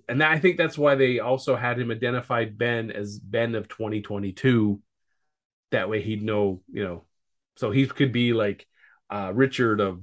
and 0.08 0.24
I 0.24 0.40
think 0.40 0.58
that's 0.58 0.78
why 0.78 0.96
they 0.96 1.20
also 1.20 1.56
had 1.56 1.80
him 1.80 1.92
identify 1.92 2.46
Ben 2.46 2.92
as 2.92 3.20
Ben 3.20 3.56
of 3.56 3.68
2022. 3.68 4.82
That 5.72 5.90
way 5.90 6.02
he'd 6.02 6.24
know, 6.24 6.62
you 6.72 6.84
know, 6.84 7.06
so 7.58 7.72
he 7.72 7.86
could 7.88 8.12
be 8.12 8.34
like 8.34 8.66
uh 9.10 9.32
Richard 9.34 9.80
of, 9.82 10.02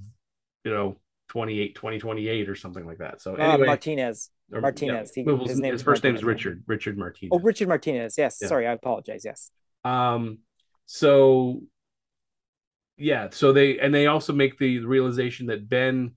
you 0.64 0.70
know, 0.72 0.98
28, 1.28 1.74
2028 1.74 2.48
or 2.48 2.54
something 2.54 2.84
like 2.86 2.98
that. 2.98 3.22
So, 3.22 3.34
Uh, 3.34 3.52
anyway, 3.52 3.66
Martinez. 3.66 4.30
or- 4.52 4.60
Martinez. 4.60 5.12
He- 5.14 5.22
Well, 5.22 5.38
his 5.38 5.50
his, 5.52 5.60
name 5.60 5.74
is 5.74 5.82
first 5.82 6.04
name 6.04 6.14
is 6.14 6.22
Richard, 6.22 6.62
Richard 6.66 6.98
Martinez. 6.98 7.30
Oh, 7.32 7.38
Richard 7.40 7.68
Martinez. 7.68 8.18
Yes. 8.18 8.38
Yeah. 8.42 8.48
Sorry, 8.48 8.66
I 8.66 8.72
apologize. 8.72 9.24
Yes. 9.24 9.50
Um, 9.84 10.38
so 10.84 11.62
yeah, 12.98 13.30
so 13.30 13.52
they 13.52 13.78
and 13.78 13.94
they 13.94 14.06
also 14.06 14.32
make 14.32 14.58
the 14.58 14.80
realization 14.80 15.46
that 15.46 15.68
Ben 15.68 16.12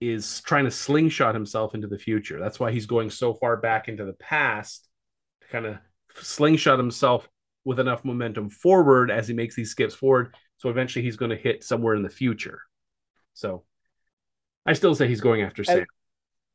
is 0.00 0.40
trying 0.40 0.64
to 0.64 0.70
slingshot 0.70 1.34
himself 1.34 1.74
into 1.74 1.86
the 1.86 1.98
future. 1.98 2.38
That's 2.40 2.58
why 2.58 2.72
he's 2.72 2.86
going 2.86 3.10
so 3.10 3.34
far 3.34 3.56
back 3.58 3.88
into 3.88 4.04
the 4.04 4.14
past 4.14 4.88
to 5.42 5.48
kind 5.48 5.66
of 5.66 5.76
slingshot 6.14 6.78
himself 6.78 7.28
with 7.64 7.78
enough 7.78 8.04
momentum 8.04 8.48
forward 8.48 9.10
as 9.10 9.28
he 9.28 9.34
makes 9.34 9.54
these 9.54 9.70
skips 9.70 9.94
forward. 9.94 10.34
So 10.56 10.70
eventually 10.70 11.04
he's 11.04 11.16
going 11.16 11.30
to 11.30 11.36
hit 11.36 11.62
somewhere 11.62 11.94
in 11.94 12.02
the 12.02 12.08
future. 12.08 12.60
So 13.34 13.64
I 14.64 14.72
still 14.72 14.94
say 14.94 15.08
he's 15.08 15.20
going 15.20 15.42
after 15.42 15.64
Sam. 15.64 15.84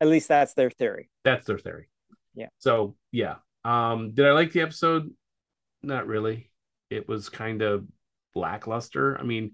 At 0.01 0.07
least 0.07 0.27
that's 0.27 0.53
their 0.53 0.69
theory. 0.71 1.09
That's 1.23 1.45
their 1.45 1.57
theory. 1.59 1.89
Yeah. 2.33 2.47
So 2.57 2.95
yeah. 3.11 3.35
Um, 3.63 4.11
did 4.13 4.25
I 4.25 4.31
like 4.33 4.51
the 4.51 4.61
episode? 4.61 5.11
Not 5.83 6.07
really. 6.07 6.51
It 6.89 7.07
was 7.07 7.29
kind 7.29 7.61
of 7.61 7.85
lackluster. 8.35 9.17
I 9.19 9.23
mean, 9.23 9.51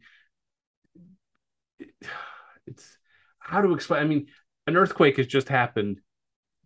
it- 1.79 1.93
it's 2.67 2.97
how 3.51 3.61
to 3.61 3.73
explain. 3.73 4.01
I 4.01 4.05
mean, 4.05 4.27
an 4.65 4.77
earthquake 4.77 5.17
has 5.17 5.27
just 5.27 5.49
happened. 5.49 5.99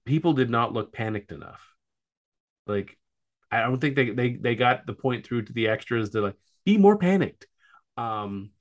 People 0.05 0.33
did 0.33 0.49
not 0.49 0.71
look 0.71 0.93
panicked 0.93 1.31
enough. 1.31 1.61
Like, 2.67 2.97
I 3.51 3.61
don't 3.61 3.79
think 3.79 3.95
they 3.95 4.11
they 4.11 4.35
they 4.35 4.55
got 4.55 4.85
the 4.85 4.93
point 4.93 5.25
through 5.25 5.43
to 5.43 5.53
the 5.53 5.67
extras 5.67 6.11
to 6.11 6.21
like 6.21 6.35
be 6.63 6.77
more 6.77 6.97
panicked. 6.97 7.47
Um, 7.97 8.51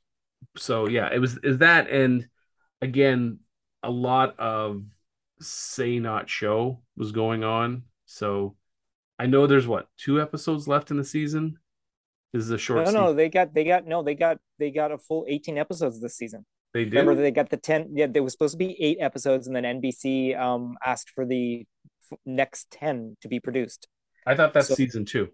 so 0.56 0.88
yeah, 0.88 1.10
it 1.12 1.18
was 1.18 1.38
is 1.38 1.58
that 1.58 1.90
and 1.90 2.26
again 2.80 3.40
a 3.82 3.90
lot 3.90 4.38
of 4.38 4.84
say 5.40 5.98
not 5.98 6.30
show 6.30 6.80
was 6.96 7.12
going 7.12 7.44
on. 7.44 7.82
So 8.06 8.56
I 9.18 9.26
know 9.26 9.46
there's 9.46 9.66
what 9.66 9.88
two 9.98 10.20
episodes 10.20 10.66
left 10.66 10.90
in 10.90 10.96
the 10.96 11.04
season. 11.04 11.58
This 12.32 12.44
is 12.44 12.50
a 12.50 12.58
short. 12.58 12.80
No, 12.80 12.84
season. 12.86 13.00
no, 13.00 13.12
they 13.12 13.28
got 13.28 13.54
they 13.54 13.64
got 13.64 13.86
no, 13.86 14.02
they 14.02 14.14
got 14.14 14.38
they 14.58 14.70
got 14.70 14.92
a 14.92 14.98
full 14.98 15.24
18 15.28 15.58
episodes 15.58 16.00
this 16.00 16.16
season. 16.16 16.46
They 16.74 16.84
do. 16.84 16.90
Remember 16.98 17.14
they 17.14 17.30
got 17.30 17.48
the 17.48 17.56
10 17.56 17.92
yeah, 17.94 18.06
there 18.06 18.22
was 18.22 18.32
supposed 18.32 18.52
to 18.52 18.58
be 18.58 18.76
8 18.82 18.98
episodes 19.00 19.46
and 19.46 19.56
then 19.56 19.64
NBC 19.64 20.38
um 20.38 20.76
asked 20.84 21.10
for 21.14 21.24
the 21.24 21.64
f- 22.12 22.18
next 22.26 22.70
10 22.72 23.16
to 23.22 23.28
be 23.28 23.40
produced. 23.40 23.88
I 24.26 24.34
thought 24.34 24.52
that's 24.52 24.68
so- 24.68 24.74
season 24.74 25.04
two. 25.06 25.28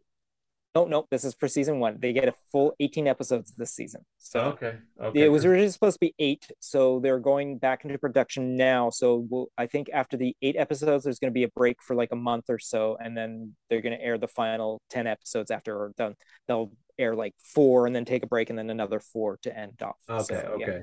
No, 0.77 0.85
no, 0.85 1.05
this 1.11 1.25
is 1.25 1.35
for 1.35 1.49
season 1.49 1.81
1. 1.81 1.97
They 1.99 2.13
get 2.13 2.29
a 2.29 2.35
full 2.53 2.75
18 2.79 3.09
episodes 3.09 3.53
this 3.57 3.73
season. 3.75 4.03
So 4.19 4.41
okay. 4.53 4.75
Okay. 5.03 5.21
it 5.23 5.29
was 5.29 5.45
originally 5.45 5.69
supposed 5.73 5.97
to 5.97 5.99
be 6.01 6.15
8, 6.21 6.47
so 6.61 7.01
they're 7.01 7.19
going 7.19 7.59
back 7.59 7.85
into 7.85 7.99
production 7.99 8.55
now. 8.55 8.89
So 8.91 9.27
we'll, 9.29 9.49
I 9.59 9.67
think 9.67 9.89
after 9.93 10.17
the 10.17 10.37
8 10.43 10.55
episodes 10.57 11.03
there's 11.03 11.19
going 11.19 11.33
to 11.33 11.35
be 11.35 11.43
a 11.43 11.49
break 11.49 11.83
for 11.83 11.97
like 11.97 12.13
a 12.13 12.17
month 12.17 12.45
or 12.49 12.61
so 12.61 12.97
and 13.03 13.17
then 13.17 13.57
they're 13.69 13.81
going 13.81 13.99
to 13.99 14.05
air 14.05 14.17
the 14.17 14.29
final 14.29 14.81
10 14.91 15.09
episodes 15.09 15.51
after 15.51 15.77
or 15.77 15.93
done. 15.97 16.15
They'll 16.47 16.71
air 17.01 17.17
like 17.17 17.35
4 17.43 17.89
and 17.89 17.97
then 17.97 18.05
take 18.05 18.23
a 18.23 18.29
break 18.29 18.49
and 18.49 18.57
then 18.57 18.71
another 18.71 19.01
4 19.01 19.39
to 19.43 19.59
end 19.59 19.83
off. 19.83 19.97
okay. 20.09 20.23
So, 20.25 20.37
okay. 20.55 20.65
So- 20.67 20.83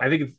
I 0.00 0.08
think 0.08 0.22
it's 0.22 0.34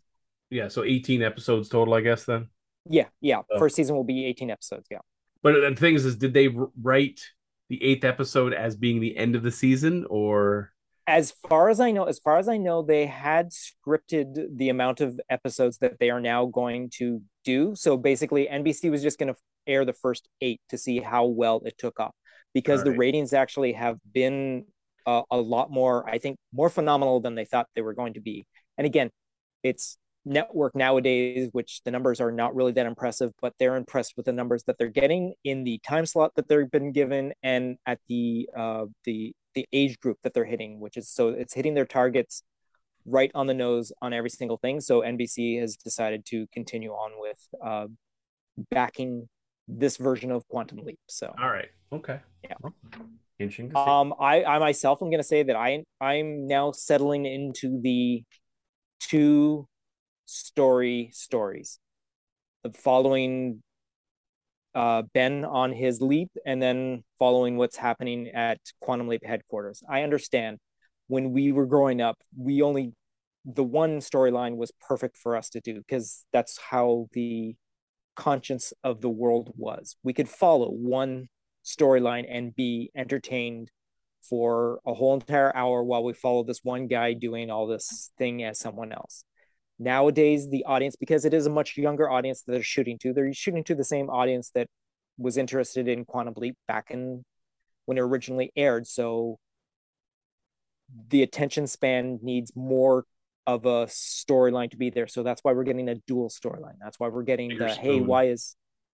yeah. 0.50 0.68
So 0.68 0.84
18 0.84 1.22
episodes 1.22 1.70
total, 1.70 1.94
I 1.94 2.02
guess 2.02 2.26
then. 2.26 2.50
Yeah, 2.90 3.08
yeah. 3.22 3.42
Oh. 3.52 3.60
First 3.60 3.76
season 3.76 3.96
will 3.96 4.04
be 4.04 4.26
18 4.26 4.52
episodes. 4.52 4.88
Yeah. 4.92 5.00
But 5.42 5.54
the 5.54 5.76
thing 5.76 5.96
is, 5.96 6.06
is 6.06 6.16
did 6.16 6.34
they 6.34 6.50
write 6.82 7.22
the 7.70 7.84
eighth 7.84 8.04
episode 8.04 8.54
as 8.54 8.76
being 8.76 9.00
the 9.00 9.16
end 9.18 9.36
of 9.36 9.44
the 9.44 9.52
season, 9.52 10.06
or 10.10 10.72
As 11.08 11.34
far 11.50 11.70
as 11.70 11.80
I 11.80 11.92
know, 11.92 12.06
as 12.06 12.20
far 12.20 12.38
as 12.38 12.48
I 12.48 12.58
know, 12.58 12.82
they 12.82 13.06
had 13.06 13.52
scripted 13.52 14.56
the 14.56 14.70
amount 14.70 15.02
of 15.02 15.20
episodes 15.30 15.80
that 15.80 16.00
they 16.00 16.10
are 16.10 16.22
now 16.22 16.46
going 16.46 16.90
to 16.98 17.22
do. 17.44 17.76
So 17.76 17.98
basically, 17.98 18.48
NBC 18.48 18.90
was 18.90 19.02
just 19.02 19.20
going 19.20 19.34
to 19.34 19.40
air 19.66 19.86
the 19.86 19.94
first 19.94 20.30
eight 20.42 20.62
to 20.70 20.78
see 20.78 21.00
how 21.00 21.26
well 21.26 21.62
it 21.66 21.78
took 21.78 22.00
off 22.00 22.14
because 22.54 22.84
the 22.84 22.92
ratings 22.92 23.34
actually 23.34 23.74
have 23.74 23.98
been 24.14 24.66
uh, 25.06 25.24
a 25.32 25.38
lot 25.38 25.72
more, 25.72 26.08
I 26.10 26.20
think, 26.20 26.38
more 26.54 26.70
phenomenal 26.70 27.20
than 27.20 27.36
they 27.36 27.46
thought 27.46 27.68
they 27.76 27.82
were 27.82 27.94
going 27.94 28.14
to 28.14 28.22
be. 28.22 28.46
And 28.78 28.86
again, 28.86 29.10
it's 29.64 29.98
network 30.26 30.76
nowadays, 30.76 31.50
which 31.52 31.82
the 31.84 31.92
numbers 31.92 32.22
are 32.22 32.32
not 32.32 32.56
really 32.56 32.72
that 32.74 32.86
impressive, 32.86 33.32
but 33.42 33.54
they're 33.60 33.76
impressed 33.76 34.14
with 34.16 34.26
the 34.26 34.32
numbers 34.32 34.64
that 34.64 34.78
they're 34.78 34.88
getting 34.88 35.34
in 35.44 35.64
the 35.64 35.80
time 35.86 36.06
slot 36.06 36.32
that 36.36 36.48
they've 36.48 36.72
been 36.72 36.92
given 36.92 37.34
and 37.44 37.78
at 37.86 38.00
the 38.08 38.50
uh, 38.56 38.86
the 39.04 39.34
the 39.56 39.68
age 39.72 40.00
group 40.00 40.18
that 40.24 40.34
they're 40.34 40.46
hitting, 40.46 40.80
which 40.80 40.98
is 40.98 41.10
so 41.10 41.30
it's 41.30 41.54
hitting 41.54 41.74
their 41.74 41.86
targets 41.86 42.44
right 43.06 43.32
on 43.36 43.48
the 43.48 43.54
nose 43.54 43.92
on 44.02 44.14
every 44.14 44.30
single 44.30 44.58
thing. 44.58 44.80
So 44.80 45.02
NBC 45.02 45.60
has 45.60 45.76
decided 45.76 46.26
to 46.28 46.48
continue 46.54 46.92
on 46.92 47.12
with 47.18 47.40
uh, 47.64 47.88
backing 48.72 49.28
this 49.68 49.98
version 49.98 50.32
of 50.32 50.48
Quantum 50.48 50.80
Leap. 50.80 51.00
So 51.08 51.34
all 51.40 51.50
right, 51.50 51.70
okay, 51.92 52.20
yeah, 52.44 52.56
interesting. 53.40 53.76
Um, 53.76 54.14
I 54.20 54.44
I 54.44 54.60
myself 54.60 55.02
am 55.02 55.10
going 55.10 55.20
to 55.20 55.28
say 55.28 55.44
that 55.44 55.56
I 55.56 55.84
I'm 56.00 56.48
now 56.48 56.72
settling 56.72 57.26
into 57.26 57.80
the 57.82 58.24
two 59.10 59.68
story 60.26 61.10
stories, 61.14 61.80
following 62.74 63.62
uh, 64.76 65.04
Ben 65.14 65.46
on 65.46 65.72
his 65.72 66.02
leap 66.02 66.32
and 66.46 66.62
then 66.62 67.04
following 67.20 67.58
what's 67.58 67.78
happening 67.78 68.30
at 68.30 68.60
Quantum 68.82 69.08
Leap 69.08 69.24
headquarters. 69.26 69.84
I 69.90 70.04
understand 70.04 70.58
when 71.08 71.32
we 71.32 71.52
were 71.52 71.66
growing 71.66 72.02
up, 72.02 72.18
we 72.38 72.62
only 72.62 72.94
the 73.46 73.64
one 73.64 74.00
storyline 74.00 74.56
was 74.56 74.72
perfect 74.80 75.18
for 75.18 75.36
us 75.36 75.50
to 75.50 75.60
do 75.60 75.76
because 75.76 76.26
that's 76.32 76.58
how 76.58 77.08
the 77.12 77.56
conscience 78.16 78.72
of 78.84 79.02
the 79.02 79.10
world 79.10 79.52
was. 79.58 79.98
We 80.02 80.14
could 80.14 80.30
follow 80.30 80.70
one 80.70 81.28
storyline 81.66 82.26
and 82.30 82.56
be 82.56 82.90
entertained 82.96 83.70
for 84.30 84.80
a 84.86 84.94
whole 84.94 85.14
entire 85.14 85.56
hour 85.56 85.84
while 85.84 86.04
we 86.04 86.14
follow 86.14 86.44
this 86.44 86.60
one 86.64 86.88
guy 86.88 87.14
doing 87.14 87.50
all 87.52 87.68
this 87.68 88.12
thing 88.18 88.44
as 88.44 88.60
someone 88.60 88.92
else. 88.92 89.24
Nowadays, 89.80 90.50
the 90.50 90.66
audience, 90.66 90.96
because 90.96 91.26
it 91.26 91.34
is 91.34 91.46
a 91.46 91.50
much 91.50 91.78
younger 91.78 92.10
audience 92.10 92.44
that 92.44 92.54
they're 92.54 92.64
shooting 92.64 92.98
to, 93.00 93.14
they're 93.14 93.34
shooting 93.34 93.64
to 93.66 93.76
the 93.76 93.84
same 93.84 94.10
audience 94.10 94.52
that 94.56 94.68
was 95.18 95.38
interested 95.38 95.88
in 95.88 96.06
Quantum 96.06 96.34
Leap 96.38 96.56
back 96.68 96.92
in 96.92 97.24
when 97.86 97.98
it 97.98 98.02
originally 98.02 98.52
aired. 98.56 98.88
So 98.88 99.40
the 101.10 101.24
attention 101.24 101.68
span 101.68 102.20
needs 102.22 102.52
more 102.56 103.06
of 103.46 103.66
a 103.66 103.88
storyline 103.88 104.72
to 104.72 104.78
be 104.78 104.90
there. 104.90 105.08
So 105.08 105.24
that's 105.24 105.44
why 105.44 105.54
we're 105.54 105.64
getting 105.64 105.90
a 105.90 105.96
dual 105.96 106.30
storyline. 106.30 106.78
That's 106.82 107.00
why 107.00 107.10
we're 107.10 107.24
getting 107.24 107.50
Bigger 107.50 107.68
the 107.68 107.74
hey, 107.74 108.00
why 108.00 108.28
is 108.28 108.56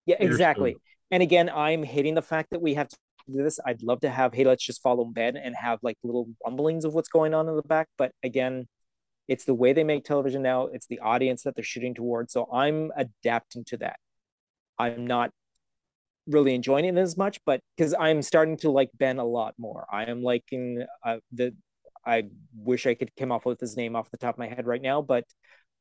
yeah, 0.07 0.17
Bigger 0.19 0.33
exactly. 0.33 0.71
spoon. 0.73 0.81
And 1.11 1.23
again, 1.23 1.49
I'm 1.49 1.83
hating 1.83 2.15
the 2.15 2.23
fact 2.23 2.51
that 2.51 2.61
we 2.61 2.75
have 2.75 2.89
to 2.89 2.97
do 3.33 3.43
this. 3.43 3.59
I'd 3.65 3.83
love 3.83 4.01
to 4.01 4.11
have 4.11 4.35
hey, 4.35 4.45
let's 4.45 4.65
just 4.65 4.83
follow 4.83 5.05
Ben 5.05 5.37
and 5.37 5.55
have 5.57 5.79
like 5.83 5.97
little 6.03 6.29
rumblings 6.45 6.85
of 6.85 6.95
what's 6.95 7.09
going 7.09 7.35
on 7.35 7.49
in 7.49 7.57
the 7.57 7.63
back. 7.63 7.89
But 7.97 8.13
again, 8.23 8.67
it's 9.29 9.45
the 9.45 9.55
way 9.55 9.73
they 9.73 9.85
make 9.85 10.05
television 10.05 10.43
now. 10.43 10.67
It's 10.67 10.87
the 10.87 11.01
audience 11.01 11.43
that 11.45 11.55
they're 11.55 11.65
shooting 11.65 11.95
towards. 11.95 12.33
So 12.33 12.49
I'm 12.53 12.93
adapting 12.97 13.65
to 13.67 13.79
that. 13.79 13.97
I'm 14.79 15.07
not 15.07 15.31
really 16.27 16.55
enjoying 16.55 16.85
it 16.85 16.97
as 16.97 17.17
much, 17.17 17.39
but 17.45 17.61
because 17.77 17.95
I'm 17.99 18.23
starting 18.23 18.57
to 18.59 18.71
like 18.71 18.91
Ben 18.99 19.19
a 19.19 19.25
lot 19.25 19.55
more. 19.59 19.87
I 19.91 20.05
am 20.05 20.23
liking 20.23 20.85
uh, 21.05 21.19
the. 21.33 21.55
I 22.07 22.25
wish 22.55 22.87
I 22.87 22.95
could 22.95 23.11
come 23.19 23.33
off 23.33 23.47
with 23.47 23.61
his 23.61 23.79
name 23.79 23.97
off 23.97 24.11
the 24.11 24.19
top 24.19 24.35
of 24.35 24.39
my 24.39 24.49
head 24.49 24.67
right 24.67 24.83
now, 24.83 25.01
but 25.01 25.25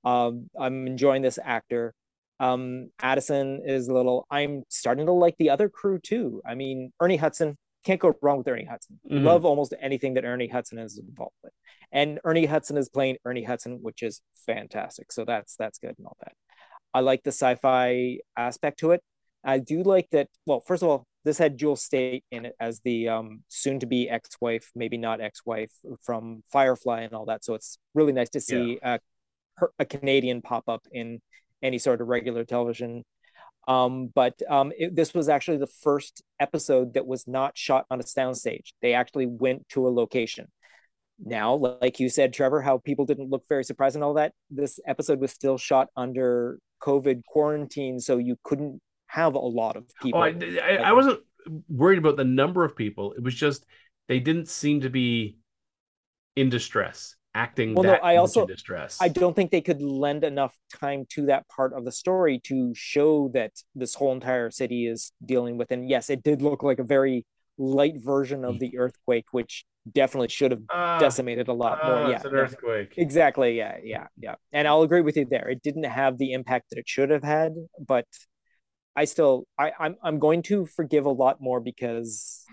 um, 0.06 0.50
I'm 0.58 0.88
enjoying 0.88 1.22
this 1.22 1.38
actor. 1.44 1.94
Um, 2.40 2.90
Addison 3.02 3.62
is 3.66 3.88
a 3.88 3.94
little. 3.94 4.26
I'm 4.30 4.64
starting 4.70 5.06
to 5.06 5.12
like 5.12 5.36
the 5.38 5.50
other 5.50 5.70
crew 5.70 6.00
too. 6.00 6.42
I 6.46 6.56
mean, 6.56 6.92
Ernie 7.00 7.18
Hudson 7.18 7.58
can't 7.86 8.00
go 8.00 8.14
wrong 8.22 8.38
with 8.40 8.48
Ernie 8.48 8.66
Hudson. 8.66 9.00
Mhm. 9.10 9.24
Love 9.24 9.46
almost 9.46 9.74
anything 9.80 10.14
that 10.16 10.26
Ernie 10.26 10.48
Hudson 10.48 10.80
is 10.80 10.98
involved 10.98 11.36
with, 11.44 11.54
and 11.92 12.20
Ernie 12.24 12.46
Hudson 12.46 12.78
is 12.78 12.90
playing 12.90 13.18
Ernie 13.26 13.44
Hudson, 13.44 13.80
which 13.82 14.02
is 14.02 14.22
fantastic. 14.46 15.12
So 15.12 15.26
that's 15.26 15.56
that's 15.56 15.80
good 15.80 15.96
and 15.98 16.08
all 16.08 16.18
that. 16.22 16.34
I 16.94 17.02
like 17.02 17.24
the 17.24 17.32
sci-fi 17.32 18.20
aspect 18.38 18.80
to 18.80 18.92
it. 18.92 19.02
I 19.44 19.60
do 19.60 19.84
like 19.84 20.10
that. 20.12 20.28
Well, 20.46 20.62
first 20.62 20.84
of 20.84 20.90
all, 20.90 21.06
this 21.26 21.38
had 21.38 21.58
Jewel 21.58 21.76
Staite 21.76 22.24
in 22.32 22.46
it 22.46 22.56
as 22.60 22.82
the 22.82 23.10
um, 23.10 23.44
soon-to-be 23.48 24.10
ex-wife, 24.10 24.72
maybe 24.76 24.98
not 24.98 25.22
ex-wife 25.22 25.72
from 26.02 26.44
Firefly 26.52 27.02
and 27.02 27.14
all 27.14 27.26
that. 27.26 27.44
So 27.44 27.54
it's 27.54 27.78
really 27.94 28.14
nice 28.14 28.30
to 28.32 28.42
see 28.42 28.80
a, 28.84 29.00
a 29.80 29.86
Canadian 29.86 30.42
pop 30.42 30.68
up 30.68 30.86
in 30.92 31.22
any 31.64 31.80
sort 31.80 32.02
of 32.02 32.08
regular 32.08 32.44
television. 32.44 33.04
Um, 33.68 34.12
but 34.14 34.36
um, 34.50 34.74
it, 34.78 34.96
this 34.96 35.14
was 35.14 35.30
actually 35.30 35.58
the 35.58 35.68
first 35.68 36.22
episode 36.40 36.96
that 36.96 37.08
was 37.08 37.28
not 37.28 37.58
shot 37.58 37.86
on 37.90 38.00
a 38.00 38.04
soundstage. 38.04 38.74
They 38.82 38.94
actually 38.94 39.26
went 39.26 39.68
to 39.70 39.88
a 39.88 39.90
location. 39.90 40.48
Now, 41.24 41.56
like 41.82 42.00
you 42.00 42.10
said, 42.10 42.34
Trevor, 42.34 42.62
how 42.62 42.80
people 42.80 43.06
didn't 43.06 43.30
look 43.30 43.48
very 43.48 43.64
surprised 43.64 43.96
and 43.96 44.04
all 44.04 44.16
that. 44.16 44.34
This 44.50 44.80
episode 44.86 45.20
was 45.20 45.32
still 45.32 45.58
shot 45.58 45.88
under 45.96 46.60
COVID 46.82 47.24
quarantine, 47.26 48.00
so 48.00 48.18
you 48.18 48.36
couldn't 48.44 48.82
have 49.08 49.36
a 49.36 49.40
lot 49.40 49.78
of 49.78 49.86
people. 50.02 50.20
Oh, 50.20 50.24
I, 50.24 50.36
I, 50.62 50.76
I 50.90 50.92
wasn't 50.94 51.20
worried 51.70 52.00
about 52.00 52.18
the 52.18 52.26
number 52.26 52.66
of 52.66 52.76
people. 52.76 53.14
It 53.14 53.24
was 53.24 53.36
just 53.36 53.66
they 54.08 54.20
didn't 54.20 54.50
seem 54.50 54.82
to 54.82 54.90
be 54.90 55.38
in 56.36 56.50
distress, 56.50 57.16
acting 57.36 57.74
Well, 57.74 57.84
no, 57.84 57.94
I 57.94 58.18
also- 58.18 58.46
distress. 58.46 58.98
I 59.02 59.08
don't 59.10 59.36
think 59.36 59.52
they 59.52 59.62
could 59.62 59.82
lend 59.82 60.24
enough 60.24 60.56
time 60.74 61.06
to 61.12 61.26
that 61.28 61.48
part 61.48 61.74
of 61.74 61.86
the 61.86 61.92
story 61.92 62.40
to 62.46 62.74
show 62.76 63.30
that 63.34 63.52
this 63.76 63.96
whole 63.96 64.12
entire 64.12 64.52
city 64.52 64.88
is 64.88 65.12
dealing 65.26 65.58
with. 65.58 65.72
And 65.72 65.90
yes, 65.90 66.10
it 66.10 66.24
did 66.24 66.42
look 66.42 66.64
like 66.64 66.80
a 66.80 66.84
very 66.84 67.26
light 67.58 67.96
version 67.98 68.44
of 68.46 68.60
the 68.60 68.78
earthquake, 68.78 69.26
which 69.32 69.66
definitely 69.92 70.30
should 70.30 70.52
have 70.52 70.62
Ah, 70.70 70.98
decimated 71.00 71.48
a 71.48 71.54
lot 71.54 71.80
ah, 71.84 71.88
more. 71.88 72.10
Yeah, 72.10 72.16
it's 72.16 72.26
an 72.26 72.34
earthquake. 72.36 72.94
exactly. 72.98 73.58
Yeah, 73.58 73.78
yeah, 73.84 74.08
yeah. 74.18 74.36
And 74.52 74.68
I'll 74.68 74.82
agree 74.84 75.02
with 75.02 75.18
you 75.18 75.26
there. 75.26 75.50
It 75.50 75.62
didn't 75.62 75.84
have 75.84 76.18
the 76.18 76.34
impact 76.34 76.70
that 76.70 76.80
it 76.80 76.88
should 76.88 77.10
have 77.10 77.24
had, 77.24 77.54
but 77.86 78.06
I 78.96 79.06
still, 79.06 79.46
I, 79.58 79.72
I'm, 79.80 79.96
I'm 80.04 80.20
going 80.20 80.44
to 80.44 80.66
forgive 80.66 81.06
a 81.06 81.12
lot 81.12 81.42
more 81.42 81.60
because 81.60 82.44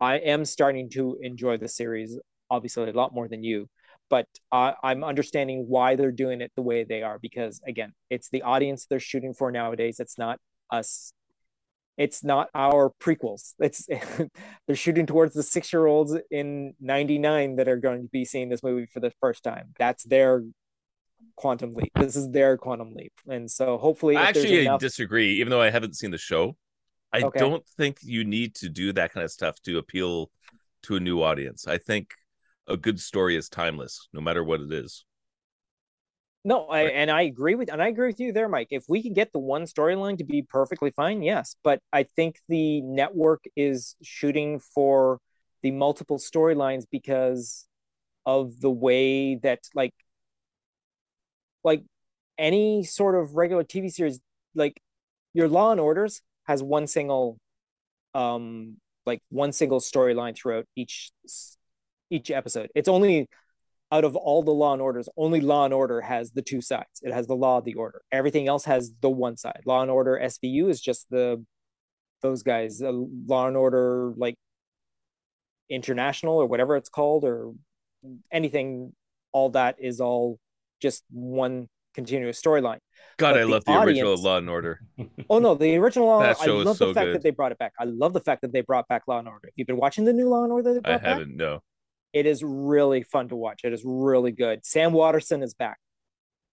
I 0.00 0.16
am 0.18 0.44
starting 0.44 0.90
to 0.90 1.18
enjoy 1.22 1.56
the 1.56 1.68
series, 1.68 2.18
obviously 2.50 2.88
a 2.88 2.92
lot 2.92 3.14
more 3.14 3.28
than 3.28 3.42
you. 3.42 3.68
But 4.10 4.26
uh, 4.50 4.72
I'm 4.82 5.04
understanding 5.04 5.66
why 5.68 5.94
they're 5.94 6.10
doing 6.12 6.40
it 6.40 6.50
the 6.56 6.62
way 6.62 6.84
they 6.84 7.02
are 7.02 7.18
because 7.20 7.60
again, 7.66 7.92
it's 8.10 8.28
the 8.28 8.42
audience 8.42 8.84
they're 8.90 8.98
shooting 9.00 9.32
for 9.32 9.50
nowadays. 9.52 10.00
It's 10.00 10.18
not 10.18 10.38
us. 10.70 11.12
It's 11.96 12.24
not 12.24 12.48
our 12.54 12.90
prequels. 13.00 13.54
It's 13.60 13.86
they're 14.66 14.76
shooting 14.76 15.06
towards 15.06 15.34
the 15.34 15.42
six 15.44 15.72
year 15.72 15.86
olds 15.86 16.16
in 16.30 16.74
'99 16.80 17.56
that 17.56 17.68
are 17.68 17.76
going 17.76 18.02
to 18.02 18.08
be 18.08 18.24
seeing 18.24 18.48
this 18.48 18.62
movie 18.62 18.86
for 18.92 19.00
the 19.00 19.12
first 19.20 19.44
time. 19.44 19.74
That's 19.78 20.02
their 20.04 20.42
quantum 21.36 21.74
leap. 21.74 21.92
This 21.94 22.16
is 22.16 22.28
their 22.30 22.56
quantum 22.56 22.94
leap, 22.94 23.12
and 23.28 23.50
so 23.50 23.78
hopefully, 23.78 24.16
there's 24.16 24.28
Actually, 24.28 24.58
I 24.58 24.62
enough- 24.62 24.80
disagree. 24.80 25.34
Even 25.40 25.50
though 25.50 25.60
I 25.62 25.70
haven't 25.70 25.94
seen 25.96 26.10
the 26.10 26.18
show, 26.18 26.56
I 27.12 27.22
Okay. 27.22 27.38
don't 27.38 27.64
think 27.76 27.98
you 28.02 28.24
need 28.24 28.54
to 28.56 28.68
do 28.68 28.92
that 28.94 29.12
kind 29.12 29.24
of 29.24 29.30
stuff 29.30 29.60
to 29.62 29.78
appeal 29.78 30.30
to 30.84 30.96
a 30.96 31.00
new 31.00 31.22
audience. 31.22 31.66
I 31.68 31.78
think 31.78 32.08
a 32.68 32.76
good 32.76 33.00
story 33.00 33.36
is 33.36 33.48
timeless, 33.48 34.08
no 34.12 34.20
matter 34.20 34.44
what 34.44 34.60
it 34.60 34.72
is. 34.72 35.04
No, 36.42 36.66
I, 36.66 36.84
Right. 36.84 36.92
and 36.94 37.10
I 37.10 37.22
agree 37.22 37.54
with 37.54 37.70
and 37.70 37.82
I 37.82 37.88
agree 37.88 38.06
with 38.08 38.20
you 38.20 38.32
there, 38.32 38.48
Mike. 38.48 38.68
If 38.70 38.84
we 38.88 39.02
can 39.02 39.12
get 39.12 39.32
the 39.32 39.38
one 39.38 39.64
storyline 39.64 40.16
to 40.18 40.24
be 40.24 40.42
perfectly 40.42 40.90
fine, 40.90 41.22
yes. 41.22 41.54
But 41.62 41.80
I 41.92 42.04
think 42.04 42.40
the 42.48 42.80
network 42.80 43.44
is 43.56 43.94
shooting 44.02 44.58
for 44.58 45.18
the 45.62 45.70
multiple 45.70 46.18
storylines 46.18 46.84
because 46.90 47.66
of 48.24 48.60
the 48.60 48.70
way 48.70 49.34
that 49.36 49.60
like 49.74 49.94
like 51.62 51.82
any 52.38 52.84
sort 52.84 53.14
of 53.14 53.34
regular 53.34 53.64
TV 53.64 53.90
series, 53.90 54.20
like 54.54 54.80
your 55.34 55.48
Law 55.48 55.72
and 55.72 55.80
Orders 55.80 56.22
has 56.44 56.62
one 56.62 56.86
single 56.86 57.38
um 58.14 58.76
like 59.06 59.20
one 59.30 59.52
single 59.52 59.80
storyline 59.80 60.36
throughout 60.36 60.66
each 60.76 61.12
each 62.10 62.30
episode. 62.30 62.70
It's 62.74 62.88
only 62.88 63.28
out 63.92 64.04
of 64.04 64.14
all 64.14 64.42
the 64.42 64.52
law 64.52 64.72
and 64.72 64.82
orders, 64.82 65.08
only 65.16 65.40
law 65.40 65.64
and 65.64 65.74
order 65.74 66.00
has 66.00 66.30
the 66.32 66.42
two 66.42 66.60
sides. 66.60 67.00
It 67.02 67.12
has 67.12 67.26
the 67.26 67.34
law, 67.34 67.60
the 67.60 67.74
order. 67.74 68.02
Everything 68.12 68.46
else 68.48 68.64
has 68.66 68.92
the 69.00 69.10
one 69.10 69.36
side. 69.36 69.62
Law 69.66 69.82
and 69.82 69.90
order 69.90 70.20
SVU 70.22 70.68
is 70.68 70.80
just 70.80 71.08
the 71.10 71.44
those 72.22 72.42
guys. 72.42 72.82
Uh, 72.82 72.92
law 72.92 73.48
and 73.48 73.56
order 73.56 74.12
like 74.16 74.36
international 75.68 76.36
or 76.36 76.46
whatever 76.46 76.76
it's 76.76 76.88
called 76.88 77.24
or 77.24 77.52
anything. 78.32 78.92
All 79.32 79.50
that 79.50 79.76
is 79.78 80.00
all 80.00 80.38
just 80.80 81.04
one 81.10 81.68
continuous 81.94 82.40
storyline. 82.40 82.78
God, 83.16 83.32
But 83.32 83.36
I 83.38 83.40
the 83.42 83.46
love 83.48 83.64
the 83.64 83.78
original 83.80 84.16
Law 84.16 84.38
and 84.38 84.50
Order. 84.50 84.80
Oh 85.28 85.38
no, 85.38 85.54
the 85.54 85.76
original 85.76 86.06
Law. 86.06 86.20
That 86.22 86.40
I 86.40 86.44
show 86.44 86.60
is 86.60 86.66
love 86.66 86.76
so 86.76 86.88
the 86.88 86.94
fact 86.94 87.06
good. 87.06 87.14
that 87.16 87.22
they 87.22 87.30
brought 87.30 87.52
it 87.52 87.58
back. 87.58 87.72
I 87.78 87.84
love 87.84 88.12
the 88.12 88.20
fact 88.20 88.42
that 88.42 88.52
they 88.52 88.60
brought 88.60 88.88
back 88.88 89.02
Law 89.06 89.18
and 89.18 89.28
Order. 89.28 89.48
If 89.48 89.54
you've 89.56 89.66
been 89.66 89.76
watching 89.76 90.04
the 90.04 90.12
new 90.12 90.28
Law 90.28 90.44
and 90.44 90.52
Order, 90.52 90.74
they 90.74 90.78
I 90.78 90.82
brought 90.82 91.02
back, 91.02 91.12
haven't. 91.12 91.36
No. 91.36 91.60
It 92.12 92.26
is 92.26 92.42
really 92.44 93.02
fun 93.02 93.28
to 93.28 93.36
watch. 93.36 93.60
It 93.64 93.72
is 93.72 93.82
really 93.84 94.32
good. 94.32 94.64
Sam 94.64 94.92
Waterston 94.92 95.42
is 95.42 95.54
back. 95.54 95.78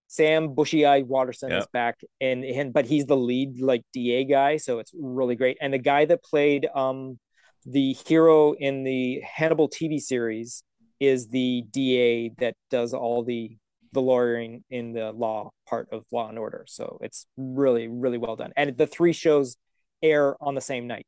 Sam 0.07 0.53
Bushy 0.53 0.85
Eyed 0.85 1.07
Waterston 1.07 1.49
Yeah. 1.49 1.59
is 1.59 1.67
back, 1.73 1.99
and, 2.21 2.45
and 2.45 2.71
but 2.73 2.85
he's 2.85 3.05
the 3.05 3.17
lead 3.17 3.59
like 3.59 3.83
DA 3.93 4.23
guy, 4.23 4.57
so 4.57 4.79
it's 4.79 4.91
really 4.97 5.35
great. 5.35 5.57
And 5.59 5.73
the 5.73 5.77
guy 5.79 6.05
that 6.05 6.23
played 6.23 6.67
um 6.73 7.19
the 7.65 7.93
hero 8.07 8.53
in 8.53 8.83
the 8.83 9.21
Hannibal 9.21 9.67
TV 9.69 9.99
series 9.99 10.63
is 11.01 11.27
the 11.27 11.63
DA 11.71 12.29
that 12.39 12.55
does 12.71 12.93
all 12.93 13.23
the 13.23 13.57
the 13.91 14.01
lawyering 14.01 14.63
in 14.69 14.93
the 14.93 15.11
law 15.11 15.51
part 15.67 15.89
of 15.91 16.05
Law 16.11 16.29
and 16.29 16.37
Order. 16.39 16.63
So 16.67 16.99
it's 17.01 17.25
really 17.35 17.87
really 17.89 18.17
well 18.17 18.35
done. 18.37 18.53
And 18.55 18.77
the 18.77 18.87
three 18.87 19.13
shows 19.13 19.57
air 20.01 20.35
on 20.41 20.55
the 20.55 20.61
same 20.61 20.87
night. 20.87 21.07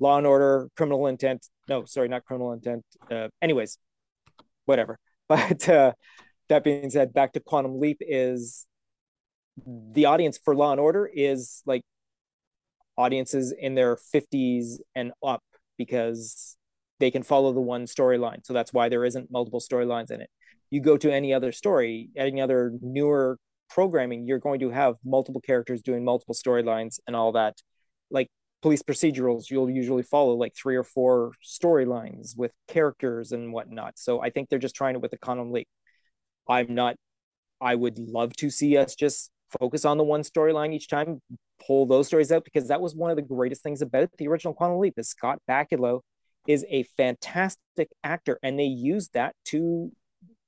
Law 0.00 0.18
and 0.18 0.26
Order, 0.26 0.68
Criminal 0.76 1.06
Intent. 1.06 1.46
No, 1.68 1.84
sorry, 1.84 2.08
not 2.08 2.24
Criminal 2.24 2.52
Intent. 2.52 2.84
Uh, 3.10 3.28
anyways, 3.40 3.78
whatever. 4.64 4.98
But 5.26 5.66
uh, 5.70 5.92
that 6.50 6.64
being 6.64 6.90
said, 6.90 7.14
back 7.14 7.32
to 7.32 7.40
Quantum 7.40 7.80
Leap 7.80 7.96
is 8.02 8.66
the 9.66 10.04
audience 10.04 10.38
for 10.44 10.54
Law 10.54 10.72
and 10.72 10.78
Order 10.78 11.08
is 11.10 11.62
like 11.64 11.80
audiences 12.98 13.54
in 13.58 13.74
their 13.74 13.96
50s 13.96 14.80
and 14.94 15.12
up 15.24 15.42
because 15.78 16.58
they 17.00 17.10
can 17.10 17.22
follow 17.22 17.52
the 17.52 17.60
one 17.60 17.86
storyline. 17.86 18.44
So 18.44 18.52
that's 18.52 18.72
why 18.72 18.88
there 18.88 19.04
isn't 19.04 19.30
multiple 19.30 19.60
storylines 19.60 20.10
in 20.10 20.20
it. 20.20 20.30
You 20.70 20.80
go 20.80 20.96
to 20.96 21.12
any 21.12 21.32
other 21.32 21.52
story, 21.52 22.10
any 22.16 22.40
other 22.40 22.72
newer 22.80 23.38
programming, 23.68 24.26
you're 24.26 24.38
going 24.38 24.60
to 24.60 24.70
have 24.70 24.96
multiple 25.04 25.40
characters 25.40 25.82
doing 25.82 26.04
multiple 26.04 26.34
storylines 26.34 27.00
and 27.06 27.16
all 27.16 27.32
that. 27.32 27.56
Like 28.10 28.28
police 28.64 28.82
procedurals, 28.82 29.50
you'll 29.50 29.68
usually 29.68 30.02
follow 30.02 30.32
like 30.36 30.54
three 30.56 30.74
or 30.74 30.82
four 30.82 31.32
storylines 31.44 32.34
with 32.34 32.50
characters 32.66 33.30
and 33.30 33.52
whatnot. 33.52 33.92
So 33.98 34.22
I 34.22 34.30
think 34.30 34.48
they're 34.48 34.58
just 34.58 34.74
trying 34.74 34.94
it 34.94 35.02
with 35.02 35.10
the 35.10 35.18
Quantum 35.18 35.52
Leap. 35.52 35.68
I'm 36.48 36.74
not, 36.74 36.96
I 37.60 37.74
would 37.74 37.98
love 37.98 38.34
to 38.36 38.48
see 38.48 38.78
us 38.78 38.94
just 38.94 39.30
focus 39.60 39.84
on 39.84 39.98
the 39.98 40.02
one 40.02 40.22
storyline 40.22 40.72
each 40.72 40.88
time, 40.88 41.20
pull 41.66 41.84
those 41.84 42.06
stories 42.06 42.32
out 42.32 42.42
because 42.42 42.68
that 42.68 42.80
was 42.80 42.94
one 42.94 43.10
of 43.10 43.16
the 43.16 43.22
greatest 43.22 43.62
things 43.62 43.82
about 43.82 44.08
the 44.16 44.28
original 44.28 44.54
Quantum 44.54 44.78
Leap 44.78 44.94
is 44.96 45.10
Scott 45.10 45.40
Bakula 45.46 46.00
is 46.48 46.64
a 46.70 46.84
fantastic 46.96 47.90
actor 48.02 48.38
and 48.42 48.58
they 48.58 48.64
used 48.64 49.12
that 49.12 49.34
to 49.48 49.92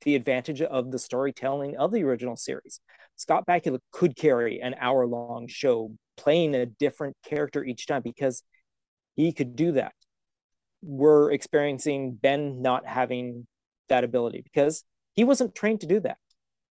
the 0.07 0.15
advantage 0.15 0.63
of 0.63 0.91
the 0.91 0.99
storytelling 0.99 1.77
of 1.77 1.93
the 1.93 2.03
original 2.03 2.37
series. 2.37 2.81
Scott 3.17 3.45
Bakula 3.47 3.79
could 3.91 4.17
carry 4.17 4.61
an 4.61 4.75
hour 4.79 5.07
long 5.07 5.49
show 5.49 5.93
playing 6.17 6.55
a 6.55 6.67
different 6.67 7.17
character 7.25 7.65
each 7.65 7.87
time 7.87 8.03
because 8.03 8.43
he 9.17 9.33
could 9.33 9.57
do 9.57 9.73
that. 9.73 9.93
We're 10.83 11.33
experiencing 11.33 12.13
Ben 12.13 12.63
not 12.63 12.87
having 12.87 13.47
that 13.89 14.05
ability 14.05 14.43
because 14.43 14.85
he 15.15 15.25
wasn't 15.25 15.55
trained 15.55 15.81
to 15.81 15.87
do 15.87 16.01
that. 16.01 16.19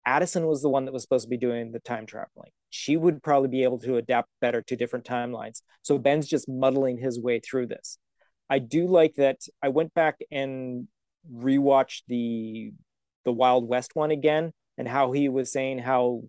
Addison 0.05 0.47
was 0.47 0.63
the 0.63 0.69
one 0.69 0.85
that 0.85 0.93
was 0.93 1.03
supposed 1.03 1.25
to 1.25 1.31
be 1.31 1.37
doing 1.37 1.71
the 1.71 1.79
time 1.79 2.07
traveling. 2.07 2.51
She 2.71 2.97
would 2.97 3.23
probably 3.23 3.49
be 3.49 3.63
able 3.63 3.79
to 3.81 3.97
adapt 3.97 4.29
better 4.41 4.61
to 4.63 4.77
different 4.77 5.05
timelines. 5.05 5.63
So 5.83 5.97
Ben's 5.97 6.27
just 6.27 6.49
muddling 6.49 6.99
his 6.99 7.21
way 7.21 7.39
through 7.39 7.69
this. 7.69 7.99
I 8.51 8.59
do 8.59 8.87
like 8.87 9.15
that 9.15 9.39
I 9.63 9.69
went 9.69 9.95
back 9.95 10.19
and 10.31 10.89
rewatched 11.33 12.03
the 12.09 12.73
the 13.25 13.33
Wild 13.33 13.69
West 13.69 13.93
one 13.95 14.11
again 14.11 14.53
and 14.79 14.89
how 14.89 15.13
he 15.13 15.29
was 15.29 15.53
saying 15.53 15.79
how 15.79 16.23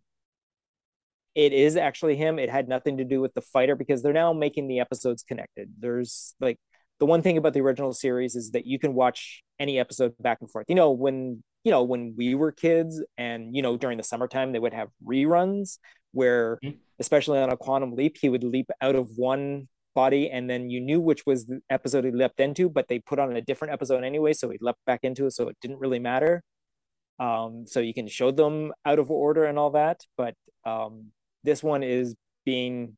it 1.35 1.53
is 1.53 1.75
actually 1.75 2.15
him. 2.15 2.37
It 2.39 2.49
had 2.49 2.67
nothing 2.67 2.97
to 2.97 3.03
do 3.03 3.21
with 3.21 3.33
the 3.33 3.41
fighter 3.41 3.75
because 3.75 4.03
they're 4.03 4.13
now 4.13 4.33
making 4.33 4.67
the 4.67 4.79
episodes 4.79 5.23
connected. 5.23 5.69
There's 5.79 6.35
like 6.39 6.57
the 6.99 7.05
one 7.05 7.21
thing 7.21 7.37
about 7.37 7.53
the 7.53 7.61
original 7.61 7.93
series 7.93 8.35
is 8.35 8.51
that 8.51 8.67
you 8.67 8.77
can 8.79 8.93
watch 8.93 9.41
any 9.59 9.79
episode 9.79 10.13
back 10.19 10.37
and 10.41 10.49
forth. 10.49 10.65
You 10.67 10.75
know, 10.75 10.91
when 10.91 11.43
you 11.63 11.71
know 11.71 11.83
when 11.83 12.13
we 12.17 12.35
were 12.35 12.51
kids 12.51 13.01
and 13.17 13.55
you 13.55 13.61
know 13.61 13.77
during 13.77 13.97
the 13.97 14.03
summertime 14.03 14.51
they 14.51 14.59
would 14.59 14.73
have 14.73 14.89
reruns 15.05 15.77
where 16.11 16.59
mm-hmm. 16.63 16.77
especially 16.99 17.39
on 17.39 17.49
a 17.49 17.57
quantum 17.57 17.95
leap 17.95 18.17
he 18.19 18.29
would 18.29 18.43
leap 18.43 18.69
out 18.81 18.95
of 18.95 19.09
one 19.15 19.67
body 19.95 20.29
and 20.29 20.49
then 20.49 20.69
you 20.69 20.81
knew 20.81 20.99
which 20.99 21.25
was 21.25 21.45
the 21.45 21.61
episode 21.69 22.03
he 22.03 22.11
leapt 22.11 22.39
into 22.39 22.69
but 22.69 22.87
they 22.87 22.99
put 22.99 23.19
on 23.19 23.35
a 23.35 23.41
different 23.41 23.73
episode 23.73 24.03
anyway 24.03 24.33
so 24.33 24.49
he 24.49 24.57
leapt 24.59 24.79
back 24.85 24.99
into 25.03 25.25
it 25.25 25.31
so 25.31 25.47
it 25.47 25.57
didn't 25.61 25.79
really 25.79 25.99
matter 25.99 26.43
um, 27.19 27.65
so 27.67 27.79
you 27.79 27.93
can 27.93 28.07
show 28.07 28.31
them 28.31 28.73
out 28.85 28.99
of 28.99 29.11
order 29.11 29.45
and 29.45 29.57
all 29.57 29.71
that 29.71 30.01
but 30.17 30.35
um, 30.65 31.11
this 31.43 31.61
one 31.63 31.83
is 31.83 32.15
being 32.45 32.97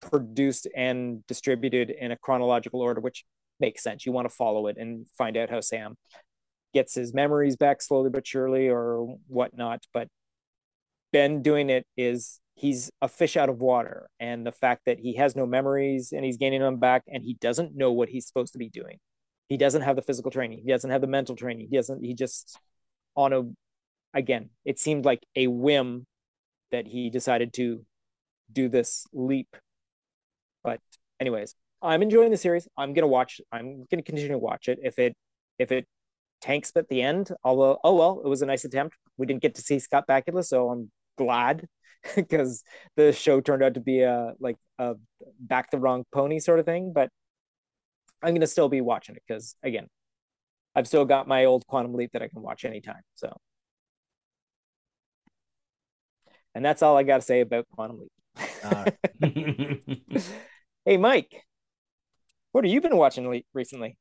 produced 0.00 0.66
and 0.76 1.24
distributed 1.26 1.90
in 1.90 2.10
a 2.10 2.16
chronological 2.16 2.80
order 2.80 3.00
which 3.00 3.24
makes 3.60 3.82
sense. 3.82 4.04
You 4.04 4.12
want 4.12 4.28
to 4.28 4.34
follow 4.34 4.66
it 4.66 4.76
and 4.76 5.06
find 5.16 5.36
out 5.36 5.48
how 5.48 5.60
sam 5.60 5.96
gets 6.74 6.94
his 6.94 7.14
memories 7.14 7.56
back 7.56 7.80
slowly 7.80 8.10
but 8.10 8.26
surely 8.26 8.68
or 8.68 9.16
whatnot 9.28 9.82
but 9.92 10.08
ben 11.12 11.42
doing 11.42 11.68
it 11.68 11.86
is 11.96 12.40
he's 12.54 12.90
a 13.02 13.08
fish 13.08 13.36
out 13.36 13.50
of 13.50 13.60
water 13.60 14.08
and 14.18 14.46
the 14.46 14.52
fact 14.52 14.82
that 14.86 14.98
he 14.98 15.16
has 15.16 15.36
no 15.36 15.46
memories 15.46 16.12
and 16.12 16.24
he's 16.24 16.38
gaining 16.38 16.60
them 16.60 16.78
back 16.78 17.02
and 17.08 17.22
he 17.22 17.34
doesn't 17.34 17.76
know 17.76 17.92
what 17.92 18.08
he's 18.08 18.26
supposed 18.26 18.52
to 18.54 18.58
be 18.58 18.70
doing 18.70 18.98
he 19.52 19.58
doesn't 19.58 19.82
have 19.82 19.96
the 19.96 20.02
physical 20.02 20.30
training. 20.30 20.62
He 20.64 20.70
doesn't 20.70 20.90
have 20.90 21.02
the 21.02 21.06
mental 21.06 21.36
training. 21.36 21.68
He 21.70 21.76
doesn't 21.76 22.02
he 22.02 22.14
just 22.14 22.58
on 23.14 23.34
a 23.34 23.42
again 24.14 24.48
it 24.64 24.78
seemed 24.78 25.04
like 25.04 25.26
a 25.36 25.46
whim 25.46 26.06
that 26.70 26.86
he 26.86 27.10
decided 27.10 27.52
to 27.54 27.84
do 28.50 28.70
this 28.70 29.06
leap. 29.12 29.54
But 30.64 30.80
anyways 31.20 31.54
i'm 31.82 32.00
enjoying 32.00 32.30
the 32.30 32.38
series. 32.38 32.66
I'm 32.78 32.94
gonna 32.94 33.14
watch 33.18 33.42
i'm 33.52 33.84
gonna 33.90 34.02
continue 34.02 34.28
to 34.28 34.38
watch 34.38 34.68
it. 34.68 34.78
If 34.82 34.98
it 34.98 35.14
if 35.58 35.70
it 35.70 35.86
tanks 36.40 36.72
at 36.74 36.88
the 36.88 37.02
end 37.02 37.30
although 37.44 37.78
oh 37.84 37.94
well 37.94 38.22
it 38.24 38.28
was 38.28 38.40
a 38.40 38.46
nice 38.46 38.64
attempt. 38.64 38.96
We 39.18 39.26
didn't 39.26 39.42
get 39.42 39.54
to 39.56 39.60
see 39.60 39.78
scott 39.78 40.06
bakula 40.08 40.46
so 40.46 40.70
i'm 40.70 40.90
glad 41.18 41.68
because 42.16 42.64
the 42.96 43.12
show 43.12 43.42
turned 43.42 43.62
out 43.62 43.74
to 43.74 43.80
be 43.80 44.00
a 44.00 44.32
like 44.40 44.56
a 44.78 44.94
back 45.38 45.70
the 45.70 45.78
wrong 45.78 46.04
pony 46.10 46.38
sort 46.38 46.58
of 46.58 46.64
thing. 46.64 46.94
But 46.94 47.10
I'm 48.22 48.34
gonna 48.34 48.46
still 48.46 48.68
be 48.68 48.80
watching 48.80 49.16
it 49.16 49.22
because 49.26 49.56
again, 49.62 49.88
I've 50.74 50.86
still 50.86 51.04
got 51.04 51.28
my 51.28 51.44
old 51.44 51.66
Quantum 51.66 51.94
Leap 51.94 52.12
that 52.12 52.22
I 52.22 52.28
can 52.28 52.42
watch 52.42 52.64
anytime. 52.64 53.02
So, 53.14 53.36
and 56.54 56.64
that's 56.64 56.82
all 56.82 56.96
I 56.96 57.02
got 57.02 57.16
to 57.16 57.22
say 57.22 57.40
about 57.40 57.66
Quantum 57.74 58.00
Leap. 58.00 58.12
Uh. 58.64 58.90
hey, 60.84 60.96
Mike, 60.96 61.42
what 62.52 62.64
have 62.64 62.72
you 62.72 62.80
been 62.80 62.96
watching 62.96 63.42
recently? 63.52 63.96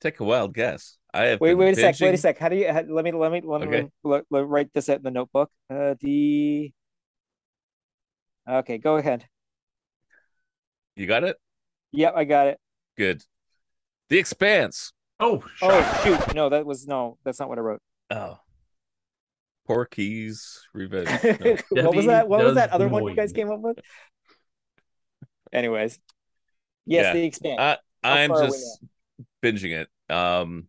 Take 0.00 0.20
a 0.20 0.24
wild 0.24 0.54
guess. 0.54 0.96
I 1.12 1.24
have 1.24 1.40
wait, 1.40 1.54
wait 1.54 1.76
a 1.76 1.80
sec, 1.80 2.00
wait 2.00 2.14
a 2.14 2.18
sec. 2.18 2.38
How 2.38 2.48
do 2.48 2.56
you? 2.56 2.72
How, 2.72 2.82
let 2.82 3.04
me, 3.04 3.10
let 3.10 3.32
me, 3.32 3.40
let 3.44 3.60
me, 3.60 3.66
okay. 3.66 3.88
let, 4.04 4.24
let, 4.30 4.46
write 4.46 4.72
this 4.72 4.88
out 4.88 4.98
in 4.98 5.02
the 5.02 5.10
notebook. 5.10 5.50
Uh, 5.68 5.94
the 6.00 6.72
Okay, 8.48 8.78
go 8.78 8.96
ahead. 8.96 9.26
You 10.96 11.06
got 11.06 11.22
it? 11.24 11.36
Yep, 11.92 12.14
I 12.16 12.24
got 12.24 12.46
it. 12.46 12.58
Good. 12.96 13.22
The 14.08 14.18
Expanse. 14.18 14.92
Oh, 15.20 15.42
oh 15.62 16.00
shoot. 16.04 16.34
No, 16.34 16.48
that 16.48 16.64
was 16.64 16.86
no, 16.86 17.18
that's 17.24 17.40
not 17.40 17.48
what 17.48 17.58
I 17.58 17.62
wrote. 17.62 17.82
Oh. 18.10 18.38
Porky's 19.66 20.66
Revenge. 20.72 21.08
No. 21.70 21.84
what 21.84 21.94
was 21.94 22.06
that? 22.06 22.28
What 22.28 22.44
was 22.44 22.54
that 22.54 22.70
other 22.70 22.88
one 22.88 23.04
you 23.04 23.14
guys 23.14 23.32
came 23.32 23.50
up 23.50 23.60
with? 23.60 23.78
Anyways. 25.52 25.98
Yes, 26.86 27.04
yeah. 27.04 27.12
The 27.12 27.24
Expanse. 27.24 27.60
I, 27.60 27.76
I'm 28.02 28.30
just 28.30 28.80
binging 29.42 29.84
it. 29.84 30.14
Um 30.14 30.68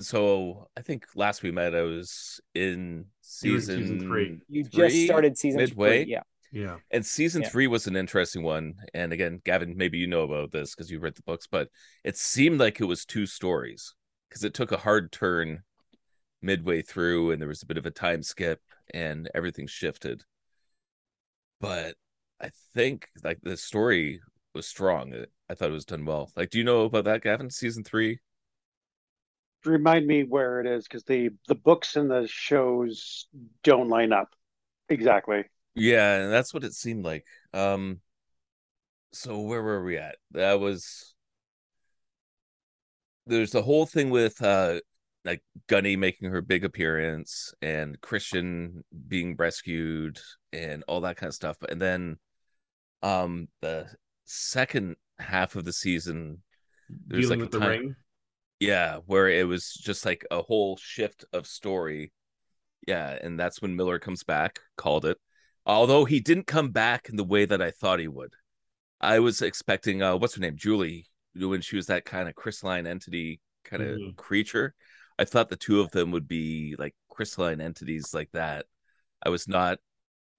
so 0.00 0.68
I 0.76 0.82
think 0.82 1.06
last 1.14 1.42
we 1.42 1.52
met 1.52 1.74
I 1.74 1.82
was 1.82 2.40
in 2.54 3.06
season, 3.20 3.78
season 3.78 4.00
three. 4.00 4.40
You 4.48 4.64
three, 4.64 4.88
just 4.88 5.04
started 5.04 5.38
season 5.38 5.60
midway. 5.60 6.04
Three, 6.04 6.12
yeah. 6.12 6.22
Yeah. 6.54 6.76
And 6.92 7.04
season 7.04 7.42
yeah. 7.42 7.48
three 7.48 7.66
was 7.66 7.88
an 7.88 7.96
interesting 7.96 8.44
one. 8.44 8.74
And 8.94 9.12
again, 9.12 9.40
Gavin, 9.44 9.76
maybe 9.76 9.98
you 9.98 10.06
know 10.06 10.22
about 10.22 10.52
this 10.52 10.72
because 10.72 10.88
you 10.88 11.00
read 11.00 11.16
the 11.16 11.22
books, 11.22 11.48
but 11.50 11.68
it 12.04 12.16
seemed 12.16 12.60
like 12.60 12.80
it 12.80 12.84
was 12.84 13.04
two 13.04 13.26
stories 13.26 13.92
because 14.28 14.44
it 14.44 14.54
took 14.54 14.70
a 14.70 14.76
hard 14.76 15.10
turn 15.10 15.64
midway 16.40 16.80
through 16.80 17.32
and 17.32 17.40
there 17.40 17.48
was 17.48 17.64
a 17.64 17.66
bit 17.66 17.76
of 17.76 17.86
a 17.86 17.90
time 17.90 18.22
skip 18.22 18.60
and 18.92 19.28
everything 19.34 19.66
shifted. 19.66 20.22
But 21.60 21.96
I 22.40 22.50
think 22.72 23.08
like 23.24 23.40
the 23.42 23.56
story 23.56 24.20
was 24.54 24.68
strong. 24.68 25.12
I 25.50 25.54
thought 25.54 25.70
it 25.70 25.72
was 25.72 25.84
done 25.84 26.04
well. 26.04 26.30
Like, 26.36 26.50
do 26.50 26.58
you 26.58 26.64
know 26.64 26.82
about 26.82 27.04
that, 27.06 27.22
Gavin? 27.22 27.50
Season 27.50 27.82
three? 27.82 28.20
Remind 29.64 30.06
me 30.06 30.22
where 30.22 30.60
it 30.60 30.68
is 30.68 30.84
because 30.84 31.02
the 31.02 31.30
the 31.48 31.54
books 31.56 31.96
and 31.96 32.08
the 32.08 32.28
shows 32.28 33.26
don't 33.64 33.88
line 33.88 34.12
up 34.12 34.28
exactly. 34.88 35.44
Yeah, 35.74 36.16
and 36.20 36.32
that's 36.32 36.54
what 36.54 36.64
it 36.64 36.74
seemed 36.74 37.04
like. 37.04 37.26
Um 37.52 38.00
so 39.12 39.40
where 39.40 39.62
were 39.62 39.84
we 39.84 39.96
at? 39.96 40.16
That 40.32 40.60
was 40.60 41.14
there's 43.26 43.52
the 43.52 43.62
whole 43.62 43.86
thing 43.86 44.10
with 44.10 44.40
uh 44.42 44.80
like 45.24 45.42
Gunny 45.68 45.96
making 45.96 46.30
her 46.30 46.42
big 46.42 46.64
appearance 46.64 47.54
and 47.62 47.98
Chrisjen 48.00 48.82
being 49.08 49.36
rescued 49.36 50.20
and 50.52 50.84
all 50.86 51.00
that 51.02 51.16
kind 51.16 51.28
of 51.28 51.34
stuff. 51.34 51.56
And 51.68 51.80
then 51.80 52.18
um 53.02 53.48
the 53.60 53.88
second 54.24 54.96
half 55.18 55.56
of 55.56 55.64
the 55.64 55.72
season 55.72 56.42
there's 57.06 57.24
Dealing 57.24 57.40
like 57.40 57.52
with 57.52 57.60
the 57.60 57.66
ring. 57.66 57.96
Yeah, 58.60 58.98
where 59.06 59.28
it 59.28 59.46
was 59.46 59.72
just 59.72 60.04
like 60.04 60.24
a 60.30 60.42
whole 60.42 60.76
shift 60.76 61.24
of 61.32 61.46
story. 61.46 62.12
Yeah, 62.86 63.18
and 63.20 63.40
that's 63.40 63.62
when 63.62 63.76
Miller 63.76 63.98
comes 63.98 64.22
back, 64.22 64.60
called 64.76 65.06
it 65.06 65.18
although 65.66 66.04
he 66.04 66.20
didn't 66.20 66.46
come 66.46 66.70
back 66.70 67.08
in 67.08 67.16
the 67.16 67.24
way 67.24 67.44
that 67.44 67.62
I 67.62 67.70
thought 67.70 68.00
he 68.00 68.08
would. 68.08 68.34
I 69.00 69.18
was 69.18 69.42
expecting 69.42 70.02
uh 70.02 70.16
what's 70.16 70.34
her 70.34 70.40
name? 70.40 70.56
Julie, 70.56 71.06
when 71.34 71.60
she 71.60 71.76
was 71.76 71.86
that 71.86 72.04
kind 72.04 72.28
of 72.28 72.34
crystalline 72.34 72.86
entity 72.86 73.40
kind 73.64 73.82
of 73.82 73.98
mm-hmm. 73.98 74.10
creature. 74.16 74.74
I 75.18 75.24
thought 75.24 75.48
the 75.48 75.56
two 75.56 75.80
of 75.80 75.90
them 75.90 76.10
would 76.10 76.26
be 76.26 76.74
like 76.78 76.94
crystalline 77.08 77.60
entities 77.60 78.12
like 78.14 78.30
that. 78.32 78.66
I 79.24 79.28
was 79.28 79.46
not 79.48 79.78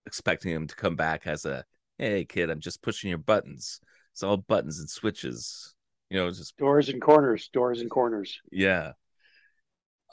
expecting 0.06 0.52
him 0.52 0.68
to 0.68 0.76
come 0.76 0.96
back 0.96 1.26
as 1.28 1.46
a 1.46 1.64
hey 1.98 2.26
kid, 2.26 2.50
I'm 2.50 2.60
just 2.60 2.82
pushing 2.82 3.10
your 3.10 3.20
buttons. 3.20 3.80
It's 4.14 4.24
all 4.24 4.38
buttons 4.38 4.80
and 4.80 4.90
switches. 4.90 5.76
You 6.10 6.18
know, 6.18 6.30
just 6.30 6.58
doors 6.58 6.90
and 6.90 7.02
corners, 7.02 7.50
doors 7.52 7.82
and 7.82 7.90
corners. 7.90 8.40
Yeah. 8.52 8.94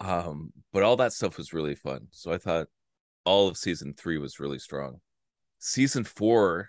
Um, 0.01 0.53
but 0.73 0.83
all 0.83 0.97
that 0.97 1.13
stuff 1.13 1.37
was 1.37 1.53
really 1.53 1.75
fun. 1.75 2.09
So 2.11 2.33
I 2.33 2.39
thought 2.39 2.69
all 3.25 3.49
of 3.49 3.57
season 3.57 3.95
three 3.95 4.19
was 4.19 4.41
really 4.41 4.59
strong. 4.59 5.01
Season 5.59 6.05
four 6.05 6.69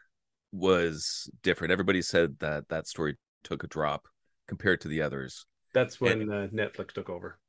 was 0.51 1.30
different. 1.41 1.71
Everybody 1.71 2.01
said 2.01 2.38
that 2.39 2.69
that 2.69 2.88
story 2.88 3.17
took 3.43 3.63
a 3.63 3.67
drop 3.67 4.07
compared 4.47 4.81
to 4.81 4.88
the 4.88 5.01
others. 5.01 5.45
That's 5.73 5.99
when 5.99 6.30
uh, 6.31 6.47
Netflix 6.53 6.91
took 6.91 7.09
over. 7.09 7.39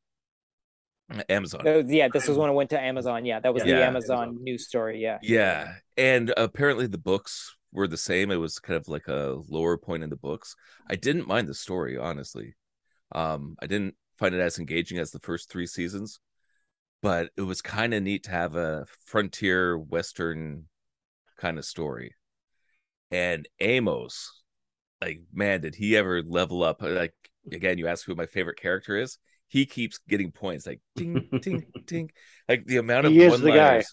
Amazon. 1.28 1.66
Uh, 1.66 1.82
yeah, 1.86 2.08
this 2.10 2.26
was 2.26 2.38
when 2.38 2.48
it 2.48 2.54
went 2.54 2.70
to 2.70 2.80
Amazon. 2.80 3.26
Yeah, 3.26 3.40
that 3.40 3.52
was 3.52 3.64
Yeah. 3.64 3.76
the 3.76 3.84
Amazon 3.84 4.38
news 4.40 4.66
story. 4.66 5.02
Yeah. 5.02 5.18
Yeah. 5.22 5.74
And 5.98 6.32
apparently 6.36 6.86
the 6.86 6.96
books 6.98 7.54
were 7.72 7.86
the 7.86 7.98
same. 7.98 8.30
It 8.30 8.36
was 8.36 8.58
kind 8.58 8.78
of 8.78 8.88
like 8.88 9.06
a 9.08 9.36
lower 9.48 9.76
point 9.76 10.02
in 10.02 10.08
the 10.10 10.16
books. 10.16 10.54
I 10.88 10.96
didn't 10.96 11.28
mind 11.28 11.46
the 11.46 11.54
story, 11.54 11.98
honestly. 11.98 12.54
Um, 13.12 13.56
I 13.60 13.66
didn't 13.66 13.96
find 14.18 14.34
it 14.34 14.40
as 14.40 14.58
engaging 14.58 14.98
as 14.98 15.10
the 15.10 15.20
first 15.20 15.50
three 15.50 15.66
seasons, 15.66 16.20
but 17.04 17.28
it 17.36 17.42
was 17.42 17.60
kind 17.60 17.92
of 17.92 18.02
neat 18.02 18.22
to 18.22 18.30
have 18.30 18.56
a 18.56 18.86
frontier 19.04 19.76
western 19.76 20.64
kind 21.36 21.58
of 21.58 21.64
story. 21.66 22.14
And 23.10 23.46
Amos, 23.60 24.40
like, 25.02 25.20
man, 25.30 25.60
did 25.60 25.74
he 25.74 25.98
ever 25.98 26.22
level 26.22 26.62
up? 26.62 26.82
Uh, 26.82 26.88
like, 26.92 27.12
again, 27.52 27.76
you 27.76 27.88
ask 27.88 28.06
who 28.06 28.14
my 28.14 28.24
favorite 28.24 28.58
character 28.58 28.96
is. 28.96 29.18
He 29.48 29.66
keeps 29.66 29.98
getting 30.08 30.32
points 30.32 30.66
like 30.66 30.80
ding, 30.96 31.28
ding, 31.42 31.66
ding. 31.84 32.10
Like 32.48 32.64
the 32.64 32.78
amount 32.78 33.04
of 33.04 33.12
He 33.12 33.28
one 33.28 33.44
guy. 33.44 33.84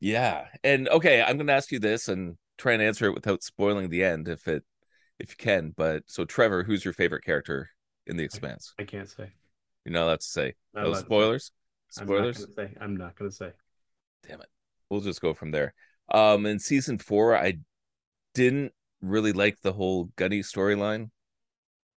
Yeah. 0.00 0.46
And 0.64 0.88
okay, 0.88 1.20
I'm 1.20 1.36
gonna 1.36 1.52
ask 1.52 1.70
you 1.70 1.78
this 1.78 2.08
and 2.08 2.38
try 2.56 2.72
and 2.72 2.80
answer 2.80 3.04
it 3.04 3.14
without 3.14 3.42
spoiling 3.42 3.90
the 3.90 4.02
end 4.02 4.26
if 4.26 4.48
it 4.48 4.64
if 5.18 5.32
you 5.32 5.36
can. 5.36 5.74
But 5.76 6.04
so 6.06 6.24
Trevor, 6.24 6.64
who's 6.64 6.82
your 6.82 6.94
favorite 6.94 7.26
character 7.26 7.68
in 8.06 8.16
the 8.16 8.24
expanse? 8.24 8.72
I 8.78 8.84
can't 8.84 9.06
say. 9.06 9.32
You're 9.84 9.92
not 9.92 10.04
allowed 10.04 10.20
to 10.20 10.26
say. 10.26 10.54
Not 10.72 10.84
No 10.84 10.94
to 10.94 10.96
say. 10.96 11.44
Spoilers? 11.90 12.38
I'm 12.38 12.44
not 12.44 12.56
gonna 12.56 12.68
say. 12.68 12.76
I'm 12.80 12.96
not 12.96 13.16
gonna 13.16 13.30
say. 13.30 13.52
Damn 14.26 14.40
it. 14.40 14.48
We'll 14.90 15.00
just 15.00 15.20
go 15.20 15.34
from 15.34 15.50
there. 15.50 15.74
Um 16.12 16.46
in 16.46 16.58
season 16.58 16.98
four, 16.98 17.36
I 17.36 17.58
didn't 18.34 18.72
really 19.00 19.32
like 19.32 19.60
the 19.60 19.72
whole 19.72 20.10
Gunny 20.16 20.40
storyline. 20.40 21.10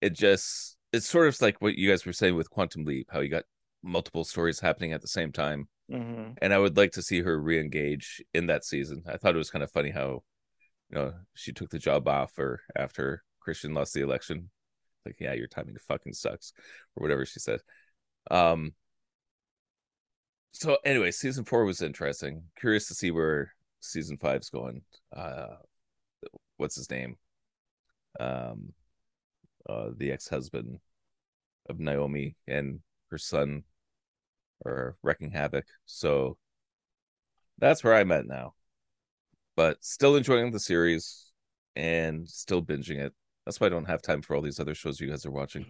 It 0.01 0.13
just 0.13 0.77
it's 0.91 1.07
sort 1.07 1.27
of 1.27 1.39
like 1.41 1.61
what 1.61 1.75
you 1.75 1.89
guys 1.89 2.05
were 2.05 2.13
saying 2.13 2.35
with 2.35 2.49
Quantum 2.49 2.85
Leap, 2.85 3.09
how 3.11 3.19
you 3.19 3.29
got 3.29 3.43
multiple 3.83 4.23
stories 4.23 4.59
happening 4.59 4.93
at 4.93 5.01
the 5.01 5.07
same 5.07 5.31
time. 5.31 5.67
hmm 5.89 6.31
and 6.41 6.53
I 6.53 6.59
would 6.59 6.77
like 6.77 6.91
to 6.93 7.01
see 7.01 7.21
her 7.21 7.39
re-engage 7.39 8.23
in 8.33 8.47
that 8.47 8.65
season. 8.65 9.03
I 9.07 9.17
thought 9.17 9.35
it 9.35 9.39
was 9.39 9.51
kind 9.51 9.63
of 9.63 9.71
funny 9.71 9.91
how, 9.91 10.23
you 10.89 10.95
know, 10.95 11.13
she 11.33 11.51
took 11.53 11.69
the 11.69 11.79
job 11.79 12.07
off 12.07 12.37
or 12.39 12.61
after 12.75 13.23
Chrisjen 13.45 13.73
lost 13.75 13.93
the 13.93 14.01
election. 14.01 14.49
Like, 15.05 15.17
yeah, 15.19 15.33
your 15.33 15.47
timing 15.47 15.77
fucking 15.87 16.13
sucks, 16.13 16.53
or 16.95 17.01
whatever 17.01 17.25
she 17.25 17.39
said. 17.39 17.61
Um. 18.31 18.73
So 20.51 20.77
anyway, 20.84 21.11
season 21.11 21.45
four 21.45 21.65
was 21.65 21.81
interesting. 21.81 22.43
Curious 22.59 22.88
to 22.88 22.93
see 22.95 23.11
where 23.11 23.53
season 23.80 24.17
five's 24.17 24.49
going. 24.49 24.81
Uh, 25.15 25.55
what's 26.57 26.76
his 26.76 26.89
name? 26.89 27.17
Um, 28.19 28.73
uh, 29.67 29.89
the 29.95 30.11
ex-husband 30.11 30.80
of 31.69 31.80
Naomi 31.80 32.35
and 32.47 32.80
her 33.11 33.17
son 33.17 33.63
are 34.65 34.95
wrecking 35.03 35.31
havoc. 35.31 35.65
So 35.85 36.38
that's 37.57 37.84
where 37.84 37.95
I'm 37.95 38.11
at 38.11 38.26
now. 38.26 38.53
But 39.55 39.84
still 39.84 40.15
enjoying 40.15 40.51
the 40.51 40.59
series 40.59 41.31
and 41.76 42.27
still 42.27 42.61
binging 42.61 42.97
it. 42.99 43.13
That's 43.45 43.59
why 43.59 43.67
I 43.67 43.69
don't 43.69 43.85
have 43.85 44.01
time 44.01 44.21
for 44.21 44.35
all 44.35 44.41
these 44.41 44.59
other 44.59 44.76
shows 44.76 44.99
you 44.99 45.09
guys 45.09 45.26
are 45.26 45.31
watching. 45.31 45.65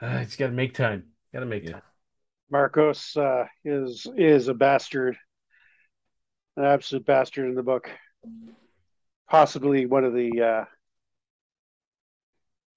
Uh, 0.00 0.24
just 0.24 0.38
gotta 0.38 0.52
make 0.52 0.74
time. 0.74 1.04
Gotta 1.32 1.46
make 1.46 1.64
Yeah. 1.64 1.72
time. 1.72 1.82
Marcos 2.50 3.16
uh, 3.16 3.46
is 3.64 4.06
is 4.16 4.48
a 4.48 4.54
bastard, 4.54 5.16
an 6.56 6.64
absolute 6.64 7.06
bastard 7.06 7.48
in 7.48 7.54
the 7.54 7.62
book. 7.62 7.90
Possibly 9.28 9.86
one 9.86 10.04
of 10.04 10.14
the 10.14 10.42
uh, 10.42 10.64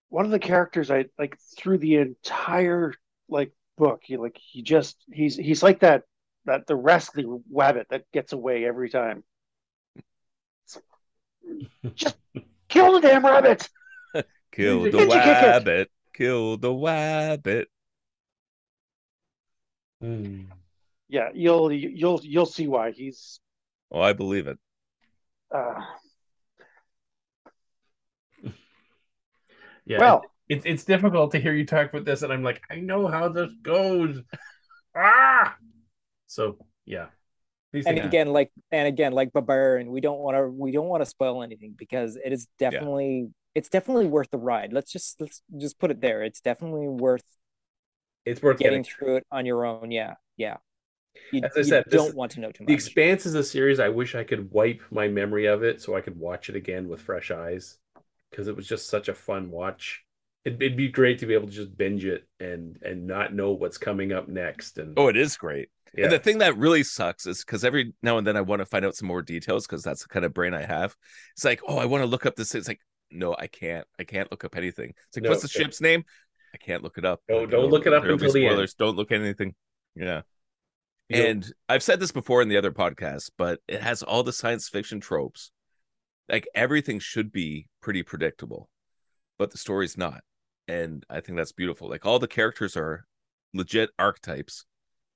one 0.10 0.26
of 0.26 0.32
the 0.32 0.40
characters 0.40 0.90
I 0.90 1.06
like 1.20 1.38
through 1.58 1.80
the 1.80 1.96
entire 1.98 2.94
like 3.30 3.52
book. 3.78 4.02
He 4.04 4.18
like 4.18 4.38
he 4.42 4.62
just 4.62 4.98
he's 5.12 5.36
he's 5.36 5.62
like 5.62 5.82
that 5.82 6.04
that 6.46 6.66
the 6.66 6.76
wrestling 6.76 7.44
rabbit 7.52 7.88
that 7.90 8.06
gets 8.14 8.34
away 8.34 8.66
every 8.66 8.90
time. 8.90 9.24
Just 11.96 12.18
kill 12.68 12.94
the 12.94 13.02
damn 13.02 13.26
rabbit. 13.26 13.68
Kill 14.52 14.84
the 14.84 14.90
you 14.90 14.98
kick 14.98 15.12
it? 15.12 15.66
wabbit. 15.66 15.86
Kill 16.16 16.58
the 16.58 16.74
wabbit. 16.74 17.66
Hmm. 20.02 20.44
Yeah, 21.10 21.30
you'll 21.34 21.72
you'll 21.72 22.20
you'll 22.24 22.46
see 22.46 22.68
why 22.68 22.92
he's 22.92 23.40
Oh, 23.92 24.02
I 24.02 24.14
believe 24.14 24.48
it. 24.48 24.58
uh, 25.54 25.82
Yeah. 29.86 30.00
well. 30.00 30.26
it's 30.50 30.66
it's 30.66 30.84
difficult 30.84 31.32
to 31.32 31.40
hear 31.40 31.54
you 31.54 31.66
talk 31.66 31.90
about 31.90 32.04
this, 32.06 32.22
and 32.22 32.32
I'm 32.34 32.44
like, 32.44 32.62
I 32.70 32.76
know 32.76 33.08
how 33.08 33.30
this 33.30 33.52
goes. 33.62 34.22
Ah. 34.96 35.56
So 36.28 36.58
yeah. 36.86 37.08
These 37.72 37.86
And 37.86 37.96
things- 37.98 38.08
again, 38.08 38.28
like 38.34 38.52
and 38.72 38.88
again, 38.88 39.14
like 39.14 39.32
Babar, 39.34 39.78
and 39.78 39.90
we 39.92 40.02
don't 40.02 40.20
want 40.20 40.36
to 40.36 40.48
we 40.48 40.72
don't 40.72 40.88
want 40.88 41.02
to 41.04 41.10
spoil 41.10 41.42
anything 41.44 41.74
because 41.78 42.18
it 42.18 42.34
is 42.34 42.48
definitely 42.60 43.30
it's 43.56 43.70
definitely 43.70 44.08
worth 44.08 44.30
the 44.30 44.38
ride. 44.38 44.74
Let's 44.74 44.92
just 44.92 45.20
let's 45.22 45.42
just 45.58 45.80
put 45.80 45.92
it 45.92 46.02
there. 46.02 46.24
It's 46.24 46.42
definitely 46.42 46.88
worth 46.88 47.24
it's 48.28 48.42
worth 48.42 48.60
getting 48.60 48.82
getting. 48.82 48.84
through 48.84 49.18
it 49.18 49.28
on 49.32 49.46
your 49.46 49.66
own. 49.66 49.92
Yeah, 49.92 50.16
yeah. 50.38 50.58
You, 51.32 51.44
As 51.44 51.52
I 51.58 51.62
you 51.62 51.64
said, 51.64 51.86
don't 51.90 52.10
is- 52.10 52.16
want 52.16 52.32
to 52.34 52.40
know 52.42 52.52
too 52.52 52.64
much. 52.64 52.68
The. 52.68 52.74
Expanse 52.74 53.26
is 53.26 53.36
a 53.36 53.44
series 53.44 53.80
I 53.80 53.90
wish 53.90 54.16
I 54.16 54.24
could 54.24 54.52
wipe 54.52 54.82
my 54.92 55.08
memory 55.08 55.46
of 55.48 55.64
it 55.64 55.82
so 55.82 55.96
I 55.96 56.02
could 56.02 56.18
watch 56.18 56.50
it 56.50 56.56
again 56.56 56.88
with 56.90 57.02
fresh 57.02 57.32
eyes 57.32 57.78
because 58.32 58.48
it 58.48 58.56
was 58.56 58.68
just 58.68 58.90
such 58.90 59.10
a 59.10 59.14
fun 59.16 59.52
watch. 59.52 60.04
It'd, 60.46 60.62
it'd 60.62 60.78
be 60.78 60.90
great 60.90 61.20
to 61.20 61.26
be 61.26 61.34
able 61.34 61.48
to 61.48 61.54
just 61.54 61.78
binge 61.78 62.06
it 62.06 62.28
and 62.40 62.78
and 62.84 63.08
not 63.08 63.34
know 63.34 63.52
what's 63.52 63.78
coming 63.78 64.14
up 64.14 64.28
next. 64.30 64.78
And 64.78 64.98
Oh, 64.98 65.08
it 65.08 65.18
is 65.18 65.38
great. 65.38 65.70
yeah, 65.94 66.06
And 66.06 66.12
the 66.14 66.20
thing 66.20 66.38
that 66.40 66.58
really 66.58 66.84
sucks 66.84 67.26
is 67.26 67.44
because 67.44 67.64
every 67.66 67.94
now 68.02 68.18
and 68.18 68.26
then 68.26 68.38
I 68.38 68.42
want 68.42 68.62
to 68.62 68.66
find 68.66 68.86
out 68.86 68.96
some 68.96 69.08
more 69.08 69.22
details 69.22 69.66
because 69.68 69.84
that's 69.84 70.04
the 70.04 70.10
kind 70.10 70.26
of 70.26 70.34
brain 70.34 70.54
I 70.54 70.64
have. 70.64 70.96
It's 71.36 71.44
like, 71.46 71.62
oh, 71.68 71.78
I 71.78 71.86
want 71.86 72.04
to 72.04 72.08
look 72.08 72.26
up 72.26 72.36
this. 72.36 72.56
It's 72.56 72.68
like, 72.68 72.80
no, 73.12 73.36
I 73.38 73.48
can't. 73.48 73.86
I 74.00 74.04
can't 74.04 74.30
look 74.32 74.44
up 74.46 74.56
anything. 74.58 74.94
It's 75.08 75.18
like, 75.18 75.24
No, 75.24 75.30
what's 75.30 75.42
the 75.42 75.48
okay. 75.54 75.64
ship's 75.64 75.82
name? 75.82 76.04
I 76.60 76.66
can't 76.66 76.82
look 76.84 76.98
it 76.98 77.06
up. 77.06 77.22
No, 77.30 77.40
Like, 77.40 77.52
don't 77.52 77.66
oh, 77.66 77.68
look 77.68 77.86
it 77.86 77.94
up 77.94 78.02
there'll 78.02 78.16
until 78.16 78.32
the 78.34 78.46
end. 78.46 78.52
spoilers. 78.54 78.74
Don't 78.74 78.96
look 78.96 79.12
at 79.12 79.22
anything. 79.22 79.54
Yeah. 79.96 80.22
You 81.10 81.18
know, 81.24 81.30
And 81.30 81.54
I've 81.70 81.84
said 81.84 82.00
this 82.00 82.12
before 82.12 82.42
in 82.42 82.50
the 82.50 82.58
other 82.58 82.72
podcast, 82.72 83.32
but 83.38 83.60
it 83.68 83.82
has 83.82 84.02
all 84.04 84.24
the 84.24 84.34
science 84.34 84.68
fiction 84.68 85.00
tropes. 85.00 85.52
Like 86.28 86.48
everything 86.56 87.00
should 87.00 87.32
be 87.32 87.68
pretty 87.82 88.02
predictable, 88.04 88.70
but 89.38 89.52
the 89.52 89.58
story's 89.58 89.98
not. 89.98 90.22
And 90.68 91.06
I 91.10 91.22
think 91.22 91.38
that's 91.38 91.52
beautiful. 91.54 91.90
Like 91.90 92.06
all 92.06 92.20
the 92.20 92.28
characters 92.28 92.76
are 92.76 93.06
legit 93.54 93.92
archetypes, 94.00 94.66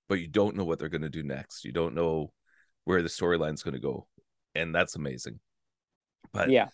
but 0.08 0.20
you 0.20 0.28
don't 0.28 0.56
know 0.56 0.64
what 0.64 0.80
they're 0.80 0.90
going 0.90 1.02
to 1.02 1.10
do 1.10 1.24
next. 1.24 1.66
You 1.66 1.72
don't 1.74 1.96
know 1.96 2.32
where 2.86 3.02
the 3.02 3.10
storyline's 3.10 3.64
going 3.64 3.74
to 3.74 3.80
go. 3.82 4.08
And 4.56 4.74
that's 4.74 4.96
amazing. 4.96 5.40
But 6.32 6.50
yeah, 6.52 6.68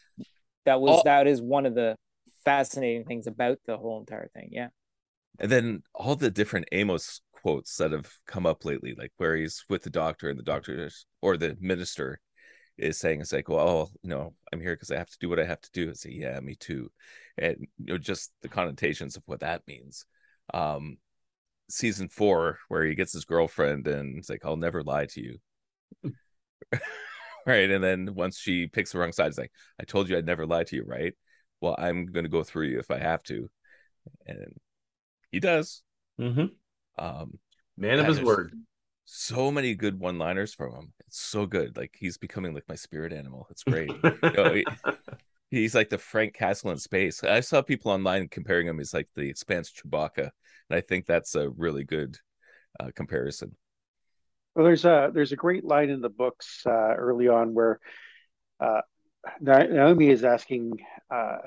that 0.66 0.80
was 0.82 0.98
all- 0.98 1.04
that 1.06 1.26
is 1.26 1.42
one 1.42 1.66
of 1.66 1.74
the 1.74 1.96
fascinating 2.48 3.04
things 3.06 3.28
about 3.28 3.60
the 3.66 3.78
whole 3.78 4.00
entire 4.00 4.30
thing. 4.34 4.50
Yeah, 4.52 4.70
And 5.40 5.52
then 5.52 5.84
all 5.94 6.16
the 6.16 6.32
different 6.32 6.68
Amos 6.72 7.22
quotes 7.32 7.78
that 7.78 7.92
have 7.92 8.12
come 8.26 8.46
up 8.46 8.66
lately, 8.66 8.96
like 8.98 9.12
where 9.18 9.36
he's 9.36 9.64
with 9.70 9.84
the 9.84 9.90
doctor 9.90 10.30
and 10.30 10.40
the 10.40 10.44
doctor 10.44 10.90
or 11.22 11.38
the 11.38 11.58
minister 11.60 12.20
is 12.78 13.00
saying, 13.00 13.22
it's 13.22 13.34
like, 13.34 13.50
well, 13.50 13.92
you 14.04 14.10
know, 14.10 14.34
I'm 14.54 14.62
here 14.62 14.76
because 14.76 14.92
I 14.92 14.98
have 14.98 15.10
to 15.10 15.18
do 15.20 15.30
what 15.30 15.40
I 15.40 15.46
have 15.46 15.62
to 15.62 15.72
do. 15.74 15.90
It's 15.90 16.06
like, 16.06 16.16
yeah, 16.16 16.40
me 16.40 16.56
too. 16.56 16.92
And, 17.38 17.68
you 17.80 17.94
know, 17.94 17.98
just 17.98 18.32
the 18.42 18.50
connotations 18.50 19.18
of 19.18 19.24
what 19.26 19.42
that 19.42 19.68
means. 19.68 20.06
Um, 20.54 20.98
season 21.70 22.10
four, 22.10 22.60
where 22.70 22.86
he 22.86 22.96
gets 22.96 23.14
his 23.14 23.26
girlfriend 23.26 23.88
and 23.88 24.18
it's 24.20 24.30
like, 24.30 24.46
I'll 24.46 24.58
never 24.58 24.84
lie 24.84 25.08
to 25.08 25.22
you. 25.22 25.40
right. 27.46 27.70
And 27.70 27.84
then 27.84 28.14
once 28.16 28.38
she 28.38 28.68
picks 28.68 28.92
the 28.92 29.00
wrong 29.00 29.12
side, 29.12 29.28
it's 29.28 29.38
like, 29.38 29.52
I 29.80 29.84
told 29.84 30.10
you 30.10 30.18
I'd 30.18 30.26
never 30.26 30.46
lie 30.46 30.64
to 30.66 30.76
you, 30.76 30.84
right? 30.86 31.14
Well, 31.62 31.76
I'm 31.78 32.06
going 32.08 32.26
to 32.26 32.30
go 32.30 32.44
through 32.44 32.68
you 32.68 32.80
if 32.80 32.92
I 32.92 33.00
have 33.00 33.24
to. 33.24 33.50
And 34.26 34.54
he 35.32 35.40
does. 35.40 35.84
mhm. 36.20 36.52
Um, 36.98 37.40
man 37.78 38.00
of 38.00 38.08
his 38.08 38.22
word. 38.22 38.54
so 39.06 39.52
many 39.52 39.76
good 39.76 40.00
one-liners 40.00 40.54
from 40.54 40.74
him. 40.74 40.94
It's 41.08 41.20
so 41.20 41.46
good. 41.46 41.78
Like 41.78 41.96
he's 41.98 42.18
becoming 42.18 42.54
like 42.54 42.68
my 42.68 42.76
spirit 42.76 43.14
animal. 43.14 43.48
It's 43.50 43.64
great. 43.64 43.92
know, 44.24 44.54
he- 44.54 44.66
he's 45.50 45.76
like 45.76 45.90
the 45.90 45.98
Frank 45.98 46.34
Castle 46.34 46.72
in 46.72 46.78
space. 46.78 47.24
I 47.24 47.40
saw 47.40 47.62
people 47.62 47.92
online 47.92 48.28
comparing 48.30 48.68
him 48.68 48.80
as 48.80 48.94
like 48.94 49.08
the 49.16 49.30
Expanse 49.30 49.72
Chewbacca, 49.72 50.30
and 50.70 50.78
I 50.78 50.82
think 50.82 51.06
that's 51.06 51.36
a 51.36 51.50
really 51.50 51.84
good 51.84 52.18
uh, 52.80 52.92
comparison. 52.96 53.56
Well, 54.56 54.66
there's 54.66 54.86
a 54.86 55.12
there's 55.14 55.32
a 55.32 55.38
great 55.38 55.64
line 55.64 55.90
in 55.90 56.02
the 56.02 56.10
books 56.10 56.64
uh, 56.66 56.96
early 56.98 57.28
on 57.28 57.54
where 57.54 57.80
uh, 58.60 58.82
Na- 58.82 58.82
Naomi 59.42 60.10
is 60.10 60.24
asking. 60.24 60.74
Uh, 61.14 61.38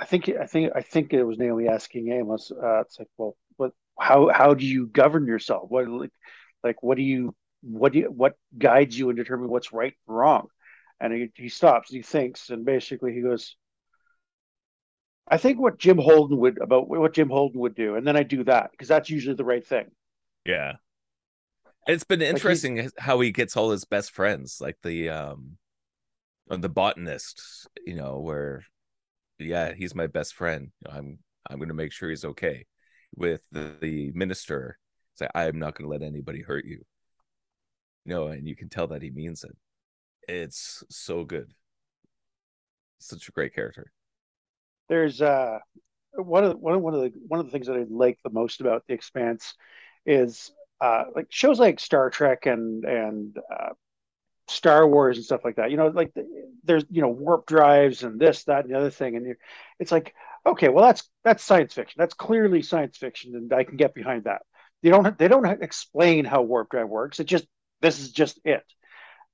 I 0.00 0.04
think 0.06 0.28
I 0.28 0.46
think 0.46 0.72
I 0.74 0.80
think 0.80 1.12
it 1.12 1.22
was 1.22 1.38
Naomi 1.38 1.68
asking 1.68 2.12
Amos. 2.12 2.50
Uh, 2.50 2.80
it's 2.80 2.98
like, 2.98 3.08
well, 3.16 3.36
what 3.56 3.72
how 3.98 4.30
how 4.32 4.54
do 4.54 4.66
you 4.66 4.86
govern 4.86 5.26
yourself? 5.26 5.70
What 5.70 5.88
like 5.88 6.12
like 6.64 6.82
what 6.82 6.96
do 6.96 7.02
you 7.02 7.34
what 7.62 7.92
do 7.92 8.00
you, 8.00 8.10
what 8.10 8.34
guides 8.56 8.98
you 8.98 9.10
in 9.10 9.16
determining 9.16 9.50
what's 9.50 9.72
right 9.72 9.94
and 10.08 10.16
wrong? 10.16 10.48
And 10.98 11.12
he, 11.12 11.30
he 11.34 11.48
stops, 11.48 11.90
he 11.90 12.02
thinks, 12.02 12.50
and 12.50 12.64
basically 12.64 13.14
he 13.14 13.22
goes, 13.22 13.56
I 15.26 15.38
think 15.38 15.58
what 15.60 15.78
Jim 15.78 15.98
Holden 15.98 16.38
would 16.38 16.58
about 16.60 16.88
what 16.88 17.14
Jim 17.14 17.28
Holden 17.28 17.60
would 17.60 17.74
do, 17.74 17.94
and 17.94 18.06
then 18.06 18.16
I 18.16 18.22
do 18.24 18.44
that 18.44 18.70
because 18.72 18.88
that's 18.88 19.08
usually 19.08 19.36
the 19.36 19.44
right 19.44 19.66
thing. 19.66 19.86
Yeah. 20.44 20.74
It's 21.86 22.04
been 22.04 22.20
interesting 22.20 22.76
like 22.76 22.90
how 22.98 23.20
he 23.20 23.30
gets 23.30 23.56
all 23.56 23.70
his 23.70 23.84
best 23.84 24.10
friends, 24.10 24.58
like 24.60 24.76
the 24.82 25.08
um 25.10 25.56
the 26.58 26.68
botanist, 26.68 27.68
you 27.86 27.94
know, 27.94 28.18
where 28.18 28.64
yeah, 29.38 29.72
he's 29.72 29.94
my 29.94 30.06
best 30.06 30.34
friend. 30.34 30.70
I'm 30.90 31.18
I'm 31.48 31.58
gonna 31.58 31.74
make 31.74 31.92
sure 31.92 32.10
he's 32.10 32.24
okay. 32.24 32.66
With 33.14 33.40
the, 33.52 33.76
the 33.80 34.12
minister, 34.14 34.78
say 35.14 35.28
I'm 35.34 35.58
not 35.58 35.76
gonna 35.76 35.88
let 35.88 36.02
anybody 36.02 36.42
hurt 36.42 36.64
you. 36.64 36.84
You 38.04 38.14
know, 38.14 38.26
and 38.28 38.46
you 38.48 38.56
can 38.56 38.68
tell 38.68 38.88
that 38.88 39.02
he 39.02 39.10
means 39.10 39.44
it. 39.44 39.56
It's 40.28 40.82
so 40.90 41.24
good. 41.24 41.52
Such 42.98 43.28
a 43.28 43.32
great 43.32 43.54
character. 43.54 43.92
There's 44.88 45.22
uh 45.22 45.58
one 46.14 46.44
of 46.44 46.58
one 46.58 46.74
of 46.74 46.82
one 46.82 46.94
of 46.94 47.00
the 47.00 47.12
one 47.28 47.40
of 47.40 47.46
the 47.46 47.52
things 47.52 47.66
that 47.68 47.76
I 47.76 47.84
like 47.88 48.18
the 48.24 48.30
most 48.30 48.60
about 48.60 48.84
The 48.88 48.94
Expanse 48.94 49.54
is 50.06 50.50
uh 50.80 51.04
like 51.14 51.26
shows 51.30 51.60
like 51.60 51.78
Star 51.78 52.10
Trek 52.10 52.46
and 52.46 52.84
and 52.84 53.36
uh, 53.52 53.70
Star 54.50 54.86
Wars 54.86 55.16
and 55.16 55.24
stuff 55.24 55.42
like 55.44 55.56
that. 55.56 55.70
You 55.70 55.76
know, 55.76 55.88
like 55.88 56.12
there's 56.64 56.84
you 56.90 57.02
know 57.02 57.08
warp 57.08 57.46
drives 57.46 58.02
and 58.02 58.20
this, 58.20 58.44
that, 58.44 58.64
and 58.64 58.74
the 58.74 58.78
other 58.78 58.90
thing, 58.90 59.16
and 59.16 59.36
it's 59.78 59.92
like, 59.92 60.14
okay, 60.46 60.68
well 60.68 60.84
that's 60.84 61.08
that's 61.24 61.44
science 61.44 61.74
fiction. 61.74 61.96
That's 61.98 62.14
clearly 62.14 62.62
science 62.62 62.96
fiction, 62.96 63.34
and 63.34 63.52
I 63.52 63.64
can 63.64 63.76
get 63.76 63.94
behind 63.94 64.24
that. 64.24 64.42
They 64.82 64.90
don't 64.90 65.16
they 65.18 65.28
don't 65.28 65.46
explain 65.62 66.24
how 66.24 66.42
warp 66.42 66.70
drive 66.70 66.88
works. 66.88 67.20
It 67.20 67.24
just 67.24 67.46
this 67.80 68.00
is 68.00 68.12
just 68.12 68.40
it. 68.44 68.64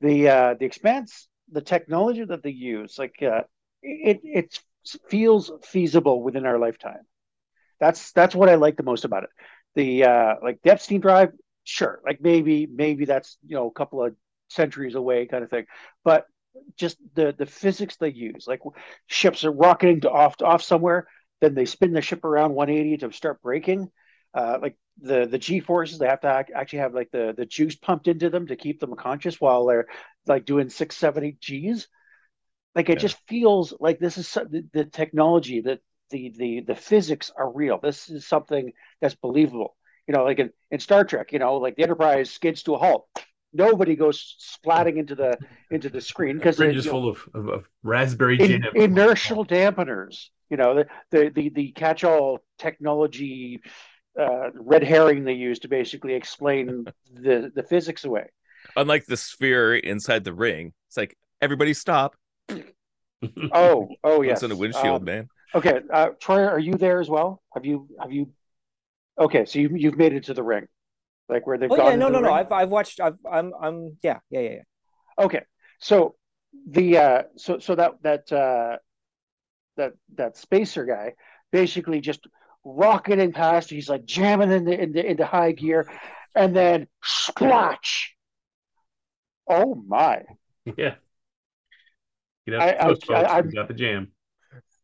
The 0.00 0.28
uh, 0.28 0.54
the 0.58 0.66
expanse, 0.66 1.28
the 1.50 1.62
technology 1.62 2.24
that 2.24 2.42
they 2.42 2.50
use, 2.50 2.98
like 2.98 3.22
uh, 3.22 3.42
it 3.82 4.20
it 4.22 4.60
feels 5.08 5.50
feasible 5.64 6.22
within 6.22 6.46
our 6.46 6.58
lifetime. 6.58 7.06
That's 7.80 8.12
that's 8.12 8.34
what 8.34 8.48
I 8.48 8.54
like 8.56 8.76
the 8.76 8.82
most 8.82 9.04
about 9.04 9.24
it. 9.24 9.30
The 9.74 10.04
uh, 10.04 10.34
like 10.42 10.60
the 10.62 10.70
Epstein 10.70 11.00
drive, 11.00 11.32
sure, 11.64 12.00
like 12.04 12.20
maybe 12.20 12.66
maybe 12.66 13.04
that's 13.04 13.36
you 13.46 13.56
know 13.56 13.68
a 13.68 13.72
couple 13.72 14.04
of 14.04 14.14
centuries 14.48 14.94
away 14.94 15.26
kind 15.26 15.44
of 15.44 15.50
thing. 15.50 15.66
But 16.04 16.26
just 16.76 16.96
the 17.14 17.34
the 17.36 17.46
physics 17.46 17.96
they 17.96 18.08
use 18.08 18.46
like 18.48 18.60
ships 19.06 19.44
are 19.44 19.52
rocketing 19.52 20.00
to 20.00 20.10
off 20.10 20.38
to 20.38 20.46
off 20.46 20.62
somewhere 20.62 21.06
then 21.42 21.54
they 21.54 21.66
spin 21.66 21.92
the 21.92 22.00
ship 22.00 22.24
around 22.24 22.54
180 22.54 22.96
to 22.96 23.12
start 23.12 23.42
braking 23.42 23.90
uh, 24.36 24.58
like 24.60 24.76
the 25.00 25.26
the 25.26 25.38
g 25.38 25.60
forces 25.60 25.98
they 25.98 26.06
have 26.06 26.20
to 26.20 26.44
actually 26.54 26.80
have 26.80 26.94
like 26.94 27.10
the 27.10 27.32
the 27.36 27.46
juice 27.46 27.74
pumped 27.74 28.06
into 28.06 28.28
them 28.28 28.46
to 28.46 28.54
keep 28.54 28.80
them 28.80 28.94
conscious 28.94 29.40
while 29.40 29.64
they're 29.64 29.86
like 30.26 30.44
doing 30.44 30.68
670 30.68 31.38
g's. 31.40 31.88
Like 32.74 32.90
it 32.90 32.98
yeah. 32.98 33.00
just 33.00 33.16
feels 33.28 33.72
like 33.80 33.98
this 33.98 34.18
is 34.18 34.30
the, 34.30 34.66
the 34.74 34.84
technology 34.84 35.62
that 35.62 35.80
the 36.10 36.34
the 36.36 36.60
the 36.60 36.74
physics 36.74 37.32
are 37.34 37.50
real. 37.50 37.78
This 37.82 38.10
is 38.10 38.26
something 38.26 38.72
that's 39.00 39.14
believable. 39.14 39.74
You 40.06 40.12
know 40.12 40.24
like 40.24 40.38
in, 40.38 40.50
in 40.70 40.80
star 40.80 41.04
trek 41.04 41.32
you 41.32 41.38
know 41.38 41.56
like 41.56 41.76
the 41.76 41.82
enterprise 41.82 42.30
skids 42.30 42.62
to 42.64 42.74
a 42.74 42.78
halt 42.78 43.08
nobody 43.52 43.96
goes 43.96 44.36
splatting 44.40 44.96
into 44.96 45.14
the 45.14 45.38
into 45.70 45.88
the 45.88 46.00
screen 46.00 46.36
because 46.36 46.60
it's 46.60 46.74
just 46.74 46.88
full 46.88 47.08
of, 47.08 47.22
of, 47.34 47.48
of, 47.48 47.68
raspberry 47.82 48.40
in, 48.40 48.62
jam. 48.62 48.72
inertial 48.74 49.44
dampeners. 49.44 50.26
You 50.50 50.56
know 50.56 50.74
the 50.74 50.86
the 51.10 51.30
the, 51.30 51.48
the 51.50 51.72
catch-all 51.72 52.40
technology 52.58 53.60
uh, 54.18 54.50
red 54.54 54.82
herring 54.82 55.24
they 55.24 55.32
use 55.32 55.58
to 55.60 55.68
basically 55.68 56.14
explain 56.14 56.86
the 57.14 57.50
the 57.54 57.62
physics 57.62 58.04
away. 58.04 58.26
Unlike 58.76 59.06
the 59.06 59.16
sphere 59.16 59.76
inside 59.76 60.24
the 60.24 60.34
ring, 60.34 60.72
it's 60.88 60.96
like 60.96 61.16
everybody 61.40 61.74
stop. 61.74 62.16
oh, 63.52 63.88
oh 64.04 64.22
yes. 64.22 64.38
It's 64.38 64.42
in 64.44 64.50
the 64.50 64.56
windshield, 64.56 65.02
um, 65.02 65.04
man. 65.04 65.28
Okay, 65.54 65.80
uh, 65.92 66.08
Troy, 66.20 66.44
are 66.44 66.58
you 66.58 66.74
there 66.74 67.00
as 67.00 67.08
well? 67.08 67.42
Have 67.54 67.64
you 67.64 67.88
have 68.00 68.12
you? 68.12 68.30
Okay, 69.18 69.46
so 69.46 69.58
you 69.58 69.70
you've 69.74 69.96
made 69.96 70.12
it 70.12 70.24
to 70.24 70.34
the 70.34 70.42
ring 70.42 70.66
like 71.28 71.46
where 71.46 71.58
they've 71.58 71.70
oh, 71.70 71.76
gone. 71.76 71.86
Yeah, 71.86 71.96
no, 71.96 72.08
no, 72.08 72.20
no. 72.20 72.32
I've 72.32 72.52
I've 72.52 72.68
watched. 72.68 73.00
I've 73.00 73.18
I'm 73.30 73.52
I'm 73.60 73.96
yeah 74.02 74.18
yeah 74.30 74.40
yeah 74.40 74.50
yeah. 74.50 75.24
Okay, 75.24 75.42
so 75.80 76.14
the 76.68 76.98
uh 76.98 77.22
so 77.36 77.58
so 77.58 77.74
that 77.74 77.92
that 78.02 78.32
uh 78.32 78.76
that 79.76 79.92
that 80.14 80.36
spacer 80.36 80.84
guy 80.84 81.14
basically 81.52 82.00
just 82.00 82.26
rocketing 82.64 83.32
past. 83.32 83.70
He's 83.70 83.88
like 83.88 84.04
jamming 84.04 84.50
in 84.50 84.64
the, 84.64 84.80
in 84.80 84.92
the, 84.92 85.04
into 85.04 85.24
high 85.24 85.52
gear, 85.52 85.88
and 86.34 86.54
then 86.54 86.86
splash. 87.02 88.14
Oh 89.48 89.74
my! 89.74 90.22
Yeah. 90.76 90.96
You 92.44 92.54
know, 92.54 92.58
I, 92.58 92.70
I, 92.70 92.94
I, 93.10 93.36
I 93.38 93.42
got 93.42 93.68
the 93.68 93.74
jam. 93.74 94.12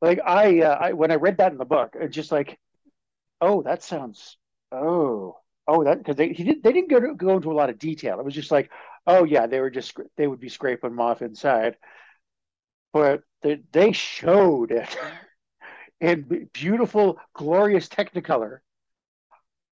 Like 0.01 0.21
I, 0.25 0.61
uh, 0.61 0.79
I 0.81 0.93
when 0.93 1.11
I 1.11 1.17
read 1.17 1.39
that 1.39 1.51
in 1.51 1.59
the 1.59 1.65
book, 1.65 1.97
it's 1.99 2.15
just 2.15 2.31
like, 2.31 2.59
oh, 3.41 3.63
that 3.63 3.83
sounds. 3.83 4.37
Oh, 4.71 5.37
oh 5.67 5.85
that 5.85 5.99
because 5.99 6.17
they 6.17 6.33
he 6.33 6.45
did, 6.45 6.63
they 6.63 6.73
didn't 6.73 6.91
go 6.91 7.01
to, 7.01 7.15
go 7.15 7.37
into 7.37 7.53
a 7.53 7.55
lot 7.55 7.71
of 7.71 7.79
detail. 7.79 8.19
It 8.19 8.25
was 8.25 8.35
just 8.35 8.51
like, 8.51 8.71
oh 9.07 9.25
yeah, 9.25 9.47
they 9.47 9.61
were 9.61 9.71
just 9.71 9.95
they 10.17 10.27
would 10.27 10.41
be 10.41 10.49
scraping 10.49 10.91
them 10.91 11.01
off 11.01 11.23
inside, 11.23 11.77
but 12.93 13.23
they 13.43 13.63
they 13.73 13.93
showed 13.93 14.71
it 14.71 14.97
in 16.01 16.49
beautiful, 16.53 17.19
glorious 17.35 17.89
Technicolor 17.89 18.59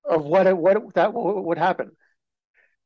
of 0.03 0.23
what 0.25 0.47
it, 0.47 0.57
what 0.57 0.93
that 0.95 1.13
would 1.13 1.57
happen, 1.57 1.91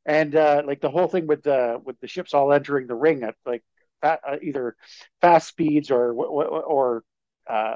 and 0.05 0.35
uh, 0.35 0.61
like 0.65 0.81
the 0.81 0.89
whole 0.89 1.07
thing 1.07 1.27
with 1.27 1.43
the 1.43 1.79
with 1.83 1.99
the 1.99 2.07
ships 2.07 2.33
all 2.33 2.51
entering 2.51 2.87
the 2.87 2.95
ring 2.95 3.23
at 3.23 3.35
like 3.45 3.63
uh, 4.03 4.17
either 4.41 4.75
fast 5.21 5.47
speeds 5.47 5.91
or 5.91 6.13
or 6.13 7.03
uh, 7.47 7.75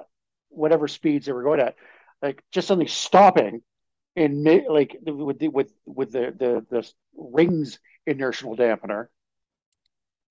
whatever 0.49 0.88
speeds 0.88 1.26
they 1.26 1.31
were 1.31 1.43
going 1.43 1.60
at, 1.60 1.76
like 2.22 2.43
just 2.51 2.68
suddenly 2.68 2.88
stopping 2.88 3.61
in 4.15 4.44
like 4.69 4.98
with 5.06 5.40
the 5.40 5.48
with 5.48 5.72
with 5.86 6.11
the 6.11 6.34
the 6.38 6.65
the 6.69 6.91
rings 7.15 7.80
inertial 8.06 8.56
dampener 8.56 9.07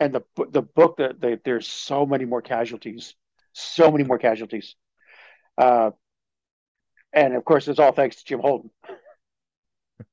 and 0.00 0.14
the 0.14 0.22
the 0.50 0.62
book 0.62 0.96
that 0.98 1.20
the, 1.20 1.40
there's 1.44 1.66
so 1.66 2.06
many 2.06 2.24
more 2.24 2.42
casualties 2.42 3.14
so 3.52 3.90
many 3.90 4.04
more 4.04 4.18
casualties 4.18 4.74
uh 5.56 5.90
and 7.12 7.34
of 7.34 7.44
course 7.44 7.68
it's 7.68 7.78
all 7.78 7.92
thanks 7.92 8.16
to 8.16 8.24
jim 8.24 8.40
holden. 8.40 8.70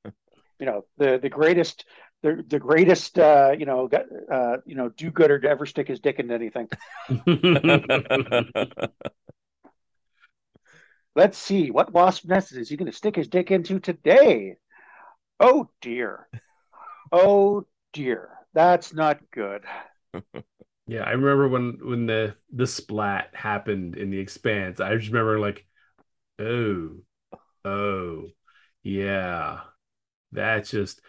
You 0.58 0.66
know 0.68 0.86
the 0.98 1.20
the 1.22 1.28
greatest 1.28 1.84
the, 2.24 2.42
the 2.48 2.60
greatest 2.60 3.20
uh 3.20 3.54
you 3.60 3.66
know 3.66 3.90
uh 4.32 4.58
you 4.66 4.76
know 4.76 4.88
do-gooder 4.88 5.40
to 5.40 5.50
ever 5.50 5.66
stick 5.66 5.90
his 5.90 6.00
dick 6.00 6.18
into 6.18 6.34
anything 6.34 6.70
Let's 11.16 11.38
see 11.38 11.72
what 11.72 11.94
wasp 11.94 12.26
nest 12.26 12.52
is 12.52 12.68
he 12.68 12.76
going 12.76 12.92
to 12.92 12.98
stick 12.98 13.16
his 13.16 13.30
dick 13.30 13.50
into 13.50 13.80
today? 13.80 14.58
Oh 15.40 15.70
dear. 15.82 16.28
Oh 17.12 17.66
dear. 17.94 18.30
That's 18.54 18.94
not 18.94 19.20
good. 19.32 19.64
yeah, 20.88 21.04
I 21.04 21.12
remember 21.12 21.48
when 21.48 21.80
when 21.82 22.06
the 22.06 22.36
the 22.52 22.68
splat 22.68 23.30
happened 23.34 23.96
in 23.96 24.10
the 24.10 24.20
expanse. 24.20 24.80
I 24.82 24.96
just 24.96 25.08
remember 25.08 25.40
like, 25.40 25.66
oh, 26.40 26.98
oh, 27.64 28.28
yeah. 28.84 29.62
That's 30.34 30.70
just 30.70 31.02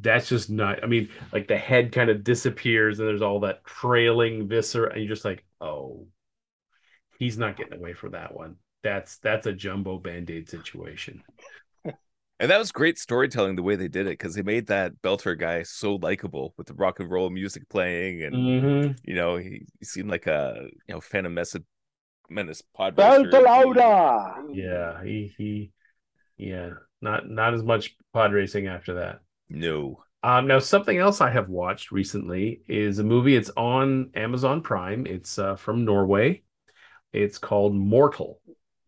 that's 0.00 0.28
just 0.28 0.48
not 0.48 0.84
I 0.84 0.86
mean, 0.86 1.08
like 1.32 1.48
the 1.48 1.58
head 1.58 1.90
kind 1.90 2.08
of 2.10 2.22
disappears 2.22 3.00
and 3.00 3.08
there's 3.08 3.22
all 3.22 3.40
that 3.40 3.64
trailing 3.64 4.46
viscera, 4.48 4.92
and 4.92 5.00
you're 5.02 5.14
just 5.14 5.24
like, 5.24 5.44
oh, 5.60 6.06
he's 7.18 7.36
not 7.36 7.56
getting 7.56 7.78
away 7.78 7.94
from 7.94 8.12
that 8.12 8.34
one 8.34 8.56
that's 8.82 9.18
that's 9.18 9.46
a 9.46 9.52
jumbo 9.52 9.98
band-aid 9.98 10.48
situation. 10.48 11.22
And 12.40 12.50
that 12.50 12.58
was 12.58 12.72
great 12.72 12.98
storytelling 12.98 13.56
the 13.56 13.62
way 13.62 13.76
they 13.76 13.86
did 13.86 14.06
it 14.06 14.18
because 14.18 14.34
they 14.34 14.42
made 14.42 14.68
that 14.68 15.02
belter 15.02 15.38
guy 15.38 15.62
so 15.62 15.96
likable 15.96 16.54
with 16.56 16.68
the 16.68 16.74
rock 16.74 16.98
and 16.98 17.10
roll 17.10 17.28
music 17.28 17.68
playing 17.68 18.22
and 18.22 18.34
mm-hmm. 18.34 18.92
you 19.04 19.14
know 19.14 19.36
he, 19.36 19.66
he, 19.78 19.84
seemed 19.84 20.08
like 20.08 20.26
a 20.26 20.68
you 20.88 20.94
know 20.94 21.02
phantom 21.02 21.34
menace 21.34 21.54
menace 22.30 22.62
pod 22.74 22.96
yeah 24.54 25.04
he 25.04 25.34
he 25.36 25.70
yeah 26.38 26.70
not 27.02 27.28
not 27.28 27.52
as 27.52 27.62
much 27.62 27.94
pod 28.14 28.32
racing 28.32 28.68
after 28.68 28.94
that. 28.94 29.20
No. 29.50 30.02
Um 30.22 30.46
now 30.46 30.60
something 30.60 30.96
else 30.96 31.20
i 31.20 31.30
have 31.30 31.50
watched 31.50 31.92
recently 31.92 32.62
is 32.68 33.00
a 33.00 33.04
movie. 33.04 33.36
It's 33.36 33.50
on 33.54 34.12
amazon 34.14 34.62
prime. 34.62 35.06
It's 35.06 35.38
uh, 35.38 35.56
from 35.56 35.84
norway. 35.84 36.42
It's 37.12 37.36
called 37.36 37.74
mortal 37.74 38.40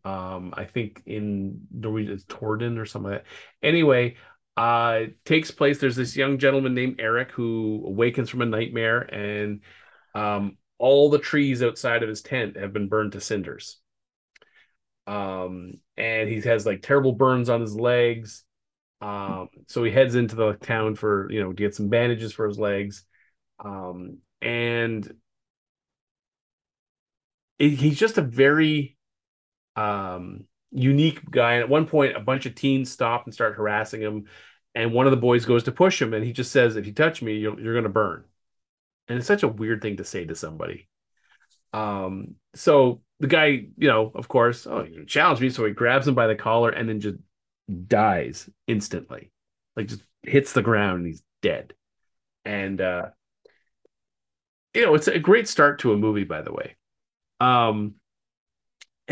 um, 0.05 0.53
I 0.57 0.65
think 0.65 1.03
in 1.07 1.67
Norwegian 1.71 2.15
it's 2.15 2.25
Torden 2.25 2.79
or 2.79 2.87
something 2.87 3.13
like 3.13 3.25
that. 3.25 3.67
Anyway, 3.67 4.17
uh, 4.57 5.03
takes 5.25 5.51
place. 5.51 5.79
There's 5.79 5.97
this 5.97 6.17
young 6.17 6.39
gentleman 6.39 6.75
named 6.75 6.97
Eric 6.99 7.31
who 7.33 7.83
awakens 7.87 8.29
from 8.29 8.43
a 8.43 8.47
nightmare, 8.47 9.01
and 9.01 9.61
um, 10.15 10.57
all 10.79 11.11
the 11.11 11.19
trees 11.19 11.63
outside 11.63 12.03
of 12.03 12.09
his 12.09 12.23
tent 12.23 12.57
have 12.57 12.73
been 12.73 12.89
burned 12.89 13.13
to 13.13 13.21
cinders. 13.21 13.79
Um, 15.07 15.75
and 15.97 16.29
he 16.29 16.41
has 16.43 16.67
like 16.67 16.83
terrible 16.83 17.13
burns 17.13 17.49
on 17.49 17.61
his 17.61 17.75
legs. 17.75 18.45
Um, 19.01 19.49
so 19.67 19.83
he 19.83 19.91
heads 19.91 20.15
into 20.15 20.37
the 20.37 20.53
town 20.55 20.95
for 20.95 21.31
you 21.31 21.43
know 21.43 21.53
to 21.53 21.55
get 21.55 21.75
some 21.75 21.89
bandages 21.89 22.33
for 22.33 22.47
his 22.47 22.59
legs. 22.59 23.05
Um, 23.65 24.19
and 24.41 25.13
he's 27.59 27.99
just 27.99 28.19
a 28.19 28.23
very 28.23 28.97
um 29.77 30.45
unique 30.71 31.31
guy. 31.31 31.55
And 31.55 31.63
at 31.63 31.69
one 31.69 31.87
point, 31.87 32.17
a 32.17 32.21
bunch 32.21 32.47
of 32.47 32.55
teens 32.55 32.91
stop 32.91 33.25
and 33.25 33.35
start 33.35 33.57
harassing 33.57 34.01
him, 34.01 34.25
and 34.75 34.93
one 34.93 35.07
of 35.07 35.11
the 35.11 35.17
boys 35.17 35.45
goes 35.45 35.65
to 35.65 35.73
push 35.73 36.01
him, 36.01 36.15
and 36.15 36.25
he 36.25 36.33
just 36.33 36.53
says, 36.53 36.77
"If 36.77 36.87
you 36.87 36.93
touch 36.93 37.23
me, 37.23 37.37
you're, 37.37 37.59
you're 37.61 37.75
going 37.75 37.85
to 37.85 37.91
burn." 37.91 38.25
And 39.09 39.19
it's 39.19 39.27
such 39.27 39.43
a 39.43 39.49
weird 39.49 39.83
thing 39.83 39.97
to 39.99 40.05
say 40.05 40.25
to 40.25 40.35
somebody. 40.35 40.89
Um, 41.73 42.37
so 42.55 43.03
the 43.21 43.27
guy, 43.27 43.67
you 43.77 43.89
know, 43.89 44.13
of 44.15 44.29
course, 44.29 44.67
oh, 44.67 44.85
you 44.85 45.05
challenge 45.07 45.41
me, 45.41 45.51
so 45.51 45.65
he 45.65 45.73
grabs 45.73 46.09
him 46.09 46.15
by 46.15 46.27
the 46.27 46.35
collar 46.35 46.71
and 46.71 46.89
then 46.89 47.01
just 47.01 47.19
dies 47.87 48.49
instantly, 48.67 49.31
like 49.77 49.89
just 49.89 50.03
hits 50.23 50.53
the 50.53 50.63
ground 50.63 50.99
and 50.99 51.07
he's 51.07 51.23
dead. 51.41 51.75
And 52.45 52.81
uh, 52.81 53.11
you 54.75 54.87
know, 54.87 54.95
it's 54.95 55.09
a 55.09 55.19
great 55.19 55.49
start 55.49 55.81
to 55.81 55.93
a 55.93 55.97
movie, 55.97 56.25
by 56.25 56.43
the 56.43 56.53
way. 56.53 56.77
Um, 57.41 57.95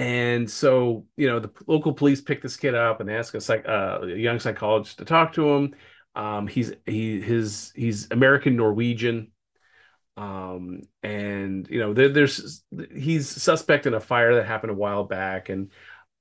and 0.01 0.51
so, 0.51 1.05
you 1.19 1.27
know, 1.27 1.41
the 1.41 1.51
local 1.67 1.93
police 1.93 2.23
pick 2.23 2.41
this 2.41 2.57
kid 2.57 2.75
up 2.75 3.03
and 3.03 3.11
ask 3.11 3.35
a, 3.35 3.41
psych, 3.41 3.69
uh, 3.69 3.99
a 4.05 4.17
young 4.17 4.41
psychologist 4.41 4.97
to 4.97 5.05
talk 5.05 5.35
to 5.35 5.47
him. 5.47 5.75
Um, 6.15 6.47
he's 6.47 6.73
he 6.87 7.21
his 7.21 7.71
he's 7.77 8.11
American 8.11 8.57
Norwegian, 8.57 9.31
um, 10.17 10.85
and 11.03 11.69
you 11.69 11.81
know 11.81 11.93
there, 11.93 12.09
there's 12.09 12.65
he's 12.97 13.29
suspect 13.29 13.87
in 13.87 13.93
a 13.93 14.01
fire 14.01 14.37
that 14.37 14.47
happened 14.47 14.71
a 14.71 14.75
while 14.75 15.05
back, 15.05 15.51
and 15.51 15.71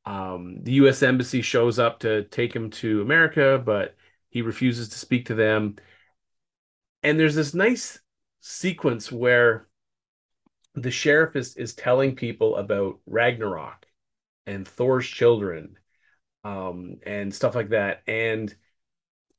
um, 0.03 0.57
the 0.63 0.73
U.S. 0.73 1.01
embassy 1.01 1.41
shows 1.41 1.79
up 1.79 1.99
to 1.99 2.25
take 2.25 2.53
him 2.53 2.71
to 2.71 3.01
America, 3.01 3.63
but 3.65 3.95
he 4.29 4.41
refuses 4.41 4.89
to 4.89 4.97
speak 4.97 5.27
to 5.27 5.35
them. 5.35 5.77
And 7.01 7.17
there's 7.17 7.35
this 7.35 7.53
nice 7.53 8.01
sequence 8.41 9.09
where 9.09 9.68
the 10.81 10.91
sheriff 10.91 11.35
is 11.35 11.55
is 11.55 11.73
telling 11.73 12.15
people 12.15 12.57
about 12.57 12.99
Ragnarok 13.05 13.85
and 14.45 14.67
Thor's 14.67 15.07
children 15.07 15.77
um, 16.43 16.97
and 17.05 17.33
stuff 17.33 17.55
like 17.55 17.69
that. 17.69 18.01
And 18.07 18.53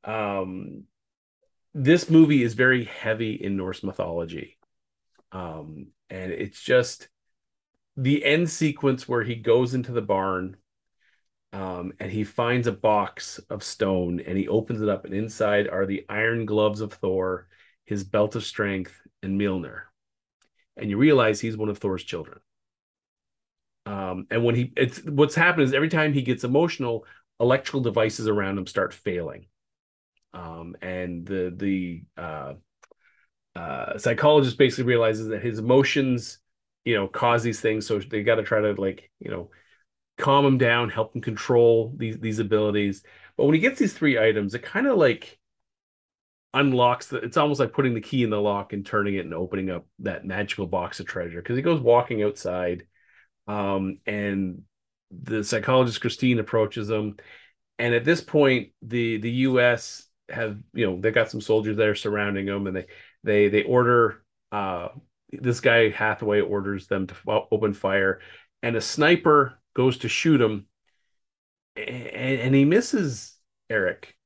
um, 0.05 0.85
this 1.75 2.11
movie 2.11 2.43
is 2.43 2.55
very 2.55 2.85
heavy 2.85 3.35
in 3.35 3.57
Norse 3.57 3.83
mythology. 3.83 4.59
Um, 5.33 5.89
and 6.09 6.33
it's 6.33 6.61
just 6.61 7.09
the 7.97 8.25
end 8.25 8.51
sequence 8.51 9.09
where 9.09 9.23
he 9.23 9.37
goes 9.37 9.75
into 9.75 9.93
the 9.93 10.03
barn 10.03 10.57
um, 11.53 11.93
and 11.99 12.11
he 12.11 12.25
finds 12.25 12.67
a 12.67 12.73
box 12.73 13.39
of 13.51 13.65
stone 13.65 14.21
and 14.21 14.39
he 14.39 14.49
opens 14.49 14.81
it 14.81 14.89
up, 14.89 15.05
and 15.05 15.15
inside 15.15 15.69
are 15.69 15.87
the 15.87 16.07
iron 16.09 16.47
gloves 16.47 16.81
of 16.81 16.93
Thor, 16.93 17.49
his 17.85 18.05
belt 18.05 18.37
of 18.37 18.45
strength, 18.45 18.95
and 19.23 19.41
Mjolnir 19.41 19.90
and 20.77 20.91
you 20.91 20.97
realize 20.97 21.41
he's 21.41 21.57
one 21.57 21.69
of 21.69 21.79
Thor's 21.79 22.05
children. 22.05 22.41
Um, 23.87 24.27
and 24.31 24.45
when 24.45 24.55
he, 24.55 24.73
it's 24.77 25.03
what's 25.05 25.35
happened 25.35 25.65
is 25.65 25.75
every 25.75 25.89
time 25.89 26.13
he 26.13 26.23
gets 26.23 26.45
emotional, 26.45 27.07
electrical 27.41 27.81
devices 27.81 28.29
around 28.29 28.59
him 28.59 28.67
start 28.67 28.93
failing. 28.93 29.47
Um, 30.33 30.77
and 30.81 31.27
the 31.27 31.53
the 31.57 32.03
uh, 32.17 32.55
uh, 33.57 33.99
psychologist 33.99 34.59
basically 34.59 34.85
realizes 34.85 35.29
that 35.29 35.43
his 35.43 35.59
emotions, 35.59 36.39
you 36.85 36.95
know, 36.95 37.09
cause 37.09 37.43
these 37.43 37.61
things. 37.61 37.87
So 37.87 37.99
they 37.99 38.23
got 38.23 38.37
to 38.37 38.45
try 38.45 38.61
to 38.61 38.81
like, 38.81 39.11
you 39.19 39.31
know, 39.31 39.51
calm 40.19 40.47
him 40.47 40.59
down, 40.59 40.91
help 40.91 41.17
him 41.17 41.21
control 41.23 41.93
these 41.97 42.19
these 42.21 42.39
abilities. 42.39 43.03
But 43.37 43.47
when 43.47 43.55
he 43.55 43.61
gets 43.61 43.81
these 43.81 43.95
three 43.95 44.19
items, 44.19 44.55
it 44.55 44.63
kind 44.63 44.87
of 44.87 44.99
like 44.99 45.40
unlocks 46.53 47.07
the 47.07 47.19
it's 47.19 47.37
almost 47.37 47.61
like 47.61 47.73
putting 47.73 47.95
the 47.95 48.01
key 48.01 48.25
in 48.25 48.31
the 48.31 48.41
lock 48.41 48.73
and 48.73 48.85
turning 48.85 49.15
it 49.15 49.25
and 49.25 49.35
opening 49.35 49.71
up 49.71 49.87
that 50.01 50.25
magical 50.25 50.67
box 50.67 50.99
of 50.99 51.07
treasure 51.07 51.41
because 51.41 51.57
he 51.57 51.63
goes 51.63 51.81
walking 51.81 52.23
outside 52.23 52.85
um 53.47 53.99
and 54.07 54.63
the 55.11 55.43
psychologist 55.43 56.01
Christine 56.01 56.39
approaches 56.39 56.89
him. 56.89 57.17
And 57.79 57.95
at 57.95 58.05
this 58.05 58.21
point 58.21 58.71
the 58.83 59.19
the 59.19 59.31
US 59.31 60.07
have 60.29 60.59
you 60.73 60.87
know 60.87 61.01
they 61.01 61.11
got 61.11 61.31
some 61.31 61.41
soldiers 61.41 61.77
there 61.77 61.95
surrounding 61.95 62.47
them 62.47 62.67
and 62.67 62.77
they 62.77 62.87
they 63.25 63.49
they 63.49 63.63
order 63.63 64.23
uh 64.53 64.89
this 65.33 65.61
guy 65.61 65.91
Hathaway 65.91 66.41
orders 66.41 66.87
them 66.87 67.07
to 67.07 67.15
open 67.51 67.75
fire 67.75 68.21
and 68.63 68.77
a 68.77 68.81
sniper 68.81 69.61
goes 69.75 69.99
to 69.99 70.09
shoot 70.09 70.41
him 70.41 70.67
and, 71.77 71.87
and 71.87 72.55
he 72.55 72.65
misses 72.65 73.37
Eric 73.69 74.17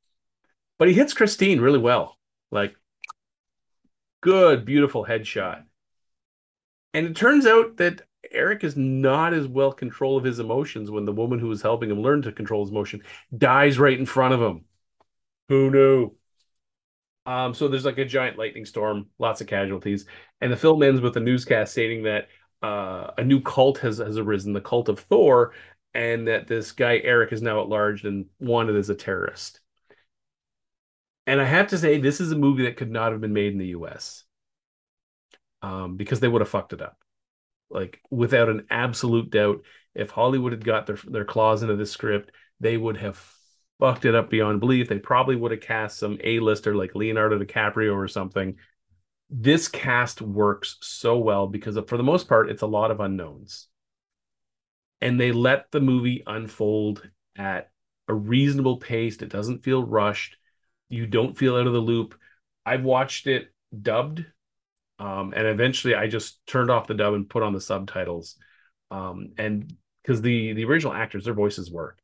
but 0.79 0.89
he 0.89 0.95
hits 0.95 1.15
Christine 1.15 1.61
really 1.61 1.79
well. 1.79 2.19
Like, 2.51 2.75
good, 4.21 4.65
beautiful 4.65 5.05
headshot. 5.05 5.65
And 6.93 7.07
it 7.07 7.17
turns 7.17 7.47
out 7.47 7.77
that 7.79 8.03
Eric 8.31 8.65
is 8.65 8.77
not 8.77 9.35
as 9.35 9.47
well 9.47 9.73
control 9.73 10.17
of 10.17 10.25
his 10.25 10.39
emotions 10.39 10.91
when 10.91 11.05
the 11.05 11.13
woman 11.13 11.39
who 11.39 11.49
was 11.49 11.63
helping 11.63 11.91
him 11.91 12.01
learn 12.01 12.23
to 12.23 12.33
control 12.33 12.65
his 12.65 12.71
emotion 12.71 13.03
dies 13.37 13.79
right 13.79 13.99
in 13.99 14.07
front 14.07 14.35
of 14.35 14.41
him. 14.41 14.65
Who 15.49 15.71
knew? 15.71 16.13
Um, 17.27 17.55
so 17.55 17.69
there's 17.69 17.85
like 17.85 17.99
a 17.99 18.05
giant 18.05 18.39
lightning 18.39 18.67
storm, 18.67 19.07
lots 19.19 19.41
of 19.41 19.47
casualties, 19.47 20.07
and 20.41 20.53
the 20.53 20.57
film 20.57 20.83
ends 20.83 21.01
with 21.01 21.17
a 21.17 21.21
newscast 21.21 21.73
stating 21.73 22.05
that 22.05 22.29
uh, 22.63 23.13
a 23.19 23.25
new 23.25 23.41
cult 23.41 23.79
has 23.79 23.99
has 23.99 24.19
arisen, 24.19 24.53
the 24.53 24.61
cult 24.61 24.89
of 24.89 25.01
Thor, 25.01 25.53
and 25.95 26.29
that 26.29 26.47
this 26.47 26.73
guy 26.73 26.99
Eric 27.03 27.33
is 27.33 27.43
now 27.43 27.63
at 27.63 27.69
large 27.69 28.05
and 28.05 28.27
wanted 28.41 28.77
as 28.77 28.91
a 28.91 28.95
terrorist. 28.95 29.61
And 31.27 31.41
I 31.41 31.45
have 31.45 31.69
to 31.69 31.79
say, 31.79 31.99
this 31.99 32.21
is 32.21 32.33
a 32.33 32.37
movie 32.37 32.65
that 32.65 32.77
could 32.77 32.91
not 32.91 33.13
have 33.13 33.21
been 33.21 33.33
made 33.33 33.53
in 33.53 33.59
the 33.59 33.69
US 33.69 34.25
um, 35.63 35.97
because 35.97 36.21
they 36.21 36.29
would 36.29 36.43
have 36.43 36.51
fucked 36.51 36.73
it 36.73 36.83
up. 36.83 36.99
Like, 37.71 38.01
without 38.11 38.49
an 38.49 38.67
absolute 38.71 39.31
doubt, 39.31 39.63
if 39.95 40.11
Hollywood 40.11 40.53
had 40.53 40.65
got 40.65 40.87
their, 40.87 40.99
their 41.07 41.25
claws 41.25 41.63
into 41.63 41.77
this 41.77 41.91
script, 41.91 42.31
they 42.61 42.77
would 42.77 42.99
have 42.99 43.23
fucked 43.81 44.05
it 44.05 44.15
up 44.15 44.31
beyond 44.31 44.61
belief. 44.61 44.89
They 44.89 44.99
probably 44.99 45.37
would 45.37 45.51
have 45.51 45.61
cast 45.61 45.99
some 45.99 46.19
A-lister 46.23 46.75
like 46.75 46.95
Leonardo 46.95 47.39
DiCaprio 47.39 47.95
or 47.95 48.07
something. 48.07 48.57
This 49.31 49.67
cast 49.67 50.21
works 50.21 50.77
so 50.83 51.19
well 51.19 51.47
because, 51.47 51.79
for 51.87 51.97
the 51.97 52.03
most 52.03 52.29
part, 52.29 52.51
it's 52.51 52.63
a 52.63 52.67
lot 52.67 52.91
of 52.91 53.01
unknowns. 53.01 53.69
And 55.01 55.19
they 55.19 55.33
let 55.33 55.71
the 55.71 55.81
movie 55.81 56.23
unfold 56.27 57.09
at 57.37 57.71
a 58.09 58.15
reasonable 58.15 58.77
pace. 58.77 59.17
It 59.21 59.31
doesn't 59.31 59.65
feel 59.65 59.83
rushed 59.83 60.37
you 60.89 61.07
don't 61.07 61.37
feel 61.37 61.57
out 61.57 61.67
of 61.67 61.73
the 61.73 61.79
loop. 61.79 62.15
I've 62.65 62.85
watched 62.85 63.27
it 63.27 63.53
dubbed, 63.83 64.25
um, 64.99 65.33
and 65.37 65.47
eventually 65.47 65.95
I 65.95 66.07
just 66.07 66.45
turned 66.47 66.71
off 66.71 66.87
the 66.87 66.95
dub 66.95 67.15
and 67.15 67.29
put 67.29 67.43
on 67.43 67.53
the 67.53 67.61
subtitles, 67.61 68.37
um, 68.91 69.33
and 69.39 69.75
because 70.03 70.21
the 70.23 70.53
the 70.53 70.65
original 70.65 70.93
actors, 70.93 71.25
their 71.25 71.35
voices 71.35 71.71
work. 71.71 71.99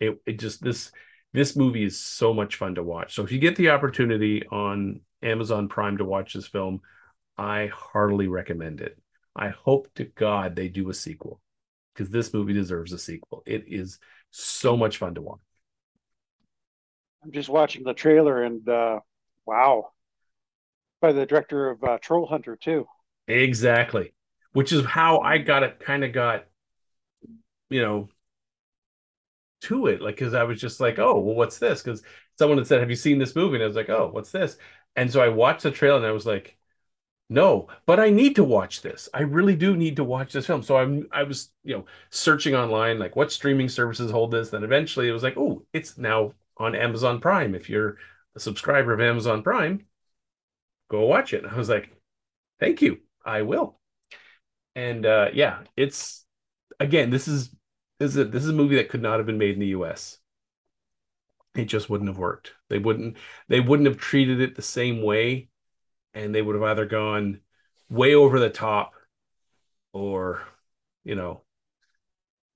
It 0.00 0.20
it 0.26 0.38
just 0.38 0.62
this 0.62 0.90
this 1.32 1.56
movie 1.56 1.84
is 1.84 2.00
so 2.00 2.34
much 2.34 2.56
fun 2.56 2.74
to 2.74 2.82
watch. 2.82 3.14
So 3.14 3.22
if 3.22 3.32
you 3.32 3.38
get 3.38 3.56
the 3.56 3.70
opportunity 3.70 4.46
on 4.46 5.00
Amazon 5.22 5.68
Prime 5.68 5.98
to 5.98 6.04
watch 6.04 6.34
this 6.34 6.46
film, 6.46 6.80
I 7.38 7.70
heartily 7.72 8.28
recommend 8.28 8.80
it. 8.80 8.98
I 9.34 9.48
hope 9.48 9.88
to 9.94 10.04
God 10.04 10.54
they 10.54 10.68
do 10.68 10.90
a 10.90 10.94
sequel 10.94 11.40
because 11.94 12.10
this 12.10 12.34
movie 12.34 12.52
deserves 12.52 12.92
a 12.92 12.98
sequel. 12.98 13.42
It 13.46 13.64
is 13.66 13.98
so 14.30 14.76
much 14.76 14.98
fun 14.98 15.14
to 15.14 15.22
watch. 15.22 15.40
I'm 17.22 17.32
just 17.32 17.48
watching 17.48 17.84
the 17.84 17.94
trailer 17.94 18.42
and 18.42 18.68
uh, 18.68 19.00
wow, 19.46 19.92
by 21.02 21.12
the 21.12 21.26
director 21.26 21.68
of 21.68 21.84
uh, 21.84 21.98
Troll 21.98 22.26
Hunter 22.26 22.56
too. 22.56 22.86
Exactly, 23.26 24.12
which 24.52 24.72
is 24.72 24.84
how 24.84 25.18
I 25.20 25.38
got 25.38 25.62
it. 25.64 25.80
Kind 25.80 26.04
of 26.04 26.12
got, 26.12 26.46
you 27.70 27.82
know, 27.82 28.08
to 29.62 29.86
it. 29.86 30.00
Like, 30.02 30.16
because 30.16 30.34
I 30.34 30.44
was 30.44 30.60
just 30.60 30.80
like, 30.80 30.98
oh, 30.98 31.18
well, 31.20 31.34
what's 31.34 31.58
this? 31.58 31.82
Because 31.82 32.02
someone 32.38 32.58
had 32.58 32.66
said, 32.66 32.80
"Have 32.80 32.90
you 32.90 32.96
seen 32.96 33.18
this 33.18 33.36
movie?" 33.36 33.56
And 33.56 33.64
I 33.64 33.66
was 33.66 33.76
like, 33.76 33.90
oh, 33.90 34.08
what's 34.12 34.30
this? 34.32 34.56
And 34.96 35.10
so 35.10 35.20
I 35.22 35.28
watched 35.28 35.62
the 35.62 35.70
trailer 35.70 35.96
and 35.98 36.06
I 36.06 36.12
was 36.12 36.26
like, 36.26 36.56
no, 37.30 37.68
but 37.86 38.00
I 38.00 38.10
need 38.10 38.36
to 38.36 38.44
watch 38.44 38.82
this. 38.82 39.08
I 39.14 39.22
really 39.22 39.56
do 39.56 39.76
need 39.76 39.96
to 39.96 40.04
watch 40.04 40.32
this 40.32 40.46
film. 40.46 40.62
So 40.62 40.76
I'm 40.78 41.08
I 41.12 41.24
was, 41.24 41.50
you 41.64 41.76
know, 41.76 41.86
searching 42.10 42.54
online 42.56 42.98
like 42.98 43.16
what 43.16 43.32
streaming 43.32 43.68
services 43.70 44.10
hold 44.12 44.32
this. 44.32 44.50
Then 44.50 44.64
eventually 44.64 45.08
it 45.08 45.12
was 45.12 45.22
like, 45.24 45.36
oh, 45.38 45.64
it's 45.74 45.98
now 45.98 46.34
on 46.56 46.74
Amazon 46.74 47.20
Prime. 47.20 47.54
If 47.54 47.68
you're 47.68 47.96
a 48.36 48.40
subscriber 48.40 48.92
of 48.92 49.00
Amazon 49.00 49.42
Prime, 49.42 49.86
go 50.90 51.06
watch 51.06 51.34
it. 51.34 51.44
And 51.44 51.52
I 51.52 51.56
was 51.56 51.68
like, 51.68 51.90
thank 52.60 52.82
you. 52.82 52.98
I 53.24 53.42
will. 53.42 53.78
And 54.74 55.04
uh, 55.06 55.28
yeah, 55.32 55.60
it's 55.76 56.24
again, 56.80 57.10
this 57.10 57.28
is 57.28 57.54
this 57.98 58.12
is 58.12 58.16
a, 58.16 58.24
this 58.24 58.42
is 58.42 58.50
a 58.50 58.54
movie 58.54 58.76
that 58.76 58.88
could 58.88 59.02
not 59.02 59.18
have 59.18 59.26
been 59.26 59.38
made 59.38 59.54
in 59.54 59.60
the 59.60 59.66
US. 59.68 60.18
It 61.54 61.66
just 61.66 61.90
wouldn't 61.90 62.08
have 62.08 62.18
worked. 62.18 62.52
They 62.68 62.78
wouldn't 62.78 63.16
they 63.48 63.60
wouldn't 63.60 63.88
have 63.88 63.98
treated 63.98 64.40
it 64.40 64.56
the 64.56 64.62
same 64.62 65.02
way 65.02 65.48
and 66.14 66.34
they 66.34 66.42
would 66.42 66.54
have 66.54 66.64
either 66.64 66.86
gone 66.86 67.40
way 67.90 68.14
over 68.14 68.40
the 68.40 68.50
top 68.50 68.94
or 69.92 70.42
you 71.04 71.14
know 71.14 71.42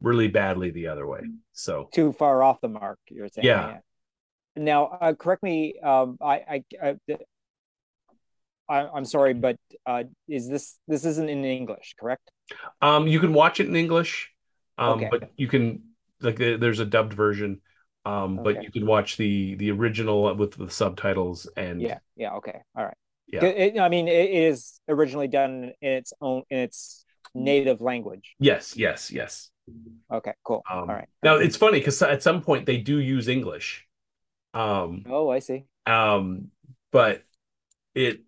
really 0.01 0.29
badly 0.29 0.71
the 0.71 0.89
other 0.89 1.07
way. 1.07 1.21
So 1.53 1.89
Too 1.93 2.13
far 2.13 2.43
off 2.43 2.61
the 2.61 2.69
mark, 2.69 2.99
you're 3.09 3.29
saying. 3.29 3.47
Yeah. 3.47 3.79
Now, 4.57 4.87
uh, 4.87 5.13
correct 5.15 5.43
me. 5.43 5.79
Um, 5.83 6.17
I, 6.21 6.35
I, 6.35 6.65
I, 6.83 6.97
I, 8.69 8.89
I'm 8.89 9.05
sorry, 9.05 9.35
but 9.35 9.57
uh, 9.87 10.05
is 10.29 10.49
this 10.49 10.79
this 10.89 11.05
isn't 11.05 11.29
in 11.29 11.45
English, 11.45 11.95
correct? 12.01 12.31
um, 12.81 13.07
you 13.07 13.21
can 13.21 13.33
watch 13.33 13.61
it 13.61 13.67
in 13.69 13.77
English, 13.77 14.31
um, 14.79 14.99
Okay. 14.99 15.09
but 15.11 15.31
you 15.37 15.47
can 15.49 15.83
like 16.21 16.37
there's 16.39 16.81
a 16.81 16.87
dubbed 16.87 17.13
version. 17.13 17.61
Um, 18.05 18.37
but 18.37 18.57
Okay. 18.57 18.63
you 18.63 18.71
can 18.71 18.87
watch 18.87 19.17
the 19.17 19.57
the 19.57 19.71
original 19.73 20.35
with 20.37 20.53
the 20.57 20.71
subtitles 20.71 21.49
and 21.57 21.83
Yeah. 21.83 21.99
Yeah. 22.17 22.35
Okay. 22.35 22.61
All 22.77 22.85
right. 22.85 22.97
Yeah. 23.27 23.45
It- 23.45 23.81
I 23.81 23.89
mean, 23.89 24.07
it 24.09 24.31
is 24.31 24.81
originally 24.89 25.27
done 25.29 25.73
in 25.83 25.91
its 25.93 26.13
own 26.21 26.43
in 26.51 26.59
its 26.59 27.05
native 27.35 27.81
language. 27.81 28.35
yes, 28.39 28.77
yes, 28.77 29.11
yes. 29.11 29.51
Okay. 30.11 30.33
Cool. 30.45 30.63
Um, 30.71 30.79
All 30.89 30.95
right. 30.95 31.09
Now 31.23 31.37
it's 31.37 31.57
funny 31.57 31.79
because 31.81 32.01
at 32.01 32.23
some 32.23 32.41
point 32.43 32.67
they 32.67 32.77
do 32.79 32.99
use 33.01 33.27
English, 33.27 33.87
um, 34.59 35.05
Oh, 35.07 35.29
I 35.31 35.39
see. 35.41 35.67
um, 35.87 36.51
but 36.93 37.25
it, 37.95 38.23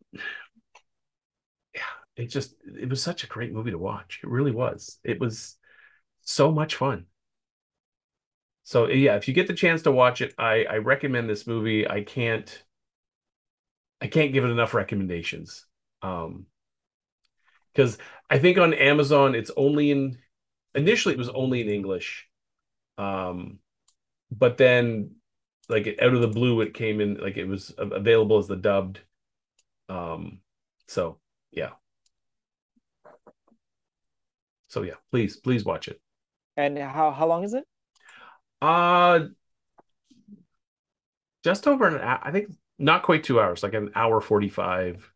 yeah, 1.74 1.80
it 2.16 2.26
just 2.26 2.54
it 2.64 2.88
was 2.88 3.02
such 3.02 3.24
a 3.24 3.26
great 3.26 3.52
movie 3.52 3.70
to 3.70 3.78
watch. 3.78 4.20
It 4.22 4.28
really 4.28 4.52
was. 4.52 4.98
It 5.04 5.20
was 5.20 5.56
so 6.22 6.52
much 6.52 6.76
fun. 6.76 7.06
So 8.64 8.86
yeah, 8.88 9.16
if 9.16 9.26
you 9.28 9.34
get 9.34 9.46
the 9.46 9.54
chance 9.54 9.82
to 9.82 9.92
watch 9.92 10.20
it, 10.20 10.34
I 10.38 10.64
I 10.64 10.76
recommend 10.78 11.28
this 11.28 11.46
movie. 11.46 11.88
I 11.88 12.02
can't, 12.02 12.62
I 14.00 14.06
can't 14.08 14.32
give 14.32 14.44
it 14.44 14.50
enough 14.50 14.74
recommendations. 14.74 15.66
Um, 16.02 16.46
because 17.72 17.98
I 18.30 18.38
think 18.38 18.58
on 18.58 18.74
Amazon 18.74 19.34
it's 19.34 19.50
only 19.56 19.90
in 19.90 20.18
initially 20.74 21.14
it 21.14 21.18
was 21.18 21.28
only 21.28 21.60
in 21.60 21.68
English. 21.68 22.26
Um, 22.98 23.60
but 24.30 24.58
then 24.58 25.16
like 25.68 25.98
out 26.00 26.14
of 26.14 26.20
the 26.20 26.28
blue 26.28 26.60
it 26.60 26.74
came 26.74 27.00
in 27.00 27.16
like 27.16 27.36
it 27.36 27.46
was 27.46 27.74
available 27.78 28.38
as 28.38 28.46
the 28.48 28.56
dubbed. 28.56 29.00
Um, 29.88 30.40
so 30.88 31.20
yeah. 31.52 31.72
So 34.68 34.82
yeah, 34.82 34.94
please, 35.10 35.36
please 35.36 35.64
watch 35.64 35.88
it. 35.88 36.00
And 36.58 36.76
how 36.78 37.10
how 37.10 37.26
long 37.26 37.42
is 37.44 37.54
it? 37.54 37.64
Uh 38.60 39.28
just 41.44 41.66
over 41.66 41.86
an 41.86 42.00
hour, 42.00 42.20
I 42.22 42.30
think 42.30 42.50
not 42.78 43.02
quite 43.02 43.24
two 43.24 43.40
hours, 43.40 43.62
like 43.62 43.74
an 43.74 43.90
hour 43.94 44.20
45. 44.20 45.10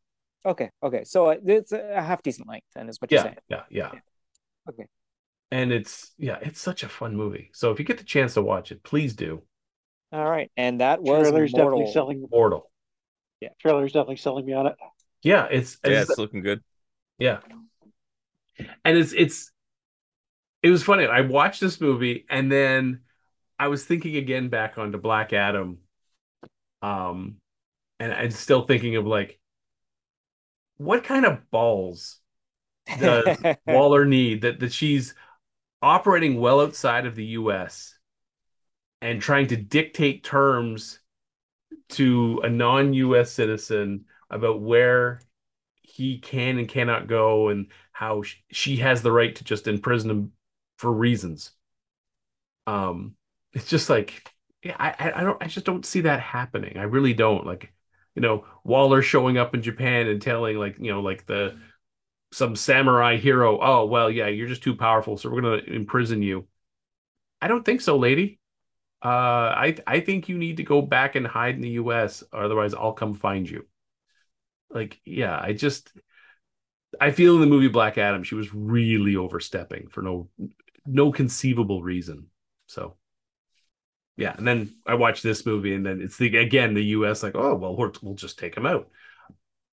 Okay. 0.45 0.71
Okay. 0.83 1.05
So 1.05 1.27
uh, 1.31 1.37
it's 1.45 1.73
a 1.73 2.03
half 2.03 2.23
decent 2.23 2.49
length, 2.49 2.67
then, 2.75 2.89
is 2.89 3.01
what 3.01 3.11
you're 3.13 3.19
Yeah, 3.19 3.31
saying. 3.31 3.37
yeah, 3.49 3.65
yeah. 3.71 3.93
Yeah. 3.93 4.01
Okay. 4.69 4.87
And 5.51 5.73
it's 5.73 6.13
yeah, 6.19 6.39
it's 6.43 6.61
such 6.61 6.83
a 6.83 6.89
fun 6.89 7.15
movie. 7.17 7.51
So 7.53 7.71
if 7.71 7.79
you 7.79 7.85
get 7.85 7.99
the 7.99 8.05
chance 8.05 8.35
to 8.35 8.43
watch 8.43 8.73
it, 8.73 8.83
please 8.83 9.15
do. 9.15 9.43
All 10.13 10.29
right. 10.29 10.51
And 10.57 10.81
that 10.81 11.03
was 11.03 11.19
Trailer's 11.19 11.51
Mortal. 11.51 11.55
definitely 11.55 11.87
selling. 11.87 12.29
Mortal. 12.31 12.71
Yeah, 13.41 13.51
trailer's 13.61 13.93
definitely 13.93 14.17
selling 14.17 14.47
me 14.47 14.53
on 14.53 14.67
it. 14.67 14.77
Yeah, 15.23 15.47
it's, 15.51 15.79
Yeah, 15.85 16.03
it's 16.03 16.09
it's 16.09 16.19
looking 16.19 16.43
good. 16.43 16.63
Yeah. 17.19 17.41
And 18.85 18.97
it's 18.99 19.13
it's 19.13 19.51
it 20.63 20.71
was 20.71 20.83
funny. 20.83 21.07
I 21.07 21.23
watched 21.23 21.61
this 21.61 21.81
movie 21.81 22.25
and 22.31 22.51
then 22.51 23.01
I 23.59 23.69
was 23.69 23.85
thinking 23.85 24.17
again 24.17 24.49
back 24.49 24.79
onto 24.79 24.99
Black 24.99 25.33
Adam. 25.33 25.79
Um 26.83 27.37
and 28.01 28.13
I'm 28.13 28.31
still 28.33 28.67
thinking 28.67 28.97
of 28.97 29.07
like 29.07 29.41
what 30.77 31.05
kind 31.05 31.25
of 31.25 31.51
balls 31.51 32.19
does 32.97 33.45
Waller 33.67 34.07
need 34.07 34.43
that 34.43 34.61
that 34.61 34.73
she's 34.73 35.15
operating 35.83 36.41
well 36.41 36.61
outside 36.61 37.07
of 37.07 37.17
the 37.17 37.25
US 37.27 37.92
and 39.03 39.23
trying 39.23 39.49
to 39.49 39.59
dictate 39.59 40.25
terms 40.25 41.01
to 41.91 42.41
a 42.45 42.51
non-US 42.51 43.33
citizen 43.33 44.07
about 44.31 44.61
where 44.61 45.21
he 45.83 46.19
can 46.19 46.59
and 46.59 46.69
cannot 46.69 47.09
go 47.09 47.49
and 47.49 47.69
how 47.93 48.23
she 48.53 48.77
has 48.79 49.03
the 49.03 49.13
right 49.13 49.37
to 49.37 49.45
just 49.45 49.69
imprison 49.69 50.11
him 50.11 50.33
for 50.79 50.93
reasons. 50.93 51.53
Um 52.67 53.17
it's 53.53 53.69
just 53.69 53.91
like 53.91 54.33
yeah, 54.63 54.77
I 54.79 55.13
I 55.17 55.23
don't 55.25 55.43
I 55.43 55.47
just 55.49 55.67
don't 55.67 55.85
see 55.87 56.03
that 56.03 56.21
happening. 56.21 56.77
I 56.79 56.85
really 56.85 57.15
don't. 57.15 57.45
Like, 57.47 57.73
you 58.15 58.23
know, 58.23 58.45
Waller 58.65 59.03
showing 59.03 59.37
up 59.39 59.55
in 59.55 59.63
Japan 59.63 60.07
and 60.09 60.23
telling 60.23 60.57
like, 60.59 60.79
you 60.79 60.91
know, 60.93 61.01
like 61.01 61.27
the 61.27 61.59
some 62.33 62.57
samurai 62.57 63.17
hero, 63.19 63.61
oh 63.63 63.87
well, 63.87 64.11
yeah, 64.11 64.29
you're 64.29 64.49
just 64.49 64.63
too 64.65 64.77
powerful, 64.77 65.17
so 65.19 65.31
we're 65.31 65.43
gonna 65.43 65.63
imprison 65.69 66.23
you. 66.23 66.49
I 67.43 67.49
don't 67.49 67.65
think 67.65 67.83
so, 67.83 67.99
lady. 67.99 68.41
Uh, 69.05 69.09
I 69.57 69.77
I 69.87 70.01
think 70.01 70.29
you 70.29 70.39
need 70.39 70.59
to 70.59 70.63
go 70.63 70.81
back 70.81 71.17
and 71.17 71.27
hide 71.27 71.57
in 71.57 71.61
the 71.61 71.71
U.S. 71.71 72.23
Otherwise, 72.33 72.75
I'll 72.75 72.93
come 72.93 73.15
find 73.15 73.49
you. 73.49 73.67
Like, 74.71 75.01
yeah, 75.05 75.39
I 75.41 75.53
just 75.53 75.93
I 77.01 77.11
feel 77.11 77.35
in 77.35 77.41
the 77.41 77.47
movie 77.47 77.69
Black 77.69 77.99
Adam, 77.99 78.23
she 78.23 78.35
was 78.35 78.55
really 78.55 79.17
overstepping 79.17 79.89
for 79.89 80.03
no 80.03 80.29
no 80.87 81.11
conceivable 81.13 81.83
reason. 81.83 82.27
So, 82.67 82.97
yeah, 84.17 84.35
and 84.37 84.47
then 84.47 84.75
I 84.87 84.95
watched 84.95 85.23
this 85.23 85.47
movie, 85.47 85.75
and 85.75 85.85
then 85.85 86.01
it's 86.01 86.17
the 86.19 86.37
again 86.37 86.75
the 86.75 86.85
U.S. 86.85 87.23
like, 87.23 87.35
oh 87.35 87.55
well, 87.57 87.77
we're, 87.77 87.93
we'll 88.03 88.15
just 88.15 88.39
take 88.39 88.57
him 88.57 88.67
out. 88.67 88.89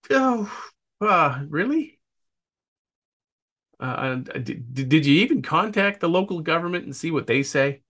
Oh, 0.09 0.51
uh, 1.01 1.43
really? 1.47 1.99
Uh, 3.79 4.15
did, 4.15 4.73
did 4.89 5.05
you 5.05 5.21
even 5.21 5.41
contact 5.41 6.01
the 6.01 6.09
local 6.09 6.41
government 6.41 6.83
and 6.85 6.95
see 6.95 7.11
what 7.11 7.27
they 7.27 7.43
say? 7.43 7.81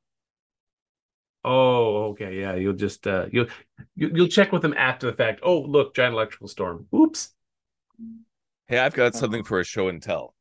Oh, 1.45 2.09
okay, 2.11 2.39
yeah. 2.39 2.55
You'll 2.55 2.73
just 2.73 3.07
uh, 3.07 3.27
you'll 3.31 3.47
you- 3.95 4.11
you'll 4.13 4.27
check 4.27 4.51
with 4.51 4.61
them 4.61 4.73
after 4.73 5.07
the 5.07 5.13
fact. 5.15 5.39
Oh, 5.43 5.59
look, 5.61 5.95
giant 5.95 6.13
electrical 6.13 6.47
storm. 6.47 6.87
Oops. 6.93 7.29
Hey, 8.67 8.77
I've 8.79 8.93
got 8.93 9.15
something 9.15 9.43
for 9.43 9.59
a 9.59 9.63
show 9.63 9.87
and 9.87 10.01
tell. 10.01 10.35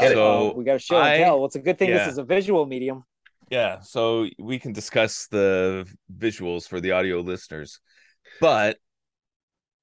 Get. 0.00 0.12
So 0.12 0.50
Uh, 0.50 0.52
we 0.54 0.64
got 0.64 0.76
a 0.76 0.78
show 0.78 0.96
I- 0.96 1.14
and 1.14 1.24
tell. 1.24 1.36
Well, 1.38 1.46
it's 1.46 1.56
a 1.56 1.60
good 1.60 1.78
thing 1.78 1.90
yeah. 1.90 1.98
this 1.98 2.12
is 2.12 2.18
a 2.18 2.24
visual 2.24 2.66
medium. 2.66 3.04
Yeah, 3.50 3.80
so 3.80 4.26
we 4.38 4.58
can 4.58 4.72
discuss 4.72 5.26
the 5.28 5.86
visuals 6.16 6.66
for 6.66 6.80
the 6.80 6.92
audio 6.92 7.20
listeners. 7.20 7.78
But 8.40 8.78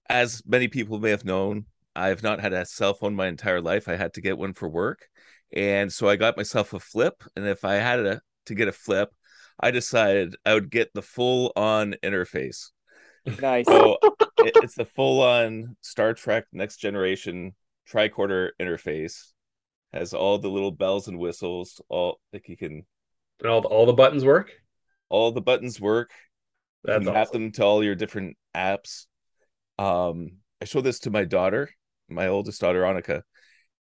as 0.10 0.42
many 0.46 0.68
people 0.68 1.00
may 1.00 1.12
have 1.12 1.24
known, 1.24 1.66
I 1.96 2.08
have 2.08 2.24
not 2.24 2.42
had 2.42 2.54
a 2.54 2.66
cell 2.66 2.96
phone 2.96 3.16
my 3.16 3.28
entire 3.28 3.62
life. 3.62 3.88
I 3.88 3.96
had 3.96 4.16
to 4.16 4.22
get 4.22 4.38
one 4.38 4.54
for 4.54 4.68
work. 4.68 5.08
And 5.54 5.94
so 5.94 6.10
I 6.10 6.16
got 6.16 6.38
myself 6.38 6.74
a 6.74 6.80
flip. 6.80 7.24
And 7.36 7.46
if 7.48 7.64
I 7.64 7.76
had 7.76 8.00
a, 8.00 8.22
to 8.48 8.56
get 8.56 8.68
a 8.68 8.72
flip, 8.72 9.10
I 9.60 9.72
decided 9.72 10.36
I 10.45 10.53
would 10.53 10.69
get 10.69 10.94
the 10.94 11.02
full 11.02 11.52
on 11.56 11.95
interface. 12.03 12.69
Nice. 13.40 13.69
So 13.69 13.98
it, 14.40 14.57
it's 14.61 14.76
the 14.76 14.86
full 14.86 15.22
on 15.22 15.76
Star 15.82 16.14
Trek 16.14 16.45
Next 16.52 16.78
Generation 16.78 17.56
tricorder 17.90 18.49
interface. 18.60 19.32
Has 19.94 20.14
all 20.14 20.38
the 20.40 20.49
little 20.49 20.72
bells 20.72 21.07
and 21.07 21.19
whistles, 21.19 21.82
all 21.90 22.19
like 22.32 22.48
you 22.48 22.56
can 22.57 22.86
And 23.41 23.49
all 23.49 23.61
the, 23.61 23.68
all 23.68 23.86
the 23.86 23.94
buttons 23.94 24.23
work. 24.23 24.52
all 25.10 25.32
the 25.32 25.41
buttons 25.41 25.80
work. 25.80 26.11
You 26.84 26.94
That's 26.94 27.06
can 27.06 27.11
map 27.11 27.30
awesome. 27.30 27.34
them 27.34 27.52
to 27.53 27.64
all 27.64 27.84
your 27.84 27.95
different 27.95 28.38
apps. 28.56 29.06
Um, 29.78 30.38
I 30.61 30.65
showed 30.65 30.84
this 30.84 30.99
to 31.02 31.11
my 31.11 31.26
daughter, 31.26 31.69
my 32.10 32.28
oldest 32.28 32.61
daughter, 32.61 32.84
Annika, 32.84 33.23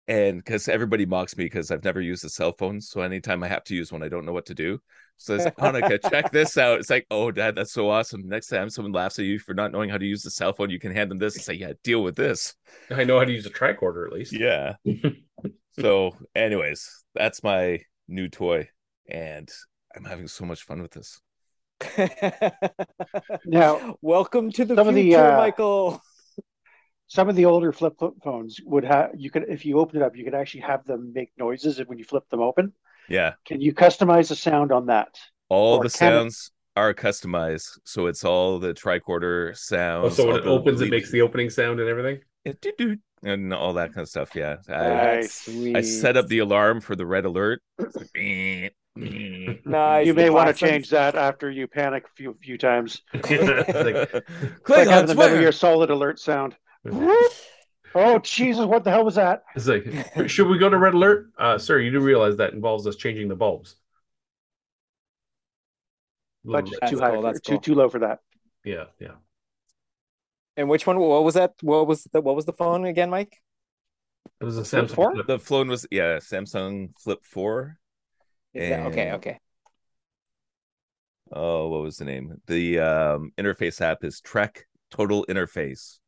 and 0.07 0.37
because 0.37 0.67
everybody 0.67 1.05
mocks 1.05 1.37
me 1.37 1.45
because 1.45 1.71
I've 1.71 1.83
never 1.83 2.01
used 2.01 2.25
a 2.25 2.29
cell 2.29 2.51
phone, 2.51 2.81
so 2.81 3.01
anytime 3.01 3.43
I 3.43 3.47
have 3.47 3.63
to 3.65 3.75
use 3.75 3.91
one, 3.91 4.03
I 4.03 4.09
don't 4.09 4.25
know 4.25 4.33
what 4.33 4.47
to 4.47 4.53
do. 4.53 4.79
So 5.17 5.35
it's 5.35 5.45
Annika, 5.45 5.99
check 6.09 6.31
this 6.33 6.57
out. 6.57 6.79
It's 6.79 6.89
like, 6.89 7.05
oh, 7.09 7.31
dad, 7.31 7.55
that's 7.55 7.71
so 7.71 7.89
awesome. 7.89 8.27
Next 8.27 8.47
time 8.47 8.69
someone 8.69 8.91
laughs 8.91 9.19
at 9.19 9.25
you 9.25 9.39
for 9.39 9.53
not 9.53 9.71
knowing 9.71 9.89
how 9.89 9.97
to 9.97 10.05
use 10.05 10.21
the 10.21 10.31
cell 10.31 10.53
phone, 10.53 10.69
you 10.69 10.79
can 10.79 10.93
hand 10.93 11.09
them 11.09 11.19
this 11.19 11.35
and 11.35 11.43
say, 11.43 11.53
yeah, 11.53 11.73
deal 11.83 12.03
with 12.03 12.15
this. 12.15 12.55
I 12.89 13.03
know 13.05 13.19
how 13.19 13.25
to 13.25 13.31
use 13.31 13.45
a 13.45 13.49
tricorder 13.49 14.05
at 14.05 14.13
least. 14.13 14.33
Yeah. 14.33 14.75
so, 15.79 16.17
anyways, 16.35 17.05
that's 17.15 17.43
my 17.43 17.79
new 18.07 18.27
toy, 18.27 18.67
and 19.09 19.49
I'm 19.95 20.03
having 20.03 20.27
so 20.27 20.45
much 20.45 20.63
fun 20.63 20.81
with 20.81 20.91
this. 20.91 21.21
Now, 23.45 23.97
Welcome 24.01 24.51
to 24.53 24.65
the 24.65 24.75
Some 24.75 24.87
of 24.87 24.95
the, 24.95 25.03
future, 25.03 25.33
uh, 25.33 25.37
Michael. 25.37 26.01
Some 27.07 27.29
of 27.29 27.35
the 27.35 27.45
older 27.45 27.71
flip 27.71 27.93
phones 28.23 28.59
would 28.65 28.83
have 28.85 29.11
you 29.15 29.29
could 29.29 29.45
if 29.49 29.65
you 29.65 29.79
open 29.79 29.97
it 30.01 30.03
up, 30.03 30.15
you 30.15 30.23
could 30.23 30.33
actually 30.35 30.61
have 30.61 30.85
them 30.85 31.11
make 31.13 31.31
noises 31.37 31.79
when 31.85 31.97
you 31.97 32.03
flip 32.05 32.27
them 32.29 32.41
open. 32.41 32.73
Yeah. 33.09 33.33
Can 33.45 33.61
you 33.61 33.73
customize 33.73 34.29
the 34.29 34.35
sound 34.35 34.71
on 34.71 34.85
that? 34.87 35.09
all 35.49 35.77
Or 35.77 35.83
the 35.83 35.89
can 35.89 36.13
it- 36.13 36.15
sounds 36.17 36.51
are 36.75 36.93
customized 36.93 37.77
so 37.83 38.07
it's 38.07 38.23
all 38.25 38.57
the 38.57 38.73
tricorder 38.73 39.51
Oh, 39.51 39.53
sounds 39.53 40.15
so 40.15 40.25
when 40.27 40.37
it 40.37 40.43
the 40.43 40.49
opens, 40.49 40.81
it 40.81 40.89
makes 40.89 41.11
the 41.11 41.21
opening 41.21 41.49
sound 41.51 41.79
and 41.79 41.87
everything. 41.87 42.21
Yeah, 42.45 42.53
doo 42.61 42.71
doo, 42.77 42.97
and 43.23 43.53
all 43.53 43.73
that 43.73 43.93
kind 43.93 44.01
of 44.03 44.09
stuff 44.09 44.31
yeah 44.35 44.55
I, 44.67 44.73
Nice. 45.21 45.47
I 45.75 45.81
set 45.81 46.17
up 46.17 46.27
the 46.27 46.39
alarm 46.39 46.81
for 46.81 46.95
the 46.95 47.05
red 47.05 47.25
alert 47.25 47.61
like, 47.77 48.11
"Beep, 48.13 48.73
beep." 48.95 49.65
Nice. 49.65 50.07
you 50.07 50.13
may 50.15 50.29
want 50.31 50.47
to 50.49 50.53
change 50.53 50.89
that 50.89 51.15
after 51.15 51.49
you 51.51 51.67
panic 51.67 52.05
a 52.05 52.15
few 52.15 52.35
few 52.41 52.57
times. 52.57 53.01
Like, 53.13 53.25
It's 54.67 54.75
like 54.75 54.87
Klingons, 54.87 54.89
having 54.89 55.07
the 55.07 55.15
Metal 55.15 55.37
where? 55.37 55.37
Gear 55.37 55.51
Solid 55.51 55.89
alert 55.89 56.19
sound. 56.19 56.55
Oh 57.95 58.17
Jesus! 58.19 58.65
What 58.65 58.83
the 58.83 58.89
hell 58.89 59.05
was 59.05 59.15
that? 59.15 59.43
it's 59.55 59.67
like, 59.67 59.85
should 60.27 60.47
we 60.47 60.57
go 60.57 60.67
to 60.67 60.77
red 60.77 60.95
alert? 60.95 61.29
Uh, 61.37 61.59
sir, 61.59 61.79
you 61.79 61.91
do 61.91 61.99
realize 61.99 62.37
that 62.37 62.53
involves 62.53 62.87
us 62.87 62.95
changing 62.95 63.27
the 63.27 63.35
bulbs. 63.35 63.75
little 66.43 66.61
Budget's 66.61 66.71
bit. 66.71 66.79
That's 66.81 66.91
too 66.91 66.99
high, 66.99 67.11
cool, 67.11 67.21
for- 67.21 67.27
that's 67.27 67.41
too 67.41 67.51
cool. 67.51 67.61
too 67.61 67.75
low 67.75 67.89
for 67.89 67.99
that. 67.99 68.19
Yeah, 68.63 68.85
yeah. 68.99 69.11
And 70.57 70.69
which 70.69 70.87
one? 70.87 70.97
What 70.97 71.23
was 71.23 71.35
that? 71.35 71.53
What 71.61 71.87
was 71.87 72.05
the 72.11 72.21
what 72.21 72.35
was 72.35 72.45
the 72.45 72.53
phone 72.53 72.85
again, 72.85 73.09
Mike? 73.09 73.39
It 74.41 74.45
was 74.45 74.57
a 74.57 74.65
Flip 74.65 74.85
Samsung 74.85 74.95
four? 74.95 75.13
Flip. 75.13 75.27
The 75.27 75.39
phone 75.39 75.67
was 75.67 75.85
yeah, 75.91 76.17
Samsung 76.17 76.97
Flip 76.99 77.19
Four. 77.23 77.77
Is 78.53 78.69
that 78.69 78.87
okay? 78.87 79.11
Okay. 79.13 79.39
Oh, 81.31 81.69
what 81.69 81.81
was 81.81 81.97
the 81.97 82.05
name? 82.05 82.41
The 82.47 82.79
um, 82.79 83.31
interface 83.37 83.81
app 83.81 84.03
is 84.03 84.21
Trek 84.21 84.65
Total 84.91 85.25
Interface. 85.27 85.99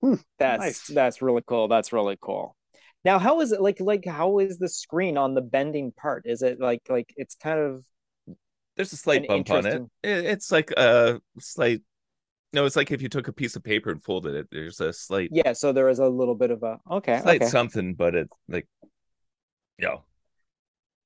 Hmm, 0.00 0.14
that's 0.38 0.60
Nice. 0.60 0.86
that's 0.86 1.22
really 1.22 1.42
cool. 1.46 1.68
That's 1.68 1.92
really 1.92 2.16
cool. 2.20 2.56
Now, 3.04 3.18
how 3.18 3.40
is 3.40 3.52
it 3.52 3.60
like 3.60 3.80
like 3.80 4.04
how 4.06 4.38
is 4.38 4.58
the 4.58 4.68
screen 4.68 5.16
on 5.16 5.34
the 5.34 5.40
bending 5.40 5.92
part? 5.92 6.22
Is 6.26 6.42
it 6.42 6.60
like 6.60 6.82
like 6.88 7.12
it's 7.16 7.34
kind 7.34 7.58
of 7.58 7.84
There's 8.76 8.92
a 8.92 8.96
slight 8.96 9.22
An 9.22 9.26
bump 9.28 9.50
on 9.50 9.66
it. 9.66 9.82
It- 10.02 10.24
It's 10.26 10.52
like 10.52 10.70
a 10.72 11.20
slight. 11.40 11.82
No, 12.52 12.64
it's 12.64 12.76
like 12.76 12.90
if 12.90 13.02
you 13.02 13.08
took 13.10 13.28
a 13.28 13.32
piece 13.32 13.56
of 13.56 13.62
paper 13.64 13.90
and 13.90 14.02
folded 14.02 14.34
it. 14.34 14.48
There's 14.50 14.80
a 14.80 14.92
slight, 14.92 15.28
yeah, 15.32 15.52
so 15.52 15.72
there 15.72 15.88
is 15.90 15.98
a 15.98 16.08
little 16.08 16.34
bit 16.34 16.50
of 16.50 16.62
a 16.62 16.78
okay, 16.90 17.20
slight 17.20 17.42
okay. 17.42 17.50
something, 17.50 17.94
but 17.94 18.14
it's 18.14 18.32
like, 18.48 18.66
yo. 19.78 20.04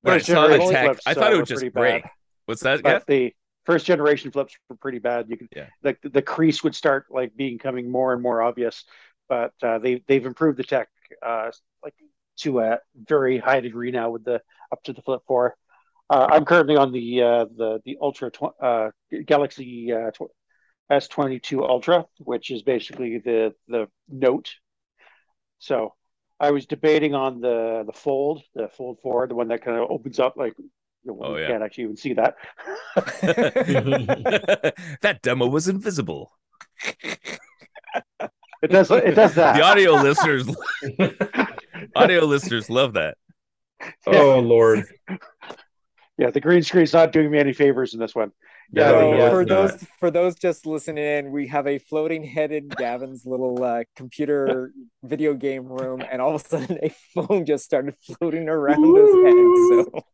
When 0.02 0.14
I 0.14 0.18
saw 0.18 0.46
the 0.48 0.58
tech, 0.58 0.98
I 1.06 1.14
thought 1.14 1.32
it 1.32 1.36
were 1.36 1.40
would 1.40 1.46
just 1.46 1.62
break. 1.72 2.02
bad. 2.02 2.10
What's 2.46 2.62
that? 2.62 2.82
But 2.82 2.90
Yeah. 2.90 2.98
the 3.06 3.34
first 3.64 3.86
generation 3.86 4.30
flips 4.30 4.56
were 4.68 4.76
pretty 4.76 4.98
bad. 4.98 5.26
You 5.28 5.36
could 5.36 5.48
Yeah. 5.54 5.66
like 5.82 6.00
the, 6.02 6.08
the 6.08 6.22
crease 6.22 6.62
would 6.64 6.74
start 6.74 7.06
like 7.10 7.36
becoming 7.36 7.90
more 7.90 8.12
and 8.12 8.22
more 8.22 8.42
obvious. 8.42 8.84
But 9.28 9.52
uh, 9.62 9.78
they 9.78 10.02
they've 10.06 10.26
improved 10.26 10.58
the 10.58 10.64
tech 10.64 10.88
uh, 11.24 11.50
like 11.82 11.94
to 12.38 12.60
a 12.60 12.78
very 12.94 13.38
high 13.38 13.60
degree 13.60 13.90
now 13.90 14.10
with 14.10 14.24
the 14.24 14.40
up 14.72 14.82
to 14.84 14.92
the 14.92 15.02
Flip 15.02 15.20
Four. 15.26 15.54
Uh, 16.10 16.26
I'm 16.30 16.44
currently 16.44 16.76
on 16.76 16.92
the 16.92 17.22
uh, 17.22 17.44
the 17.56 17.80
the 17.84 17.96
Ultra 18.00 18.30
tw- 18.30 18.60
uh, 18.60 18.90
Galaxy 19.24 19.92
uh, 19.92 20.10
tw- 20.10 20.32
S22 20.90 21.66
Ultra, 21.66 22.04
which 22.18 22.50
is 22.50 22.62
basically 22.62 23.18
the 23.18 23.54
the 23.68 23.88
Note. 24.08 24.50
So 25.58 25.94
I 26.40 26.50
was 26.50 26.66
debating 26.66 27.14
on 27.14 27.40
the 27.40 27.84
the 27.86 27.92
Fold, 27.92 28.42
the 28.54 28.68
Fold 28.68 28.98
Four, 29.02 29.26
the 29.28 29.34
one 29.34 29.48
that 29.48 29.64
kind 29.64 29.78
of 29.78 29.90
opens 29.90 30.18
up 30.18 30.36
like 30.36 30.54
you 31.04 31.12
know, 31.12 31.18
Oh, 31.22 31.36
you 31.36 31.42
yeah. 31.42 31.48
can't 31.48 31.62
actually 31.62 31.84
even 31.84 31.96
see 31.96 32.14
that. 32.14 32.34
that 35.02 35.20
demo 35.22 35.46
was 35.46 35.68
invisible. 35.68 36.32
It 38.62 38.70
does. 38.70 38.90
It 38.90 39.14
does 39.14 39.34
that. 39.34 39.56
The 39.56 39.62
audio 39.62 39.92
listeners, 39.94 40.48
audio 41.96 42.24
listeners 42.24 42.70
love 42.70 42.94
that. 42.94 43.16
oh 44.06 44.38
Lord. 44.40 44.84
Yeah, 46.18 46.30
the 46.30 46.40
green 46.40 46.62
screen's 46.62 46.92
not 46.92 47.12
doing 47.12 47.30
me 47.30 47.38
any 47.38 47.52
favors 47.52 47.94
in 47.94 48.00
this 48.00 48.14
one. 48.14 48.30
Yeah, 48.72 48.92
Yeah, 48.92 49.16
the, 49.16 49.26
uh, 49.26 49.30
for 49.30 49.44
those 49.44 49.70
not. 49.72 49.80
for 49.98 50.10
those 50.10 50.34
just 50.36 50.66
listening 50.66 51.04
in, 51.04 51.32
we 51.32 51.48
have 51.48 51.66
a 51.66 51.78
floating 51.78 52.22
headed 52.22 52.74
Gavin's 52.76 53.26
little 53.26 53.62
uh, 53.62 53.82
computer 53.96 54.72
video 55.02 55.34
game 55.34 55.66
room, 55.66 56.02
and 56.08 56.22
all 56.22 56.36
of 56.36 56.44
a 56.44 56.48
sudden 56.48 56.78
a 56.82 56.88
phone 57.14 57.44
just 57.44 57.64
started 57.64 57.94
floating 58.18 58.48
around 58.48 58.84
his 58.84 59.14
head. 59.24 59.34
So 59.92 60.04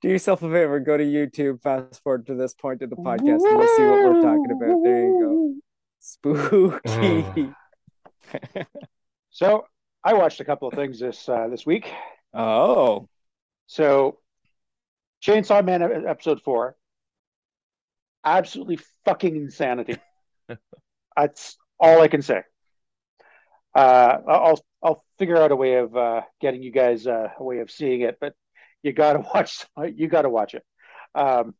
do 0.00 0.08
yourself 0.08 0.42
a 0.42 0.50
favor, 0.50 0.80
go 0.80 0.96
to 0.96 1.04
YouTube, 1.04 1.62
fast 1.62 2.02
forward 2.02 2.26
to 2.26 2.34
this 2.34 2.54
point 2.54 2.82
of 2.82 2.90
the 2.90 2.96
podcast, 2.96 3.42
and 3.44 3.60
you'll 3.60 3.76
see 3.76 3.82
what 3.82 4.04
we're 4.04 4.22
talking 4.22 4.50
about. 4.50 4.82
There 4.82 5.06
you 5.06 5.20
go. 5.20 5.54
Spooky. 6.00 7.52
So 9.30 9.64
I 10.02 10.14
watched 10.14 10.40
a 10.40 10.44
couple 10.44 10.68
of 10.68 10.74
things 10.74 10.98
this 10.98 11.28
uh, 11.28 11.48
this 11.48 11.64
week. 11.64 11.90
oh, 12.34 13.08
So 13.66 14.18
Chainsaw 15.22 15.64
Man 15.64 15.82
episode 16.06 16.42
four, 16.42 16.76
absolutely 18.24 18.78
fucking 19.04 19.36
insanity. 19.36 19.96
That's 21.16 21.56
all 21.78 22.02
I 22.02 22.08
can 22.08 22.22
say. 22.22 22.42
Uh, 23.74 24.18
I'll 24.26 24.60
I'll 24.82 25.04
figure 25.18 25.36
out 25.36 25.52
a 25.52 25.56
way 25.56 25.74
of 25.76 25.96
uh, 25.96 26.22
getting 26.40 26.62
you 26.62 26.72
guys 26.72 27.06
uh, 27.06 27.28
a 27.38 27.44
way 27.44 27.60
of 27.60 27.70
seeing 27.70 28.00
it, 28.00 28.18
but 28.20 28.34
you 28.82 28.92
got 28.92 29.14
to 29.14 29.18
watch 29.34 29.66
you 29.94 30.08
got 30.08 30.22
to 30.22 30.30
watch 30.30 30.54
it. 30.54 30.64
Um, 31.14 31.54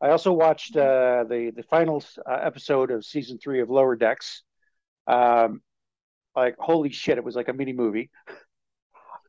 I 0.00 0.10
also 0.10 0.32
watched 0.32 0.76
uh, 0.76 1.24
the 1.28 1.52
the 1.54 1.62
final 1.64 2.02
uh, 2.28 2.32
episode 2.42 2.90
of 2.90 3.04
season 3.04 3.38
three 3.38 3.60
of 3.60 3.70
Lower 3.70 3.96
Decks. 3.96 4.42
Um, 5.06 5.60
like 6.34 6.56
holy 6.58 6.90
shit, 6.90 7.18
it 7.18 7.24
was 7.24 7.36
like 7.36 7.48
a 7.48 7.52
mini 7.52 7.72
movie. 7.72 8.10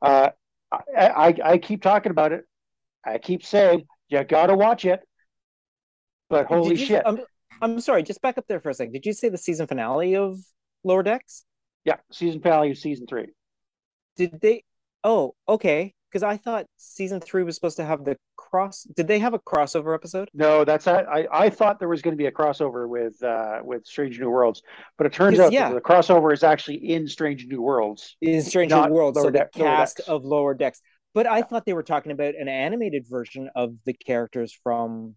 Uh, 0.01 0.29
I, 0.71 0.79
I 0.97 1.35
I 1.43 1.57
keep 1.57 1.81
talking 1.81 2.11
about 2.11 2.31
it. 2.31 2.45
I 3.05 3.17
keep 3.17 3.45
saying 3.45 3.85
you 4.09 4.23
got 4.23 4.47
to 4.47 4.55
watch 4.55 4.85
it, 4.85 5.01
but 6.29 6.45
holy 6.45 6.75
you- 6.75 6.85
shit, 6.85 7.03
I'm, 7.05 7.19
I'm 7.61 7.79
sorry, 7.79 8.03
just 8.03 8.21
back 8.21 8.37
up 8.37 8.45
there 8.47 8.59
for 8.59 8.69
a 8.69 8.73
second. 8.73 8.93
Did 8.93 9.05
you 9.05 9.13
say 9.13 9.29
the 9.29 9.37
season 9.37 9.67
finale 9.67 10.15
of 10.15 10.39
Lower 10.83 11.03
Decks? 11.03 11.45
yeah, 11.83 11.97
season 12.11 12.41
finale 12.41 12.71
of 12.71 12.77
season 12.77 13.07
three. 13.07 13.27
Did 14.15 14.39
they? 14.39 14.63
Oh, 15.03 15.35
okay. 15.49 15.93
Because 16.11 16.23
I 16.23 16.35
thought 16.35 16.65
season 16.77 17.21
three 17.21 17.43
was 17.43 17.55
supposed 17.55 17.77
to 17.77 17.85
have 17.85 18.03
the 18.03 18.17
cross. 18.35 18.83
Did 18.95 19.07
they 19.07 19.19
have 19.19 19.33
a 19.33 19.39
crossover 19.39 19.95
episode? 19.95 20.29
No, 20.33 20.65
that's 20.65 20.87
I 20.87 21.27
I 21.31 21.49
thought 21.49 21.79
there 21.79 21.87
was 21.87 22.01
going 22.01 22.13
to 22.13 22.17
be 22.17 22.25
a 22.25 22.31
crossover 22.31 22.87
with 22.89 23.21
uh 23.23 23.59
with 23.63 23.85
Strange 23.85 24.19
New 24.19 24.29
Worlds, 24.29 24.61
but 24.97 25.07
it 25.07 25.13
turns 25.13 25.39
out 25.39 25.53
yeah. 25.53 25.71
the 25.71 25.79
crossover 25.79 26.33
is 26.33 26.43
actually 26.43 26.75
in 26.75 27.07
Strange 27.07 27.45
New 27.47 27.61
Worlds. 27.61 28.17
In 28.21 28.41
Strange 28.41 28.71
New 28.71 28.87
Worlds, 28.87 29.17
so 29.17 29.23
Lower 29.23 29.31
the 29.31 29.37
Deck- 29.37 29.53
cast 29.53 29.97
Decks. 29.97 30.09
of 30.09 30.25
Lower 30.25 30.53
Decks. 30.53 30.81
But 31.13 31.27
I 31.27 31.41
thought 31.41 31.65
they 31.65 31.73
were 31.73 31.83
talking 31.83 32.11
about 32.11 32.35
an 32.35 32.47
animated 32.47 33.05
version 33.09 33.49
of 33.55 33.75
the 33.85 33.93
characters 33.93 34.57
from 34.63 35.15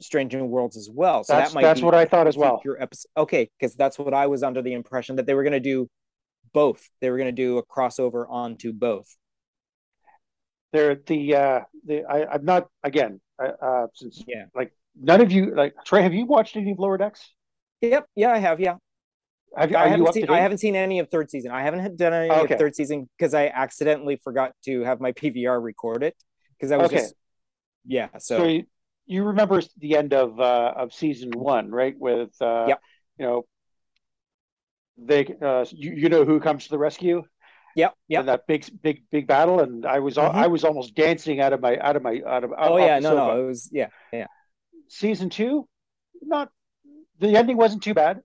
Strange 0.00 0.34
New 0.34 0.44
Worlds 0.44 0.76
as 0.76 0.88
well. 0.92 1.24
So 1.24 1.34
That's 1.34 1.50
that 1.50 1.54
might 1.54 1.62
that's 1.62 1.82
what 1.82 1.94
I 1.94 2.04
thought 2.04 2.26
as 2.26 2.36
well. 2.36 2.62
episode. 2.78 3.08
Okay, 3.16 3.50
because 3.58 3.74
that's 3.74 3.98
what 3.98 4.14
I 4.14 4.26
was 4.26 4.42
under 4.42 4.62
the 4.62 4.72
impression 4.72 5.16
that 5.16 5.26
they 5.26 5.34
were 5.34 5.42
going 5.42 5.52
to 5.52 5.60
do 5.60 5.88
both. 6.52 6.88
They 7.00 7.10
were 7.10 7.16
going 7.16 7.28
to 7.28 7.32
do 7.32 7.58
a 7.58 7.66
crossover 7.66 8.26
onto 8.28 8.72
both. 8.72 9.16
They're 10.72 10.96
the 10.96 11.34
uh 11.34 11.60
the 11.86 12.04
I 12.04 12.26
I'm 12.34 12.44
not 12.44 12.68
again 12.82 13.20
uh, 13.42 13.52
uh 13.60 13.86
since 13.94 14.22
Yeah. 14.26 14.46
like 14.54 14.72
none 15.00 15.20
of 15.20 15.32
you 15.32 15.54
like 15.54 15.74
Trey 15.84 16.02
have 16.02 16.14
you 16.14 16.26
watched 16.26 16.56
any 16.56 16.72
of 16.72 16.78
Lower 16.78 16.98
Decks? 16.98 17.26
Yep. 17.80 18.06
Yeah, 18.14 18.32
I 18.32 18.38
have. 18.38 18.60
Yeah. 18.60 18.76
Have 19.56 19.74
I 19.74 19.88
haven't 19.88 20.12
seen. 20.12 20.28
I 20.28 20.40
haven't 20.40 20.58
seen 20.58 20.76
any 20.76 20.98
of 20.98 21.08
third 21.10 21.30
season. 21.30 21.50
I 21.50 21.62
haven't 21.62 21.96
done 21.96 22.12
any 22.12 22.30
Okay. 22.30 22.54
of 22.54 22.60
third 22.60 22.74
season 22.76 23.08
because 23.16 23.32
I 23.34 23.46
accidentally 23.46 24.16
forgot 24.22 24.52
to 24.64 24.82
have 24.82 25.00
my 25.00 25.12
PVR 25.20 25.62
record 25.62 26.02
it 26.02 26.16
because 26.58 26.70
I 26.70 26.76
was 26.76 26.86
Okay. 26.86 26.96
just. 26.98 27.14
Yeah. 27.86 28.08
So. 28.18 28.38
So, 28.38 28.44
you, 28.44 28.64
you 29.06 29.24
remember 29.24 29.62
the 29.78 29.96
end 29.96 30.12
of 30.12 30.38
uh, 30.38 30.74
of 30.76 30.92
season 30.92 31.30
one, 31.30 31.70
right? 31.70 31.94
With 31.98 32.30
uh, 32.42 32.66
Yep. 32.68 32.80
you 33.18 33.26
know, 33.26 33.46
they 34.98 35.26
uh, 35.40 35.64
you, 35.70 35.92
you 35.92 36.08
know 36.08 36.24
who 36.24 36.40
comes 36.40 36.64
to 36.64 36.70
the 36.70 36.78
rescue 36.78 37.22
Yep. 37.78 37.94
Yep. 38.08 38.26
that 38.26 38.46
big 38.46 38.82
big 38.82 39.02
big 39.10 39.26
battle, 39.26 39.60
and 39.60 39.86
I 39.86 39.98
was 40.00 40.16
Mhm. 40.16 40.34
I 40.34 40.46
was 40.48 40.64
almost 40.64 40.94
dancing 40.94 41.40
out 41.40 41.52
of 41.52 41.60
my 41.60 41.78
out 41.78 41.96
of 41.96 42.02
my 42.02 42.20
out 42.26 42.42
of 42.44 42.52
Oh 42.58 42.76
yeah. 42.76 42.98
No. 42.98 43.10
sofa. 43.10 43.16
No. 43.34 43.42
It 43.42 43.46
was. 43.46 43.70
Yeah. 43.72 43.88
Yeah. 44.12 44.26
Season 44.88 45.30
two, 45.30 45.68
not 46.22 46.50
the 47.20 47.36
ending 47.36 47.56
wasn't 47.56 47.82
too 47.82 47.94
bad, 47.94 48.22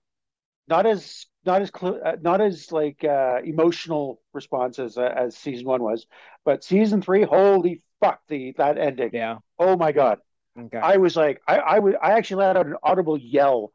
not 0.66 0.86
as 0.86 1.26
not 1.46 1.62
as 1.62 1.70
cl- 1.78 2.00
uh, 2.04 2.16
not 2.20 2.40
as 2.40 2.72
like 2.72 3.04
uh, 3.04 3.40
emotional 3.44 4.20
response 4.32 4.78
as 4.78 4.96
uh, 4.98 5.02
as 5.24 5.36
season 5.36 5.66
one 5.66 5.82
was, 5.82 6.06
but 6.44 6.64
season 6.64 7.02
three, 7.02 7.22
holy 7.22 7.82
fuck, 8.00 8.20
the 8.28 8.52
that 8.58 8.76
ending, 8.78 9.10
Yeah. 9.12 9.38
oh 9.58 9.76
my 9.76 9.92
god. 9.92 10.18
Okay. 10.58 10.78
I 10.78 10.96
was 10.98 11.16
like, 11.16 11.42
I, 11.46 11.56
I 11.58 11.78
would, 11.80 11.96
I 12.00 12.12
actually 12.12 12.44
let 12.44 12.56
out 12.56 12.66
an 12.66 12.76
audible 12.82 13.18
yell, 13.18 13.72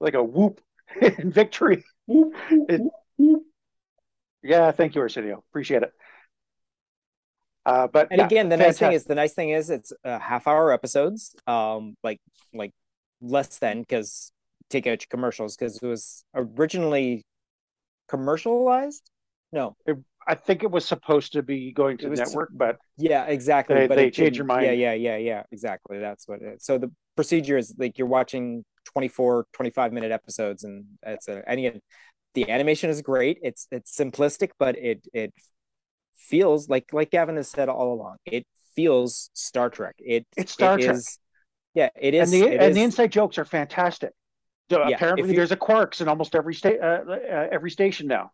like 0.00 0.14
a 0.14 0.22
whoop 0.22 0.60
in 1.00 1.30
victory. 1.32 1.84
It- 2.06 2.82
yeah, 4.44 4.70
thank 4.70 4.94
you, 4.94 5.00
Arsenio. 5.00 5.42
Appreciate 5.50 5.82
it. 5.82 5.92
Uh, 7.66 7.86
but 7.88 8.08
and 8.10 8.18
yeah, 8.18 8.26
again, 8.26 8.48
the 8.50 8.56
nice 8.56 8.78
thing 8.78 8.92
is 8.92 9.04
the 9.04 9.14
nice 9.14 9.32
thing 9.32 9.50
is 9.50 9.70
it's 9.70 9.92
uh, 10.04 10.18
half 10.18 10.46
hour 10.46 10.70
episodes. 10.72 11.34
Um, 11.46 11.96
like 12.04 12.20
like 12.52 12.72
less 13.22 13.58
than 13.58 13.80
because 13.80 14.30
take 14.68 14.86
out 14.86 15.00
your 15.00 15.08
commercials 15.10 15.56
because 15.56 15.78
it 15.82 15.86
was 15.86 16.24
originally 16.34 17.24
commercialized. 18.08 19.10
No. 19.52 19.76
I 20.26 20.34
think 20.34 20.62
it 20.62 20.70
was 20.70 20.84
supposed 20.86 21.32
to 21.34 21.42
be 21.42 21.70
going 21.72 21.98
to 21.98 22.08
the 22.08 22.16
network, 22.16 22.50
but 22.54 22.78
Yeah, 22.96 23.24
exactly. 23.24 23.76
They- 23.76 23.86
but 23.88 23.96
they 23.96 24.06
it 24.06 24.14
change 24.14 24.36
your 24.38 24.46
mind. 24.46 24.64
Yeah, 24.64 24.72
yeah, 24.72 24.92
yeah, 24.94 25.16
yeah. 25.16 25.42
Exactly. 25.52 25.98
That's 25.98 26.26
what 26.26 26.40
it 26.42 26.54
is. 26.56 26.64
So 26.64 26.78
the 26.78 26.90
procedure 27.14 27.58
is 27.58 27.74
like 27.78 27.98
you're 27.98 28.06
watching 28.06 28.64
24, 28.86 29.46
25 29.52 29.92
minute 29.92 30.12
episodes, 30.12 30.64
and 30.64 30.84
it's 31.06 31.28
a 31.28 31.42
and 31.48 31.58
again, 31.58 31.80
the 32.34 32.50
animation 32.50 32.90
is 32.90 33.02
great. 33.02 33.38
It's 33.42 33.66
it's 33.70 33.96
simplistic, 33.96 34.50
but 34.58 34.76
it 34.78 35.06
it 35.12 35.32
feels 36.16 36.68
like 36.68 36.86
like 36.92 37.10
Gavin 37.10 37.36
has 37.36 37.48
said 37.48 37.68
all 37.68 37.92
along. 37.94 38.16
It 38.26 38.46
feels 38.76 39.30
Star 39.34 39.70
Trek. 39.70 39.94
It 39.98 40.26
It's 40.36 40.52
Star 40.52 40.78
it 40.78 40.82
Trek. 40.84 40.96
is- 40.96 41.18
yeah, 41.74 41.88
it 42.00 42.14
is. 42.14 42.32
and 42.32 42.42
the 42.42 42.48
and 42.58 42.76
the 42.76 42.82
inside 42.82 43.10
jokes 43.10 43.36
are 43.38 43.44
fantastic. 43.44 44.12
So 44.70 44.86
Yeah, 44.88 44.94
apparently, 44.96 45.30
you- 45.30 45.36
there's 45.36 45.52
a 45.52 45.56
Quarks 45.56 46.00
in 46.00 46.08
almost 46.08 46.34
every 46.34 46.54
state, 46.54 46.80
uh, 46.80 47.02
uh, 47.08 47.48
every 47.52 47.70
station 47.70 48.06
now. 48.06 48.30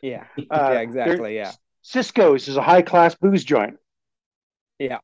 yeah, 0.00 0.24
Uh, 0.38 0.42
yeah, 0.72 0.80
exactly. 0.80 1.36
Yeah, 1.36 1.52
Sisko's 1.84 2.48
is 2.48 2.56
a 2.56 2.62
high 2.62 2.82
class 2.82 3.14
booze 3.14 3.44
joint. 3.44 3.76
Yeah. 4.78 4.98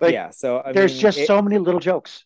Like, 0.00 0.12
yeah, 0.12 0.30
so 0.30 0.62
I 0.64 0.72
There's 0.72 0.92
mean, 0.92 1.00
just 1.00 1.18
it- 1.18 1.26
so 1.26 1.42
many 1.42 1.58
little 1.58 1.80
jokes. 1.80 2.24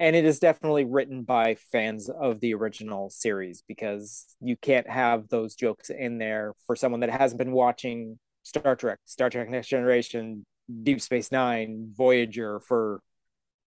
And 0.00 0.16
it 0.16 0.24
is 0.24 0.38
definitely 0.40 0.84
written 0.84 1.22
by 1.22 1.56
fans 1.72 2.08
of 2.08 2.40
the 2.40 2.54
original 2.54 3.10
series 3.10 3.62
because 3.66 4.26
you 4.40 4.56
can't 4.56 4.88
have 4.88 5.28
those 5.28 5.54
jokes 5.54 5.90
in 5.90 6.18
there 6.18 6.54
for 6.66 6.74
someone 6.74 7.00
that 7.00 7.10
hasn't 7.10 7.38
been 7.38 7.52
watching 7.52 8.18
Star 8.42 8.76
Trek, 8.76 8.98
Star 9.04 9.30
Trek 9.30 9.48
Next 9.48 9.68
Generation, 9.68 10.44
Deep 10.82 11.00
Space 11.00 11.30
Nine, 11.30 11.92
Voyager 11.96 12.60
for 12.60 13.00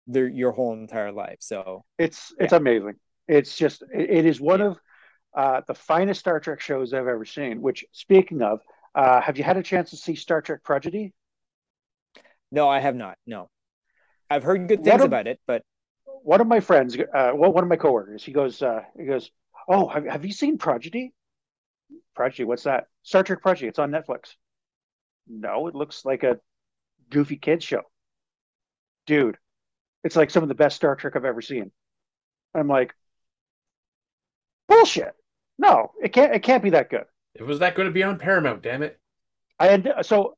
their 0.07 0.27
your 0.27 0.51
whole 0.51 0.73
entire 0.73 1.11
life. 1.11 1.37
So 1.39 1.83
It's 1.97 2.33
it's 2.39 2.53
amazing. 2.53 2.95
It's 3.27 3.55
just 3.55 3.83
it, 3.93 4.25
is 4.25 4.39
one 4.39 4.61
of 4.61 4.77
uh, 5.35 5.61
the 5.67 5.73
finest 5.73 6.19
Star 6.19 6.39
Trek 6.39 6.59
shows 6.61 6.93
I've 6.93 7.07
ever 7.07 7.25
seen. 7.25 7.61
Which, 7.61 7.85
speaking 7.91 8.41
of, 8.41 8.59
uh, 8.93 9.21
have 9.21 9.37
you 9.37 9.43
had 9.43 9.57
a 9.57 9.63
chance 9.63 9.91
to 9.91 9.97
see 9.97 10.15
Star 10.15 10.41
Trek 10.41 10.63
Prodigy? 10.63 11.13
no, 12.51 12.69
I 12.69 12.79
have 12.79 12.95
not. 12.95 13.17
No, 13.25 13.49
I've 14.29 14.43
heard 14.43 14.67
good 14.67 14.83
things 14.83 15.01
a- 15.01 15.05
about 15.05 15.27
it, 15.27 15.39
but 15.47 15.63
One 16.25 16.41
of 16.41 16.47
my 16.47 16.59
friends, 16.59 16.97
uh, 16.97 17.33
well, 17.35 17.53
one 17.53 17.63
of 17.63 17.69
my 17.69 17.75
coworkers, 17.75 18.23
he 18.23 18.31
goes, 18.31 18.59
uh, 18.63 18.81
he 18.97 19.05
goes, 19.05 19.29
"Oh, 19.67 19.87
have, 19.87 20.05
have 20.05 20.25
you 20.25 20.33
seen 20.33 20.57
Prodigy? 20.57 21.13
Prodigy, 22.15 22.45
what's 22.45 22.63
that? 22.63 22.87
Star 23.03 23.21
Trek 23.21 23.43
Prodigy. 23.43 23.67
It's 23.67 23.77
on 23.77 23.91
Netflix." 23.91 24.33
No, 25.27 25.67
it 25.67 25.75
looks 25.75 26.03
like 26.03 26.23
a 26.23 26.39
goofy 27.11 27.37
kids 27.37 27.63
show, 27.63 27.83
dude. 29.05 29.37
It's 30.03 30.15
like 30.15 30.31
some 30.31 30.41
of 30.41 30.49
the 30.49 30.55
best 30.55 30.77
Star 30.77 30.95
Trek 30.95 31.15
I've 31.15 31.25
ever 31.25 31.43
seen. 31.43 31.71
I'm 32.55 32.67
like, 32.67 32.95
bullshit. 34.67 35.13
No, 35.59 35.91
it 36.01 36.11
can't. 36.11 36.33
It 36.33 36.41
can't 36.41 36.63
be 36.63 36.71
that 36.71 36.89
good. 36.89 37.05
It 37.35 37.43
was 37.43 37.59
that 37.59 37.75
going 37.75 37.87
to 37.87 37.93
be 37.93 38.01
on 38.01 38.17
Paramount, 38.17 38.63
damn 38.63 38.81
it. 38.81 38.99
I 39.59 39.67
had 39.67 39.93
so 40.01 40.37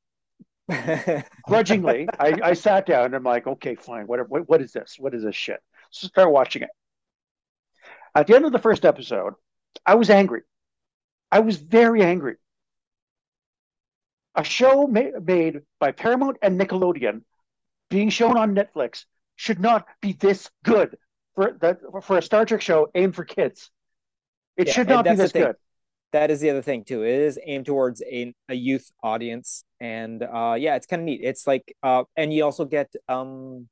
grudgingly, 1.47 2.09
I, 2.19 2.34
I 2.43 2.53
sat 2.55 2.85
down 2.85 3.05
and 3.05 3.15
I'm 3.15 3.23
like, 3.23 3.47
okay, 3.47 3.76
fine, 3.76 4.05
whatever. 4.05 4.27
What, 4.27 4.49
what 4.49 4.61
is 4.61 4.73
this? 4.73 4.97
What 4.99 5.14
is 5.14 5.23
this 5.23 5.35
shit? 5.35 5.61
So 5.91 6.07
start 6.07 6.31
watching 6.31 6.64
it. 6.64 6.69
At 8.15 8.27
the 8.27 8.35
end 8.35 8.43
of 8.45 8.51
the 8.51 8.59
first 8.59 8.84
episode, 8.85 9.35
I 9.85 9.95
was 9.95 10.09
angry. 10.09 10.41
I 11.31 11.39
was 11.41 11.57
very 11.57 12.03
angry. 12.03 12.38
A 14.35 14.43
show 14.45 14.88
ma- 14.88 15.19
made 15.22 15.64
by 15.80 15.91
Paramount 15.91 16.38
and 16.41 16.57
Nickelodeon 16.57 17.23
being 17.89 18.09
shown 18.09 18.38
on 18.38 18.55
Netflix 18.55 19.05
should 19.35 19.59
not 19.59 19.88
be 20.01 20.14
this 20.14 20.49
good 20.64 20.97
for 21.35 21.53
that 21.61 21.80
for 22.03 22.18
a 22.18 22.22
Star 22.23 22.45
Trek 22.45 22.61
show 22.61 22.91
aimed 22.95 23.15
for 23.15 23.26
kids. 23.26 23.72
It 24.57 24.68
Yeah, 24.68 24.69
should 24.69 24.89
not 24.89 25.07
be 25.07 25.15
this 25.15 25.34
good. 25.34 25.57
that 26.14 26.31
is 26.31 26.39
the 26.41 26.49
other 26.49 26.61
thing 26.61 26.84
too. 26.84 27.03
It 27.03 27.14
is 27.22 27.39
aimed 27.45 27.65
towards 27.65 28.01
a, 28.03 28.34
a 28.49 28.55
youth 28.55 28.91
audience, 29.03 29.64
and 29.80 30.23
uh, 30.23 30.55
yeah, 30.57 30.76
it's 30.76 30.88
kind 30.88 31.01
of 31.01 31.05
neat. 31.05 31.22
It's 31.23 31.47
like, 31.47 31.76
uh, 31.84 32.03
and 32.15 32.34
you 32.34 32.43
also 32.45 32.65
get 32.65 32.91
um, 33.09 33.68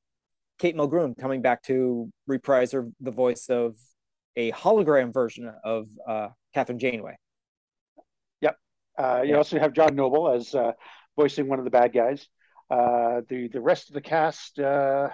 Kate 0.59 0.75
Mulgrew 0.75 1.17
coming 1.19 1.41
back 1.41 1.63
to 1.63 2.09
reprise 2.27 2.71
her 2.71 2.87
the 3.01 3.11
voice 3.11 3.47
of 3.49 3.75
a 4.35 4.51
hologram 4.51 5.13
version 5.13 5.51
of 5.63 5.87
uh, 6.07 6.29
Kathryn 6.55 6.77
Janeway. 6.77 7.17
Yep. 8.41 8.57
Uh, 8.97 9.21
you 9.23 9.31
Yeah. 9.31 9.37
also 9.37 9.59
have 9.59 9.73
John 9.73 9.95
Noble 9.95 10.29
as 10.29 10.53
uh, 10.55 10.71
voicing 11.17 11.47
one 11.47 11.59
of 11.59 11.65
the 11.65 11.71
bad 11.71 11.93
guys. 11.93 12.27
Uh, 12.69 13.21
the 13.29 13.47
the 13.49 13.61
rest 13.61 13.89
of 13.89 13.93
the 13.93 14.01
cast, 14.01 14.57
uh, 14.59 15.09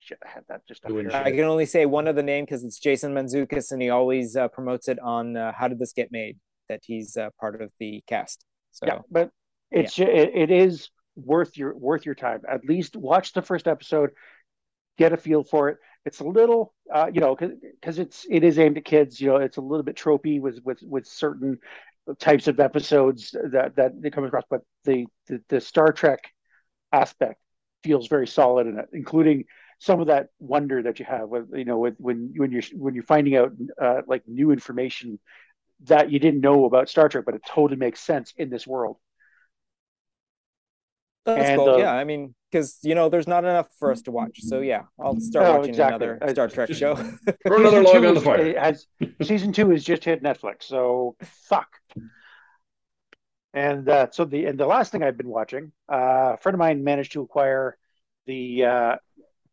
shit, 0.00 0.18
I 0.24 0.28
had 0.28 0.44
that 0.48 0.66
just 0.66 0.84
up 0.84 0.90
Doing 0.90 1.10
I 1.12 1.30
can 1.30 1.44
only 1.44 1.66
say 1.66 1.86
one 1.86 2.08
other 2.08 2.22
name 2.22 2.44
because 2.44 2.64
it's 2.64 2.78
Jason 2.80 3.14
Mantzoukas, 3.14 3.70
and 3.70 3.80
he 3.80 3.90
always 3.90 4.34
uh, 4.36 4.48
promotes 4.48 4.88
it 4.88 4.98
on 4.98 5.36
uh, 5.36 5.52
How 5.52 5.68
Did 5.68 5.78
This 5.78 5.92
Get 5.92 6.10
Made? 6.10 6.38
That 6.68 6.80
he's 6.84 7.16
uh, 7.16 7.28
part 7.38 7.60
of 7.62 7.70
the 7.78 8.02
cast. 8.08 8.44
So 8.72 8.86
Yeah, 8.86 8.98
but 9.10 9.30
it's 9.70 9.94
ju- 9.94 10.02
it, 10.04 10.30
it 10.34 10.50
is 10.50 10.90
worth 11.14 11.56
your 11.56 11.76
worth 11.76 12.04
your 12.06 12.16
time. 12.16 12.40
At 12.48 12.64
least 12.64 12.96
watch 12.96 13.32
the 13.34 13.42
first 13.42 13.68
episode, 13.68 14.10
get 14.98 15.12
a 15.12 15.16
feel 15.16 15.44
for 15.44 15.68
it. 15.68 15.78
It's 16.04 16.20
a 16.20 16.24
little, 16.24 16.74
uh, 16.92 17.10
you 17.12 17.20
know, 17.20 17.34
because 17.34 17.98
it's 17.98 18.26
it 18.28 18.44
is 18.44 18.58
aimed 18.58 18.78
at 18.78 18.84
kids. 18.84 19.20
You 19.20 19.28
know, 19.28 19.36
it's 19.36 19.56
a 19.56 19.62
little 19.62 19.84
bit 19.84 19.96
tropey 19.96 20.40
with 20.40 20.60
with 20.64 20.80
with 20.82 21.06
certain 21.06 21.58
types 22.18 22.48
of 22.48 22.60
episodes 22.60 23.34
that 23.52 23.76
that 23.76 24.00
they 24.00 24.10
come 24.10 24.24
across. 24.24 24.44
But 24.48 24.60
the 24.84 25.06
the, 25.26 25.42
the 25.48 25.60
Star 25.60 25.92
Trek 25.92 26.20
aspect 26.92 27.40
feels 27.82 28.08
very 28.08 28.26
solid 28.26 28.66
in 28.66 28.78
it, 28.78 28.88
including 28.92 29.44
some 29.78 30.00
of 30.00 30.06
that 30.06 30.28
wonder 30.38 30.82
that 30.82 30.98
you 30.98 31.04
have 31.04 31.28
with 31.28 31.48
you 31.54 31.64
know 31.64 31.78
with 31.78 31.94
when 31.98 32.32
when 32.36 32.52
you're 32.52 32.62
when 32.74 32.94
you're 32.94 33.04
finding 33.04 33.36
out 33.36 33.52
uh, 33.80 34.02
like 34.06 34.22
new 34.26 34.50
information 34.50 35.18
that 35.84 36.10
you 36.10 36.18
didn't 36.18 36.40
know 36.40 36.64
about 36.64 36.88
Star 36.88 37.08
Trek, 37.08 37.24
but 37.26 37.34
it 37.34 37.42
totally 37.46 37.78
makes 37.78 38.00
sense 38.00 38.32
in 38.36 38.48
this 38.50 38.66
world. 38.66 38.96
That's 41.24 41.48
and, 41.50 41.58
cool. 41.58 41.70
uh, 41.70 41.76
yeah, 41.78 41.92
I 41.92 42.04
mean, 42.04 42.34
because 42.50 42.78
you 42.82 42.94
know, 42.94 43.08
there's 43.08 43.26
not 43.28 43.44
enough 43.44 43.68
for 43.78 43.90
us 43.90 44.02
to 44.02 44.10
watch. 44.10 44.40
So 44.42 44.60
yeah, 44.60 44.82
I'll 45.00 45.18
start 45.20 45.46
No, 45.46 45.52
watching 45.56 45.70
exactly. 45.70 46.06
another 46.08 46.28
Star 46.32 46.48
Trek 46.48 46.68
just- 46.68 46.80
show. 46.80 46.94
Throw 47.46 47.58
another 47.60 47.82
Season 47.82 47.84
log 47.84 47.92
two 47.94 48.06
on 48.08 48.14
the 48.14 48.20
is- 48.20 48.24
fire. 48.24 48.58
Has, 48.60 48.86
season 49.22 49.52
two 49.52 49.70
has 49.70 49.82
just 49.84 50.04
hit 50.04 50.22
Netflix, 50.22 50.64
so 50.64 51.16
fuck. 51.22 51.68
And 53.52 53.88
uh, 53.88 54.08
so 54.10 54.24
the 54.24 54.46
and 54.46 54.58
the 54.58 54.66
last 54.66 54.90
thing 54.90 55.02
I've 55.02 55.16
been 55.16 55.28
watching, 55.28 55.72
uh, 55.90 56.32
a 56.34 56.36
friend 56.38 56.54
of 56.54 56.58
mine 56.58 56.82
managed 56.82 57.12
to 57.12 57.22
acquire 57.22 57.76
the 58.26 58.64
uh, 58.64 58.96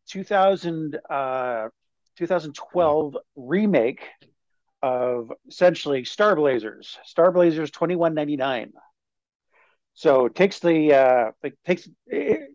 2000 0.08 0.98
uh, 1.08 1.68
2012 2.16 3.16
remake 3.36 4.02
of 4.82 5.32
essentially 5.48 6.04
Star 6.04 6.34
Blazers, 6.34 6.98
Star 7.04 7.30
Blazers 7.30 7.70
2199. 7.70 8.72
So 9.94 10.26
it 10.26 10.34
takes 10.34 10.58
the 10.58 10.94
uh, 10.94 11.30
it 11.42 11.58
takes 11.66 11.88
it, 12.06 12.50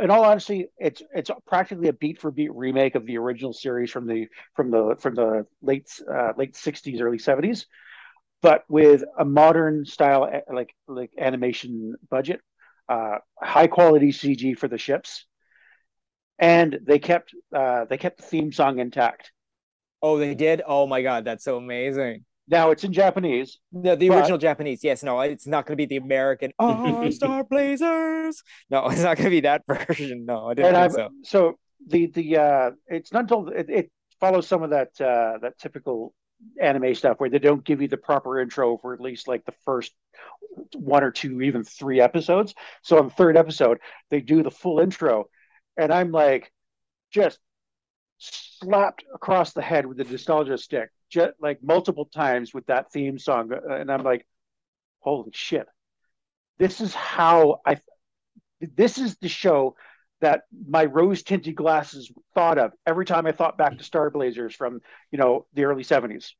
in 0.00 0.10
all 0.10 0.24
honesty, 0.24 0.66
it's 0.78 1.02
it's 1.14 1.30
practically 1.46 1.88
a 1.88 1.92
beat 1.92 2.20
for 2.20 2.30
beat 2.30 2.52
remake 2.54 2.94
of 2.94 3.06
the 3.06 3.18
original 3.18 3.52
series 3.52 3.90
from 3.90 4.06
the 4.06 4.26
from 4.54 4.70
the 4.70 4.96
from 4.98 5.14
the 5.14 5.46
late 5.62 5.88
uh, 6.12 6.32
late 6.36 6.56
sixties, 6.56 7.00
early 7.00 7.18
seventies, 7.18 7.66
but 8.42 8.64
with 8.68 9.04
a 9.18 9.24
modern 9.24 9.84
style 9.84 10.28
eh, 10.32 10.40
like 10.52 10.74
like 10.88 11.10
animation 11.18 11.94
budget, 12.10 12.40
uh, 12.88 13.18
high 13.40 13.68
quality 13.68 14.12
CG 14.12 14.54
for 14.54 14.68
the 14.68 14.78
ships, 14.78 15.26
and 16.38 16.78
they 16.82 16.98
kept 16.98 17.34
uh, 17.54 17.84
they 17.84 17.98
kept 17.98 18.18
the 18.18 18.22
theme 18.24 18.52
song 18.52 18.78
intact. 18.78 19.32
oh, 20.02 20.18
they 20.18 20.34
did. 20.34 20.62
Oh 20.66 20.86
my 20.86 21.02
god, 21.02 21.24
that's 21.24 21.44
so 21.44 21.56
amazing. 21.56 22.24
Now 22.52 22.70
it's 22.70 22.84
in 22.84 22.92
Japanese. 22.92 23.58
No, 23.72 23.96
the 23.96 24.10
But- 24.10 24.18
original 24.18 24.38
Japanese. 24.38 24.84
Yes, 24.84 25.02
no, 25.02 25.18
it's 25.20 25.46
not 25.46 25.64
going 25.66 25.76
to 25.76 25.80
be 25.84 25.86
the 25.86 25.96
American. 25.96 26.52
Oh, 26.58 27.08
Star 27.10 27.42
Blazers. 27.44 28.42
No, 28.70 28.86
it's 28.90 29.00
not 29.02 29.16
going 29.16 29.24
to 29.24 29.30
be 29.30 29.40
that 29.40 29.62
version. 29.66 30.26
No, 30.26 30.48
I 30.50 30.54
didn't 30.54 30.76
and 30.76 30.92
so. 30.92 31.08
so 31.24 31.58
the 31.88 32.06
the 32.06 32.36
uh, 32.36 32.70
it's 32.88 33.12
not 33.12 33.22
until 33.22 33.48
it, 33.48 33.70
it 33.70 33.90
follows 34.20 34.46
some 34.46 34.62
of 34.62 34.70
that 34.70 34.88
uh, 35.00 35.38
that 35.42 35.58
typical 35.58 36.14
anime 36.60 36.94
stuff 36.94 37.18
where 37.18 37.30
they 37.30 37.38
don't 37.38 37.64
give 37.64 37.80
you 37.80 37.88
the 37.88 37.96
proper 37.96 38.38
intro 38.40 38.76
for 38.76 38.92
at 38.92 39.00
least 39.00 39.28
like 39.28 39.44
the 39.46 39.54
first 39.64 39.92
one 40.74 41.02
or 41.02 41.10
two, 41.10 41.40
even 41.40 41.64
three 41.64 42.00
episodes. 42.00 42.54
So 42.82 42.98
on 42.98 43.06
the 43.06 43.14
third 43.14 43.36
episode, 43.36 43.78
they 44.10 44.20
do 44.20 44.42
the 44.42 44.50
full 44.50 44.78
intro, 44.80 45.24
and 45.78 45.90
I'm 45.92 46.10
like, 46.12 46.52
just 47.10 47.38
slapped 48.18 49.04
across 49.14 49.52
the 49.54 49.62
head 49.62 49.86
with 49.86 49.96
the 49.96 50.04
nostalgia 50.04 50.58
stick, 50.58 50.90
just 51.12 51.34
like 51.40 51.62
multiple 51.62 52.06
times 52.06 52.54
with 52.54 52.66
that 52.66 52.90
theme 52.90 53.18
song, 53.18 53.52
and 53.52 53.92
I'm 53.92 54.02
like, 54.02 54.26
holy 55.00 55.30
shit, 55.32 55.66
this 56.58 56.80
is 56.80 56.94
how 56.94 57.60
I. 57.66 57.78
This 58.60 58.98
is 58.98 59.16
the 59.16 59.28
show 59.28 59.76
that 60.20 60.42
my 60.68 60.84
rose 60.84 61.22
tinted 61.22 61.56
glasses 61.56 62.10
thought 62.34 62.56
of 62.56 62.72
every 62.86 63.04
time 63.04 63.26
I 63.26 63.32
thought 63.32 63.58
back 63.58 63.76
to 63.76 63.84
Star 63.84 64.08
Blazers 64.08 64.54
from 64.54 64.80
you 65.10 65.18
know 65.18 65.46
the 65.52 65.64
early 65.64 65.82
seventies. 65.82 66.34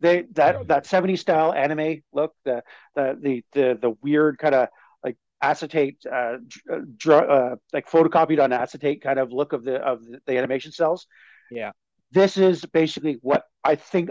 They 0.00 0.22
that 0.32 0.68
that 0.68 0.84
70s 0.84 1.18
style 1.18 1.52
anime 1.52 2.02
look, 2.12 2.34
the 2.44 2.62
the 2.94 3.18
the 3.20 3.44
the, 3.52 3.78
the 3.80 3.90
weird 4.00 4.38
kind 4.38 4.54
of 4.54 4.68
like 5.04 5.16
acetate, 5.42 5.98
uh, 6.10 6.36
dr- 6.96 7.28
uh, 7.28 7.56
like 7.72 7.90
photocopied 7.90 8.42
on 8.42 8.52
acetate 8.52 9.02
kind 9.02 9.18
of 9.18 9.32
look 9.32 9.52
of 9.52 9.64
the 9.64 9.76
of 9.76 10.00
the 10.26 10.38
animation 10.38 10.72
cells. 10.72 11.06
Yeah. 11.50 11.72
This 12.12 12.36
is 12.36 12.64
basically 12.64 13.18
what 13.22 13.44
I 13.64 13.74
think 13.76 14.10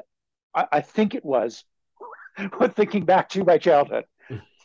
I, 0.53 0.65
I 0.71 0.81
think 0.81 1.15
it 1.15 1.25
was 1.25 1.63
when 2.57 2.69
thinking 2.71 3.05
back 3.05 3.29
to 3.29 3.43
my 3.43 3.57
childhood. 3.57 4.05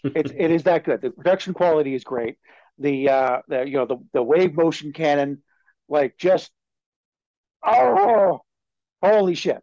It's 0.04 0.32
it 0.36 0.50
is 0.50 0.64
that 0.64 0.84
good. 0.84 1.00
The 1.00 1.10
production 1.10 1.54
quality 1.54 1.94
is 1.94 2.02
great. 2.04 2.36
The 2.78 3.08
uh 3.08 3.38
the 3.48 3.64
you 3.66 3.74
know 3.78 3.86
the 3.86 3.96
the 4.12 4.22
wave 4.22 4.54
motion 4.54 4.92
cannon, 4.92 5.42
like 5.88 6.16
just 6.18 6.50
oh 7.64 8.40
holy 9.02 9.34
shit. 9.34 9.62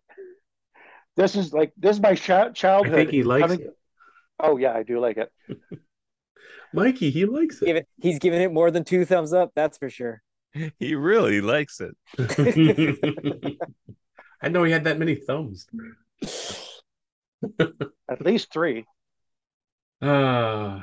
This 1.15 1.35
is 1.35 1.51
like 1.51 1.73
this 1.77 1.97
is 1.97 2.01
my 2.01 2.15
ch- 2.15 2.29
I 2.29 2.51
childhood. 2.51 2.95
think 2.95 3.09
he 3.11 3.23
likes 3.23 3.41
coming- 3.41 3.61
it. 3.61 3.75
Oh 4.39 4.55
yeah, 4.57 4.73
I 4.73 4.83
do 4.83 4.99
like 4.99 5.17
it. 5.17 5.31
Mikey, 6.73 7.09
he 7.09 7.25
likes 7.25 7.61
it- 7.61 7.87
He's 7.99 8.19
giving 8.19 8.41
it 8.41 8.53
more 8.53 8.71
than 8.71 8.83
two 8.85 9.03
thumbs 9.03 9.33
up. 9.33 9.51
That's 9.55 9.77
for 9.77 9.89
sure. 9.89 10.21
He 10.79 10.95
really 10.95 11.41
likes 11.41 11.79
it. 11.81 11.95
I 14.41 14.49
know 14.49 14.63
he 14.63 14.71
had 14.71 14.85
that 14.85 14.97
many 14.97 15.15
thumbs. 15.15 15.67
At 18.09 18.21
least 18.21 18.51
three. 18.51 18.85
Uh, 20.01 20.81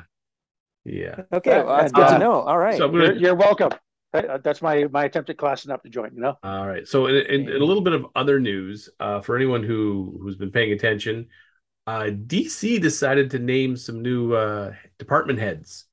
Yeah. 0.85 1.23
Okay, 1.33 1.63
well, 1.63 1.77
that's 1.77 1.91
good 1.91 2.05
uh, 2.05 2.13
to 2.13 2.19
know. 2.19 2.41
All 2.41 2.57
right. 2.57 2.77
So 2.77 2.87
I'm 2.87 2.93
You're, 2.93 3.13
you're 3.15 3.35
welcome. 3.35 3.71
Uh, 4.13 4.37
That's 4.37 4.61
my 4.61 4.85
my 4.85 5.03
attempt 5.05 5.29
at 5.29 5.37
classing 5.37 5.71
up 5.71 5.83
to 5.83 5.89
join. 5.89 6.13
You 6.15 6.21
know. 6.21 6.35
All 6.43 6.65
right. 6.65 6.87
So, 6.87 7.07
in, 7.07 7.15
in, 7.15 7.49
in 7.49 7.61
a 7.61 7.65
little 7.65 7.83
bit 7.83 7.93
of 7.93 8.05
other 8.15 8.39
news, 8.39 8.89
uh, 8.99 9.19
for 9.21 9.35
anyone 9.35 9.63
who 9.63 10.17
who's 10.21 10.37
been 10.37 10.51
paying 10.51 10.71
attention, 10.71 11.27
uh, 11.87 12.11
DC 12.11 12.81
decided 12.81 13.31
to 13.31 13.39
name 13.39 13.75
some 13.75 14.01
new 14.01 14.33
uh, 14.33 14.73
department 14.97 15.39
heads. 15.39 15.86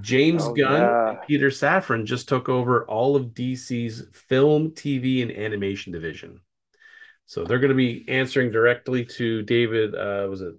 James 0.00 0.44
Oh, 0.44 0.54
Gunn 0.54 0.82
yeah. 0.82 1.10
and 1.10 1.20
Peter 1.22 1.48
Safran 1.48 2.04
just 2.04 2.28
took 2.28 2.48
over 2.48 2.84
all 2.86 3.16
of 3.16 3.34
DC's 3.34 4.06
film, 4.12 4.70
TV, 4.72 5.22
and 5.22 5.30
animation 5.32 5.92
division. 5.92 6.40
So 7.26 7.44
they're 7.44 7.58
going 7.60 7.70
to 7.70 7.76
be 7.76 8.04
answering 8.08 8.50
directly 8.50 9.04
to 9.04 9.42
David. 9.42 9.94
Uh, 9.94 10.26
was 10.28 10.42
it 10.42 10.54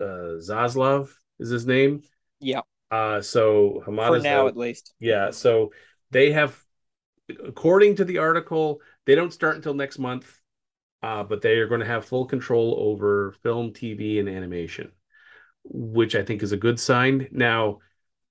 uh, 0.00 0.38
Zaslav? 0.40 1.10
Is 1.38 1.50
his 1.50 1.66
name? 1.66 2.02
yeah, 2.40 2.60
Uh, 2.90 3.20
so 3.20 3.82
for 3.84 3.90
Hamada 3.92 4.22
now 4.22 4.46
at 4.46 4.56
least. 4.56 4.94
yeah, 5.00 5.30
so 5.30 5.72
they 6.10 6.32
have, 6.32 6.58
according 7.44 7.96
to 7.96 8.04
the 8.04 8.18
article, 8.18 8.80
they 9.06 9.14
don't 9.14 9.32
start 9.32 9.56
until 9.56 9.74
next 9.74 9.98
month, 9.98 10.40
uh, 11.02 11.24
but 11.24 11.42
they 11.42 11.56
are 11.58 11.68
going 11.68 11.80
to 11.80 11.86
have 11.86 12.04
full 12.04 12.26
control 12.26 12.76
over 12.78 13.32
film, 13.42 13.72
TV, 13.72 14.18
and 14.20 14.28
animation, 14.28 14.92
which 15.64 16.14
I 16.14 16.22
think 16.24 16.42
is 16.42 16.52
a 16.52 16.56
good 16.58 16.80
sign. 16.80 17.28
Now, 17.32 17.80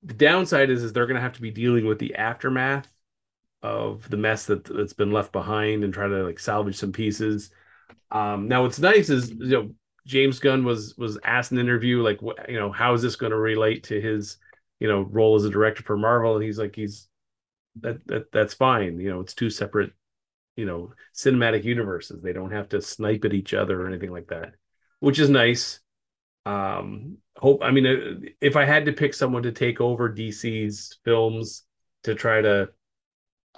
the 0.04 0.14
downside 0.14 0.70
is, 0.70 0.84
is 0.84 0.94
they're 0.94 1.08
going 1.08 1.16
to 1.16 1.22
have 1.22 1.34
to 1.34 1.42
be 1.42 1.52
dealing 1.52 1.86
with 1.86 2.00
the 2.00 2.16
aftermath 2.16 2.88
of 3.62 4.10
the 4.10 4.18
mess 4.18 4.46
that 4.46 4.66
that's 4.66 4.94
been 4.94 5.12
left 5.12 5.32
behind 5.32 5.84
and 5.84 5.94
try 5.94 6.08
to 6.08 6.24
like 6.24 6.40
salvage 6.40 6.76
some 6.76 6.92
pieces. 6.92 7.52
Um, 8.12 8.48
now, 8.48 8.64
what's 8.64 8.80
nice 8.80 9.10
is 9.10 9.32
you 9.32 9.48
know 9.48 9.72
James 10.06 10.40
Gunn 10.40 10.66
was 10.66 10.96
was 10.98 11.18
asked 11.24 11.52
in 11.52 11.58
an 11.58 11.66
interview 11.66 12.02
like, 12.02 12.22
what 12.22 12.50
you 12.50 12.60
know, 12.60 12.72
how 12.72 12.94
is 12.94 13.02
this 13.02 13.16
going 13.16 13.32
to 13.32 13.38
relate 13.38 13.84
to 13.86 14.00
his 14.00 14.38
you 14.80 14.88
know 14.88 15.02
role 15.02 15.36
as 15.36 15.46
a 15.46 15.50
director 15.50 15.84
for 15.84 15.98
Marvel, 15.98 16.36
and 16.36 16.44
he's 16.44 16.60
like, 16.60 16.76
he's 16.76 17.08
that 17.82 18.06
that 18.08 18.32
that's 18.32 18.54
fine. 18.54 19.00
You 19.00 19.10
know, 19.10 19.22
it's 19.22 19.34
two 19.34 19.50
separate, 19.50 19.94
you 20.58 20.66
know, 20.66 20.94
cinematic 21.16 21.64
universes. 21.64 22.22
They 22.22 22.34
don't 22.34 22.52
have 22.52 22.70
to 22.70 22.82
snipe 22.82 23.24
at 23.26 23.34
each 23.34 23.54
other 23.54 23.82
or 23.82 23.88
anything 23.88 24.12
like 24.12 24.28
that, 24.28 24.56
which 25.00 25.20
is 25.20 25.30
nice. 25.30 25.80
Um, 26.45 27.18
hope 27.38 27.61
I 27.64 27.72
mean, 27.72 27.86
uh, 27.86 28.30
if 28.41 28.56
I 28.56 28.65
had 28.65 28.86
to 28.86 28.94
pick 28.94 29.14
someone 29.14 29.44
to 29.44 29.52
take 29.52 29.80
over 29.82 30.10
DC's 30.10 30.98
films 31.06 31.64
to 32.03 32.15
try 32.15 32.41
to, 32.41 32.70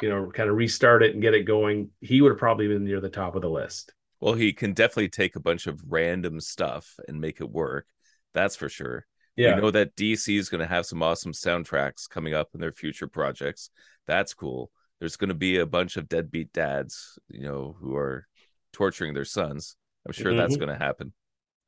you 0.01 0.09
know, 0.09 0.31
kind 0.31 0.49
of 0.49 0.55
restart 0.55 1.03
it 1.03 1.13
and 1.13 1.21
get 1.21 1.33
it 1.33 1.43
going, 1.43 1.91
he 2.01 2.21
would 2.21 2.31
have 2.31 2.39
probably 2.39 2.67
been 2.67 2.85
near 2.85 3.01
the 3.01 3.09
top 3.09 3.35
of 3.35 3.41
the 3.41 3.49
list. 3.49 3.93
Well, 4.19 4.33
he 4.33 4.53
can 4.53 4.73
definitely 4.73 5.09
take 5.09 5.35
a 5.35 5.39
bunch 5.41 5.67
of 5.67 5.81
random 5.87 6.39
stuff 6.39 6.99
and 7.07 7.19
make 7.21 7.41
it 7.41 7.49
work. 7.49 7.85
That's 8.33 8.55
for 8.55 8.69
sure. 8.69 9.05
Yeah, 9.35 9.49
We 9.49 9.61
know 9.61 9.71
that 9.71 9.95
DC 9.95 10.37
is 10.37 10.49
going 10.49 10.61
to 10.61 10.67
have 10.67 10.85
some 10.85 11.03
awesome 11.03 11.33
soundtracks 11.33 12.09
coming 12.09 12.33
up 12.33 12.49
in 12.53 12.59
their 12.59 12.71
future 12.71 13.07
projects. 13.07 13.69
That's 14.07 14.33
cool. 14.33 14.71
There's 14.99 15.17
going 15.17 15.29
to 15.29 15.35
be 15.35 15.57
a 15.57 15.65
bunch 15.65 15.97
of 15.97 16.07
deadbeat 16.09 16.53
dads, 16.53 17.19
you 17.29 17.41
know, 17.41 17.75
who 17.79 17.95
are 17.95 18.27
torturing 18.73 19.13
their 19.13 19.25
sons. 19.25 19.75
I'm 20.05 20.13
sure 20.13 20.33
that's 20.33 20.55
Mhm. 20.55 20.59
going 20.59 20.69
to 20.69 20.83
happen. 20.83 21.13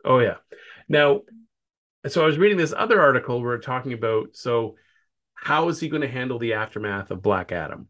Oh 0.06 0.20
yeah. 0.20 0.36
Now, 0.88 1.22
so 2.08 2.24
I 2.24 2.26
was 2.26 2.38
reading 2.38 2.58
this 2.58 2.74
other 2.76 3.02
article 3.02 3.42
where 3.42 3.56
we're 3.56 3.58
talking 3.60 3.94
about 3.94 4.36
so 4.36 4.76
how 5.34 5.70
is 5.70 5.80
he 5.80 5.90
going 5.90 6.02
to 6.02 6.08
handle 6.08 6.40
the 6.40 6.54
aftermath 6.54 7.12
of 7.12 7.22
Black 7.22 7.52
Adam? 7.52 7.88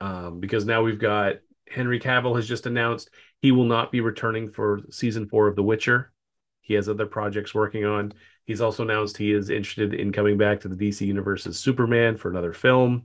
Um, 0.00 0.40
because 0.40 0.66
now 0.66 0.82
we've 0.82 0.98
got 0.98 1.36
Henry 1.68 2.00
Cavill 2.00 2.36
has 2.36 2.48
just 2.48 2.66
announced 2.66 3.10
he 3.40 3.52
will 3.52 3.64
not 3.64 3.92
be 3.92 4.00
returning 4.00 4.50
for 4.50 4.80
season 4.90 5.28
four 5.28 5.46
of 5.46 5.56
The 5.56 5.62
Witcher. 5.62 6.12
He 6.60 6.74
has 6.74 6.88
other 6.88 7.06
projects 7.06 7.54
working 7.54 7.84
on. 7.84 8.12
He's 8.44 8.60
also 8.60 8.82
announced 8.82 9.16
he 9.16 9.32
is 9.32 9.50
interested 9.50 9.94
in 9.94 10.12
coming 10.12 10.36
back 10.36 10.60
to 10.60 10.68
the 10.68 10.76
DC 10.76 11.06
universe 11.06 11.46
as 11.46 11.58
Superman 11.58 12.16
for 12.16 12.28
another 12.28 12.52
film. 12.52 13.04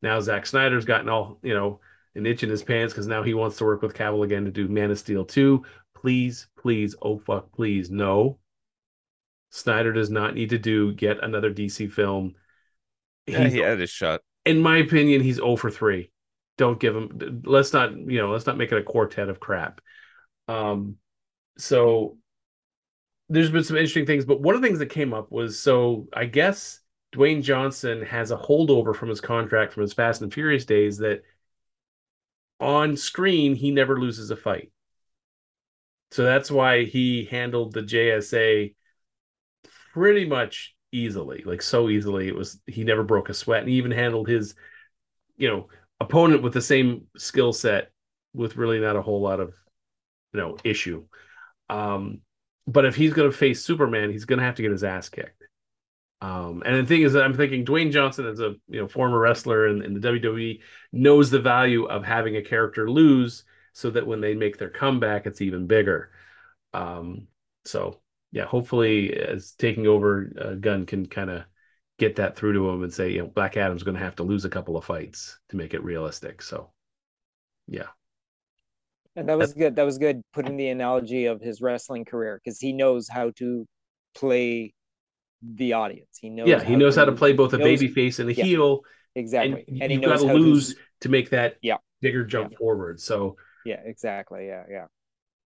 Now 0.00 0.18
Zack 0.20 0.46
Snyder's 0.46 0.84
gotten 0.84 1.08
all 1.08 1.38
you 1.42 1.54
know 1.54 1.80
an 2.14 2.26
itch 2.26 2.42
in 2.42 2.50
his 2.50 2.62
pants 2.62 2.92
because 2.92 3.06
now 3.06 3.22
he 3.22 3.34
wants 3.34 3.58
to 3.58 3.64
work 3.64 3.82
with 3.82 3.94
Cavill 3.94 4.24
again 4.24 4.44
to 4.44 4.50
do 4.50 4.68
Man 4.68 4.90
of 4.90 4.98
Steel 4.98 5.24
2 5.24 5.62
please, 6.02 6.48
please, 6.58 6.94
oh 7.00 7.18
fuck, 7.18 7.52
please, 7.52 7.90
no. 7.90 8.38
Snyder 9.50 9.92
does 9.92 10.10
not 10.10 10.34
need 10.34 10.50
to 10.50 10.58
do 10.58 10.94
yet 10.98 11.22
another 11.22 11.52
DC 11.52 11.90
film. 11.92 12.34
Yeah, 13.26 13.48
he 13.48 13.58
had 13.58 13.78
his 13.78 13.90
shot. 13.90 14.20
in 14.44 14.60
my 14.60 14.78
opinion, 14.78 15.20
he's 15.20 15.36
0 15.36 15.56
for 15.56 15.70
3. 15.70 16.10
Don't 16.58 16.80
give 16.80 16.94
him 16.96 17.42
let's 17.46 17.72
not, 17.72 17.96
you 17.96 18.18
know, 18.18 18.30
let's 18.30 18.46
not 18.46 18.58
make 18.58 18.72
it 18.72 18.78
a 18.78 18.82
quartet 18.82 19.28
of 19.28 19.40
crap. 19.40 19.80
Um 20.48 20.96
so 21.58 22.18
there's 23.28 23.50
been 23.50 23.64
some 23.64 23.76
interesting 23.76 24.06
things, 24.06 24.24
but 24.24 24.40
one 24.40 24.54
of 24.54 24.60
the 24.60 24.66
things 24.66 24.80
that 24.80 24.86
came 24.86 25.14
up 25.14 25.30
was 25.32 25.58
so 25.60 26.08
I 26.12 26.26
guess 26.26 26.80
Dwayne 27.14 27.42
Johnson 27.42 28.02
has 28.02 28.30
a 28.30 28.36
holdover 28.36 28.94
from 28.94 29.08
his 29.08 29.20
contract 29.20 29.72
from 29.72 29.82
his 29.82 29.92
Fast 29.92 30.22
and 30.22 30.32
Furious 30.32 30.64
days 30.64 30.98
that 30.98 31.22
on 32.60 32.96
screen 32.96 33.54
he 33.54 33.70
never 33.70 34.00
loses 34.00 34.30
a 34.30 34.36
fight. 34.36 34.70
So 36.12 36.24
that's 36.24 36.50
why 36.50 36.84
he 36.84 37.24
handled 37.24 37.72
the 37.72 37.80
JSA 37.80 38.74
pretty 39.94 40.26
much 40.26 40.76
easily, 40.92 41.42
like 41.46 41.62
so 41.62 41.88
easily. 41.88 42.28
It 42.28 42.34
was 42.34 42.60
he 42.66 42.84
never 42.84 43.02
broke 43.02 43.30
a 43.30 43.34
sweat, 43.34 43.60
and 43.60 43.70
he 43.70 43.76
even 43.76 43.92
handled 43.92 44.28
his, 44.28 44.54
you 45.38 45.48
know, 45.48 45.68
opponent 46.00 46.42
with 46.42 46.52
the 46.52 46.60
same 46.60 47.06
skill 47.16 47.54
set 47.54 47.92
with 48.34 48.58
really 48.58 48.78
not 48.78 48.94
a 48.94 49.00
whole 49.00 49.22
lot 49.22 49.40
of, 49.40 49.54
you 50.34 50.40
know, 50.40 50.58
issue. 50.64 51.04
Um, 51.70 52.20
but 52.66 52.84
if 52.84 52.94
he's 52.94 53.14
going 53.14 53.30
to 53.30 53.36
face 53.36 53.64
Superman, 53.64 54.12
he's 54.12 54.26
going 54.26 54.38
to 54.38 54.44
have 54.44 54.56
to 54.56 54.62
get 54.62 54.70
his 54.70 54.84
ass 54.84 55.08
kicked. 55.08 55.44
Um, 56.20 56.62
and 56.66 56.76
the 56.76 56.86
thing 56.86 57.02
is, 57.02 57.16
I'm 57.16 57.34
thinking 57.34 57.64
Dwayne 57.64 57.90
Johnson, 57.90 58.26
as 58.26 58.38
a 58.38 58.54
you 58.68 58.82
know 58.82 58.86
former 58.86 59.18
wrestler 59.18 59.66
in, 59.68 59.82
in 59.82 59.94
the 59.94 60.06
WWE, 60.06 60.60
knows 60.92 61.30
the 61.30 61.40
value 61.40 61.86
of 61.86 62.04
having 62.04 62.36
a 62.36 62.42
character 62.42 62.90
lose, 62.90 63.44
so 63.72 63.90
that 63.90 64.06
when 64.06 64.20
they 64.20 64.34
make 64.34 64.58
their 64.58 64.70
comeback, 64.70 65.26
it's 65.26 65.40
even 65.40 65.66
bigger. 65.66 66.10
Um, 66.74 67.28
so 67.64 68.00
yeah, 68.32 68.46
hopefully, 68.46 69.14
as 69.14 69.52
taking 69.52 69.86
over, 69.86 70.32
uh, 70.40 70.54
Gunn 70.54 70.86
can 70.86 71.06
kind 71.06 71.30
of 71.30 71.44
get 71.98 72.16
that 72.16 72.36
through 72.36 72.54
to 72.54 72.70
him 72.70 72.82
and 72.82 72.92
say, 72.92 73.10
you 73.10 73.20
know, 73.20 73.28
Black 73.28 73.56
Adam's 73.56 73.82
going 73.82 73.96
to 73.96 74.02
have 74.04 74.16
to 74.16 74.22
lose 74.24 74.44
a 74.44 74.50
couple 74.50 74.76
of 74.76 74.84
fights 74.84 75.38
to 75.50 75.56
make 75.56 75.74
it 75.74 75.84
realistic. 75.84 76.42
So 76.42 76.72
yeah, 77.68 77.88
And 79.14 79.28
that 79.28 79.36
was 79.36 79.52
good. 79.52 79.76
That 79.76 79.84
was 79.84 79.98
good 79.98 80.22
putting 80.32 80.56
the 80.56 80.68
analogy 80.68 81.26
of 81.26 81.40
his 81.40 81.60
wrestling 81.60 82.04
career 82.04 82.40
because 82.42 82.58
he 82.58 82.72
knows 82.72 83.08
how 83.08 83.30
to 83.36 83.66
play 84.14 84.72
the 85.42 85.74
audience. 85.74 86.18
He 86.20 86.30
knows 86.30 86.48
yeah, 86.48 86.62
he 86.64 86.76
knows 86.76 86.96
how 86.96 87.04
to 87.04 87.12
play 87.12 87.32
both 87.32 87.52
a 87.52 87.58
knows- 87.58 87.80
baby 87.80 87.88
face 87.88 88.18
and 88.18 88.30
a 88.30 88.32
yeah, 88.32 88.44
heel, 88.44 88.80
exactly, 89.14 89.64
and, 89.68 89.82
and, 89.82 89.92
he 89.92 89.96
you've 89.96 90.02
got 90.02 90.12
knows 90.12 90.20
to 90.20 90.26
how 90.26 90.32
lose 90.34 90.74
to 90.74 90.80
to 91.00 91.08
make 91.08 91.30
that 91.30 91.56
Yeah. 91.62 91.78
bigger 92.00 92.24
jump 92.24 92.54
forward. 92.56 93.00
So 93.00 93.36
yeah, 93.64 93.80
exactly, 93.84 94.46
yeah, 94.46 94.64
yeah. 94.70 94.86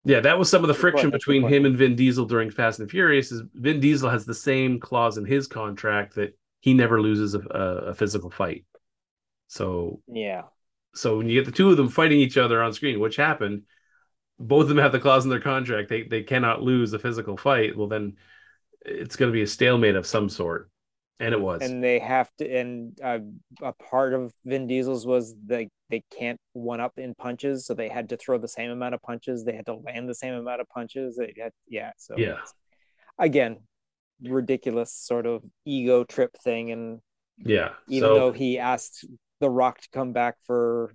Yeah, 0.04 0.20
that 0.20 0.38
was 0.38 0.48
some 0.48 0.62
of 0.62 0.68
the 0.68 0.74
friction 0.74 1.10
that's 1.10 1.24
between 1.24 1.48
him 1.48 1.64
and 1.64 1.76
Vin 1.76 1.96
Diesel 1.96 2.26
during 2.26 2.50
Fast 2.50 2.78
and 2.78 2.88
Furious. 2.88 3.32
Is 3.32 3.42
Vin 3.54 3.80
Diesel 3.80 4.08
has 4.08 4.24
the 4.24 4.34
same 4.34 4.78
clause 4.78 5.18
in 5.18 5.24
his 5.24 5.48
contract 5.48 6.14
that 6.14 6.38
he 6.60 6.74
never 6.74 7.00
loses 7.00 7.34
a, 7.34 7.40
a, 7.40 7.76
a 7.88 7.94
physical 7.94 8.30
fight. 8.30 8.64
So, 9.48 10.00
Yeah, 10.06 10.42
so 10.94 11.18
when 11.18 11.28
you 11.28 11.40
get 11.40 11.46
the 11.46 11.56
two 11.56 11.70
of 11.70 11.76
them 11.76 11.88
fighting 11.88 12.18
each 12.20 12.36
other 12.36 12.62
on 12.62 12.72
screen, 12.72 13.00
which 13.00 13.16
happened, 13.16 13.62
both 14.38 14.62
of 14.62 14.68
them 14.68 14.78
have 14.78 14.92
the 14.92 15.00
clause 15.00 15.24
in 15.24 15.30
their 15.30 15.40
contract 15.40 15.88
they 15.88 16.02
they 16.02 16.22
cannot 16.22 16.62
lose 16.62 16.92
a 16.92 16.98
physical 16.98 17.36
fight. 17.36 17.76
Well, 17.76 17.88
then 17.88 18.16
it's 18.84 19.16
going 19.16 19.30
to 19.30 19.36
be 19.36 19.42
a 19.42 19.46
stalemate 19.46 19.96
of 19.96 20.06
some 20.06 20.28
sort, 20.28 20.70
and 21.20 21.32
it 21.34 21.40
was. 21.40 21.62
and 21.62 21.82
they 21.82 21.98
have 21.98 22.30
to. 22.38 22.50
And 22.58 22.98
uh, 23.02 23.18
a 23.62 23.72
part 23.72 24.12
of 24.14 24.32
Vin 24.44 24.66
Diesel's 24.66 25.06
was 25.06 25.34
they 25.44 25.68
they 25.90 26.02
can't 26.18 26.38
one 26.52 26.80
up 26.80 26.92
in 26.98 27.14
punches, 27.14 27.66
so 27.66 27.74
they 27.74 27.88
had 27.88 28.08
to 28.10 28.16
throw 28.16 28.38
the 28.38 28.48
same 28.48 28.70
amount 28.70 28.94
of 28.94 29.02
punches. 29.02 29.44
They 29.44 29.54
had 29.54 29.66
to 29.66 29.74
land 29.74 30.08
the 30.08 30.14
same 30.14 30.34
amount 30.34 30.60
of 30.60 30.68
punches. 30.68 31.16
They 31.16 31.32
had, 31.40 31.52
yeah, 31.68 31.92
so 31.96 32.16
Yeah. 32.18 32.38
again, 33.18 33.58
ridiculous 34.22 34.92
sort 34.92 35.26
of 35.26 35.42
ego 35.64 36.04
trip 36.04 36.36
thing, 36.42 36.72
and 36.72 37.00
yeah, 37.38 37.70
even 37.88 38.08
so 38.08 38.14
though 38.14 38.32
he 38.32 38.58
asked 38.58 39.04
The 39.40 39.50
Rock 39.50 39.80
to 39.82 39.88
come 39.92 40.12
back 40.12 40.36
for 40.46 40.94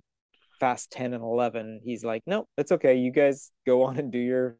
Fast 0.60 0.90
10 0.92 1.14
and 1.14 1.22
11, 1.24 1.80
he's 1.84 2.04
like, 2.04 2.22
no, 2.26 2.46
it's 2.58 2.70
okay. 2.72 2.96
You 2.96 3.10
guys 3.10 3.50
go 3.66 3.82
on 3.84 3.96
and 3.96 4.12
do 4.12 4.18
your 4.18 4.56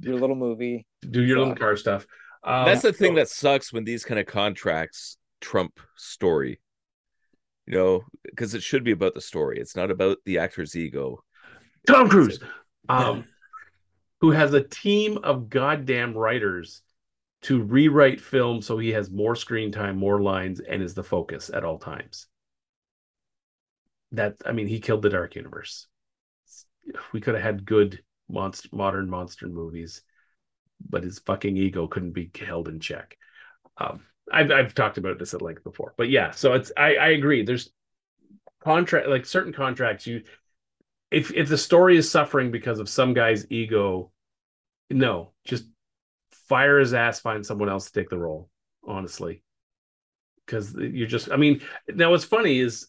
your 0.00 0.16
little 0.16 0.36
movie. 0.36 0.86
do 1.08 1.22
your 1.22 1.38
little 1.38 1.54
car 1.54 1.76
stuff. 1.76 2.06
Um, 2.44 2.66
That's 2.66 2.82
the 2.82 2.92
thing 2.92 3.14
that 3.14 3.28
sucks 3.28 3.72
when 3.72 3.84
these 3.84 4.04
kind 4.04 4.20
of 4.20 4.26
contracts 4.26 5.16
trump 5.40 5.80
story. 5.96 6.60
You 7.66 7.74
know, 7.74 8.04
because 8.22 8.54
it 8.54 8.62
should 8.62 8.84
be 8.84 8.92
about 8.92 9.14
the 9.14 9.22
story. 9.22 9.58
It's 9.58 9.74
not 9.74 9.90
about 9.90 10.18
the 10.26 10.38
actor's 10.38 10.76
ego. 10.76 11.24
Tom 11.86 12.10
Cruise, 12.10 12.38
um, 12.90 13.24
who 14.20 14.32
has 14.32 14.52
a 14.52 14.62
team 14.62 15.18
of 15.22 15.48
goddamn 15.48 16.14
writers 16.14 16.82
to 17.42 17.62
rewrite 17.62 18.20
film 18.20 18.62
so 18.62 18.78
he 18.78 18.90
has 18.90 19.10
more 19.10 19.36
screen 19.36 19.70
time, 19.72 19.96
more 19.96 20.20
lines, 20.20 20.60
and 20.60 20.82
is 20.82 20.94
the 20.94 21.02
focus 21.02 21.50
at 21.52 21.64
all 21.64 21.78
times. 21.78 22.26
That 24.12 24.36
I 24.44 24.52
mean, 24.52 24.66
he 24.66 24.80
killed 24.80 25.02
the 25.02 25.10
Dark 25.10 25.34
Universe. 25.34 25.86
We 27.12 27.20
could 27.20 27.34
have 27.34 27.42
had 27.42 27.64
good 27.64 28.02
monster, 28.28 28.68
modern 28.72 29.08
monster 29.08 29.48
movies, 29.48 30.02
but 30.88 31.04
his 31.04 31.18
fucking 31.20 31.56
ego 31.56 31.86
couldn't 31.86 32.12
be 32.12 32.30
held 32.46 32.68
in 32.68 32.80
check. 32.80 33.16
Um, 33.78 34.02
I've 34.32 34.50
I've 34.50 34.74
talked 34.74 34.98
about 34.98 35.18
this 35.18 35.34
at 35.34 35.42
length 35.42 35.64
before, 35.64 35.94
but 35.96 36.08
yeah. 36.08 36.30
So 36.30 36.54
it's 36.54 36.72
I 36.76 36.96
I 36.96 37.08
agree. 37.08 37.44
There's 37.44 37.70
contract 38.62 39.08
like 39.08 39.26
certain 39.26 39.52
contracts 39.52 40.06
you 40.06 40.22
if 41.10 41.32
if 41.32 41.48
the 41.48 41.58
story 41.58 41.96
is 41.96 42.10
suffering 42.10 42.50
because 42.50 42.80
of 42.80 42.88
some 42.88 43.14
guy's 43.14 43.46
ego, 43.50 44.10
no, 44.90 45.32
just 45.44 45.64
fire 46.48 46.80
his 46.80 46.92
ass, 46.92 47.20
find 47.20 47.46
someone 47.46 47.68
else 47.68 47.86
to 47.86 48.00
take 48.00 48.10
the 48.10 48.18
role. 48.18 48.50
Honestly, 48.86 49.42
because 50.44 50.74
you're 50.74 51.06
just. 51.06 51.30
I 51.30 51.36
mean, 51.36 51.62
now 51.88 52.10
what's 52.10 52.24
funny 52.24 52.58
is 52.58 52.88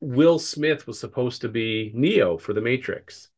Will 0.00 0.38
Smith 0.38 0.86
was 0.86 0.98
supposed 0.98 1.42
to 1.42 1.48
be 1.48 1.92
Neo 1.94 2.38
for 2.38 2.52
the 2.52 2.60
Matrix, 2.60 3.28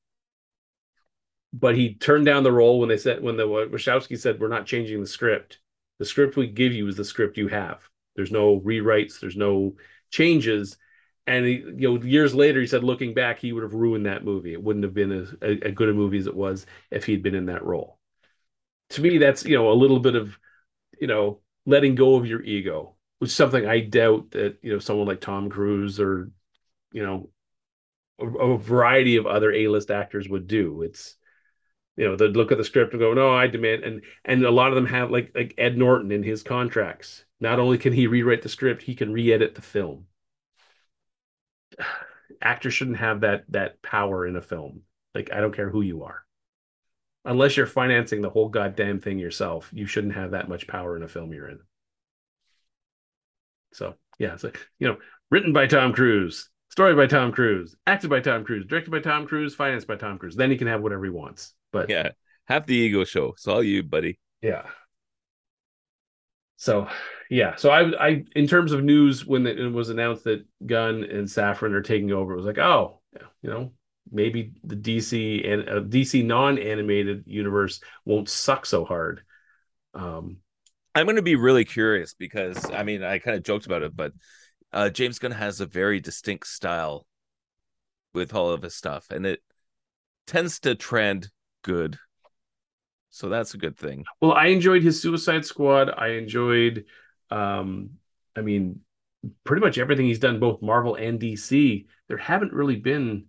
but 1.52 1.76
he 1.76 1.94
turned 1.94 2.26
down 2.26 2.42
the 2.42 2.52
role 2.52 2.78
when 2.80 2.88
they 2.88 2.98
said 2.98 3.22
when 3.22 3.36
the 3.36 3.46
Wachowski 3.46 4.18
said 4.18 4.40
we're 4.40 4.48
not 4.48 4.66
changing 4.66 5.00
the 5.00 5.06
script. 5.06 5.58
The 5.98 6.04
script 6.04 6.36
we 6.36 6.46
give 6.46 6.72
you 6.72 6.86
is 6.86 6.96
the 6.96 7.04
script 7.04 7.36
you 7.38 7.48
have. 7.48 7.88
There's 8.16 8.30
no 8.30 8.60
rewrites. 8.60 9.20
There's 9.20 9.36
no 9.36 9.76
changes. 10.10 10.76
And 11.26 11.44
he, 11.44 11.56
you 11.56 11.98
know, 11.98 12.02
years 12.02 12.34
later, 12.34 12.60
he 12.60 12.66
said, 12.66 12.82
looking 12.82 13.12
back, 13.12 13.38
he 13.38 13.52
would 13.52 13.62
have 13.62 13.74
ruined 13.74 14.06
that 14.06 14.24
movie. 14.24 14.54
It 14.54 14.62
wouldn't 14.62 14.84
have 14.84 14.94
been 14.94 15.12
as 15.12 15.74
good 15.74 15.88
a 15.88 15.92
movie 15.92 16.18
as 16.18 16.26
it 16.26 16.34
was 16.34 16.64
if 16.90 17.04
he'd 17.04 17.22
been 17.22 17.34
in 17.34 17.46
that 17.46 17.64
role. 17.64 17.98
To 18.90 19.02
me, 19.02 19.18
that's 19.18 19.44
you 19.44 19.56
know 19.56 19.70
a 19.70 19.74
little 19.74 20.00
bit 20.00 20.14
of, 20.14 20.38
you 20.98 21.06
know, 21.06 21.40
letting 21.66 21.94
go 21.94 22.14
of 22.14 22.26
your 22.26 22.42
ego, 22.42 22.94
which 23.18 23.28
is 23.28 23.36
something 23.36 23.66
I 23.66 23.80
doubt 23.80 24.30
that 24.30 24.56
you 24.62 24.72
know 24.72 24.78
someone 24.78 25.06
like 25.06 25.20
Tom 25.20 25.50
Cruise 25.50 26.00
or, 26.00 26.30
you 26.92 27.02
know, 27.02 27.28
a, 28.18 28.26
a 28.26 28.58
variety 28.58 29.16
of 29.16 29.26
other 29.26 29.52
A-list 29.52 29.90
actors 29.90 30.28
would 30.28 30.46
do. 30.46 30.80
It's 30.80 31.17
you 31.98 32.04
know 32.04 32.16
they'd 32.16 32.36
look 32.36 32.52
at 32.52 32.58
the 32.58 32.64
script 32.64 32.92
and 32.92 33.00
go 33.00 33.12
no 33.12 33.34
i 33.34 33.46
demand 33.48 33.82
and 33.82 34.02
and 34.24 34.44
a 34.44 34.50
lot 34.50 34.68
of 34.68 34.76
them 34.76 34.86
have 34.86 35.10
like 35.10 35.32
like 35.34 35.52
ed 35.58 35.76
norton 35.76 36.12
in 36.12 36.22
his 36.22 36.42
contracts. 36.42 37.24
Not 37.40 37.60
only 37.60 37.76
can 37.76 37.92
he 37.92 38.06
rewrite 38.06 38.42
the 38.42 38.48
script 38.48 38.82
he 38.82 38.94
can 38.94 39.12
re-edit 39.12 39.54
the 39.54 39.62
film. 39.62 40.06
Actors 42.40 42.74
shouldn't 42.74 42.98
have 42.98 43.22
that 43.22 43.44
that 43.48 43.82
power 43.82 44.26
in 44.26 44.36
a 44.36 44.40
film. 44.40 44.82
Like 45.14 45.32
i 45.32 45.40
don't 45.40 45.54
care 45.54 45.68
who 45.68 45.82
you 45.82 46.04
are. 46.04 46.24
Unless 47.24 47.56
you're 47.56 47.66
financing 47.66 48.22
the 48.22 48.30
whole 48.30 48.48
goddamn 48.48 49.00
thing 49.00 49.18
yourself 49.18 49.68
you 49.74 49.86
shouldn't 49.86 50.14
have 50.14 50.30
that 50.30 50.48
much 50.48 50.68
power 50.68 50.96
in 50.96 51.02
a 51.02 51.08
film 51.08 51.32
you're 51.32 51.50
in. 51.50 51.58
So 53.72 53.96
yeah 54.20 54.36
so 54.36 54.52
you 54.78 54.86
know 54.86 54.98
written 55.30 55.52
by 55.52 55.66
tom 55.66 55.92
cruise 55.92 56.48
story 56.70 56.94
by 56.94 57.06
tom 57.06 57.32
cruise 57.32 57.76
acted 57.86 58.10
by 58.10 58.20
tom 58.20 58.44
cruise 58.44 58.66
directed 58.66 58.90
by 58.90 59.00
tom 59.00 59.26
cruise 59.26 59.54
financed 59.54 59.86
by 59.86 59.96
tom 59.96 60.18
cruise 60.18 60.36
then 60.36 60.50
he 60.50 60.56
can 60.56 60.66
have 60.66 60.82
whatever 60.82 61.04
he 61.04 61.10
wants 61.10 61.54
but 61.72 61.90
yeah, 61.90 62.10
half 62.44 62.66
the 62.66 62.74
ego 62.74 63.04
show. 63.04 63.32
It's 63.32 63.46
all 63.46 63.62
you, 63.62 63.82
buddy. 63.82 64.18
Yeah. 64.42 64.62
So, 66.56 66.88
yeah. 67.30 67.54
So 67.56 67.70
I, 67.70 68.08
I, 68.08 68.24
in 68.34 68.46
terms 68.46 68.72
of 68.72 68.82
news, 68.82 69.24
when 69.24 69.46
it 69.46 69.72
was 69.72 69.90
announced 69.90 70.24
that 70.24 70.44
Gunn 70.64 71.04
and 71.04 71.28
Safran 71.28 71.72
are 71.72 71.82
taking 71.82 72.12
over, 72.12 72.32
it 72.32 72.36
was 72.36 72.46
like, 72.46 72.58
oh, 72.58 73.00
you 73.42 73.50
know, 73.50 73.72
maybe 74.10 74.52
the 74.64 74.76
DC 74.76 75.48
and 75.48 75.68
uh, 75.68 75.80
DC 75.80 76.24
non-animated 76.24 77.24
universe 77.26 77.80
won't 78.04 78.28
suck 78.28 78.66
so 78.66 78.84
hard. 78.84 79.22
Um, 79.94 80.38
I'm 80.94 81.06
going 81.06 81.16
to 81.16 81.22
be 81.22 81.36
really 81.36 81.64
curious 81.64 82.14
because 82.14 82.70
I 82.70 82.82
mean, 82.82 83.02
I 83.02 83.18
kind 83.18 83.36
of 83.36 83.42
joked 83.42 83.66
about 83.66 83.82
it, 83.82 83.94
but 83.94 84.12
uh, 84.72 84.90
James 84.90 85.18
Gunn 85.18 85.30
has 85.30 85.60
a 85.60 85.66
very 85.66 86.00
distinct 86.00 86.46
style 86.46 87.06
with 88.14 88.34
all 88.34 88.50
of 88.50 88.62
his 88.62 88.74
stuff, 88.74 89.06
and 89.10 89.24
it 89.26 89.40
tends 90.26 90.60
to 90.60 90.74
trend 90.74 91.28
good. 91.68 91.98
So 93.10 93.28
that's 93.28 93.54
a 93.54 93.58
good 93.58 93.76
thing. 93.76 94.04
Well, 94.20 94.32
I 94.32 94.46
enjoyed 94.46 94.82
his 94.82 95.00
Suicide 95.00 95.44
Squad. 95.44 95.90
I 95.90 96.08
enjoyed 96.12 96.86
um 97.30 97.90
I 98.34 98.40
mean 98.40 98.80
pretty 99.44 99.60
much 99.60 99.76
everything 99.76 100.06
he's 100.06 100.18
done 100.18 100.40
both 100.40 100.62
Marvel 100.62 100.94
and 100.94 101.20
DC. 101.20 101.86
There 102.08 102.16
haven't 102.16 102.54
really 102.54 102.76
been 102.76 103.26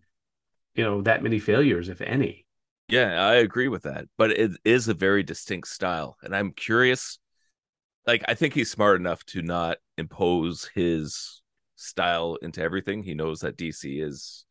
you 0.76 0.84
know 0.84 1.02
that 1.02 1.22
many 1.22 1.40
failures 1.40 1.90
if 1.90 2.02
any. 2.02 2.46
Yeah, 2.88 3.28
I 3.28 3.36
agree 3.36 3.68
with 3.68 3.84
that. 3.84 4.06
But 4.18 4.32
it 4.32 4.52
is 4.64 4.88
a 4.88 4.94
very 4.94 5.24
distinct 5.24 5.68
style 5.68 6.18
and 6.24 6.34
I'm 6.36 6.52
curious 6.52 7.20
like 8.08 8.24
I 8.28 8.36
think 8.36 8.54
he's 8.54 8.72
smart 8.72 9.00
enough 9.00 9.26
to 9.28 9.42
not 9.42 9.78
impose 9.98 10.70
his 10.74 11.42
style 11.76 12.38
into 12.42 12.62
everything. 12.62 13.04
He 13.04 13.16
knows 13.16 13.42
that 13.42 13.58
DC 13.58 14.02
is 14.02 14.46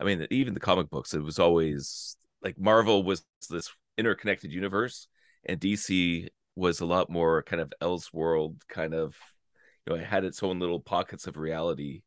I 0.00 0.04
mean, 0.04 0.26
even 0.30 0.54
the 0.54 0.60
comic 0.60 0.88
books, 0.88 1.12
it 1.12 1.22
was 1.22 1.38
always 1.38 2.16
like 2.42 2.58
Marvel 2.58 3.02
was 3.02 3.24
this 3.48 3.70
interconnected 3.98 4.52
universe, 4.52 5.08
and 5.44 5.60
DC 5.60 6.28
was 6.56 6.80
a 6.80 6.86
lot 6.86 7.10
more 7.10 7.42
kind 7.42 7.62
of 7.62 7.72
Elseworld 7.80 8.56
kind 8.68 8.94
of 8.94 9.16
you 9.86 9.94
know 9.94 10.00
it 10.00 10.06
had 10.06 10.24
its 10.24 10.42
own 10.42 10.58
little 10.58 10.80
pockets 10.80 11.26
of 11.26 11.36
reality 11.36 12.02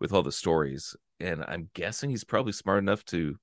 with 0.00 0.12
all 0.12 0.22
the 0.22 0.32
stories 0.32 0.96
and 1.20 1.44
i'm 1.46 1.68
guessing 1.74 2.10
he's 2.10 2.24
probably 2.24 2.52
smart 2.52 2.78
enough 2.78 3.04
to 3.04 3.36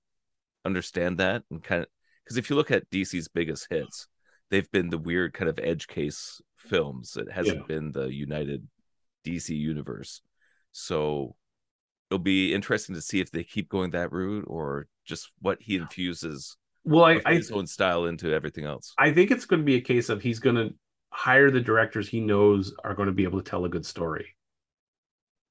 understand 0.65 1.17
that 1.17 1.43
and 1.49 1.63
kind 1.63 1.83
of 1.83 1.87
because 2.23 2.37
if 2.37 2.49
you 2.49 2.55
look 2.55 2.71
at 2.71 2.89
dc's 2.89 3.27
biggest 3.27 3.67
hits 3.69 4.07
they've 4.49 4.69
been 4.71 4.89
the 4.89 4.97
weird 4.97 5.33
kind 5.33 5.49
of 5.49 5.59
edge 5.61 5.87
case 5.87 6.41
films 6.57 7.15
it 7.15 7.31
hasn't 7.31 7.57
yeah. 7.57 7.65
been 7.67 7.91
the 7.91 8.13
united 8.13 8.67
dc 9.25 9.49
universe 9.49 10.21
so 10.71 11.35
it'll 12.09 12.19
be 12.19 12.53
interesting 12.53 12.95
to 12.95 13.01
see 13.01 13.19
if 13.19 13.31
they 13.31 13.43
keep 13.43 13.69
going 13.69 13.91
that 13.91 14.11
route 14.11 14.45
or 14.47 14.87
just 15.05 15.31
what 15.41 15.57
he 15.61 15.75
infuses 15.75 16.57
well 16.83 17.05
I, 17.05 17.21
I 17.25 17.35
his 17.35 17.51
own 17.51 17.67
style 17.67 18.05
into 18.05 18.33
everything 18.33 18.65
else. 18.65 18.93
I 18.97 19.11
think 19.11 19.31
it's 19.31 19.45
going 19.45 19.61
to 19.61 19.65
be 19.65 19.75
a 19.75 19.81
case 19.81 20.09
of 20.09 20.21
he's 20.21 20.39
going 20.39 20.55
to 20.55 20.73
hire 21.11 21.51
the 21.51 21.61
directors 21.61 22.07
he 22.07 22.19
knows 22.19 22.73
are 22.83 22.93
going 22.93 23.07
to 23.07 23.13
be 23.13 23.23
able 23.23 23.41
to 23.41 23.49
tell 23.49 23.65
a 23.65 23.69
good 23.69 23.85
story 23.85 24.35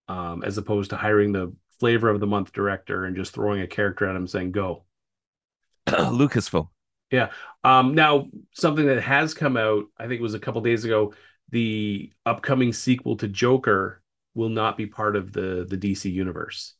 um, 0.08 0.42
as 0.44 0.58
opposed 0.58 0.90
to 0.90 0.96
hiring 0.96 1.32
the 1.32 1.52
flavor 1.78 2.08
of 2.10 2.20
the 2.20 2.26
month 2.26 2.52
director 2.52 3.04
and 3.04 3.16
just 3.16 3.34
throwing 3.34 3.60
a 3.60 3.66
character 3.66 4.08
at 4.08 4.16
him 4.16 4.26
saying 4.26 4.52
go. 4.52 4.84
Lucasfilm. 5.86 6.68
Yeah. 7.10 7.30
Um, 7.64 7.94
now 7.94 8.28
something 8.52 8.86
that 8.86 9.00
has 9.02 9.34
come 9.34 9.56
out 9.56 9.84
i 9.96 10.02
think 10.02 10.14
it 10.14 10.22
was 10.22 10.34
a 10.34 10.38
couple 10.40 10.60
days 10.60 10.84
ago 10.84 11.14
the 11.50 12.12
upcoming 12.26 12.72
sequel 12.72 13.16
to 13.16 13.28
joker 13.28 14.02
will 14.38 14.48
not 14.48 14.76
be 14.76 14.86
part 14.86 15.16
of 15.16 15.32
the 15.32 15.66
the 15.68 15.76
DC 15.76 16.10
universe. 16.10 16.74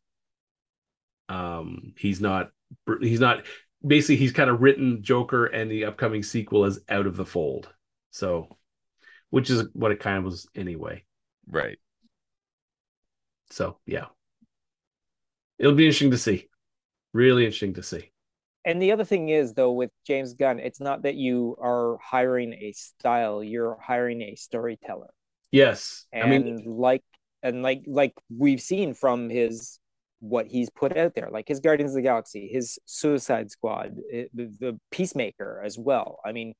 Um, 1.28 1.93
he's 1.98 2.20
not 2.20 2.51
he's 3.01 3.18
not 3.18 3.44
basically 3.85 4.16
he's 4.16 4.32
kind 4.32 4.48
of 4.48 4.62
written 4.62 5.02
Joker 5.02 5.47
and 5.47 5.68
the 5.68 5.86
upcoming 5.86 6.22
sequel 6.22 6.64
as 6.64 6.78
out 6.89 7.06
of 7.06 7.16
the 7.16 7.26
fold. 7.26 7.68
So, 8.12 8.56
which 9.30 9.51
is 9.51 9.64
what 9.72 9.90
it 9.90 9.98
kind 9.98 10.18
of 10.18 10.24
was 10.24 10.47
anyway. 10.55 11.05
Right. 11.48 11.78
So 13.51 13.78
yeah, 13.86 14.06
it'll 15.59 15.74
be 15.74 15.86
interesting 15.86 16.12
to 16.12 16.18
see. 16.18 16.48
Really 17.12 17.44
interesting 17.44 17.74
to 17.74 17.82
see. 17.82 18.12
And 18.64 18.80
the 18.80 18.93
other 18.93 19.05
thing 19.05 19.30
is, 19.30 19.55
though, 19.55 19.72
with 19.72 19.90
James 20.06 20.35
Gunn, 20.35 20.60
it's 20.60 20.80
not 20.80 21.02
that 21.02 21.14
you 21.14 21.56
are 21.60 21.98
hiring 22.01 22.52
a 22.52 22.70
style; 22.72 23.43
you're 23.43 23.78
hiring 23.82 24.22
a 24.22 24.36
storyteller. 24.36 25.10
Yes, 25.51 26.06
and 26.12 26.24
I 26.24 26.28
mean, 26.28 26.62
like 26.66 27.02
and 27.43 27.62
like 27.62 27.82
like 27.86 28.15
we've 28.36 28.60
seen 28.60 28.94
from 28.94 29.28
his 29.31 29.78
what 30.20 30.47
he's 30.47 30.70
put 30.70 30.97
out 30.97 31.15
there, 31.15 31.28
like 31.31 31.47
his 31.47 31.60
Guardians 31.60 31.93
of 31.93 31.97
the 31.97 32.02
Galaxy, 32.02 32.48
his 32.52 32.78
Suicide 32.86 33.51
Squad, 33.51 33.97
it, 34.10 34.31
the, 34.35 34.52
the 34.59 34.81
Peacemaker 34.90 35.62
as 35.65 35.78
well. 35.78 36.19
I 36.24 36.32
mean, 36.32 36.55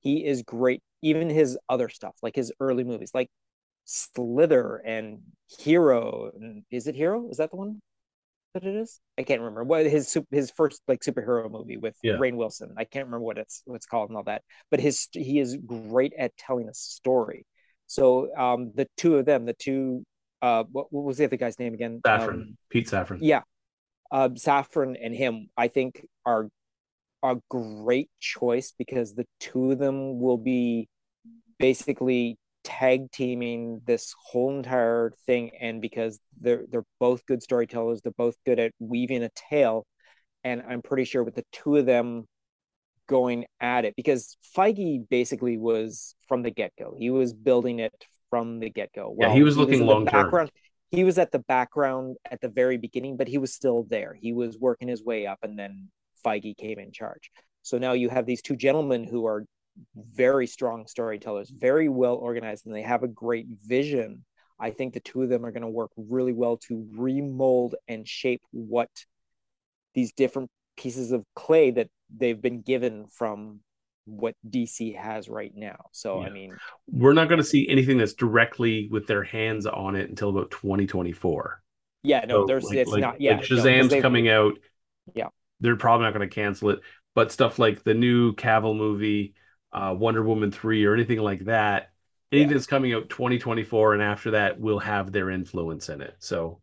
he 0.00 0.24
is 0.24 0.42
great. 0.42 0.82
Even 1.02 1.30
his 1.30 1.58
other 1.68 1.88
stuff, 1.88 2.16
like 2.22 2.34
his 2.34 2.52
early 2.60 2.82
movies, 2.82 3.10
like 3.14 3.30
Slither 3.84 4.82
and 4.84 5.20
Hero. 5.58 6.32
Is 6.70 6.86
it 6.86 6.94
Hero? 6.94 7.28
Is 7.30 7.36
that 7.36 7.50
the 7.50 7.56
one 7.56 7.80
that 8.54 8.64
it 8.64 8.74
is? 8.74 9.00
I 9.18 9.22
can't 9.22 9.40
remember. 9.40 9.64
What 9.64 9.86
his 9.86 10.16
his 10.30 10.50
first 10.50 10.82
like 10.88 11.00
superhero 11.00 11.50
movie 11.50 11.76
with 11.76 11.96
yeah. 12.02 12.14
Rainn 12.14 12.36
Wilson. 12.36 12.74
I 12.76 12.84
can't 12.84 13.06
remember 13.06 13.24
what 13.24 13.38
it's 13.38 13.62
what's 13.66 13.86
called 13.86 14.10
and 14.10 14.16
all 14.16 14.24
that. 14.24 14.42
But 14.70 14.80
his 14.80 15.08
he 15.12 15.38
is 15.38 15.56
great 15.56 16.14
at 16.18 16.36
telling 16.36 16.68
a 16.68 16.74
story. 16.74 17.46
So 17.86 18.34
um, 18.36 18.72
the 18.74 18.88
two 18.96 19.16
of 19.16 19.26
them, 19.26 19.44
the 19.44 19.54
two 19.54 20.04
uh, 20.44 20.64
what, 20.70 20.92
what, 20.92 21.04
was 21.04 21.16
the 21.16 21.24
other 21.24 21.38
guy's 21.38 21.58
name 21.58 21.72
again? 21.72 22.02
Safran, 22.06 22.28
um, 22.28 22.58
Pete 22.68 22.86
Safran. 22.86 23.18
Yeah, 23.22 23.40
uh, 24.12 24.28
Safran 24.28 24.94
and 25.02 25.14
him, 25.14 25.48
I 25.56 25.68
think, 25.68 26.06
are 26.26 26.48
a 27.22 27.36
great 27.48 28.10
choice 28.20 28.74
because 28.76 29.14
the 29.14 29.24
two 29.40 29.72
of 29.72 29.78
them 29.78 30.20
will 30.20 30.36
be 30.36 30.90
basically 31.58 32.36
tag 32.62 33.10
teaming 33.10 33.80
this 33.86 34.14
whole 34.22 34.54
entire 34.54 35.14
thing, 35.24 35.52
and 35.58 35.80
because 35.80 36.20
they're 36.38 36.64
they're 36.70 36.84
both 37.00 37.24
good 37.24 37.42
storytellers, 37.42 38.02
they're 38.02 38.12
both 38.12 38.36
good 38.44 38.58
at 38.58 38.72
weaving 38.78 39.22
a 39.22 39.30
tale, 39.50 39.86
and 40.44 40.62
I'm 40.68 40.82
pretty 40.82 41.04
sure 41.04 41.24
with 41.24 41.36
the 41.36 41.44
two 41.52 41.76
of 41.76 41.86
them 41.86 42.26
going 43.06 43.46
at 43.60 43.86
it 43.86 43.94
because 43.96 44.36
Feige 44.54 45.08
basically 45.08 45.56
was 45.56 46.14
from 46.28 46.42
the 46.42 46.50
get 46.50 46.72
go. 46.78 46.94
He 46.98 47.08
was 47.08 47.32
building 47.32 47.78
it 47.78 47.94
from 48.34 48.58
the 48.58 48.68
get 48.68 48.92
go. 48.92 49.14
Well, 49.16 49.28
yeah, 49.28 49.34
he 49.36 49.44
was 49.44 49.56
looking 49.56 49.74
he 49.74 49.80
was 49.82 49.88
long 49.88 50.06
term. 50.06 50.48
He 50.90 51.04
was 51.04 51.18
at 51.18 51.30
the 51.30 51.38
background 51.38 52.16
at 52.28 52.40
the 52.40 52.48
very 52.48 52.78
beginning, 52.78 53.16
but 53.16 53.28
he 53.28 53.38
was 53.38 53.54
still 53.54 53.86
there. 53.88 54.16
He 54.20 54.32
was 54.32 54.58
working 54.58 54.88
his 54.88 55.04
way 55.04 55.24
up, 55.24 55.38
and 55.44 55.56
then 55.56 55.88
Feige 56.26 56.56
came 56.56 56.80
in 56.80 56.90
charge. 56.90 57.30
So 57.62 57.78
now 57.78 57.92
you 57.92 58.08
have 58.08 58.26
these 58.26 58.42
two 58.42 58.56
gentlemen 58.56 59.04
who 59.04 59.24
are 59.26 59.44
very 59.94 60.48
strong 60.48 60.88
storytellers, 60.88 61.48
very 61.48 61.88
well 61.88 62.16
organized, 62.16 62.66
and 62.66 62.74
they 62.74 62.82
have 62.82 63.04
a 63.04 63.08
great 63.08 63.46
vision. 63.64 64.24
I 64.58 64.72
think 64.72 64.94
the 64.94 65.00
two 65.00 65.22
of 65.22 65.28
them 65.28 65.46
are 65.46 65.52
going 65.52 65.62
to 65.62 65.68
work 65.68 65.92
really 65.96 66.32
well 66.32 66.56
to 66.68 66.88
remold 66.96 67.76
and 67.86 68.08
shape 68.08 68.42
what 68.50 68.90
these 69.94 70.12
different 70.12 70.50
pieces 70.76 71.12
of 71.12 71.24
clay 71.36 71.70
that 71.70 71.88
they've 72.12 72.42
been 72.42 72.62
given 72.62 73.06
from 73.06 73.60
what 74.06 74.34
DC 74.48 74.96
has 74.96 75.28
right 75.28 75.52
now. 75.54 75.86
So 75.92 76.20
yeah. 76.20 76.26
I 76.26 76.30
mean, 76.30 76.56
we're 76.88 77.12
not 77.12 77.28
going 77.28 77.40
to 77.40 77.44
see 77.44 77.68
anything 77.68 77.98
that's 77.98 78.14
directly 78.14 78.88
with 78.90 79.06
their 79.06 79.22
hands 79.24 79.66
on 79.66 79.96
it 79.96 80.08
until 80.08 80.30
about 80.30 80.50
2024. 80.50 81.62
Yeah, 82.02 82.24
no, 82.26 82.42
so 82.42 82.46
there's 82.46 82.64
like, 82.64 82.76
it's 82.76 82.90
like, 82.90 83.00
not. 83.00 83.20
Yeah, 83.20 83.36
like 83.36 83.44
Shazam's 83.44 83.92
no, 83.92 84.02
coming 84.02 84.28
out. 84.28 84.58
Yeah, 85.14 85.28
they're 85.60 85.76
probably 85.76 86.04
not 86.04 86.14
going 86.14 86.28
to 86.28 86.34
cancel 86.34 86.70
it. 86.70 86.80
But 87.14 87.32
stuff 87.32 87.58
like 87.58 87.82
the 87.82 87.94
new 87.94 88.34
Cavill 88.34 88.76
movie, 88.76 89.34
uh, 89.72 89.94
Wonder 89.96 90.22
Woman 90.22 90.50
three, 90.50 90.84
or 90.84 90.92
anything 90.92 91.20
like 91.20 91.46
that, 91.46 91.92
anything 92.30 92.50
yeah. 92.50 92.54
that's 92.54 92.66
coming 92.66 92.92
out 92.92 93.08
2024 93.08 93.94
and 93.94 94.02
after 94.02 94.32
that 94.32 94.60
will 94.60 94.80
have 94.80 95.12
their 95.12 95.30
influence 95.30 95.88
in 95.88 96.02
it. 96.02 96.14
So, 96.18 96.60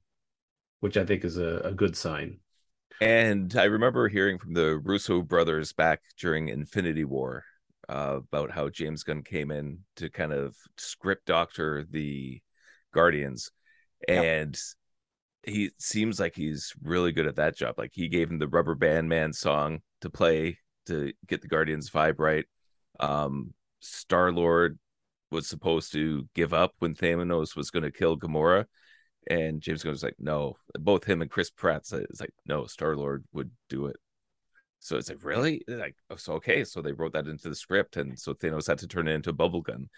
which 0.81 0.97
I 0.97 1.05
think 1.05 1.25
is 1.25 1.37
a, 1.37 1.61
a 1.63 1.71
good 1.71 1.95
sign. 1.95 2.40
And 3.01 3.55
I 3.57 3.63
remember 3.63 4.07
hearing 4.07 4.37
from 4.37 4.53
the 4.53 4.77
Russo 4.77 5.23
brothers 5.23 5.73
back 5.73 6.01
during 6.19 6.49
Infinity 6.49 7.03
War 7.03 7.43
uh, 7.89 8.19
about 8.31 8.51
how 8.51 8.69
James 8.69 9.03
Gunn 9.03 9.23
came 9.23 9.49
in 9.49 9.79
to 9.95 10.11
kind 10.11 10.31
of 10.31 10.55
script 10.77 11.25
doctor 11.25 11.83
the 11.89 12.39
Guardians. 12.93 13.51
And 14.07 14.55
he 15.43 15.71
seems 15.79 16.19
like 16.19 16.35
he's 16.35 16.73
really 16.83 17.11
good 17.11 17.25
at 17.25 17.37
that 17.37 17.57
job. 17.57 17.75
Like 17.79 17.91
he 17.91 18.07
gave 18.07 18.29
him 18.29 18.37
the 18.37 18.47
Rubber 18.47 18.75
Band 18.75 19.09
Man 19.09 19.33
song 19.33 19.81
to 20.01 20.11
play 20.11 20.59
to 20.85 21.11
get 21.27 21.41
the 21.41 21.47
Guardians 21.47 21.89
vibe 21.89 22.19
right. 22.19 22.45
Um, 22.99 23.55
Star 23.79 24.31
Lord 24.31 24.77
was 25.31 25.47
supposed 25.47 25.91
to 25.93 26.27
give 26.35 26.53
up 26.53 26.73
when 26.77 26.93
Thanos 26.93 27.55
was 27.55 27.71
going 27.71 27.83
to 27.83 27.91
kill 27.91 28.15
Gamora, 28.15 28.65
and 29.29 29.61
James 29.61 29.83
Gunn 29.83 29.91
was 29.91 30.03
like, 30.03 30.15
"No." 30.19 30.57
Both 30.79 31.05
him 31.05 31.21
and 31.21 31.31
Chris 31.31 31.49
Pratt 31.49 31.85
said, 31.85 32.05
"It's 32.09 32.21
like 32.21 32.33
no, 32.45 32.65
Star 32.65 32.95
Lord 32.95 33.23
would 33.33 33.51
do 33.69 33.87
it." 33.87 33.97
So 34.79 34.97
it's 34.97 35.09
like 35.09 35.23
really 35.23 35.63
like 35.67 35.95
oh, 36.09 36.15
so 36.15 36.33
okay. 36.33 36.63
So 36.63 36.81
they 36.81 36.93
wrote 36.93 37.13
that 37.13 37.27
into 37.27 37.49
the 37.49 37.55
script, 37.55 37.97
and 37.97 38.17
so 38.19 38.33
Thanos 38.33 38.67
had 38.67 38.79
to 38.79 38.87
turn 38.87 39.07
it 39.07 39.13
into 39.13 39.29
a 39.29 39.33
bubble 39.33 39.61
gun, 39.61 39.89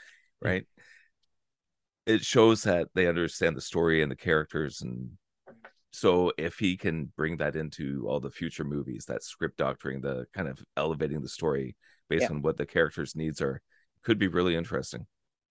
right? 0.41 0.63
Mm-hmm. 0.63 2.15
It 2.15 2.21
shows 2.25 2.63
that 2.63 2.89
they 2.93 3.07
understand 3.07 3.55
the 3.55 3.61
story 3.61 4.01
and 4.01 4.11
the 4.11 4.15
characters 4.17 4.81
and 4.81 5.11
so 5.93 6.31
if 6.39 6.57
he 6.57 6.75
can 6.75 7.13
bring 7.15 7.37
that 7.37 7.55
into 7.55 8.05
all 8.09 8.19
the 8.19 8.31
future 8.31 8.63
movies 8.63 9.05
that 9.05 9.23
script 9.23 9.57
doctoring 9.57 10.01
the 10.01 10.25
kind 10.33 10.47
of 10.47 10.59
elevating 10.75 11.21
the 11.21 11.29
story 11.29 11.75
based 12.09 12.23
yeah. 12.23 12.29
on 12.29 12.41
what 12.41 12.57
the 12.57 12.65
characters 12.65 13.15
needs 13.15 13.41
are 13.41 13.61
could 14.03 14.17
be 14.17 14.27
really 14.27 14.55
interesting 14.55 15.05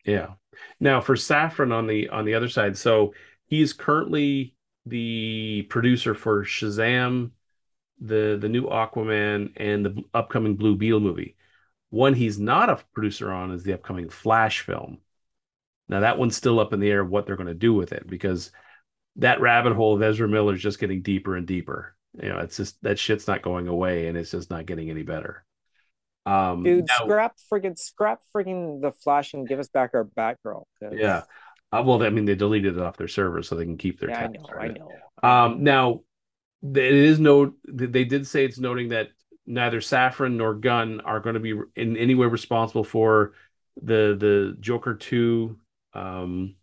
yeah 0.05 0.33
now 0.81 1.01
for 1.01 1.15
Safran 1.15 1.73
on 1.73 1.87
the 1.87 2.09
on 2.09 2.25
the 2.25 2.35
other 2.35 2.49
side 2.49 2.77
so 2.77 3.15
he's 3.53 3.75
currently 3.75 4.55
the 4.87 5.67
producer 5.69 6.15
for 6.15 6.43
shazam 6.43 7.31
the 8.01 8.39
the 8.41 8.49
new 8.49 8.67
aquaman 8.67 9.53
and 9.57 9.85
the 9.85 10.03
upcoming 10.15 10.57
blue 10.57 10.75
beetle 10.75 11.01
movie 11.01 11.37
one 11.91 12.15
he's 12.15 12.39
not 12.39 12.71
a 12.71 12.81
producer 12.95 13.31
on 13.31 13.51
is 13.51 13.63
the 13.63 13.75
upcoming 13.75 14.09
flash 14.09 14.61
film 14.61 14.99
now 15.89 16.01
that 16.01 16.17
one's 16.17 16.35
still 16.35 16.59
up 16.59 16.73
in 16.73 16.81
the 16.81 16.91
air 16.91 17.05
what 17.05 17.27
they're 17.27 17.37
going 17.37 17.47
to 17.47 17.55
do 17.55 17.75
with 17.75 17.93
it 17.93 18.07
because 18.07 18.51
that 19.17 19.41
rabbit 19.43 19.75
hole 19.75 19.95
of 19.95 20.03
Ezra 20.03 20.27
Miller 20.27 20.55
is 20.55 20.63
just 20.63 20.79
getting 20.79 21.03
deeper 21.03 21.37
and 21.37 21.47
deeper. 21.47 21.95
You 22.21 22.31
know, 22.31 22.39
it's 22.39 22.57
just 22.57 22.83
that 22.83 22.99
shit's 22.99 23.27
not 23.27 23.43
going 23.43 23.69
away, 23.69 24.09
and 24.09 24.17
it's 24.17 24.31
just 24.31 24.51
not 24.51 24.67
getting 24.67 24.91
any 24.91 25.03
better. 25.03 25.45
Um, 26.25 26.63
Dude, 26.63 26.87
now, 26.87 27.05
scrap 27.05 27.37
freaking 27.53 27.79
scrap 27.79 28.21
freaking 28.35 28.81
the 28.81 28.93
Flash 28.93 29.35
and 29.35 29.47
give 29.47 29.59
us 29.59 29.69
back 29.69 29.91
our 29.95 30.05
Batgirl. 30.05 30.65
Yeah. 30.93 31.23
Uh, 31.73 31.83
well, 31.85 32.03
I 32.03 32.11
mean, 32.11 32.27
they 32.27 32.35
deleted 32.35 32.77
it 32.77 32.83
off 32.83 32.97
their 32.97 33.09
server 33.09 33.43
so 33.43 33.55
they 33.55 33.65
can 33.65 33.79
keep 33.79 33.99
their. 33.99 34.11
Yeah, 34.11 34.25
I 34.25 34.27
know. 34.27 34.47
I 34.61 34.69
know. 34.69 34.91
Um, 35.23 35.63
now, 35.63 36.01
it 36.63 36.77
is 36.77 37.19
note 37.19 37.55
they 37.67 38.05
did 38.05 38.27
say 38.27 38.45
it's 38.45 38.59
noting 38.59 38.91
that 38.91 39.09
neither 39.47 39.81
Safran 39.81 40.35
nor 40.35 40.55
Gunn 40.55 41.01
are 41.01 41.21
going 41.21 41.35
to 41.35 41.41
be 41.41 41.55
in 41.75 41.97
any 41.97 42.15
way 42.15 42.27
responsible 42.27 42.85
for 42.85 43.33
the 43.83 44.17
the 44.19 44.57
Joker 44.61 44.95
two 44.95 45.59
um 45.95 46.55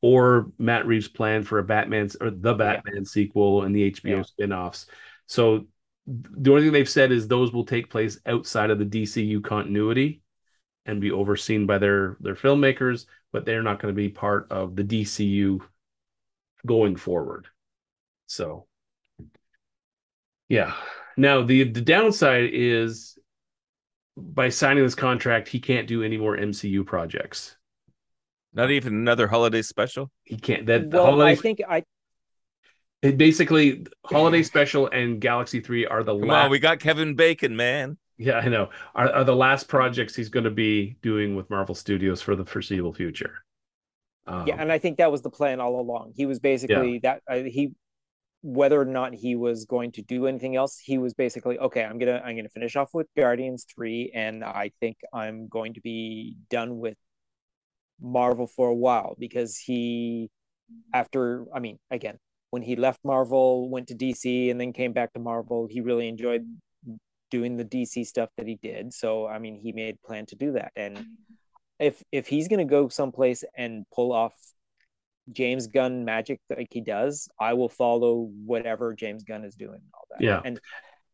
or 0.00 0.50
Matt 0.58 0.86
Reeves' 0.86 1.08
plan 1.08 1.44
for 1.44 1.58
a 1.58 1.64
Batman 1.64 2.08
or 2.20 2.30
the 2.30 2.54
Batman 2.54 2.94
yeah. 2.96 3.02
sequel 3.04 3.62
and 3.62 3.74
the 3.74 3.92
HBO 3.92 4.16
yeah. 4.16 4.22
spin-offs. 4.22 4.86
So 5.26 5.66
the 6.06 6.50
only 6.50 6.64
thing 6.64 6.72
they've 6.72 6.88
said 6.88 7.12
is 7.12 7.28
those 7.28 7.52
will 7.52 7.64
take 7.64 7.88
place 7.88 8.18
outside 8.26 8.70
of 8.70 8.80
the 8.80 8.84
DCU 8.84 9.44
continuity 9.44 10.21
and 10.86 11.00
be 11.00 11.10
overseen 11.10 11.66
by 11.66 11.78
their 11.78 12.16
their 12.20 12.34
filmmakers, 12.34 13.06
but 13.32 13.44
they're 13.44 13.62
not 13.62 13.80
going 13.80 13.94
to 13.94 13.96
be 13.96 14.08
part 14.08 14.50
of 14.50 14.76
the 14.76 14.84
DCU 14.84 15.60
going 16.66 16.96
forward. 16.96 17.48
So 18.26 18.66
yeah. 20.48 20.74
Now 21.16 21.42
the 21.42 21.64
the 21.64 21.80
downside 21.80 22.50
is 22.52 23.18
by 24.16 24.48
signing 24.50 24.84
this 24.84 24.94
contract, 24.94 25.48
he 25.48 25.60
can't 25.60 25.86
do 25.88 26.02
any 26.02 26.16
more 26.16 26.36
MCU 26.36 26.84
projects. 26.84 27.56
Not 28.54 28.70
even 28.70 28.94
another 28.94 29.26
holiday 29.26 29.62
special. 29.62 30.10
He 30.24 30.36
can't. 30.36 30.66
That 30.66 30.90
well, 30.90 31.06
holiday. 31.06 31.32
I 31.32 31.34
think 31.36 31.60
I. 31.66 31.84
It 33.00 33.18
basically, 33.18 33.86
holiday 34.04 34.42
special 34.42 34.88
and 34.88 35.20
Galaxy 35.20 35.60
Three 35.60 35.86
are 35.86 36.04
the 36.04 36.16
Come 36.16 36.28
last. 36.28 36.44
On, 36.44 36.50
we 36.50 36.58
got 36.58 36.78
Kevin 36.78 37.14
Bacon, 37.14 37.56
man. 37.56 37.96
Yeah, 38.22 38.38
I 38.38 38.48
know. 38.48 38.70
Are, 38.94 39.12
are 39.12 39.24
the 39.24 39.34
last 39.34 39.66
projects 39.66 40.14
he's 40.14 40.28
going 40.28 40.44
to 40.44 40.50
be 40.50 40.96
doing 41.02 41.34
with 41.34 41.50
Marvel 41.50 41.74
Studios 41.74 42.22
for 42.22 42.36
the 42.36 42.44
foreseeable 42.44 42.92
future. 42.92 43.42
Um, 44.28 44.46
yeah, 44.46 44.54
and 44.58 44.70
I 44.70 44.78
think 44.78 44.98
that 44.98 45.10
was 45.10 45.22
the 45.22 45.30
plan 45.30 45.58
all 45.58 45.80
along. 45.80 46.12
He 46.16 46.26
was 46.26 46.38
basically 46.38 47.00
yeah. 47.02 47.16
that 47.18 47.22
uh, 47.28 47.42
he, 47.42 47.72
whether 48.42 48.80
or 48.80 48.84
not 48.84 49.12
he 49.12 49.34
was 49.34 49.64
going 49.64 49.90
to 49.92 50.02
do 50.02 50.28
anything 50.28 50.54
else, 50.54 50.78
he 50.78 50.98
was 50.98 51.14
basically 51.14 51.58
okay. 51.58 51.84
I'm 51.84 51.98
gonna 51.98 52.22
I'm 52.24 52.36
gonna 52.36 52.48
finish 52.48 52.76
off 52.76 52.90
with 52.94 53.08
Guardians 53.16 53.66
three, 53.74 54.12
and 54.14 54.44
I 54.44 54.70
think 54.78 54.98
I'm 55.12 55.48
going 55.48 55.74
to 55.74 55.80
be 55.80 56.36
done 56.48 56.78
with 56.78 56.96
Marvel 58.00 58.46
for 58.46 58.68
a 58.68 58.74
while 58.74 59.16
because 59.18 59.58
he, 59.58 60.30
after, 60.94 61.46
I 61.52 61.58
mean, 61.58 61.80
again, 61.90 62.18
when 62.50 62.62
he 62.62 62.76
left 62.76 63.00
Marvel, 63.02 63.68
went 63.68 63.88
to 63.88 63.94
DC, 63.96 64.52
and 64.52 64.60
then 64.60 64.72
came 64.72 64.92
back 64.92 65.12
to 65.14 65.18
Marvel, 65.18 65.66
he 65.68 65.80
really 65.80 66.06
enjoyed 66.06 66.46
doing 67.32 67.56
the 67.56 67.64
DC 67.64 68.06
stuff 68.06 68.28
that 68.36 68.46
he 68.46 68.58
did. 68.62 68.92
So, 68.92 69.26
I 69.26 69.38
mean, 69.38 69.58
he 69.58 69.72
made 69.72 70.00
plan 70.02 70.26
to 70.26 70.36
do 70.36 70.52
that. 70.52 70.70
And 70.76 70.98
mm-hmm. 70.98 71.34
if 71.80 72.04
if 72.12 72.28
he's 72.28 72.46
gonna 72.46 72.66
go 72.66 72.88
someplace 72.88 73.42
and 73.56 73.84
pull 73.92 74.12
off 74.12 74.34
James 75.32 75.66
Gunn 75.66 76.04
magic 76.04 76.40
like 76.50 76.68
he 76.70 76.82
does, 76.82 77.28
I 77.40 77.54
will 77.54 77.70
follow 77.70 78.28
whatever 78.44 78.94
James 78.94 79.24
Gunn 79.24 79.44
is 79.44 79.54
doing. 79.54 79.80
all 79.94 80.06
that. 80.10 80.22
Yeah. 80.22 80.40
And 80.44 80.60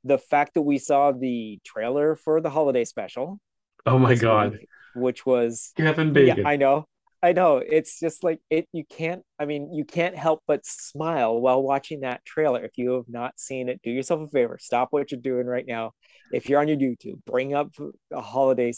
the 0.04 0.18
fact 0.18 0.54
that 0.54 0.62
we 0.62 0.78
saw 0.78 1.12
the 1.12 1.60
trailer 1.64 2.16
for 2.16 2.40
the 2.40 2.50
holiday 2.50 2.84
special. 2.84 3.38
Oh 3.86 3.98
my 3.98 4.16
god. 4.16 4.52
Week, 4.52 4.68
which 4.96 5.24
was 5.24 5.72
Kevin 5.76 6.12
Bacon. 6.12 6.38
Yeah, 6.38 6.48
I 6.48 6.56
know. 6.56 6.84
I 7.22 7.32
know. 7.32 7.56
It's 7.56 7.98
just 7.98 8.22
like 8.22 8.40
it 8.48 8.68
you 8.72 8.84
can't 8.84 9.22
I 9.38 9.44
mean, 9.44 9.72
you 9.72 9.84
can't 9.84 10.16
help 10.16 10.42
but 10.46 10.64
smile 10.64 11.40
while 11.40 11.62
watching 11.62 12.00
that 12.00 12.24
trailer. 12.24 12.64
If 12.64 12.72
you 12.76 12.92
have 12.92 13.08
not 13.08 13.38
seen 13.38 13.68
it, 13.68 13.80
do 13.82 13.90
yourself 13.90 14.20
a 14.22 14.28
favor. 14.28 14.56
Stop 14.60 14.88
what 14.90 15.10
you're 15.10 15.20
doing 15.20 15.46
right 15.46 15.66
now. 15.66 15.92
If 16.32 16.48
you're 16.48 16.60
on 16.60 16.68
your 16.68 16.76
YouTube, 16.76 17.24
bring 17.26 17.54
up 17.54 17.70
a 18.12 18.20
holiday 18.20 18.72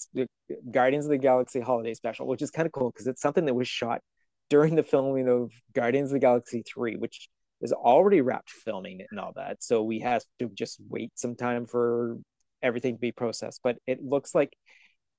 Guardians 0.71 1.05
of 1.05 1.11
the 1.11 1.19
Galaxy 1.19 1.61
holiday 1.61 1.93
special, 1.95 2.27
which 2.27 2.41
is 2.41 2.51
kind 2.51 2.67
of 2.67 2.73
cool 2.73 2.91
because 2.91 3.07
it's 3.07 3.21
something 3.21 3.45
that 3.45 3.55
was 3.55 3.69
shot 3.69 4.01
during 4.49 4.75
the 4.75 4.83
filming 4.83 5.29
of 5.29 5.53
Guardians 5.75 6.11
of 6.11 6.15
the 6.15 6.21
Galaxy 6.21 6.63
3, 6.63 6.97
which 6.97 7.29
is 7.61 7.73
already 7.73 8.23
wrapped 8.23 8.51
filming 8.51 9.05
and 9.11 9.21
all 9.21 9.33
that. 9.37 9.63
So 9.63 9.83
we 9.83 10.01
have 10.01 10.23
to 10.39 10.51
just 10.55 10.79
wait 10.89 11.13
some 11.15 11.37
time 11.37 11.67
for 11.67 12.17
everything 12.63 12.95
to 12.95 13.01
be 13.01 13.13
processed. 13.13 13.61
But 13.63 13.77
it 13.87 14.03
looks 14.03 14.35
like 14.35 14.57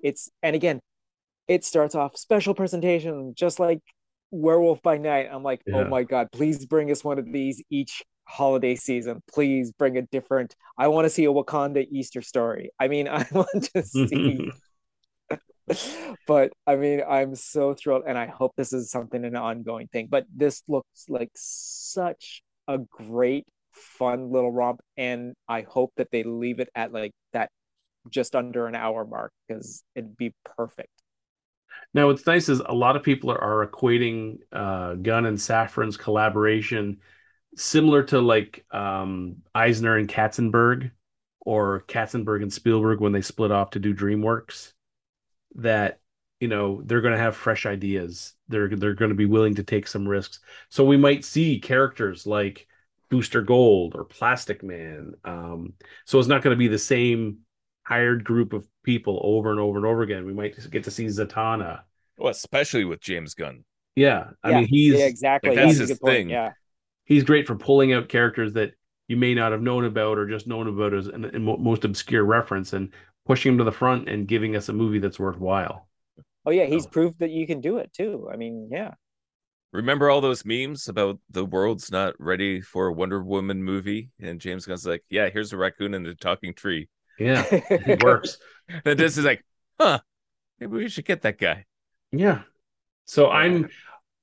it's 0.04 0.30
and 0.42 0.56
again 0.56 0.80
it 1.48 1.64
starts 1.64 1.96
off 1.96 2.18
special 2.18 2.54
presentation 2.54 3.34
just 3.36 3.60
like 3.60 3.80
werewolf 4.32 4.82
by 4.82 4.98
night 4.98 5.28
i'm 5.32 5.44
like 5.44 5.62
oh 5.68 5.80
yeah. 5.80 5.86
oh 5.86 5.90
my 5.90 6.04
god 6.04 6.28
please 6.32 6.66
bring 6.66 6.90
us 6.92 7.04
one 7.04 7.20
of 7.20 7.32
these 7.32 7.62
each 7.70 8.04
holiday 8.26 8.76
season 8.76 9.22
please 9.32 9.72
bring 9.74 9.98
a 9.98 10.02
different 10.04 10.56
i 10.78 10.88
want 10.88 11.06
to 11.06 11.10
see 11.10 11.26
a 11.26 11.32
wakanda 11.32 11.86
easter 11.92 12.22
story 12.22 12.70
i 12.80 12.88
mean 12.88 13.08
i 13.12 13.26
want 13.32 13.70
to 13.74 13.84
see 13.84 14.50
but 16.28 16.52
i 16.66 16.76
mean 16.76 17.02
i'm 17.10 17.36
so 17.36 17.74
thrilled 17.74 18.04
and 18.08 18.18
i 18.18 18.26
hope 18.26 18.54
this 18.56 18.72
is 18.72 18.90
something 18.90 19.26
an 19.26 19.36
ongoing 19.36 19.88
thing 19.88 20.08
but 20.10 20.26
this 20.34 20.64
looks 20.68 21.06
like 21.10 21.30
such 21.36 22.42
a 22.68 22.78
great 22.78 23.46
fun 23.74 24.32
little 24.32 24.52
romp 24.52 24.80
and 24.98 25.34
i 25.48 25.62
hope 25.62 25.92
that 25.98 26.10
they 26.12 26.24
leave 26.24 26.60
it 26.60 26.70
at 26.76 26.94
like 26.94 27.12
that 27.34 27.50
just 28.10 28.36
under 28.36 28.68
an 28.68 28.76
hour 28.76 29.06
mark 29.06 29.32
because 29.48 29.84
it'd 29.96 30.18
be 30.18 30.34
perfect. 30.58 30.90
Now, 31.94 32.08
what's 32.08 32.26
nice 32.26 32.50
is 32.50 32.60
a 32.60 32.74
lot 32.74 32.96
of 32.96 33.04
people 33.04 33.32
are, 33.32 33.42
are 33.42 33.68
equating 33.68 34.40
uh, 34.52 34.96
Gunn 34.96 35.26
and 35.26 35.38
Safran's 35.38 35.98
collaboration 35.98 37.00
similar 37.56 38.04
to 38.04 38.20
like 38.22 38.66
um, 38.72 39.38
Eisner 39.54 39.98
and 39.98 40.08
Katzenberg 40.08 40.92
or 41.42 41.84
Katzenberg 41.88 42.44
and 42.44 42.54
Spielberg 42.54 43.02
when 43.02 43.12
they 43.12 43.22
split 43.22 43.52
off 43.52 43.72
to 43.72 43.80
do 43.80 43.94
DreamWorks. 43.94 44.74
that 45.56 46.00
you 46.40 46.48
know 46.48 46.82
they're 46.86 47.02
going 47.02 47.14
to 47.14 47.20
have 47.20 47.36
fresh 47.36 47.66
ideas. 47.66 48.34
They're 48.48 48.70
they're 48.76 48.94
going 48.96 49.10
to 49.10 49.16
be 49.16 49.26
willing 49.26 49.56
to 49.56 49.64
take 49.64 49.88
some 49.88 50.08
risks. 50.08 50.40
So 50.70 50.84
we 50.86 50.98
might 50.98 51.26
see 51.26 51.60
characters 51.60 52.26
like 52.26 52.68
Booster 53.10 53.42
Gold 53.42 53.96
or 53.96 54.06
Plastic 54.06 54.64
Man. 54.64 55.14
Um, 55.24 55.74
so 56.06 56.20
it's 56.20 56.28
not 56.28 56.42
going 56.42 56.56
to 56.56 56.60
be 56.60 56.68
the 56.68 56.80
same 56.80 57.40
hired 57.92 58.24
group 58.24 58.54
of 58.54 58.68
people 58.84 59.20
over 59.24 59.52
and 59.52 59.60
over 59.60 59.78
and 59.78 59.86
over 59.86 60.02
again. 60.04 60.26
We 60.26 60.34
might 60.34 60.56
get 60.72 60.84
to 60.86 60.92
see 60.92 61.06
Zatanna. 61.06 61.82
Well, 62.18 62.30
especially 62.32 62.86
with 62.86 63.02
James 63.02 63.34
Gunn. 63.34 63.64
Yeah, 63.96 64.32
I 64.44 64.52
Yeah, 64.52 64.62
mean 64.62 64.68
he's 64.68 65.00
yeah, 65.00 65.06
exactly. 65.06 65.56
like, 65.56 65.66
that's 65.66 65.80
a 65.80 65.82
his 65.82 65.90
good 65.90 66.00
point. 66.02 66.14
thing. 66.14 66.30
Yeah. 66.30 66.54
he's 67.06 67.24
great 67.24 67.48
for 67.48 67.56
pulling 67.56 67.94
out 67.94 68.10
characters 68.10 68.54
that 68.54 68.74
you 69.08 69.18
may 69.18 69.34
not 69.36 69.52
have 69.52 69.62
known 69.62 69.86
about 69.86 70.18
or 70.18 70.28
just 70.28 70.48
known 70.48 70.68
about 70.68 70.94
as 70.94 71.08
an, 71.08 71.26
an 71.26 71.44
most 71.44 71.84
obscure 71.86 72.24
reference 72.24 72.74
and 72.74 72.94
pushing 73.26 73.52
them 73.54 73.58
to 73.60 73.64
the 73.66 73.72
front 73.72 74.10
and 74.10 74.28
giving 74.28 74.56
us 74.56 74.70
a 74.70 74.74
movie 74.74 75.00
that's 75.00 75.20
worthwhile. 75.20 75.88
Oh 76.46 76.52
yeah, 76.52 76.66
he's 76.66 76.86
Oh. 76.86 76.90
proved 76.90 77.20
that 77.20 77.32
you 77.32 77.46
can 77.48 77.62
do 77.62 77.78
it 77.78 77.94
too. 77.94 78.30
I 78.32 78.38
mean, 78.38 78.70
yeah. 78.72 78.94
Remember 79.74 80.10
all 80.10 80.20
those 80.22 80.46
memes 80.46 80.88
about 80.90 81.20
the 81.30 81.46
world's 81.46 81.92
not 81.92 82.14
ready 82.20 82.60
for 82.62 82.88
a 82.88 82.94
Wonder 82.94 83.24
Woman 83.24 83.64
movie? 83.64 84.12
And 84.20 84.42
James 84.42 84.66
Gunn's 84.66 84.86
like, 84.86 85.04
yeah, 85.10 85.30
here's 85.30 85.54
a 85.54 85.58
raccoon 85.58 85.94
and 85.94 86.06
a 86.08 86.16
talking 86.16 86.54
tree. 86.54 86.90
Yeah, 87.20 87.46
it 87.86 88.00
works. 88.00 88.38
that 88.84 88.98
this 88.98 89.18
is 89.18 89.26
like, 89.26 89.44
huh, 89.80 90.00
maybe 90.60 90.74
we 90.78 90.90
should 90.90 91.06
get 91.06 91.22
that 91.24 91.38
guy. 91.38 91.66
Yeah. 92.12 92.44
So 93.06 93.30
I'm 93.30 93.70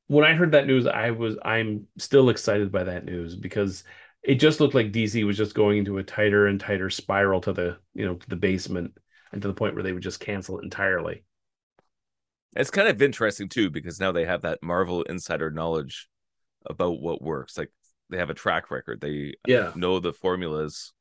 when 0.09 0.25
I 0.25 0.35
heard 0.35 0.53
that 0.53 0.67
news, 0.67 0.87
I 0.87 1.11
was 1.13 1.37
I'm 1.45 1.87
still 1.99 2.31
excited 2.31 2.73
by 2.73 2.85
that 2.85 3.05
news 3.05 3.37
because 3.37 3.85
it 4.23 4.37
just 4.37 4.61
looked 4.61 4.75
like 4.75 4.93
DC 4.93 5.25
was 5.25 5.37
just 5.37 5.55
going 5.55 5.79
into 5.79 5.99
a 5.99 6.05
tighter 6.05 6.47
and 6.47 6.61
tighter 6.61 6.91
spiral 6.91 7.41
to 7.43 7.53
the 7.53 7.79
you 7.95 8.07
know 8.07 8.17
to 8.17 8.29
the 8.29 8.37
basement 8.37 8.99
and 9.33 9.43
to 9.43 9.49
the 9.49 9.55
point 9.55 9.75
where 9.75 9.83
they 9.85 9.93
would 9.93 10.03
just 10.03 10.21
cancel 10.21 10.59
it 10.61 10.65
entirely. 10.65 11.25
It's 12.57 12.71
kind 12.71 12.89
of 12.89 13.01
interesting 13.03 13.49
too, 13.49 13.71
because 13.71 14.01
now 14.01 14.13
they 14.13 14.25
have 14.25 14.43
that 14.43 14.63
Marvel 14.63 15.03
insider 15.03 15.51
knowledge 15.51 16.09
about 16.67 17.01
what 17.01 17.23
works. 17.23 17.59
Like 17.59 17.73
they 18.11 18.19
have 18.19 18.31
a 18.31 18.35
track 18.35 18.71
record. 18.71 19.01
They 19.01 19.35
Yeah. 19.47 19.73
know 19.75 20.01
the 20.01 20.13
formulas 20.13 20.93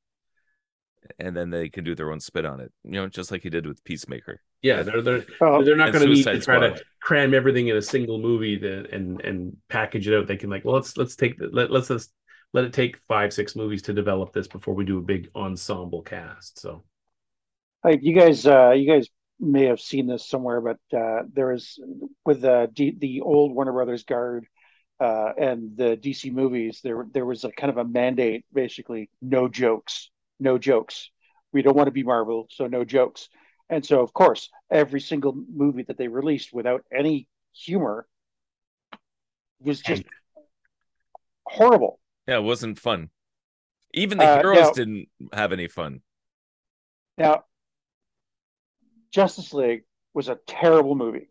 and 1.20 1.36
then 1.36 1.50
they 1.50 1.70
can 1.70 1.84
do 1.84 1.96
their 1.96 2.12
own 2.12 2.20
spit 2.20 2.46
on 2.46 2.60
it. 2.60 2.72
You 2.84 2.92
know, 2.92 3.08
just 3.08 3.32
like 3.32 3.44
he 3.44 3.50
did 3.50 3.66
with 3.66 3.84
Peacemaker. 3.84 4.42
Yeah, 4.62 4.84
they're 4.84 5.02
they're 5.02 5.26
Oh, 5.42 5.64
they're 5.64 5.76
not 5.76 5.94
going 5.94 6.04
to 6.04 6.10
need 6.10 6.24
to 6.24 6.34
Suicide 6.34 6.44
try 6.44 6.60
to 6.60 6.82
cram 7.02 7.34
everything 7.34 7.68
in 7.68 7.78
a 7.78 7.82
single 7.82 8.20
movie 8.20 8.58
to, 8.60 8.90
and 8.94 9.22
and 9.22 9.58
package 9.70 10.08
it 10.08 10.18
out. 10.18 10.28
They 10.28 10.38
can 10.38 10.50
like, 10.50 10.66
well, 10.66 10.76
let's 10.76 10.98
let's 10.98 11.16
take 11.16 11.38
the, 11.38 11.50
let 11.52 11.72
let's 11.72 11.90
just 11.90 12.12
let 12.54 12.64
it 12.64 12.74
take 12.74 12.98
five 13.08 13.34
six 13.34 13.56
movies 13.56 13.82
to 13.84 13.94
develop 13.94 14.34
this 14.34 14.48
before 14.48 14.74
we 14.74 14.86
do 14.86 14.98
a 14.98 15.02
big 15.02 15.30
ensemble 15.36 16.02
cast. 16.02 16.60
So 16.60 16.84
like 17.84 18.00
you 18.04 18.14
guys, 18.14 18.46
uh, 18.46 18.72
you 18.72 18.92
guys 18.92 19.08
may 19.40 19.66
have 19.66 19.80
seen 19.80 20.08
this 20.08 20.28
somewhere, 20.28 20.62
but 20.62 20.98
uh, 20.98 21.24
there 21.32 21.52
is 21.52 21.80
with 22.26 22.42
the 22.42 22.70
D, 22.74 22.96
the 22.98 23.22
old 23.22 23.54
Warner 23.54 23.74
Brothers 23.74 24.04
guard 24.04 24.48
uh, 25.00 25.32
and 25.38 25.78
the 25.78 25.98
DC 25.98 26.32
movies. 26.32 26.82
There 26.84 27.06
there 27.14 27.26
was 27.26 27.44
a 27.44 27.52
kind 27.52 27.70
of 27.70 27.78
a 27.78 27.86
mandate, 27.86 28.46
basically, 28.52 29.10
no 29.22 29.48
jokes, 29.48 30.10
no 30.40 30.58
jokes. 30.58 31.10
We 31.54 31.62
don't 31.62 31.76
want 31.76 31.88
to 31.88 31.92
be 31.92 32.04
Marvel, 32.04 32.48
so 32.52 32.68
no 32.68 32.84
jokes. 32.84 33.30
And 33.70 33.86
so, 33.86 34.02
of 34.02 34.14
course, 34.14 34.50
every 34.72 35.02
single 35.02 35.34
movie 35.34 35.84
that 35.84 35.98
they 35.98 36.08
released 36.08 36.54
without 36.54 36.84
any 36.92 37.28
humor 37.54 38.08
was 39.60 39.82
just 39.82 40.04
horrible. 41.46 42.00
Yeah, 42.28 42.38
it 42.38 42.44
wasn't 42.44 42.80
fun. 42.80 43.10
Even 43.94 44.18
the 44.18 44.26
Uh, 44.26 44.42
heroes 44.42 44.58
now- 44.60 44.72
didn't 44.72 45.10
have 45.34 45.52
any 45.52 45.68
fun. 45.68 46.02
Now, 47.18 47.46
Justice 49.12 49.54
League 49.54 49.86
was 50.14 50.30
a 50.30 50.36
terrible 50.48 50.94
movie. 50.96 51.30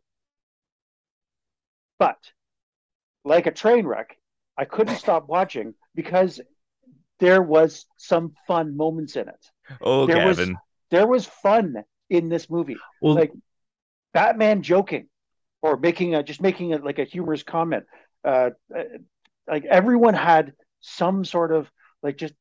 But 1.99 2.33
like 3.25 3.47
a 3.47 3.53
train 3.53 3.87
wreck, 3.87 4.19
I 4.57 4.65
couldn't 4.65 4.97
stop 5.07 5.29
watching 5.29 5.75
because 5.95 6.41
there 7.19 7.43
was 7.43 7.87
some 7.97 8.35
fun 8.47 8.77
moments 8.77 9.17
in 9.17 9.29
it. 9.29 9.51
Oh, 9.81 10.07
There 10.07 10.27
was- 10.27 10.39
There 10.91 11.07
was 11.07 11.27
fun 11.27 11.83
in 12.09 12.29
this 12.29 12.49
movie. 12.49 12.77
well, 13.01 13.15
Like 13.17 13.33
Batman 14.13 14.63
joking 14.63 15.09
or 15.63 15.77
making 15.77 16.15
a 16.15 16.23
just 16.23 16.41
making 16.41 16.71
it 16.71 16.85
like 16.85 16.99
a 16.99 17.05
humorous 17.05 17.43
comment. 17.43 17.85
Uh, 18.25 18.51
uh, 18.77 18.85
like 19.49 19.65
everyone 19.65 20.15
had 20.15 20.53
some 20.81 21.25
sort 21.25 21.53
of 21.53 21.71
like 22.03 22.17
just 22.17 22.35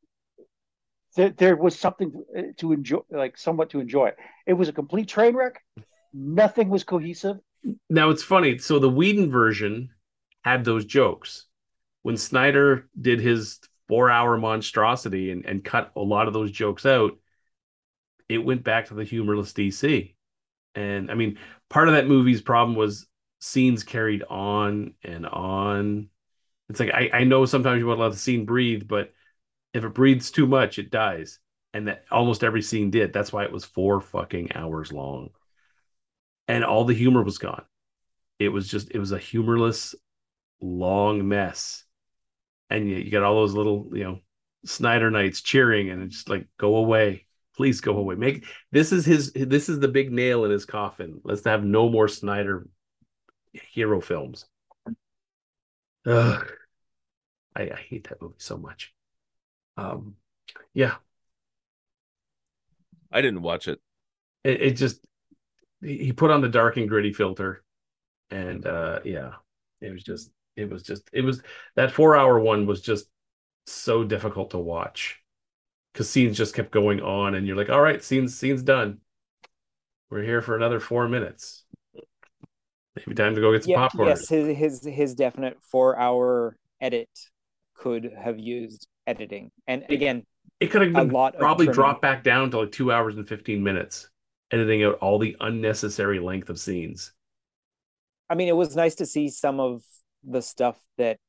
there, 1.16 1.30
there 1.32 1.56
was 1.56 1.80
something 1.80 2.12
to 2.58 2.74
enjoy, 2.74 3.00
like 3.10 3.38
somewhat 3.38 3.70
to 3.72 3.80
enjoy. 3.80 4.12
It 4.46 4.54
was 4.54 4.70
a 4.70 4.74
complete 4.74 5.08
train 5.08 5.34
wreck. 5.36 5.64
Nothing 6.14 6.70
was 6.70 6.84
cohesive. 6.84 7.38
Now 7.90 8.10
it's 8.10 8.24
funny. 8.24 8.58
So 8.60 8.80
the 8.80 8.90
Whedon 8.90 9.32
version 9.32 9.90
had 10.44 10.64
those 10.66 10.86
jokes. 10.86 11.46
When 12.04 12.18
Snyder 12.18 12.88
did 13.00 13.20
his 13.22 13.60
four 13.88 14.10
hour 14.10 14.38
monstrosity 14.38 15.32
and, 15.32 15.46
and 15.46 15.64
cut 15.64 15.92
a 15.96 16.02
lot 16.02 16.28
of 16.28 16.34
those 16.34 16.52
jokes 16.52 16.86
out, 16.86 17.18
it 18.28 18.40
went 18.40 18.64
back 18.64 18.88
to 18.88 18.94
the 18.94 19.04
humorless 19.04 19.54
DC. 19.54 20.16
And 20.74 21.12
I 21.12 21.14
mean, 21.14 21.38
part 21.70 21.88
of 21.88 21.94
that 21.94 22.08
movie's 22.08 22.42
problem 22.42 22.76
was 22.76 23.08
scenes 23.40 23.84
carried 23.84 24.24
on 24.24 24.94
and 25.04 25.26
on. 25.26 26.10
It's 26.70 26.80
like 26.80 26.92
I, 26.94 27.10
I 27.14 27.24
know 27.24 27.46
sometimes 27.46 27.80
you 27.80 27.88
want 27.88 28.00
to 28.00 28.04
let 28.04 28.12
the 28.12 28.18
scene 28.18 28.46
breathe, 28.46 28.88
but 28.88 29.14
if 29.74 29.84
it 29.84 29.94
breathes 29.94 30.32
too 30.32 30.48
much, 30.48 30.80
it 30.80 30.90
dies. 30.90 31.40
And 31.74 31.88
that 31.88 32.06
almost 32.10 32.44
every 32.44 32.62
scene 32.62 32.90
did. 32.90 33.14
That's 33.14 33.34
why 33.34 33.44
it 33.44 33.52
was 33.52 33.66
four 33.66 34.02
fucking 34.02 34.54
hours 34.56 34.92
long. 34.94 35.30
And 36.48 36.64
all 36.64 36.86
the 36.86 36.94
humor 36.94 37.22
was 37.22 37.38
gone 37.38 37.66
it 38.40 38.50
was 38.50 38.68
just 38.68 38.92
it 38.92 39.00
was 39.00 39.12
a 39.12 39.18
humorless 39.18 39.96
long 40.62 41.28
mess 41.28 41.84
and 42.70 42.90
you, 42.90 42.98
you 42.98 43.12
got 43.12 43.24
all 43.24 43.36
those 43.36 43.54
little 43.54 43.90
you 43.94 44.04
know 44.04 44.20
snyder 44.66 45.12
knights 45.12 45.42
cheering 45.42 45.90
and 45.90 46.04
it's 46.04 46.16
just 46.16 46.30
like 46.30 46.48
go 46.58 46.78
away. 46.78 47.26
Please 47.56 47.80
go 47.82 47.98
away. 47.98 48.16
Make 48.16 48.46
this 48.72 48.92
is 48.92 49.06
his 49.06 49.32
this 49.34 49.70
is 49.70 49.80
the 49.80 49.88
big 49.88 50.12
nail 50.12 50.46
in 50.46 50.52
his 50.52 50.66
coffin. 50.66 51.22
Let's 51.24 51.46
have 51.46 51.64
no 51.64 51.90
more 51.90 52.08
snyder 52.08 52.68
hero 53.54 54.02
films. 54.02 54.46
Ugh. 56.06 56.52
I, 57.56 57.62
I 57.64 57.76
hate 57.90 58.10
that 58.10 58.22
movie 58.22 58.36
so 58.40 58.58
much. 58.58 58.94
Um 59.78 60.16
yeah. 60.74 60.96
I 63.12 63.22
didn't 63.22 63.42
watch 63.42 63.68
it. 63.68 63.80
it, 64.44 64.62
it 64.62 64.72
just 64.72 65.00
he 65.82 65.98
he 66.06 66.12
put 66.14 66.32
on 66.32 66.42
the 66.42 66.50
dark 66.50 66.78
and 66.78 66.90
gritty 66.90 67.14
filter 67.14 67.64
and 68.30 68.66
uh 68.66 69.00
yeah 69.06 69.34
it 69.82 69.92
was 69.92 70.04
just 70.04 70.30
it 70.56 70.70
was 70.70 70.84
just 70.84 71.10
it 71.14 71.22
was 71.22 71.42
that 71.76 71.92
four 71.92 72.16
hour 72.16 72.40
one 72.40 72.66
was 72.66 72.82
just 72.82 73.08
so 73.68 74.04
difficult 74.04 74.52
to 74.52 74.60
watch. 74.60 75.22
Because 75.94 76.10
scenes 76.10 76.38
just 76.38 76.56
kept 76.56 76.72
going 76.72 77.02
on 77.02 77.36
and 77.36 77.48
you're 77.48 77.58
like 77.58 77.70
all 77.70 77.82
right 77.82 78.04
scenes 78.04 78.38
scenes 78.38 78.64
done. 78.64 79.00
We're 80.10 80.24
here 80.24 80.42
for 80.42 80.56
another 80.56 80.80
four 80.80 81.08
minutes. 81.08 81.64
Maybe 82.96 83.16
time 83.16 83.36
to 83.36 83.42
go 83.42 83.52
get 83.54 83.64
some 83.64 83.72
Yeah, 83.72 83.78
popcorn. 83.82 84.08
yes, 84.08 84.30
his 84.30 84.56
his 84.58 84.84
his 84.86 85.16
definite 85.16 85.58
four 85.62 85.98
hour 85.98 86.56
edit 86.80 87.10
could 87.74 88.12
have 88.18 88.40
used 88.40 88.88
editing. 89.08 89.52
And 89.68 89.86
again, 89.90 90.24
it 90.60 90.68
could 90.68 90.82
have 90.82 90.94
a 90.94 91.04
been 91.04 91.12
lot 91.12 91.36
probably 91.38 91.68
dropped 91.68 92.02
back 92.02 92.24
down 92.24 92.52
to 92.52 92.60
like 92.60 92.72
two 92.72 92.92
hours 92.92 93.16
and 93.18 93.28
15 93.28 93.64
minutes 93.64 94.10
editing 94.52 94.84
out 94.84 94.96
all 94.96 95.20
the 95.20 95.36
unnecessary 95.40 96.20
length 96.20 96.50
of 96.50 96.60
scenes. 96.60 97.14
I 98.30 98.36
mean, 98.36 98.48
it 98.48 98.56
was 98.56 98.76
nice 98.76 98.96
to 98.96 99.06
see 99.06 99.30
some 99.30 99.60
of 99.60 99.84
the 100.28 100.42
stuff 100.42 100.78
that 100.98 101.20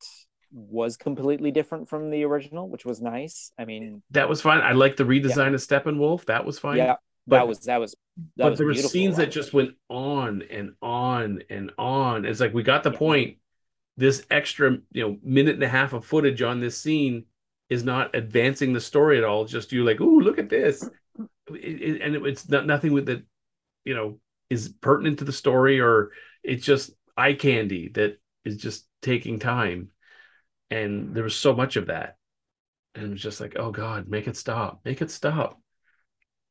was 0.52 0.96
completely 0.96 1.50
different 1.50 1.88
from 1.88 2.10
the 2.10 2.24
original, 2.24 2.68
which 2.68 2.84
was 2.84 3.00
nice. 3.00 3.52
I 3.58 3.64
mean, 3.64 4.02
that 4.10 4.28
was 4.28 4.40
fine 4.40 4.60
i 4.60 4.72
like 4.72 4.96
the 4.96 5.04
redesign 5.04 5.54
of 5.54 5.60
steppenwolf 5.60 6.24
that 6.26 6.44
was 6.44 6.58
fine 6.58 6.78
yeah, 6.78 6.96
but 7.26 7.38
that 7.38 7.48
was 7.48 7.58
that 7.60 7.80
was 7.80 7.96
that 8.36 8.44
but 8.44 8.50
was 8.50 8.58
there 8.58 8.66
were 8.66 8.74
scenes 8.74 9.16
that 9.16 9.30
just 9.30 9.52
went 9.52 9.72
on 9.88 10.42
and 10.50 10.74
on 10.80 11.42
and 11.50 11.72
on. 11.78 12.24
It's 12.24 12.40
like 12.40 12.54
we 12.54 12.62
got 12.62 12.82
the 12.82 12.90
point. 12.90 13.36
This 13.98 14.26
extra, 14.30 14.76
you 14.92 15.02
know, 15.02 15.18
minute 15.22 15.54
and 15.54 15.62
a 15.62 15.68
half 15.68 15.94
of 15.94 16.04
footage 16.04 16.42
on 16.42 16.60
this 16.60 16.78
scene 16.78 17.24
is 17.70 17.82
not 17.82 18.14
advancing 18.14 18.74
the 18.74 18.80
story 18.80 19.16
at 19.16 19.24
all. 19.24 19.42
It's 19.42 19.52
just 19.52 19.72
you 19.72 19.84
like, 19.84 20.00
oh, 20.02 20.04
look 20.04 20.38
at 20.38 20.50
this, 20.50 20.88
It- 21.50 21.82
it- 21.82 22.02
and 22.02 22.14
it, 22.14 22.26
it's 22.26 22.48
not 22.48 22.66
nothing 22.66 22.92
with 22.92 23.06
that, 23.06 23.22
you 23.84 23.94
know, 23.94 24.20
is 24.50 24.68
pertinent 24.80 25.18
to 25.20 25.24
the 25.24 25.32
story 25.32 25.80
or 25.80 26.12
it's 26.42 26.64
just 26.64 26.90
eye 27.16 27.34
candy 27.34 27.88
that 27.94 28.18
is 28.44 28.56
just 28.58 28.85
taking 29.02 29.38
time. 29.38 29.88
And 30.70 31.14
there 31.14 31.24
was 31.24 31.36
so 31.36 31.54
much 31.54 31.76
of 31.76 31.86
that, 31.86 32.16
and 32.94 33.04
it 33.04 33.10
was 33.10 33.22
just 33.22 33.40
like, 33.40 33.54
oh 33.56 33.70
God, 33.70 34.08
make 34.08 34.26
it 34.26 34.36
stop, 34.36 34.80
make 34.84 35.00
it 35.00 35.10
stop. 35.12 35.60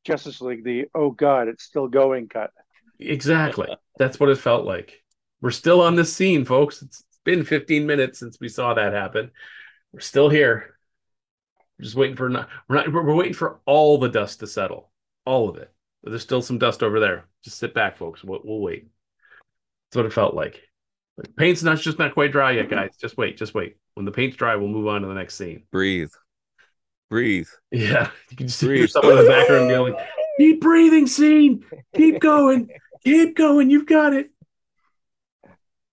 Justice 0.04 0.40
League, 0.40 0.64
the 0.64 0.86
oh 0.94 1.10
god, 1.10 1.48
it's 1.48 1.64
still 1.64 1.88
going 1.88 2.28
cut. 2.28 2.50
Exactly. 2.98 3.68
That's 3.98 4.18
what 4.18 4.30
it 4.30 4.38
felt 4.38 4.64
like. 4.64 5.02
We're 5.42 5.50
still 5.50 5.82
on 5.82 5.96
this 5.96 6.14
scene, 6.14 6.44
folks. 6.44 6.80
It's 6.82 7.04
been 7.24 7.44
15 7.44 7.86
minutes 7.86 8.18
since 8.18 8.38
we 8.40 8.48
saw 8.48 8.74
that 8.74 8.92
happen. 8.94 9.30
We're 9.92 10.00
still 10.00 10.28
here. 10.30 10.76
We're 11.78 11.84
just 11.84 11.96
waiting 11.96 12.16
for 12.16 12.28
not 12.28 12.48
we're 12.68 12.76
not 12.76 12.92
we're 12.92 13.14
waiting 13.14 13.34
for 13.34 13.60
all 13.66 13.98
the 13.98 14.08
dust 14.08 14.40
to 14.40 14.46
settle. 14.46 14.90
All 15.26 15.48
of 15.48 15.56
it. 15.56 15.70
but 16.02 16.10
there's 16.10 16.22
still 16.22 16.40
some 16.40 16.58
dust 16.58 16.82
over 16.82 17.00
there. 17.00 17.26
Just 17.42 17.58
sit 17.58 17.74
back, 17.74 17.98
folks. 17.98 18.22
We'll, 18.24 18.40
we'll 18.44 18.60
wait. 18.60 18.86
That's 19.90 19.96
what 19.96 20.06
it 20.06 20.12
felt 20.12 20.34
like. 20.34 20.62
Like, 21.16 21.34
paint's 21.36 21.62
not 21.62 21.78
just 21.78 21.98
not 21.98 22.12
quite 22.14 22.32
dry 22.32 22.52
yet, 22.52 22.68
guys. 22.68 22.90
Just 23.00 23.16
wait, 23.16 23.36
just 23.38 23.54
wait. 23.54 23.76
When 23.94 24.04
the 24.04 24.12
paint's 24.12 24.36
dry, 24.36 24.54
we'll 24.56 24.68
move 24.68 24.86
on 24.86 25.00
to 25.02 25.06
the 25.08 25.14
next 25.14 25.34
scene. 25.36 25.62
Breathe. 25.72 26.10
Breathe. 27.08 27.48
Yeah, 27.70 28.10
you 28.30 28.36
can 28.36 28.48
just 28.48 28.60
hear 28.60 28.70
Breathe. 28.70 28.90
someone 28.90 29.18
in 29.18 29.24
the 29.24 29.30
background 29.30 29.70
yelling, 29.70 29.96
"Keep 30.38 30.60
breathing, 30.60 31.06
scene. 31.06 31.64
Keep 31.94 32.20
going. 32.20 32.68
Keep 33.04 33.36
going. 33.36 33.70
You've 33.70 33.86
got 33.86 34.12
it." 34.12 34.30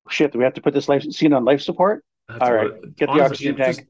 Shit, 0.10 0.34
do 0.34 0.40
we 0.40 0.44
have 0.44 0.56
to 0.56 0.62
put 0.62 0.74
this 0.74 0.90
life 0.90 1.04
scene 1.04 1.32
on 1.34 1.46
life 1.46 1.62
support? 1.62 2.04
That's 2.28 2.42
All 2.42 2.50
what 2.52 2.56
right, 2.58 2.84
it- 2.84 2.96
get 2.98 3.06
the 3.08 3.22
oxygen 3.22 3.54
it 3.56 3.58
was 3.60 3.68
just- 3.68 3.80
tank. 3.80 3.90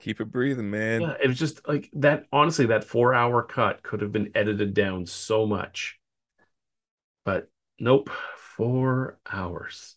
Keep 0.00 0.20
it 0.22 0.32
breathing, 0.32 0.70
man. 0.70 1.02
Yeah, 1.02 1.14
it 1.22 1.28
was 1.28 1.38
just 1.38 1.66
like 1.68 1.90
that. 1.94 2.24
Honestly, 2.32 2.66
that 2.66 2.84
four-hour 2.84 3.42
cut 3.42 3.82
could 3.82 4.00
have 4.00 4.12
been 4.12 4.30
edited 4.34 4.72
down 4.72 5.04
so 5.04 5.44
much, 5.46 5.98
but 7.26 7.50
nope, 7.78 8.08
four 8.56 9.18
hours. 9.30 9.96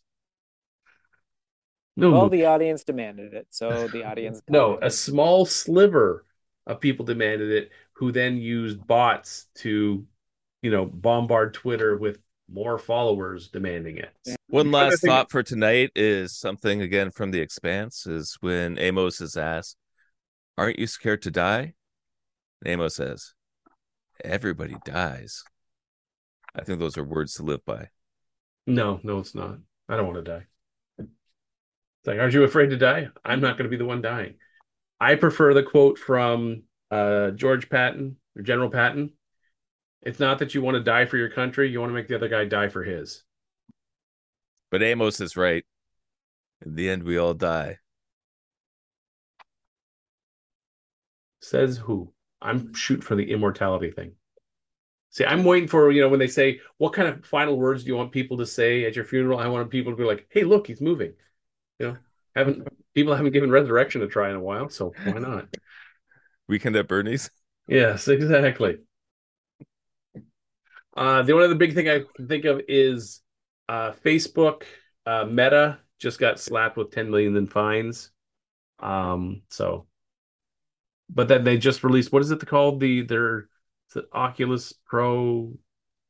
No, 1.95 2.11
Well, 2.11 2.29
the 2.29 2.45
audience 2.45 2.83
demanded 2.83 3.33
it, 3.33 3.47
so 3.49 3.87
the 3.87 4.03
audience. 4.05 4.41
got 4.41 4.53
no, 4.53 4.73
it. 4.73 4.83
a 4.85 4.89
small 4.89 5.45
sliver 5.45 6.25
of 6.65 6.79
people 6.79 7.05
demanded 7.05 7.51
it, 7.51 7.71
who 7.93 8.11
then 8.11 8.37
used 8.37 8.85
bots 8.87 9.47
to, 9.55 10.05
you 10.61 10.71
know, 10.71 10.85
bombard 10.85 11.53
Twitter 11.53 11.97
with 11.97 12.19
more 12.51 12.77
followers 12.77 13.49
demanding 13.49 13.97
it. 13.97 14.11
One 14.49 14.71
last 14.71 15.03
thought 15.03 15.31
for 15.31 15.43
tonight 15.43 15.91
is 15.95 16.37
something 16.37 16.81
again 16.81 17.11
from 17.11 17.31
the 17.31 17.39
expanse 17.39 18.05
is 18.05 18.37
when 18.41 18.77
Amos 18.79 19.21
is 19.21 19.37
asked, 19.37 19.77
Aren't 20.57 20.79
you 20.79 20.87
scared 20.87 21.21
to 21.23 21.31
die? 21.31 21.73
And 22.61 22.71
Amos 22.71 22.95
says, 22.95 23.33
Everybody 24.23 24.75
dies. 24.85 25.43
I 26.55 26.63
think 26.63 26.79
those 26.79 26.97
are 26.97 27.03
words 27.03 27.33
to 27.35 27.43
live 27.43 27.65
by. 27.65 27.89
No, 28.67 28.99
no, 29.03 29.19
it's 29.19 29.33
not. 29.35 29.57
I 29.89 29.97
don't 29.97 30.05
want 30.05 30.23
to 30.23 30.31
die. 30.31 30.45
It's 32.03 32.09
like, 32.09 32.19
aren't 32.19 32.33
you 32.33 32.43
afraid 32.43 32.71
to 32.71 32.77
die? 32.77 33.07
I'm 33.23 33.39
not 33.39 33.57
going 33.57 33.63
to 33.63 33.69
be 33.69 33.77
the 33.77 33.85
one 33.85 34.01
dying. 34.01 34.33
I 34.99 35.15
prefer 35.15 35.53
the 35.53 35.63
quote 35.63 35.97
from 35.97 36.63
uh, 36.91 37.31
George 37.31 37.69
Patton 37.69 38.17
or 38.35 38.41
General 38.41 38.69
Patton. 38.69 39.13
It's 40.01 40.19
not 40.19 40.39
that 40.39 40.53
you 40.53 40.61
want 40.61 40.75
to 40.75 40.83
die 40.83 41.05
for 41.05 41.15
your 41.15 41.29
country; 41.29 41.69
you 41.69 41.79
want 41.79 41.91
to 41.91 41.93
make 41.93 42.09
the 42.09 42.15
other 42.15 42.27
guy 42.27 42.43
die 42.43 42.67
for 42.67 42.83
his. 42.83 43.23
But 44.69 44.83
Amos 44.83 45.21
is 45.21 45.37
right. 45.37 45.63
In 46.65 46.75
the 46.75 46.89
end, 46.89 47.03
we 47.03 47.17
all 47.17 47.33
die. 47.33 47.77
Says 51.39 51.77
who? 51.77 52.11
I'm 52.41 52.73
shooting 52.73 53.01
for 53.01 53.15
the 53.15 53.31
immortality 53.31 53.91
thing. 53.91 54.11
See, 55.09 55.23
I'm 55.23 55.45
waiting 55.45 55.69
for 55.69 55.89
you 55.89 56.01
know 56.01 56.09
when 56.09 56.19
they 56.19 56.27
say, 56.27 56.59
"What 56.79 56.91
kind 56.91 57.07
of 57.07 57.25
final 57.25 57.57
words 57.57 57.85
do 57.85 57.87
you 57.87 57.95
want 57.95 58.11
people 58.11 58.39
to 58.39 58.45
say 58.45 58.83
at 58.83 58.97
your 58.97 59.05
funeral?" 59.05 59.39
I 59.39 59.47
want 59.47 59.69
people 59.69 59.93
to 59.93 59.97
be 59.97 60.03
like, 60.03 60.27
"Hey, 60.29 60.43
look, 60.43 60.67
he's 60.67 60.81
moving." 60.81 61.13
You 61.83 61.89
know, 61.93 61.97
haven't 62.35 62.67
people 62.93 63.15
haven't 63.15 63.33
given 63.33 63.51
resurrection 63.51 64.01
a 64.01 64.07
try 64.07 64.29
in 64.29 64.35
a 64.35 64.39
while, 64.39 64.69
so 64.69 64.93
why 65.03 65.13
not? 65.19 65.47
Weekend 66.47 66.75
at 66.75 66.87
Bernie's. 66.87 67.29
Yes, 67.67 68.07
exactly. 68.07 68.77
Uh, 70.95 71.23
the 71.23 71.33
only 71.33 71.45
other 71.45 71.55
big 71.55 71.73
thing 71.73 71.89
I 71.89 72.01
can 72.15 72.27
think 72.27 72.45
of 72.45 72.61
is 72.67 73.21
uh, 73.67 73.91
Facebook 74.05 74.63
uh, 75.05 75.25
Meta 75.25 75.79
just 75.99 76.19
got 76.19 76.39
slapped 76.39 76.77
with 76.77 76.91
10 76.91 77.09
million 77.09 77.35
in 77.35 77.47
fines. 77.47 78.11
Um, 78.79 79.41
so, 79.49 79.87
but 81.09 81.27
then 81.27 81.43
they 81.43 81.57
just 81.57 81.83
released 81.83 82.11
what 82.11 82.21
is 82.21 82.31
it 82.31 82.45
called? 82.45 82.79
The 82.79 83.01
their 83.01 83.47
the 83.93 84.05
Oculus 84.13 84.73
Pro 84.85 85.53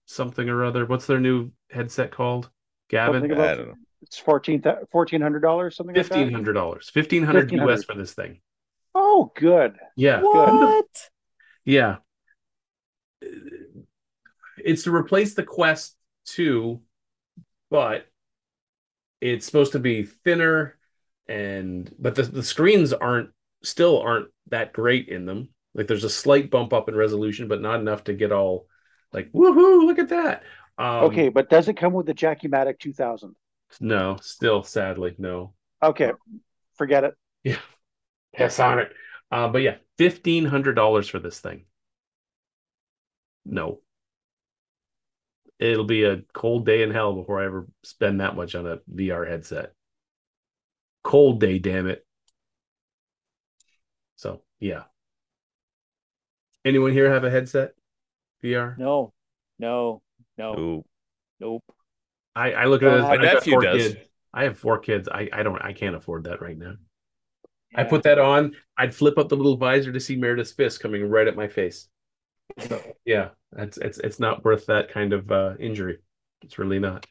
something 0.05 0.47
or 0.49 0.63
other. 0.65 0.85
What's 0.85 1.05
their 1.05 1.19
new 1.19 1.51
headset 1.69 2.11
called? 2.11 2.49
Gavin, 2.89 3.21
Something 3.21 3.31
I 3.31 3.35
about- 3.35 3.57
don't 3.57 3.67
know. 3.69 3.73
It's 4.03 4.17
fourteen 4.17 4.61
fourteen 4.91 5.21
hundred 5.21 5.39
dollars, 5.41 5.75
something 5.75 5.95
like 5.95 6.05
fifteen 6.05 6.27
that. 6.27 6.33
hundred 6.33 6.53
dollars, 6.53 6.89
fifteen 6.89 7.23
hundred 7.23 7.51
1,500. 7.51 7.73
US 7.73 7.83
for 7.83 7.95
this 7.95 8.13
thing. 8.13 8.39
Oh, 8.95 9.31
good. 9.35 9.75
Yeah, 9.95 10.21
What? 10.21 11.09
Yeah. 11.65 11.97
It's 14.57 14.83
to 14.83 14.93
replace 14.95 15.33
the 15.33 15.43
Quest 15.43 15.95
2, 16.27 16.79
but 17.71 18.05
it's 19.19 19.45
supposed 19.45 19.71
to 19.71 19.79
be 19.79 20.03
thinner 20.03 20.77
and 21.27 21.89
but 21.97 22.15
the, 22.15 22.23
the 22.23 22.43
screens 22.43 22.91
aren't 22.91 23.29
still 23.63 24.01
aren't 24.01 24.27
that 24.49 24.73
great 24.73 25.07
in 25.07 25.25
them. 25.25 25.49
Like 25.73 25.87
there's 25.87 26.03
a 26.03 26.09
slight 26.09 26.51
bump 26.51 26.73
up 26.73 26.89
in 26.89 26.95
resolution, 26.95 27.47
but 27.47 27.61
not 27.61 27.79
enough 27.79 28.03
to 28.05 28.13
get 28.13 28.31
all 28.31 28.67
like 29.13 29.31
woohoo, 29.31 29.85
look 29.85 29.99
at 29.99 30.09
that. 30.09 30.43
Um, 30.77 31.05
okay, 31.05 31.29
but 31.29 31.49
does 31.49 31.67
it 31.69 31.77
come 31.77 31.93
with 31.93 32.05
the 32.05 32.13
Jackie 32.13 32.49
Matic 32.49 32.79
2000? 32.79 33.35
No, 33.81 34.17
still 34.21 34.63
sadly, 34.63 35.15
no. 35.17 35.53
Okay, 35.81 36.11
forget 36.75 37.03
it. 37.03 37.15
Yeah. 37.43 37.57
Pass 38.35 38.59
on 38.59 38.79
it. 38.79 38.93
Uh, 39.31 39.47
but 39.47 39.61
yeah, 39.61 39.75
fifteen 39.97 40.45
hundred 40.45 40.73
dollars 40.73 41.07
for 41.07 41.19
this 41.19 41.39
thing. 41.39 41.65
No. 43.45 43.79
It'll 45.59 45.85
be 45.85 46.03
a 46.03 46.21
cold 46.33 46.65
day 46.65 46.81
in 46.83 46.91
hell 46.91 47.13
before 47.13 47.41
I 47.41 47.45
ever 47.45 47.67
spend 47.83 48.19
that 48.19 48.35
much 48.35 48.55
on 48.55 48.65
a 48.65 48.77
VR 48.93 49.27
headset. 49.27 49.73
Cold 51.03 51.39
day, 51.39 51.59
damn 51.59 51.87
it. 51.87 52.05
So 54.15 54.41
yeah. 54.59 54.83
Anyone 56.65 56.93
here 56.93 57.09
have 57.11 57.23
a 57.23 57.29
headset? 57.29 57.73
VR? 58.43 58.77
No, 58.77 59.13
no, 59.59 60.01
no, 60.37 60.57
Ooh. 60.57 60.85
nope. 61.39 61.63
I, 62.35 62.53
I 62.53 62.65
look 62.65 62.81
at 62.83 62.93
it 62.93 62.97
as 62.97 63.03
My 63.03 63.13
I 63.13 63.17
nephew 63.17 63.53
four 63.53 63.61
does. 63.61 63.81
kids. 63.81 64.09
I 64.33 64.43
have 64.43 64.57
four 64.57 64.79
kids. 64.79 65.07
I, 65.07 65.29
I 65.31 65.43
don't 65.43 65.61
I 65.61 65.73
can't 65.73 65.95
afford 65.95 66.23
that 66.25 66.41
right 66.41 66.57
now. 66.57 66.73
I 67.75 67.83
put 67.83 68.03
that 68.03 68.19
on. 68.19 68.55
I'd 68.77 68.93
flip 68.93 69.17
up 69.17 69.29
the 69.29 69.35
little 69.35 69.57
visor 69.57 69.91
to 69.91 69.99
see 69.99 70.15
Meredith's 70.15 70.51
fist 70.51 70.79
coming 70.79 71.09
right 71.09 71.27
at 71.27 71.35
my 71.35 71.47
face. 71.47 71.87
So, 72.59 72.81
yeah, 73.05 73.29
it's 73.57 73.77
it's 73.77 73.97
it's 73.97 74.19
not 74.19 74.43
worth 74.45 74.67
that 74.67 74.89
kind 74.89 75.13
of 75.13 75.31
uh, 75.31 75.53
injury. 75.59 75.97
It's 76.43 76.59
really 76.59 76.79
not. 76.79 77.05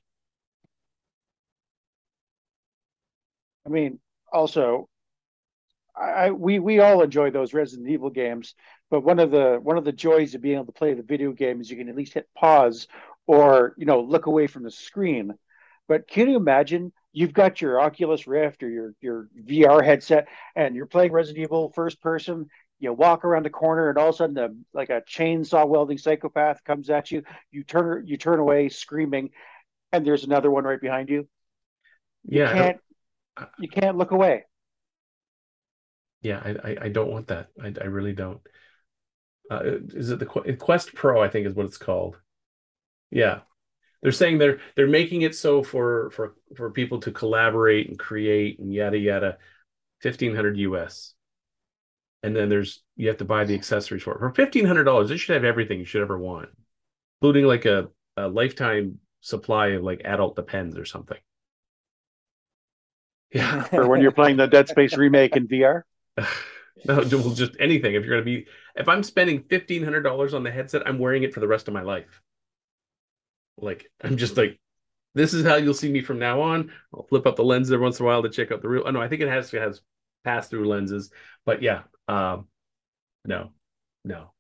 I 3.67 3.71
mean, 3.71 3.99
also, 4.33 4.89
I, 5.97 6.11
I 6.11 6.31
we 6.31 6.59
we 6.59 6.81
all 6.81 7.03
enjoy 7.03 7.31
those 7.31 7.55
Resident 7.55 7.89
Evil 7.89 8.11
games, 8.11 8.55
but 8.91 9.01
one 9.01 9.19
of 9.19 9.31
the 9.31 9.59
one 9.63 9.79
of 9.79 9.85
the 9.85 9.93
joys 9.93 10.35
of 10.35 10.43
being 10.43 10.57
able 10.57 10.67
to 10.67 10.73
play 10.73 10.95
the 10.95 11.03
video 11.03 11.33
game 11.33 11.61
is 11.61 11.71
you 11.71 11.77
can 11.77 11.89
at 11.89 11.97
least 11.97 12.15
hit 12.15 12.29
pause 12.37 12.87
or 13.27 13.75
you 13.77 13.87
know 13.87 14.01
look 14.01 14.27
away 14.27 14.47
from 14.47 14.63
the 14.65 14.71
screen. 14.71 15.35
But 15.89 16.09
can 16.09 16.29
you 16.31 16.37
imagine 16.37 16.93
you've 17.13 17.33
got 17.35 17.61
your 17.61 17.81
Oculus 17.81 18.27
Rift 18.27 18.63
or 18.63 18.69
your 18.71 18.95
your 19.01 19.29
VR 19.45 19.83
headset 19.85 20.29
and 20.57 20.75
you're 20.77 20.87
playing 20.87 21.13
Resident 21.13 21.45
Evil 21.45 21.71
first 21.75 22.01
person? 22.01 22.47
You 22.79 22.93
walk 22.93 23.25
around 23.25 23.45
the 23.45 23.51
corner 23.51 23.91
and 23.91 23.99
all 23.99 24.09
of 24.09 24.15
a 24.17 24.19
sudden, 24.19 24.39
a, 24.39 24.49
like 24.75 24.91
a 24.91 25.03
chainsaw 25.09 25.69
welding 25.69 25.99
psychopath 25.99 26.65
comes 26.65 26.91
at 26.91 27.11
you. 27.13 27.23
You 27.53 27.63
turn 27.65 28.07
you 28.07 28.17
turn 28.17 28.41
away 28.41 28.69
screaming, 28.71 29.31
and 29.93 30.05
there's 30.07 30.25
another 30.25 30.51
one 30.51 30.65
right 30.65 30.81
behind 30.81 31.09
you. 31.09 31.29
You 32.25 32.39
Yeah, 32.41 32.53
don't- 32.53 32.57
can't 32.57 32.81
you 33.59 33.69
can't 33.69 33.97
look 33.97 34.11
away. 34.11 34.45
yeah, 36.23 36.41
I, 36.45 36.71
I 36.71 36.77
I 36.83 36.89
don't 36.89 37.11
want 37.11 37.29
that. 37.29 37.49
I 37.63 37.73
I 37.81 37.85
really 37.85 38.13
don't. 38.13 38.41
Uh, 39.51 39.61
is 39.95 40.11
it 40.11 40.19
the 40.19 40.27
Qu- 40.27 40.57
Quest 40.57 40.95
Pro? 40.95 41.23
I 41.23 41.29
think 41.29 41.47
is 41.47 41.55
what 41.55 41.67
it's 41.67 41.79
called. 41.79 42.21
Yeah, 43.13 43.41
they're 44.03 44.11
saying 44.11 44.39
they're 44.39 44.61
they're 44.75 44.89
making 44.89 45.23
it 45.23 45.35
so 45.35 45.63
for 45.63 46.11
for 46.11 46.35
for 46.57 46.71
people 46.71 47.01
to 47.01 47.13
collaborate 47.13 47.89
and 47.89 47.99
create 47.99 48.59
and 48.59 48.73
yada 48.73 48.99
yada. 48.99 49.39
Fifteen 50.01 50.35
hundred 50.35 50.59
US, 50.59 51.15
and 52.25 52.35
then 52.35 52.49
there's 52.49 52.83
you 52.97 53.07
have 53.09 53.19
to 53.19 53.25
buy 53.25 53.45
the 53.45 53.55
accessories 53.55 54.03
for 54.03 54.15
it 54.15 54.19
for 54.19 54.35
fifteen 54.35 54.65
hundred 54.65 54.85
dollars. 54.85 55.11
It 55.11 55.19
should 55.19 55.35
have 55.35 55.45
everything 55.45 55.79
you 55.79 55.85
should 55.85 56.03
ever 56.03 56.19
want, 56.19 56.49
including 57.21 57.47
like 57.47 57.65
a 57.67 57.89
a 58.17 58.27
lifetime 58.27 58.99
supply 59.21 59.69
of 59.69 59.85
like 59.85 60.03
adult 60.05 60.35
depends 60.35 60.77
or 60.77 60.85
something. 60.85 61.19
Yeah. 63.33 63.69
or 63.73 63.89
when 63.89 64.01
you're 64.01 64.11
playing 64.11 64.37
the 64.37 64.47
Dead 64.47 64.69
Space 64.69 64.97
remake 64.97 65.37
in 65.37 65.47
VR. 65.47 65.83
no, 66.85 67.05
just 67.05 67.53
anything. 67.61 67.95
If 67.95 68.05
you're 68.05 68.17
gonna 68.17 68.25
be, 68.25 68.47
if 68.75 68.89
I'm 68.89 69.05
spending 69.05 69.45
fifteen 69.45 69.85
hundred 69.85 70.03
dollars 70.03 70.35
on 70.35 70.43
the 70.43 70.51
headset, 70.51 70.87
I'm 70.87 70.99
wearing 70.99 71.23
it 71.23 71.33
for 71.33 71.39
the 71.39 71.49
rest 71.49 71.69
of 71.69 71.75
my 71.75 71.83
life. 71.83 72.21
Like 73.59 73.91
I'm 74.03 74.17
just 74.17 74.37
like, 74.37 74.59
this 75.15 75.35
is 75.35 75.45
how 75.45 75.57
you'll 75.57 75.75
see 75.75 75.91
me 75.91 76.03
from 76.03 76.19
now 76.19 76.41
on. 76.41 76.73
I'll 76.95 77.05
flip 77.05 77.27
up 77.27 77.37
the 77.37 77.45
lens 77.45 77.71
every 77.71 77.83
once 77.83 77.99
in 78.01 78.05
a 78.05 78.09
while 78.09 78.23
to 78.23 78.31
check 78.31 78.51
out 78.51 78.63
the 78.63 78.69
real. 78.69 78.85
Oh 78.87 78.91
no, 78.91 79.01
I 79.01 79.09
think 79.09 79.21
it 79.23 79.29
has 79.29 79.53
it 79.53 79.61
has 79.61 79.81
pass 80.25 80.49
through 80.49 80.69
lenses, 80.69 81.11
but 81.45 81.63
yeah, 81.63 81.83
um, 82.09 82.47
no, 83.25 83.51
no, 84.05 84.33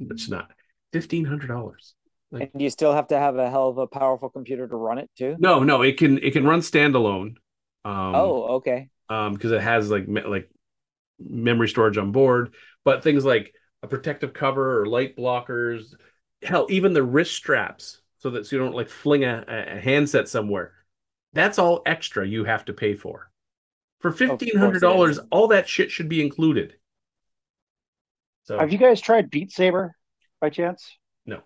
it's 0.00 0.28
not 0.28 0.50
fifteen 0.92 1.24
hundred 1.24 1.48
dollars. 1.48 1.94
And 2.30 2.50
you 2.58 2.68
still 2.68 2.92
have 2.92 3.08
to 3.08 3.18
have 3.18 3.36
a 3.36 3.48
hell 3.48 3.68
of 3.68 3.78
a 3.78 3.86
powerful 3.86 4.28
computer 4.28 4.68
to 4.68 4.76
run 4.76 4.98
it 4.98 5.10
too. 5.16 5.36
No, 5.38 5.62
no, 5.62 5.82
it 5.82 5.96
can 5.96 6.18
it 6.18 6.32
can 6.32 6.44
run 6.44 6.60
standalone. 6.60 7.36
Um, 7.84 8.14
oh, 8.14 8.42
okay. 8.56 8.88
um 9.08 9.34
because 9.34 9.52
it 9.52 9.62
has 9.62 9.90
like 9.90 10.06
me- 10.06 10.24
like 10.24 10.50
memory 11.18 11.68
storage 11.68 11.98
on 11.98 12.12
board 12.12 12.54
but 12.84 13.02
things 13.02 13.24
like 13.24 13.52
a 13.82 13.88
protective 13.88 14.32
cover 14.32 14.82
or 14.82 14.86
light 14.86 15.16
blockers 15.16 15.94
hell, 16.42 16.66
even 16.70 16.92
the 16.92 17.02
wrist 17.02 17.34
straps, 17.34 18.00
so 18.18 18.30
that 18.30 18.46
so 18.46 18.56
you 18.56 18.62
don't 18.62 18.74
like 18.74 18.88
fling 18.88 19.24
a, 19.24 19.44
a 19.46 19.80
handset 19.80 20.28
somewhere. 20.28 20.72
That's 21.32 21.58
all 21.58 21.82
extra 21.86 22.26
you 22.26 22.44
have 22.44 22.64
to 22.66 22.72
pay 22.72 22.94
for. 22.94 23.30
For 24.00 24.12
fifteen 24.12 24.56
hundred 24.56 24.80
dollars, 24.80 25.18
all 25.30 25.48
that 25.48 25.68
shit 25.68 25.90
should 25.90 26.08
be 26.08 26.22
included. 26.22 26.74
So, 28.44 28.58
have 28.58 28.72
you 28.72 28.78
guys 28.78 29.00
tried 29.00 29.28
Beat 29.28 29.52
Saber 29.52 29.94
by 30.40 30.50
chance? 30.50 30.96
No. 31.26 31.40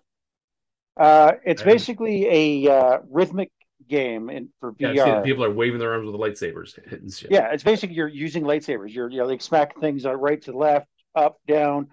Uh, 0.95 1.33
it's 1.45 1.63
basically 1.63 2.65
a 2.65 2.71
uh, 2.71 2.99
rhythmic 3.09 3.51
game 3.89 4.29
in, 4.29 4.49
for 4.59 4.73
VR. 4.73 4.95
Yeah, 4.95 5.21
people 5.21 5.43
are 5.43 5.51
waving 5.51 5.79
their 5.79 5.93
arms 5.93 6.05
with 6.05 6.13
the 6.13 6.19
lightsabers. 6.19 7.27
Yeah, 7.29 7.51
it's 7.51 7.63
basically 7.63 7.95
you're 7.95 8.07
using 8.07 8.43
lightsabers. 8.43 8.93
You're 8.93 9.09
you 9.09 9.17
know, 9.17 9.25
like 9.25 9.41
smack 9.41 9.79
things 9.79 10.05
right 10.05 10.41
to 10.43 10.55
left, 10.55 10.87
up, 11.15 11.37
down. 11.47 11.89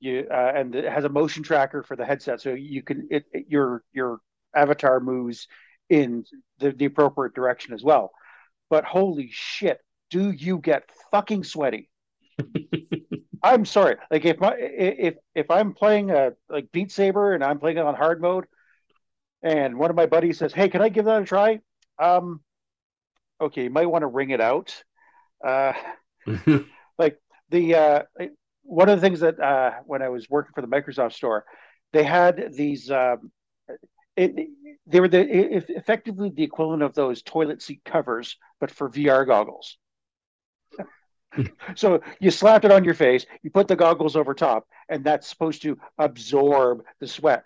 You 0.00 0.26
uh, 0.30 0.52
and 0.54 0.74
it 0.74 0.90
has 0.90 1.04
a 1.04 1.08
motion 1.08 1.42
tracker 1.42 1.82
for 1.82 1.94
the 1.94 2.06
headset, 2.06 2.40
so 2.40 2.54
you 2.54 2.82
can 2.82 3.08
it, 3.10 3.24
it 3.32 3.46
your 3.48 3.84
your 3.92 4.20
avatar 4.56 4.98
moves 4.98 5.46
in 5.88 6.24
the, 6.58 6.72
the 6.72 6.86
appropriate 6.86 7.34
direction 7.34 7.74
as 7.74 7.82
well. 7.82 8.10
But 8.70 8.84
holy 8.84 9.28
shit, 9.30 9.78
do 10.10 10.30
you 10.30 10.58
get 10.58 10.88
fucking 11.10 11.44
sweaty? 11.44 11.90
I'm 13.42 13.64
sorry. 13.64 13.96
Like 14.10 14.24
if 14.24 14.38
my 14.38 14.54
if 14.58 15.14
if 15.34 15.50
I'm 15.50 15.74
playing 15.74 16.10
a 16.10 16.32
like 16.48 16.72
Beat 16.72 16.92
Saber 16.92 17.34
and 17.34 17.42
I'm 17.42 17.58
playing 17.58 17.78
it 17.78 17.84
on 17.84 17.94
hard 17.94 18.20
mode, 18.20 18.46
and 19.42 19.78
one 19.78 19.90
of 19.90 19.96
my 19.96 20.06
buddies 20.06 20.38
says, 20.38 20.52
"Hey, 20.52 20.68
can 20.68 20.82
I 20.82 20.88
give 20.88 21.06
that 21.06 21.22
a 21.22 21.24
try?" 21.24 21.60
Um, 21.98 22.40
okay, 23.40 23.64
you 23.64 23.70
might 23.70 23.86
want 23.86 24.02
to 24.02 24.06
wring 24.06 24.30
it 24.30 24.40
out. 24.40 24.82
Uh, 25.44 25.72
like 26.98 27.18
the 27.48 27.74
uh, 27.74 28.02
one 28.70 28.88
of 28.88 29.00
the 29.00 29.06
things 29.06 29.20
that 29.20 29.40
uh, 29.40 29.72
when 29.84 30.00
I 30.00 30.08
was 30.08 30.30
working 30.30 30.52
for 30.54 30.60
the 30.60 30.68
Microsoft 30.68 31.12
store, 31.12 31.44
they 31.92 32.04
had 32.04 32.52
these. 32.54 32.90
Um, 32.90 33.32
it, 34.16 34.48
they 34.86 35.00
were 35.00 35.08
the 35.08 35.20
effectively 35.76 36.30
the 36.30 36.42
equivalent 36.42 36.82
of 36.82 36.94
those 36.94 37.22
toilet 37.22 37.62
seat 37.62 37.82
covers, 37.84 38.36
but 38.60 38.70
for 38.70 38.88
VR 38.88 39.26
goggles. 39.26 39.76
so 41.76 42.00
you 42.20 42.30
slapped 42.30 42.64
it 42.64 42.72
on 42.72 42.84
your 42.84 42.94
face, 42.94 43.24
you 43.42 43.50
put 43.50 43.68
the 43.68 43.76
goggles 43.76 44.16
over 44.16 44.34
top, 44.34 44.66
and 44.88 45.04
that's 45.04 45.28
supposed 45.28 45.62
to 45.62 45.78
absorb 45.98 46.82
the 47.00 47.06
sweat. 47.06 47.44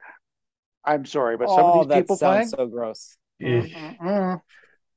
I'm 0.84 1.06
sorry, 1.06 1.36
but 1.36 1.48
some 1.48 1.60
oh, 1.60 1.80
of 1.80 1.88
these 1.88 1.98
people 1.98 2.18
playing 2.18 2.48
so 2.48 2.66
gross. 2.66 3.16
Mm-hmm. 3.42 4.34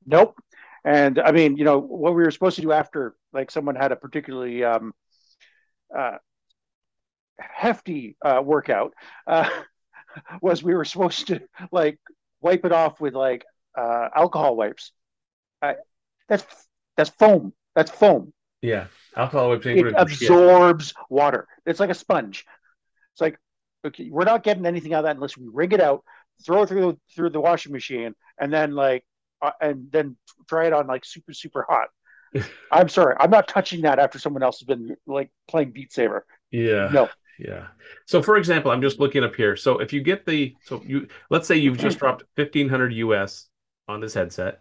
Nope. 0.06 0.38
And 0.84 1.18
I 1.18 1.32
mean, 1.32 1.56
you 1.56 1.64
know, 1.64 1.78
what 1.78 2.14
we 2.14 2.22
were 2.22 2.30
supposed 2.30 2.56
to 2.56 2.62
do 2.62 2.72
after, 2.72 3.14
like, 3.32 3.50
someone 3.50 3.74
had 3.74 3.92
a 3.92 3.96
particularly 3.96 4.64
um, 4.64 4.88
uh, 4.88 4.90
hefty 7.38 8.16
uh, 8.24 8.40
workout, 8.44 8.92
uh, 9.26 9.48
was 10.42 10.62
we 10.62 10.74
were 10.74 10.84
supposed 10.84 11.28
to 11.28 11.40
like 11.70 11.98
wipe 12.40 12.64
it 12.64 12.72
off 12.72 13.00
with 13.00 13.14
like 13.14 13.44
uh, 13.76 14.08
alcohol 14.14 14.56
wipes. 14.56 14.92
that's 16.28 16.44
that's 16.96 17.10
foam. 17.10 17.52
That's 17.74 17.90
foam. 17.90 18.32
Yeah, 18.60 18.86
alcohol 19.16 19.50
wipes. 19.50 19.66
It 19.66 19.94
absorbs 19.96 20.94
water. 21.08 21.46
It's 21.66 21.80
like 21.80 21.90
a 21.90 21.94
sponge. 21.94 22.44
It's 23.12 23.20
like 23.20 23.38
okay, 23.84 24.08
we're 24.10 24.24
not 24.24 24.42
getting 24.42 24.66
anything 24.66 24.94
out 24.94 25.00
of 25.00 25.04
that 25.04 25.16
unless 25.16 25.36
we 25.36 25.46
wring 25.48 25.72
it 25.72 25.80
out, 25.80 26.04
throw 26.44 26.62
it 26.62 26.68
through 26.68 26.92
the, 26.92 26.98
through 27.14 27.30
the 27.30 27.40
washing 27.40 27.72
machine, 27.72 28.14
and 28.40 28.52
then 28.52 28.74
like 28.74 29.04
uh, 29.42 29.52
and 29.60 29.90
then 29.92 30.16
try 30.48 30.66
it 30.66 30.72
on 30.72 30.86
like 30.86 31.04
super 31.04 31.32
super 31.32 31.64
hot. 31.68 31.88
I'm 32.72 32.88
sorry, 32.88 33.16
I'm 33.18 33.30
not 33.30 33.48
touching 33.48 33.82
that 33.82 33.98
after 33.98 34.18
someone 34.18 34.42
else 34.42 34.60
has 34.60 34.66
been 34.66 34.96
like 35.06 35.30
playing 35.48 35.72
Beat 35.72 35.92
Saber. 35.92 36.24
Yeah. 36.50 36.88
No. 36.92 37.08
Yeah. 37.38 37.68
So 38.06 38.22
for 38.22 38.36
example, 38.36 38.70
I'm 38.70 38.82
just 38.82 38.98
looking 38.98 39.22
up 39.22 39.34
here. 39.34 39.56
So 39.56 39.78
if 39.78 39.92
you 39.92 40.02
get 40.02 40.26
the 40.26 40.54
so 40.64 40.82
you 40.84 41.08
let's 41.30 41.46
say 41.46 41.56
you've 41.56 41.78
just 41.78 41.98
dropped 41.98 42.24
1500 42.34 42.92
US 42.94 43.46
on 43.86 44.00
this 44.00 44.14
headset. 44.14 44.60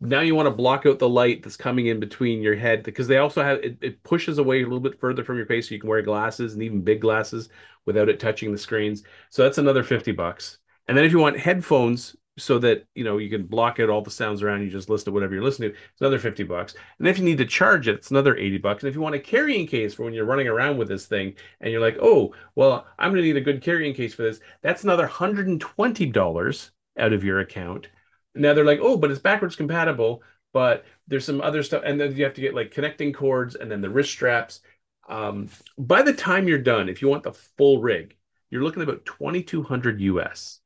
Now 0.00 0.20
you 0.20 0.36
want 0.36 0.46
to 0.46 0.54
block 0.54 0.86
out 0.86 1.00
the 1.00 1.08
light 1.08 1.42
that's 1.42 1.56
coming 1.56 1.86
in 1.86 1.98
between 1.98 2.40
your 2.40 2.54
head 2.54 2.84
because 2.84 3.08
they 3.08 3.18
also 3.18 3.42
have 3.42 3.58
it, 3.58 3.78
it 3.80 4.02
pushes 4.04 4.38
away 4.38 4.60
a 4.60 4.64
little 4.64 4.78
bit 4.78 5.00
further 5.00 5.24
from 5.24 5.36
your 5.36 5.46
face 5.46 5.68
so 5.68 5.74
you 5.74 5.80
can 5.80 5.90
wear 5.90 6.02
glasses 6.02 6.54
and 6.54 6.62
even 6.62 6.82
big 6.82 7.00
glasses 7.00 7.48
without 7.84 8.08
it 8.08 8.20
touching 8.20 8.52
the 8.52 8.58
screens. 8.58 9.02
So 9.30 9.42
that's 9.42 9.58
another 9.58 9.82
50 9.82 10.12
bucks. 10.12 10.58
And 10.86 10.96
then 10.96 11.04
if 11.04 11.10
you 11.10 11.18
want 11.18 11.38
headphones 11.38 12.14
so 12.38 12.58
that 12.58 12.86
you 12.94 13.04
know 13.04 13.18
you 13.18 13.28
can 13.28 13.44
block 13.44 13.80
out 13.80 13.90
all 13.90 14.00
the 14.00 14.10
sounds 14.10 14.42
around 14.42 14.62
you 14.62 14.70
just 14.70 14.88
listen 14.88 15.06
to 15.06 15.12
whatever 15.12 15.34
you're 15.34 15.42
listening 15.42 15.70
to 15.70 15.76
it's 15.76 16.00
another 16.00 16.18
50 16.18 16.44
bucks. 16.44 16.74
And 16.98 17.08
if 17.08 17.18
you 17.18 17.24
need 17.24 17.38
to 17.38 17.44
charge 17.44 17.88
it 17.88 17.96
it's 17.96 18.10
another 18.10 18.36
80 18.36 18.58
bucks. 18.58 18.82
And 18.82 18.88
if 18.88 18.94
you 18.94 19.00
want 19.00 19.14
a 19.14 19.20
carrying 19.20 19.66
case 19.66 19.94
for 19.94 20.04
when 20.04 20.14
you're 20.14 20.24
running 20.24 20.48
around 20.48 20.78
with 20.78 20.88
this 20.88 21.06
thing 21.06 21.34
and 21.60 21.70
you're 21.70 21.80
like 21.80 21.98
oh 22.00 22.34
well 22.54 22.86
i'm 22.98 23.10
going 23.10 23.22
to 23.22 23.26
need 23.26 23.36
a 23.36 23.40
good 23.40 23.62
carrying 23.62 23.94
case 23.94 24.14
for 24.14 24.22
this 24.22 24.40
that's 24.62 24.84
another 24.84 25.06
$120 25.06 26.70
out 26.98 27.12
of 27.12 27.24
your 27.24 27.40
account. 27.40 27.88
Now 28.34 28.54
they're 28.54 28.64
like 28.64 28.80
oh 28.82 28.96
but 28.96 29.10
it's 29.10 29.20
backwards 29.20 29.56
compatible 29.56 30.22
but 30.52 30.84
there's 31.06 31.24
some 31.24 31.40
other 31.40 31.62
stuff 31.62 31.82
and 31.84 32.00
then 32.00 32.16
you 32.16 32.24
have 32.24 32.34
to 32.34 32.40
get 32.40 32.54
like 32.54 32.70
connecting 32.70 33.12
cords 33.12 33.54
and 33.54 33.70
then 33.70 33.80
the 33.80 33.90
wrist 33.90 34.10
straps. 34.10 34.60
Um, 35.08 35.48
by 35.78 36.02
the 36.02 36.12
time 36.12 36.46
you're 36.46 36.58
done 36.58 36.88
if 36.88 37.00
you 37.00 37.08
want 37.08 37.22
the 37.22 37.32
full 37.32 37.80
rig 37.80 38.14
you're 38.50 38.62
looking 38.62 38.82
at 38.82 38.88
about 38.88 39.04
2200 39.06 40.00
us 40.00 40.60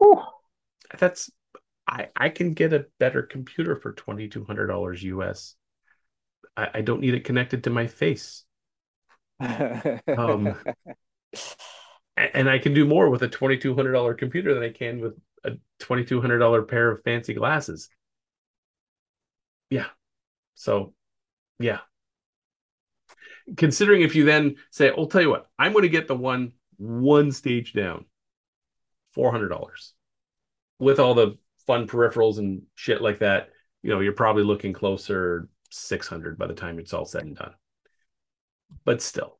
Whew. 0.00 0.22
That's 0.98 1.30
I 1.86 2.08
I 2.16 2.28
can 2.30 2.54
get 2.54 2.72
a 2.72 2.86
better 2.98 3.22
computer 3.22 3.76
for 3.76 3.92
twenty 3.92 4.28
two 4.28 4.44
hundred 4.44 4.66
dollars 4.66 5.02
US. 5.02 5.54
I, 6.56 6.68
I 6.74 6.80
don't 6.80 7.00
need 7.00 7.14
it 7.14 7.24
connected 7.24 7.64
to 7.64 7.70
my 7.70 7.86
face. 7.86 8.44
um, 9.40 10.56
and 12.16 12.50
I 12.50 12.58
can 12.58 12.74
do 12.74 12.84
more 12.86 13.08
with 13.10 13.22
a 13.22 13.28
twenty 13.28 13.56
two 13.56 13.74
hundred 13.74 13.92
dollar 13.92 14.14
computer 14.14 14.54
than 14.54 14.62
I 14.62 14.70
can 14.70 15.00
with 15.00 15.18
a 15.44 15.52
twenty 15.78 16.04
two 16.04 16.20
hundred 16.20 16.38
dollar 16.38 16.62
pair 16.62 16.90
of 16.90 17.02
fancy 17.02 17.34
glasses. 17.34 17.88
Yeah. 19.70 19.86
So, 20.54 20.94
yeah. 21.58 21.78
Considering 23.56 24.02
if 24.02 24.14
you 24.14 24.24
then 24.24 24.56
say, 24.70 24.90
"I'll 24.90 25.06
tell 25.06 25.22
you 25.22 25.30
what, 25.30 25.48
I'm 25.58 25.72
going 25.72 25.82
to 25.82 25.88
get 25.88 26.06
the 26.08 26.14
one 26.14 26.52
one 26.76 27.32
stage 27.32 27.72
down, 27.72 28.04
four 29.12 29.30
hundred 29.30 29.48
dollars." 29.48 29.94
with 30.80 30.98
all 30.98 31.14
the 31.14 31.36
fun 31.66 31.86
peripherals 31.86 32.38
and 32.38 32.62
shit 32.74 33.00
like 33.00 33.20
that, 33.20 33.50
you 33.82 33.90
know, 33.90 34.00
you're 34.00 34.12
probably 34.12 34.42
looking 34.42 34.72
closer 34.72 35.48
600 35.70 36.36
by 36.36 36.48
the 36.48 36.54
time 36.54 36.80
it's 36.80 36.92
all 36.92 37.04
said 37.04 37.22
and 37.22 37.36
done. 37.36 37.52
But 38.84 39.02
still, 39.02 39.38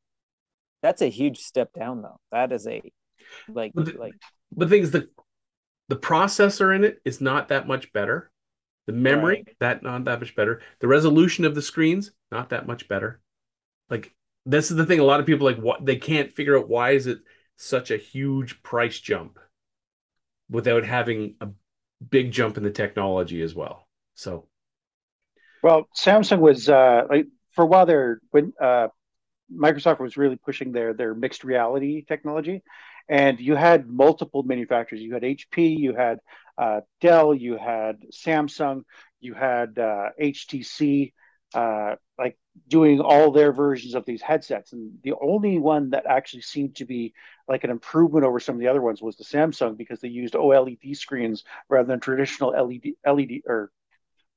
that's 0.82 1.02
a 1.02 1.08
huge 1.08 1.38
step 1.38 1.72
down, 1.72 2.02
though. 2.02 2.20
That 2.30 2.52
is 2.52 2.66
a 2.66 2.82
like 3.48 3.72
but 3.74 3.86
the, 3.86 3.92
like. 3.92 4.14
But 4.52 4.68
the 4.68 4.74
thing 4.74 4.82
is, 4.82 4.90
the 4.90 5.08
the 5.88 5.96
processor 5.96 6.74
in 6.74 6.84
it 6.84 7.00
is 7.04 7.20
not 7.20 7.48
that 7.48 7.66
much 7.66 7.92
better. 7.92 8.30
The 8.86 8.92
memory 8.92 9.44
right. 9.46 9.56
that 9.60 9.82
not 9.82 10.04
that 10.04 10.20
much 10.20 10.34
better. 10.34 10.62
The 10.80 10.88
resolution 10.88 11.44
of 11.44 11.54
the 11.54 11.62
screens 11.62 12.10
not 12.32 12.50
that 12.50 12.66
much 12.66 12.88
better. 12.88 13.20
Like 13.88 14.12
this 14.46 14.72
is 14.72 14.76
the 14.76 14.86
thing. 14.86 14.98
A 14.98 15.04
lot 15.04 15.20
of 15.20 15.26
people 15.26 15.46
like 15.46 15.58
what 15.58 15.86
they 15.86 15.96
can't 15.96 16.32
figure 16.32 16.58
out 16.58 16.68
why 16.68 16.92
is 16.92 17.06
it 17.06 17.20
such 17.56 17.92
a 17.92 17.96
huge 17.96 18.62
price 18.64 18.98
jump 18.98 19.38
without 20.50 20.84
having 20.84 21.36
a 21.40 21.48
big 22.10 22.32
jump 22.32 22.56
in 22.56 22.62
the 22.62 22.70
technology 22.70 23.42
as 23.42 23.54
well. 23.54 23.86
So, 24.14 24.46
well, 25.62 25.88
Samsung 25.96 26.40
was 26.40 26.68
uh, 26.68 27.02
like 27.08 27.26
for 27.52 27.62
a 27.62 27.66
while 27.66 27.86
there 27.86 28.20
when 28.30 28.52
uh, 28.60 28.88
Microsoft 29.52 30.00
was 30.00 30.16
really 30.16 30.36
pushing 30.36 30.72
their 30.72 30.94
their 30.94 31.14
mixed 31.14 31.44
reality 31.44 32.04
technology, 32.04 32.62
and 33.08 33.40
you 33.40 33.54
had 33.54 33.88
multiple 33.88 34.42
manufacturers. 34.42 35.00
You 35.00 35.14
had 35.14 35.22
HP, 35.22 35.78
you 35.78 35.94
had 35.94 36.18
uh, 36.58 36.80
Dell, 37.00 37.34
you 37.34 37.56
had 37.56 37.96
Samsung, 38.12 38.82
you 39.20 39.34
had 39.34 39.78
uh, 39.78 40.10
HTC, 40.20 41.12
uh, 41.54 41.96
doing 42.68 43.00
all 43.00 43.30
their 43.30 43.52
versions 43.52 43.94
of 43.94 44.04
these 44.04 44.22
headsets. 44.22 44.72
And 44.72 44.92
the 45.02 45.14
only 45.20 45.58
one 45.58 45.90
that 45.90 46.06
actually 46.06 46.42
seemed 46.42 46.76
to 46.76 46.84
be 46.84 47.14
like 47.48 47.64
an 47.64 47.70
improvement 47.70 48.24
over 48.24 48.40
some 48.40 48.54
of 48.54 48.60
the 48.60 48.68
other 48.68 48.80
ones 48.80 49.02
was 49.02 49.16
the 49.16 49.24
Samsung 49.24 49.76
because 49.76 50.00
they 50.00 50.08
used 50.08 50.34
OLED 50.34 50.96
screens 50.96 51.44
rather 51.68 51.88
than 51.88 52.00
traditional 52.00 52.50
LED, 52.50 52.92
LED 53.06 53.40
or 53.46 53.70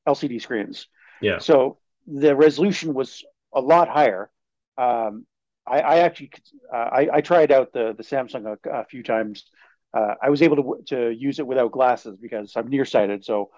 LCD 0.07 0.41
screens. 0.41 0.87
Yeah. 1.21 1.39
So 1.39 1.77
the 2.07 2.35
resolution 2.35 2.93
was 2.93 3.23
a 3.53 3.61
lot 3.61 3.87
higher. 3.87 4.29
Um, 4.77 5.25
I, 5.65 5.79
I, 5.79 5.97
actually 5.99 6.31
uh, 6.73 6.75
I, 6.75 7.09
I, 7.13 7.21
tried 7.21 7.51
out 7.51 7.71
the 7.71 7.93
the 7.95 8.03
Samsung 8.03 8.57
a, 8.65 8.69
a 8.69 8.85
few 8.85 9.03
times. 9.03 9.45
Uh, 9.93 10.15
I 10.21 10.29
was 10.29 10.41
able 10.41 10.57
to 10.57 10.95
to 10.95 11.11
use 11.11 11.39
it 11.39 11.47
without 11.47 11.71
glasses 11.71 12.17
because 12.17 12.51
I'm 12.55 12.67
nearsighted, 12.67 13.23
so 13.23 13.51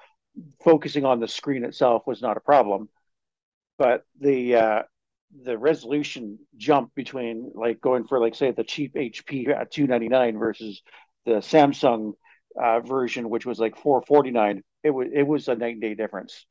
focusing 0.63 1.05
on 1.05 1.19
the 1.19 1.27
screen 1.27 1.63
itself 1.63 2.05
was 2.05 2.21
not 2.21 2.37
a 2.37 2.41
problem 2.41 2.89
but 3.77 4.03
the 4.19 4.55
uh, 4.55 4.81
the 5.43 5.57
resolution 5.57 6.39
jump 6.57 6.91
between 6.95 7.51
like 7.55 7.81
going 7.81 8.05
for 8.07 8.19
like 8.19 8.35
say 8.35 8.51
the 8.51 8.63
cheap 8.63 8.95
HP 8.95 9.49
at 9.49 9.71
299 9.71 10.37
versus 10.39 10.81
the 11.25 11.33
Samsung 11.33 12.13
uh, 12.61 12.79
version, 12.79 13.29
which 13.29 13.45
was 13.45 13.59
like 13.59 13.75
449, 13.77 14.63
it 14.83 14.89
was 14.91 15.07
it 15.13 15.23
was 15.27 15.47
a 15.47 15.55
night 15.55 15.73
and 15.73 15.81
day 15.81 15.93
difference. 15.95 16.45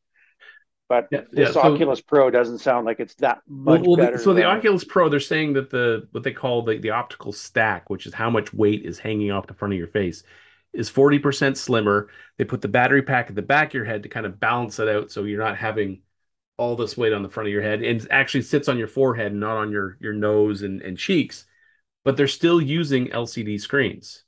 but 0.89 1.07
Yeah, 1.11 1.23
this 1.33 1.49
yeah, 1.49 1.53
so- 1.53 1.61
Oculus 1.75 2.01
Pro 2.03 2.31
doesn't 2.31 2.59
sound 2.59 2.85
like 2.85 3.01
it's 3.01 3.15
that 3.17 3.39
much 3.49 3.83
Well, 3.87 3.97
better. 3.97 4.19
so 4.19 4.35
the 4.35 4.45
Oculus 4.45 4.85
Pro, 4.85 5.09
they're 5.09 5.21
saying 5.21 5.55
that 5.55 5.71
the 5.71 6.09
what 6.13 6.25
they 6.25 6.33
call 6.33 6.63
the, 6.63 6.77
the 6.79 6.91
optical 6.91 7.33
stack, 7.33 7.89
which 7.89 8.05
is 8.07 8.13
how 8.13 8.29
much 8.31 8.53
weight 8.53 8.85
is 8.85 8.99
hanging 8.99 9.31
off 9.31 9.47
the 9.47 9.55
front 9.55 9.73
of 9.73 9.79
your 9.79 9.89
face, 9.89 10.25
is 10.75 10.91
40% 10.91 11.57
slimmer. 11.57 12.09
They 12.37 12.45
put 12.45 12.61
the 12.61 12.69
battery 12.69 13.03
pack 13.03 13.29
at 13.31 13.35
the 13.37 13.43
back 13.43 13.69
of 13.69 13.75
your 13.75 13.85
head 13.85 14.03
to 14.03 14.09
kind 14.11 14.27
of 14.27 14.39
balance 14.41 14.79
it 14.79 14.89
out 14.89 15.11
so 15.11 15.25
you're 15.25 15.43
not 15.43 15.57
having 15.57 16.03
all 16.57 16.77
this 16.77 16.97
weight 16.97 17.13
on 17.13 17.23
the 17.23 17.29
front 17.29 17.49
of 17.49 17.53
your 17.53 17.63
head 17.63 17.83
and 17.83 18.07
actually 18.11 18.43
sits 18.43 18.69
on 18.69 18.79
your 18.79 18.89
forehead 18.89 19.33
and 19.33 19.41
not 19.41 19.57
on 19.57 19.71
your 19.71 19.97
your 20.01 20.13
nose 20.13 20.63
and, 20.63 20.83
and 20.83 20.99
cheeks. 20.99 21.47
But 22.05 22.17
they're 22.17 22.29
still 22.29 22.61
using 22.61 23.13
LCD 23.13 23.59
screens. 23.59 24.25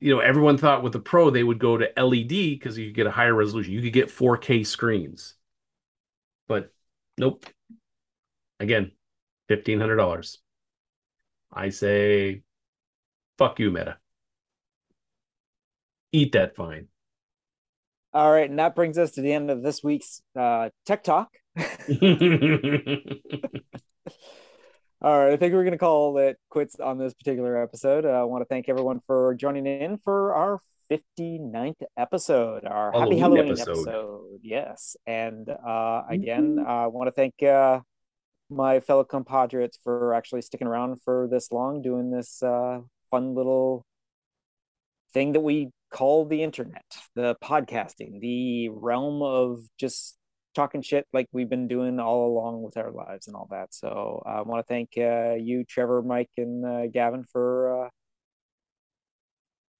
You 0.00 0.14
know, 0.14 0.20
everyone 0.20 0.58
thought 0.58 0.82
with 0.82 0.92
the 0.92 1.00
Pro 1.00 1.30
they 1.30 1.44
would 1.44 1.58
go 1.58 1.76
to 1.78 1.96
LED 1.96 2.28
because 2.28 2.76
you 2.76 2.92
get 2.92 3.06
a 3.06 3.10
higher 3.10 3.34
resolution. 3.34 3.72
You 3.72 3.82
could 3.82 3.92
get 3.92 4.10
4K 4.10 4.64
screens. 4.64 5.34
But 6.46 6.72
nope. 7.18 7.46
Again, 8.60 8.92
fifteen 9.48 9.78
hundred 9.80 9.96
dollars. 9.96 10.38
I 11.52 11.68
say, 11.70 12.42
fuck 13.38 13.60
you, 13.60 13.70
Meta. 13.70 13.98
Eat 16.12 16.32
that 16.32 16.56
fine. 16.56 16.88
All 18.14 18.30
right, 18.30 18.48
and 18.48 18.58
that 18.58 18.74
brings 18.74 18.98
us 18.98 19.12
to 19.12 19.22
the 19.22 19.32
end 19.32 19.50
of 19.50 19.62
this 19.62 19.82
week's 19.82 20.20
uh, 20.38 20.68
Tech 20.84 21.02
Talk. 21.02 21.30
All 21.56 21.64
right, 25.18 25.32
I 25.32 25.36
think 25.36 25.54
we're 25.54 25.64
going 25.64 25.72
to 25.72 25.78
call 25.78 26.18
it 26.18 26.36
quits 26.50 26.78
on 26.78 26.98
this 26.98 27.14
particular 27.14 27.60
episode. 27.60 28.04
Uh, 28.04 28.10
I 28.10 28.24
want 28.24 28.42
to 28.42 28.46
thank 28.46 28.68
everyone 28.68 29.00
for 29.06 29.34
joining 29.34 29.66
in 29.66 29.96
for 29.96 30.34
our 30.34 30.60
59th 30.90 31.82
episode, 31.96 32.66
our 32.66 32.92
Happy 32.92 33.18
Halloween 33.18 33.18
Halloween 33.18 33.52
episode. 33.52 33.70
episode. 33.70 34.40
Yes. 34.42 34.96
And 35.06 35.48
uh, 35.48 36.02
again, 36.08 36.62
I 36.64 36.88
want 36.88 37.08
to 37.08 37.12
thank 37.12 37.42
uh, 37.42 37.80
my 38.50 38.80
fellow 38.80 39.04
compatriots 39.04 39.78
for 39.82 40.14
actually 40.14 40.42
sticking 40.42 40.66
around 40.66 41.00
for 41.00 41.28
this 41.30 41.50
long, 41.50 41.82
doing 41.82 42.10
this 42.10 42.42
uh, 42.42 42.80
fun 43.10 43.34
little 43.34 43.86
thing 45.12 45.32
that 45.32 45.40
we 45.40 45.70
call 45.92 46.24
the 46.24 46.42
internet, 46.42 46.84
the 47.14 47.36
podcasting, 47.42 48.20
the 48.20 48.70
realm 48.70 49.22
of 49.22 49.60
just 49.78 50.16
talking 50.54 50.82
shit 50.82 51.06
like 51.12 51.28
we've 51.32 51.48
been 51.48 51.68
doing 51.68 51.98
all 52.00 52.26
along 52.26 52.62
with 52.62 52.76
our 52.76 52.90
lives 52.90 53.26
and 53.26 53.36
all 53.36 53.48
that. 53.50 53.72
So 53.72 54.22
I 54.26 54.42
want 54.42 54.66
to 54.66 54.72
thank 54.72 54.90
uh, 54.96 55.34
you, 55.34 55.64
Trevor, 55.64 56.02
Mike, 56.02 56.30
and 56.36 56.64
uh, 56.64 56.86
Gavin 56.88 57.24
for 57.24 57.84
uh, 57.84 57.88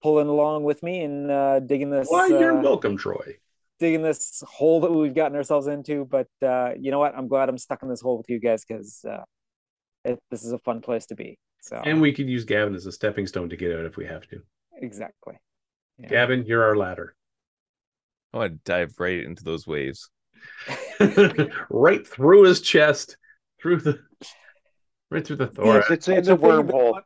pulling 0.02 0.28
along 0.28 0.64
with 0.64 0.82
me 0.82 1.02
and 1.02 1.30
uh, 1.30 1.60
digging 1.60 1.90
this. 1.90 2.08
Why, 2.08 2.28
you're 2.28 2.58
uh, 2.58 2.62
welcome, 2.62 2.96
Troy. 2.96 3.38
digging 3.78 4.02
this 4.02 4.42
hole 4.46 4.80
that 4.80 4.92
we've 4.92 5.14
gotten 5.14 5.36
ourselves 5.36 5.66
into. 5.66 6.04
But 6.04 6.28
uh, 6.42 6.72
you 6.78 6.90
know 6.90 6.98
what? 6.98 7.14
I'm 7.16 7.28
glad 7.28 7.48
I'm 7.48 7.58
stuck 7.58 7.82
in 7.82 7.88
this 7.88 8.00
hole 8.00 8.18
with 8.18 8.28
you 8.28 8.38
guys 8.40 8.64
because 8.64 9.04
uh, 9.08 9.22
this 10.30 10.44
is 10.44 10.52
a 10.52 10.58
fun 10.58 10.80
place 10.80 11.06
to 11.06 11.14
be. 11.14 11.38
So 11.62 11.80
And 11.84 12.00
we 12.00 12.12
could 12.12 12.28
use 12.28 12.44
Gavin 12.44 12.74
as 12.74 12.86
a 12.86 12.92
stepping 12.92 13.26
stone 13.26 13.48
to 13.50 13.56
get 13.56 13.72
out 13.72 13.84
if 13.84 13.96
we 13.96 14.06
have 14.06 14.26
to. 14.28 14.42
exactly. 14.80 15.34
Yeah. 15.98 16.08
Gavin, 16.08 16.44
you're 16.46 16.64
our 16.64 16.76
ladder. 16.76 17.14
I 18.32 18.38
want 18.38 18.52
to 18.52 18.58
dive 18.70 18.94
right 18.98 19.22
into 19.22 19.44
those 19.44 19.66
waves. 19.66 20.10
right 21.70 22.06
through 22.06 22.42
his 22.44 22.60
chest, 22.60 23.16
through 23.60 23.80
the 23.80 23.98
right 25.10 25.26
through 25.26 25.36
the 25.36 25.46
thorax. 25.48 25.90
It's, 25.90 26.08
it's, 26.08 26.18
it's 26.18 26.28
a 26.28 26.36
wormhole. 26.36 26.92
fun- 26.94 27.02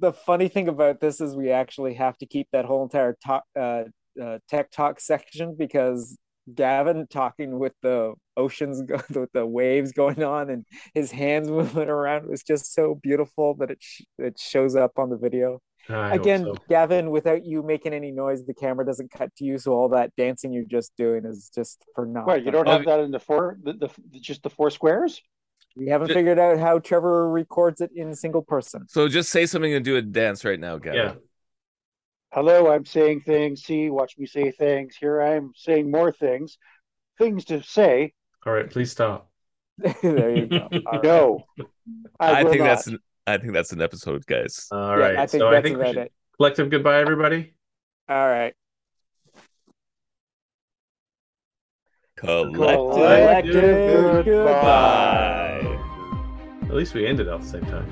The 0.00 0.12
funny 0.12 0.48
thing 0.48 0.68
about 0.68 1.00
this 1.00 1.20
is 1.20 1.36
we 1.36 1.50
actually 1.50 1.94
have 1.94 2.16
to 2.18 2.26
keep 2.26 2.48
that 2.52 2.64
whole 2.64 2.82
entire 2.82 3.16
talk, 3.24 3.44
uh, 3.58 3.84
uh, 4.20 4.38
tech 4.48 4.70
talk 4.70 4.98
section 5.00 5.54
because 5.56 6.16
Gavin 6.52 7.06
talking 7.08 7.58
with 7.58 7.74
the 7.82 8.14
oceans, 8.36 8.82
go- 8.82 9.02
with 9.20 9.32
the 9.32 9.46
waves 9.46 9.92
going 9.92 10.22
on, 10.24 10.50
and 10.50 10.64
his 10.94 11.10
hands 11.12 11.48
moving 11.50 11.88
around 11.88 12.28
was 12.28 12.42
just 12.42 12.72
so 12.74 12.94
beautiful 12.94 13.54
that 13.56 13.70
it 13.70 13.78
sh- 13.80 14.02
it 14.18 14.38
shows 14.38 14.74
up 14.74 14.98
on 14.98 15.10
the 15.10 15.16
video. 15.18 15.60
I 15.88 16.14
Again, 16.14 16.44
so. 16.44 16.54
Gavin, 16.68 17.10
without 17.10 17.44
you 17.44 17.62
making 17.62 17.92
any 17.92 18.10
noise, 18.10 18.44
the 18.44 18.54
camera 18.54 18.86
doesn't 18.86 19.10
cut 19.10 19.34
to 19.36 19.44
you, 19.44 19.58
so 19.58 19.72
all 19.72 19.88
that 19.90 20.14
dancing 20.16 20.52
you're 20.52 20.64
just 20.64 20.92
doing 20.96 21.24
is 21.24 21.50
just 21.54 21.84
for 21.94 22.06
nothing. 22.06 22.26
What, 22.26 22.44
you 22.44 22.50
don't 22.50 22.68
have 22.68 22.84
that 22.86 23.00
in 23.00 23.10
the 23.10 23.20
four, 23.20 23.58
the, 23.62 23.74
the, 23.74 24.20
just 24.20 24.42
the 24.42 24.50
four 24.50 24.70
squares? 24.70 25.20
We 25.76 25.88
haven't 25.88 26.08
Ju- 26.08 26.14
figured 26.14 26.38
out 26.38 26.58
how 26.58 26.78
Trevor 26.78 27.30
records 27.30 27.80
it 27.80 27.90
in 27.94 28.14
single 28.14 28.42
person. 28.42 28.86
So 28.88 29.08
just 29.08 29.30
say 29.30 29.44
something 29.46 29.74
and 29.74 29.84
do 29.84 29.96
a 29.96 30.02
dance 30.02 30.44
right 30.44 30.58
now, 30.58 30.78
Gavin. 30.78 31.00
Yeah. 31.00 31.14
Hello, 32.32 32.70
I'm 32.70 32.84
saying 32.84 33.20
things. 33.20 33.62
See, 33.62 33.90
watch 33.90 34.16
me 34.18 34.26
say 34.26 34.50
things. 34.50 34.96
Here 34.96 35.20
I 35.20 35.34
am 35.36 35.52
saying 35.54 35.90
more 35.90 36.12
things. 36.12 36.58
Things 37.18 37.44
to 37.46 37.62
say. 37.62 38.12
All 38.46 38.52
right, 38.52 38.68
please 38.68 38.90
stop. 38.90 39.30
there 40.02 40.36
you 40.36 40.46
go. 40.46 40.68
All 40.86 40.92
right. 40.92 41.02
No. 41.04 41.44
I, 42.18 42.40
I, 42.40 42.44
think 42.44 42.58
not. 42.58 42.64
that's 42.64 42.86
an, 42.86 42.98
I 43.26 43.38
think 43.38 43.52
that's 43.54 43.72
an 43.72 43.80
episode, 43.80 44.26
guys. 44.26 44.68
All 44.70 44.98
Yeah, 44.98 45.04
right. 45.04 45.16
I 45.16 45.26
think 45.26 45.40
so 45.40 45.50
that's 45.50 45.58
I 45.58 45.62
think 45.62 45.76
about 45.76 45.96
it. 45.96 46.12
collective 46.36 46.70
goodbye, 46.70 47.00
everybody. 47.00 47.54
All 48.08 48.28
right. 48.28 48.54
Collective 52.16 52.54
Collective 52.54 54.24
goodbye. 54.24 55.78
At 56.62 56.74
least 56.74 56.94
we 56.94 57.06
ended 57.06 57.28
at 57.28 57.40
the 57.40 57.46
same 57.46 57.64
time. 57.66 57.86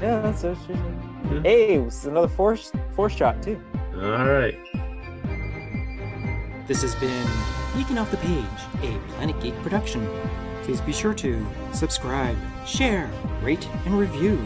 Yeah, 0.00 0.20
that's 0.20 0.40
so 0.42 0.54
true. 0.66 0.74
Hmm? 0.76 1.42
Hey, 1.42 1.74
it 1.74 1.84
was 1.84 2.06
another 2.06 2.28
force 2.28 2.70
force 2.94 3.14
shot 3.14 3.42
too. 3.42 3.60
All 3.94 4.26
right. 4.26 4.58
This 6.66 6.82
has 6.82 6.94
been 6.96 7.26
Geeking 7.74 8.00
Off 8.00 8.10
the 8.10 8.16
Page, 8.18 8.44
a 8.82 8.98
Planet 9.12 9.38
Geek 9.40 9.54
production. 9.62 10.06
Please 10.66 10.80
be 10.80 10.92
sure 10.92 11.14
to 11.14 11.46
subscribe, 11.72 12.36
share, 12.66 13.08
rate, 13.40 13.68
and 13.84 13.96
review. 13.96 14.36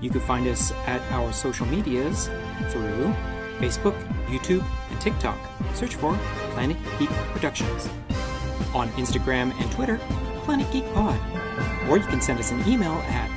You 0.00 0.08
can 0.08 0.22
find 0.22 0.46
us 0.46 0.72
at 0.86 1.02
our 1.12 1.30
social 1.30 1.66
medias 1.66 2.30
through 2.70 3.14
Facebook, 3.58 3.92
YouTube, 4.28 4.64
and 4.90 4.98
TikTok. 4.98 5.38
Search 5.74 5.96
for 5.96 6.18
Planet 6.54 6.78
Geek 6.98 7.10
Productions. 7.34 7.86
On 8.72 8.88
Instagram 8.92 9.52
and 9.60 9.70
Twitter, 9.70 10.00
Planet 10.44 10.72
Geek 10.72 10.90
Pod. 10.94 11.20
Or 11.90 11.98
you 11.98 12.06
can 12.06 12.22
send 12.22 12.40
us 12.40 12.50
an 12.50 12.66
email 12.66 12.94
at 13.08 13.30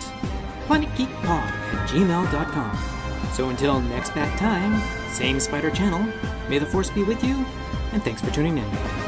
planetgeekpod 0.68 1.28
at 1.28 1.90
gmail.com. 1.90 3.32
So 3.34 3.50
until 3.50 3.82
next 3.82 4.16
back 4.16 4.40
time, 4.40 4.82
same 5.12 5.42
Spider 5.42 5.70
Channel, 5.70 6.08
may 6.50 6.60
the 6.60 6.66
Force 6.66 6.90
be 6.90 7.04
with 7.04 7.22
you, 7.26 7.46
and 7.92 8.02
thanks 8.02 8.22
for 8.22 8.32
tuning 8.32 8.58
in. 8.58 9.05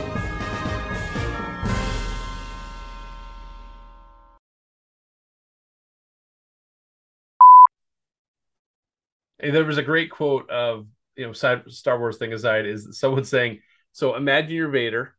Hey, 9.39 9.51
there 9.51 9.65
was 9.65 9.77
a 9.77 9.83
great 9.83 10.09
quote 10.09 10.49
of 10.49 10.87
you 11.15 11.25
know 11.25 11.33
Star 11.33 11.99
Wars 11.99 12.17
thing 12.17 12.33
aside 12.33 12.65
is 12.65 12.99
someone 12.99 13.23
saying, 13.23 13.61
"So 13.91 14.15
imagine 14.15 14.51
you're 14.51 14.69
Vader, 14.69 15.15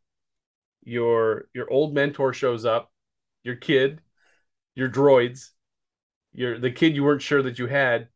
your 0.84 1.48
your 1.54 1.70
old 1.70 1.94
mentor 1.94 2.32
shows 2.32 2.64
up, 2.64 2.92
your 3.42 3.56
kid, 3.56 4.00
your 4.74 4.88
droids, 4.88 5.50
your 6.32 6.58
the 6.58 6.70
kid 6.70 6.94
you 6.94 7.04
weren't 7.04 7.22
sure 7.22 7.42
that 7.42 7.58
you 7.58 7.66
had, 7.66 8.08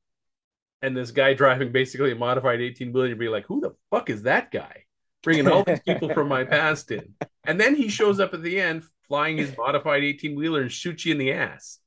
and 0.81 0.97
this 0.97 1.11
guy 1.11 1.35
driving 1.35 1.73
basically 1.73 2.13
a 2.13 2.17
modified 2.17 2.61
18 2.61 2.93
wheeler, 2.93 3.09
you'd 3.09 3.19
be 3.19 3.29
like, 3.29 3.47
who 3.47 3.61
the 3.61 3.75
fuck 3.91 4.11
is 4.11 4.23
that 4.23 4.51
guy? 4.51 4.85
Bringing 5.23 5.47
all 5.47 5.63
these 5.63 5.81
people 5.81 6.09
from 6.13 6.29
my 6.29 6.43
past 6.45 6.91
in, 6.91 7.15
and 7.45 7.61
then 7.61 7.77
he 7.77 7.89
shows 7.89 8.19
up 8.19 8.35
at 8.35 8.43
the 8.43 8.61
end 8.61 8.83
flying 9.07 9.37
his 9.37 9.57
modified 9.57 10.03
18 10.03 10.35
wheeler 10.35 10.63
and 10.63 10.73
shoots 10.73 11.05
you 11.05 11.13
in 11.13 11.19
the 11.19 11.33
ass. 11.33 11.79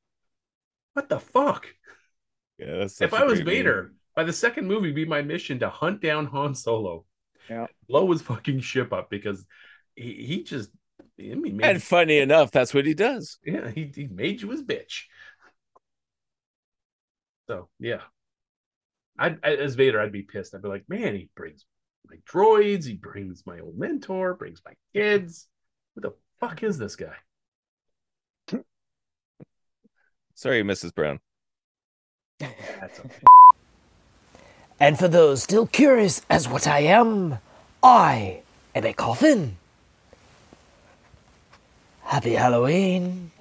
What 0.93 1.09
the 1.09 1.19
fuck? 1.19 1.67
Yeah, 2.57 2.77
that's 2.77 3.01
if 3.01 3.13
I 3.13 3.25
was. 3.25 3.41
Vader, 3.41 3.93
by 4.15 4.23
the 4.23 4.33
second 4.33 4.67
movie, 4.67 4.91
be 4.91 5.05
my 5.05 5.21
mission 5.21 5.59
to 5.59 5.69
hunt 5.69 6.01
down 6.01 6.27
Han 6.27 6.55
Solo. 6.55 7.05
Yeah. 7.49 7.67
Blow 7.87 8.11
his 8.11 8.21
fucking 8.21 8.61
ship 8.61 8.91
up 8.93 9.09
because 9.09 9.45
he, 9.95 10.13
he 10.13 10.43
just 10.43 10.71
I 11.19 11.35
mean, 11.35 11.61
And 11.63 11.81
funny 11.81 12.17
enough, 12.17 12.51
that's 12.51 12.73
what 12.73 12.85
he 12.85 12.93
does. 12.93 13.39
yeah, 13.45 13.69
he, 13.71 13.91
he 13.93 14.07
made 14.07 14.41
you 14.41 14.49
his 14.49 14.63
bitch. 14.63 15.03
So 17.47 17.69
yeah. 17.79 18.01
I'd 19.17 19.39
I, 19.43 19.55
as 19.55 19.75
Vader, 19.75 20.01
I'd 20.01 20.11
be 20.11 20.23
pissed. 20.23 20.53
I'd 20.55 20.61
be 20.61 20.67
like, 20.67 20.83
man, 20.89 21.15
he 21.15 21.29
brings 21.35 21.65
my 22.09 22.17
droids, 22.29 22.85
he 22.85 22.93
brings 22.93 23.43
my 23.45 23.59
old 23.59 23.77
mentor, 23.77 24.33
brings 24.33 24.61
my 24.65 24.73
kids. 24.93 25.47
Who 25.95 26.01
the 26.01 26.13
fuck 26.39 26.63
is 26.63 26.77
this 26.77 26.95
guy? 26.95 27.15
Sorry, 30.33 30.63
Mrs. 30.63 30.93
Brown. 30.93 31.19
That's 32.39 32.99
okay. 32.99 33.23
And 34.79 34.99
for 34.99 35.07
those 35.07 35.43
still 35.43 35.67
curious 35.67 36.21
as 36.29 36.47
what 36.49 36.67
I 36.67 36.79
am, 36.79 37.39
I 37.81 38.41
am 38.73 38.85
a 38.85 38.93
coffin. 38.93 39.57
Happy 42.03 42.33
Halloween. 42.33 43.31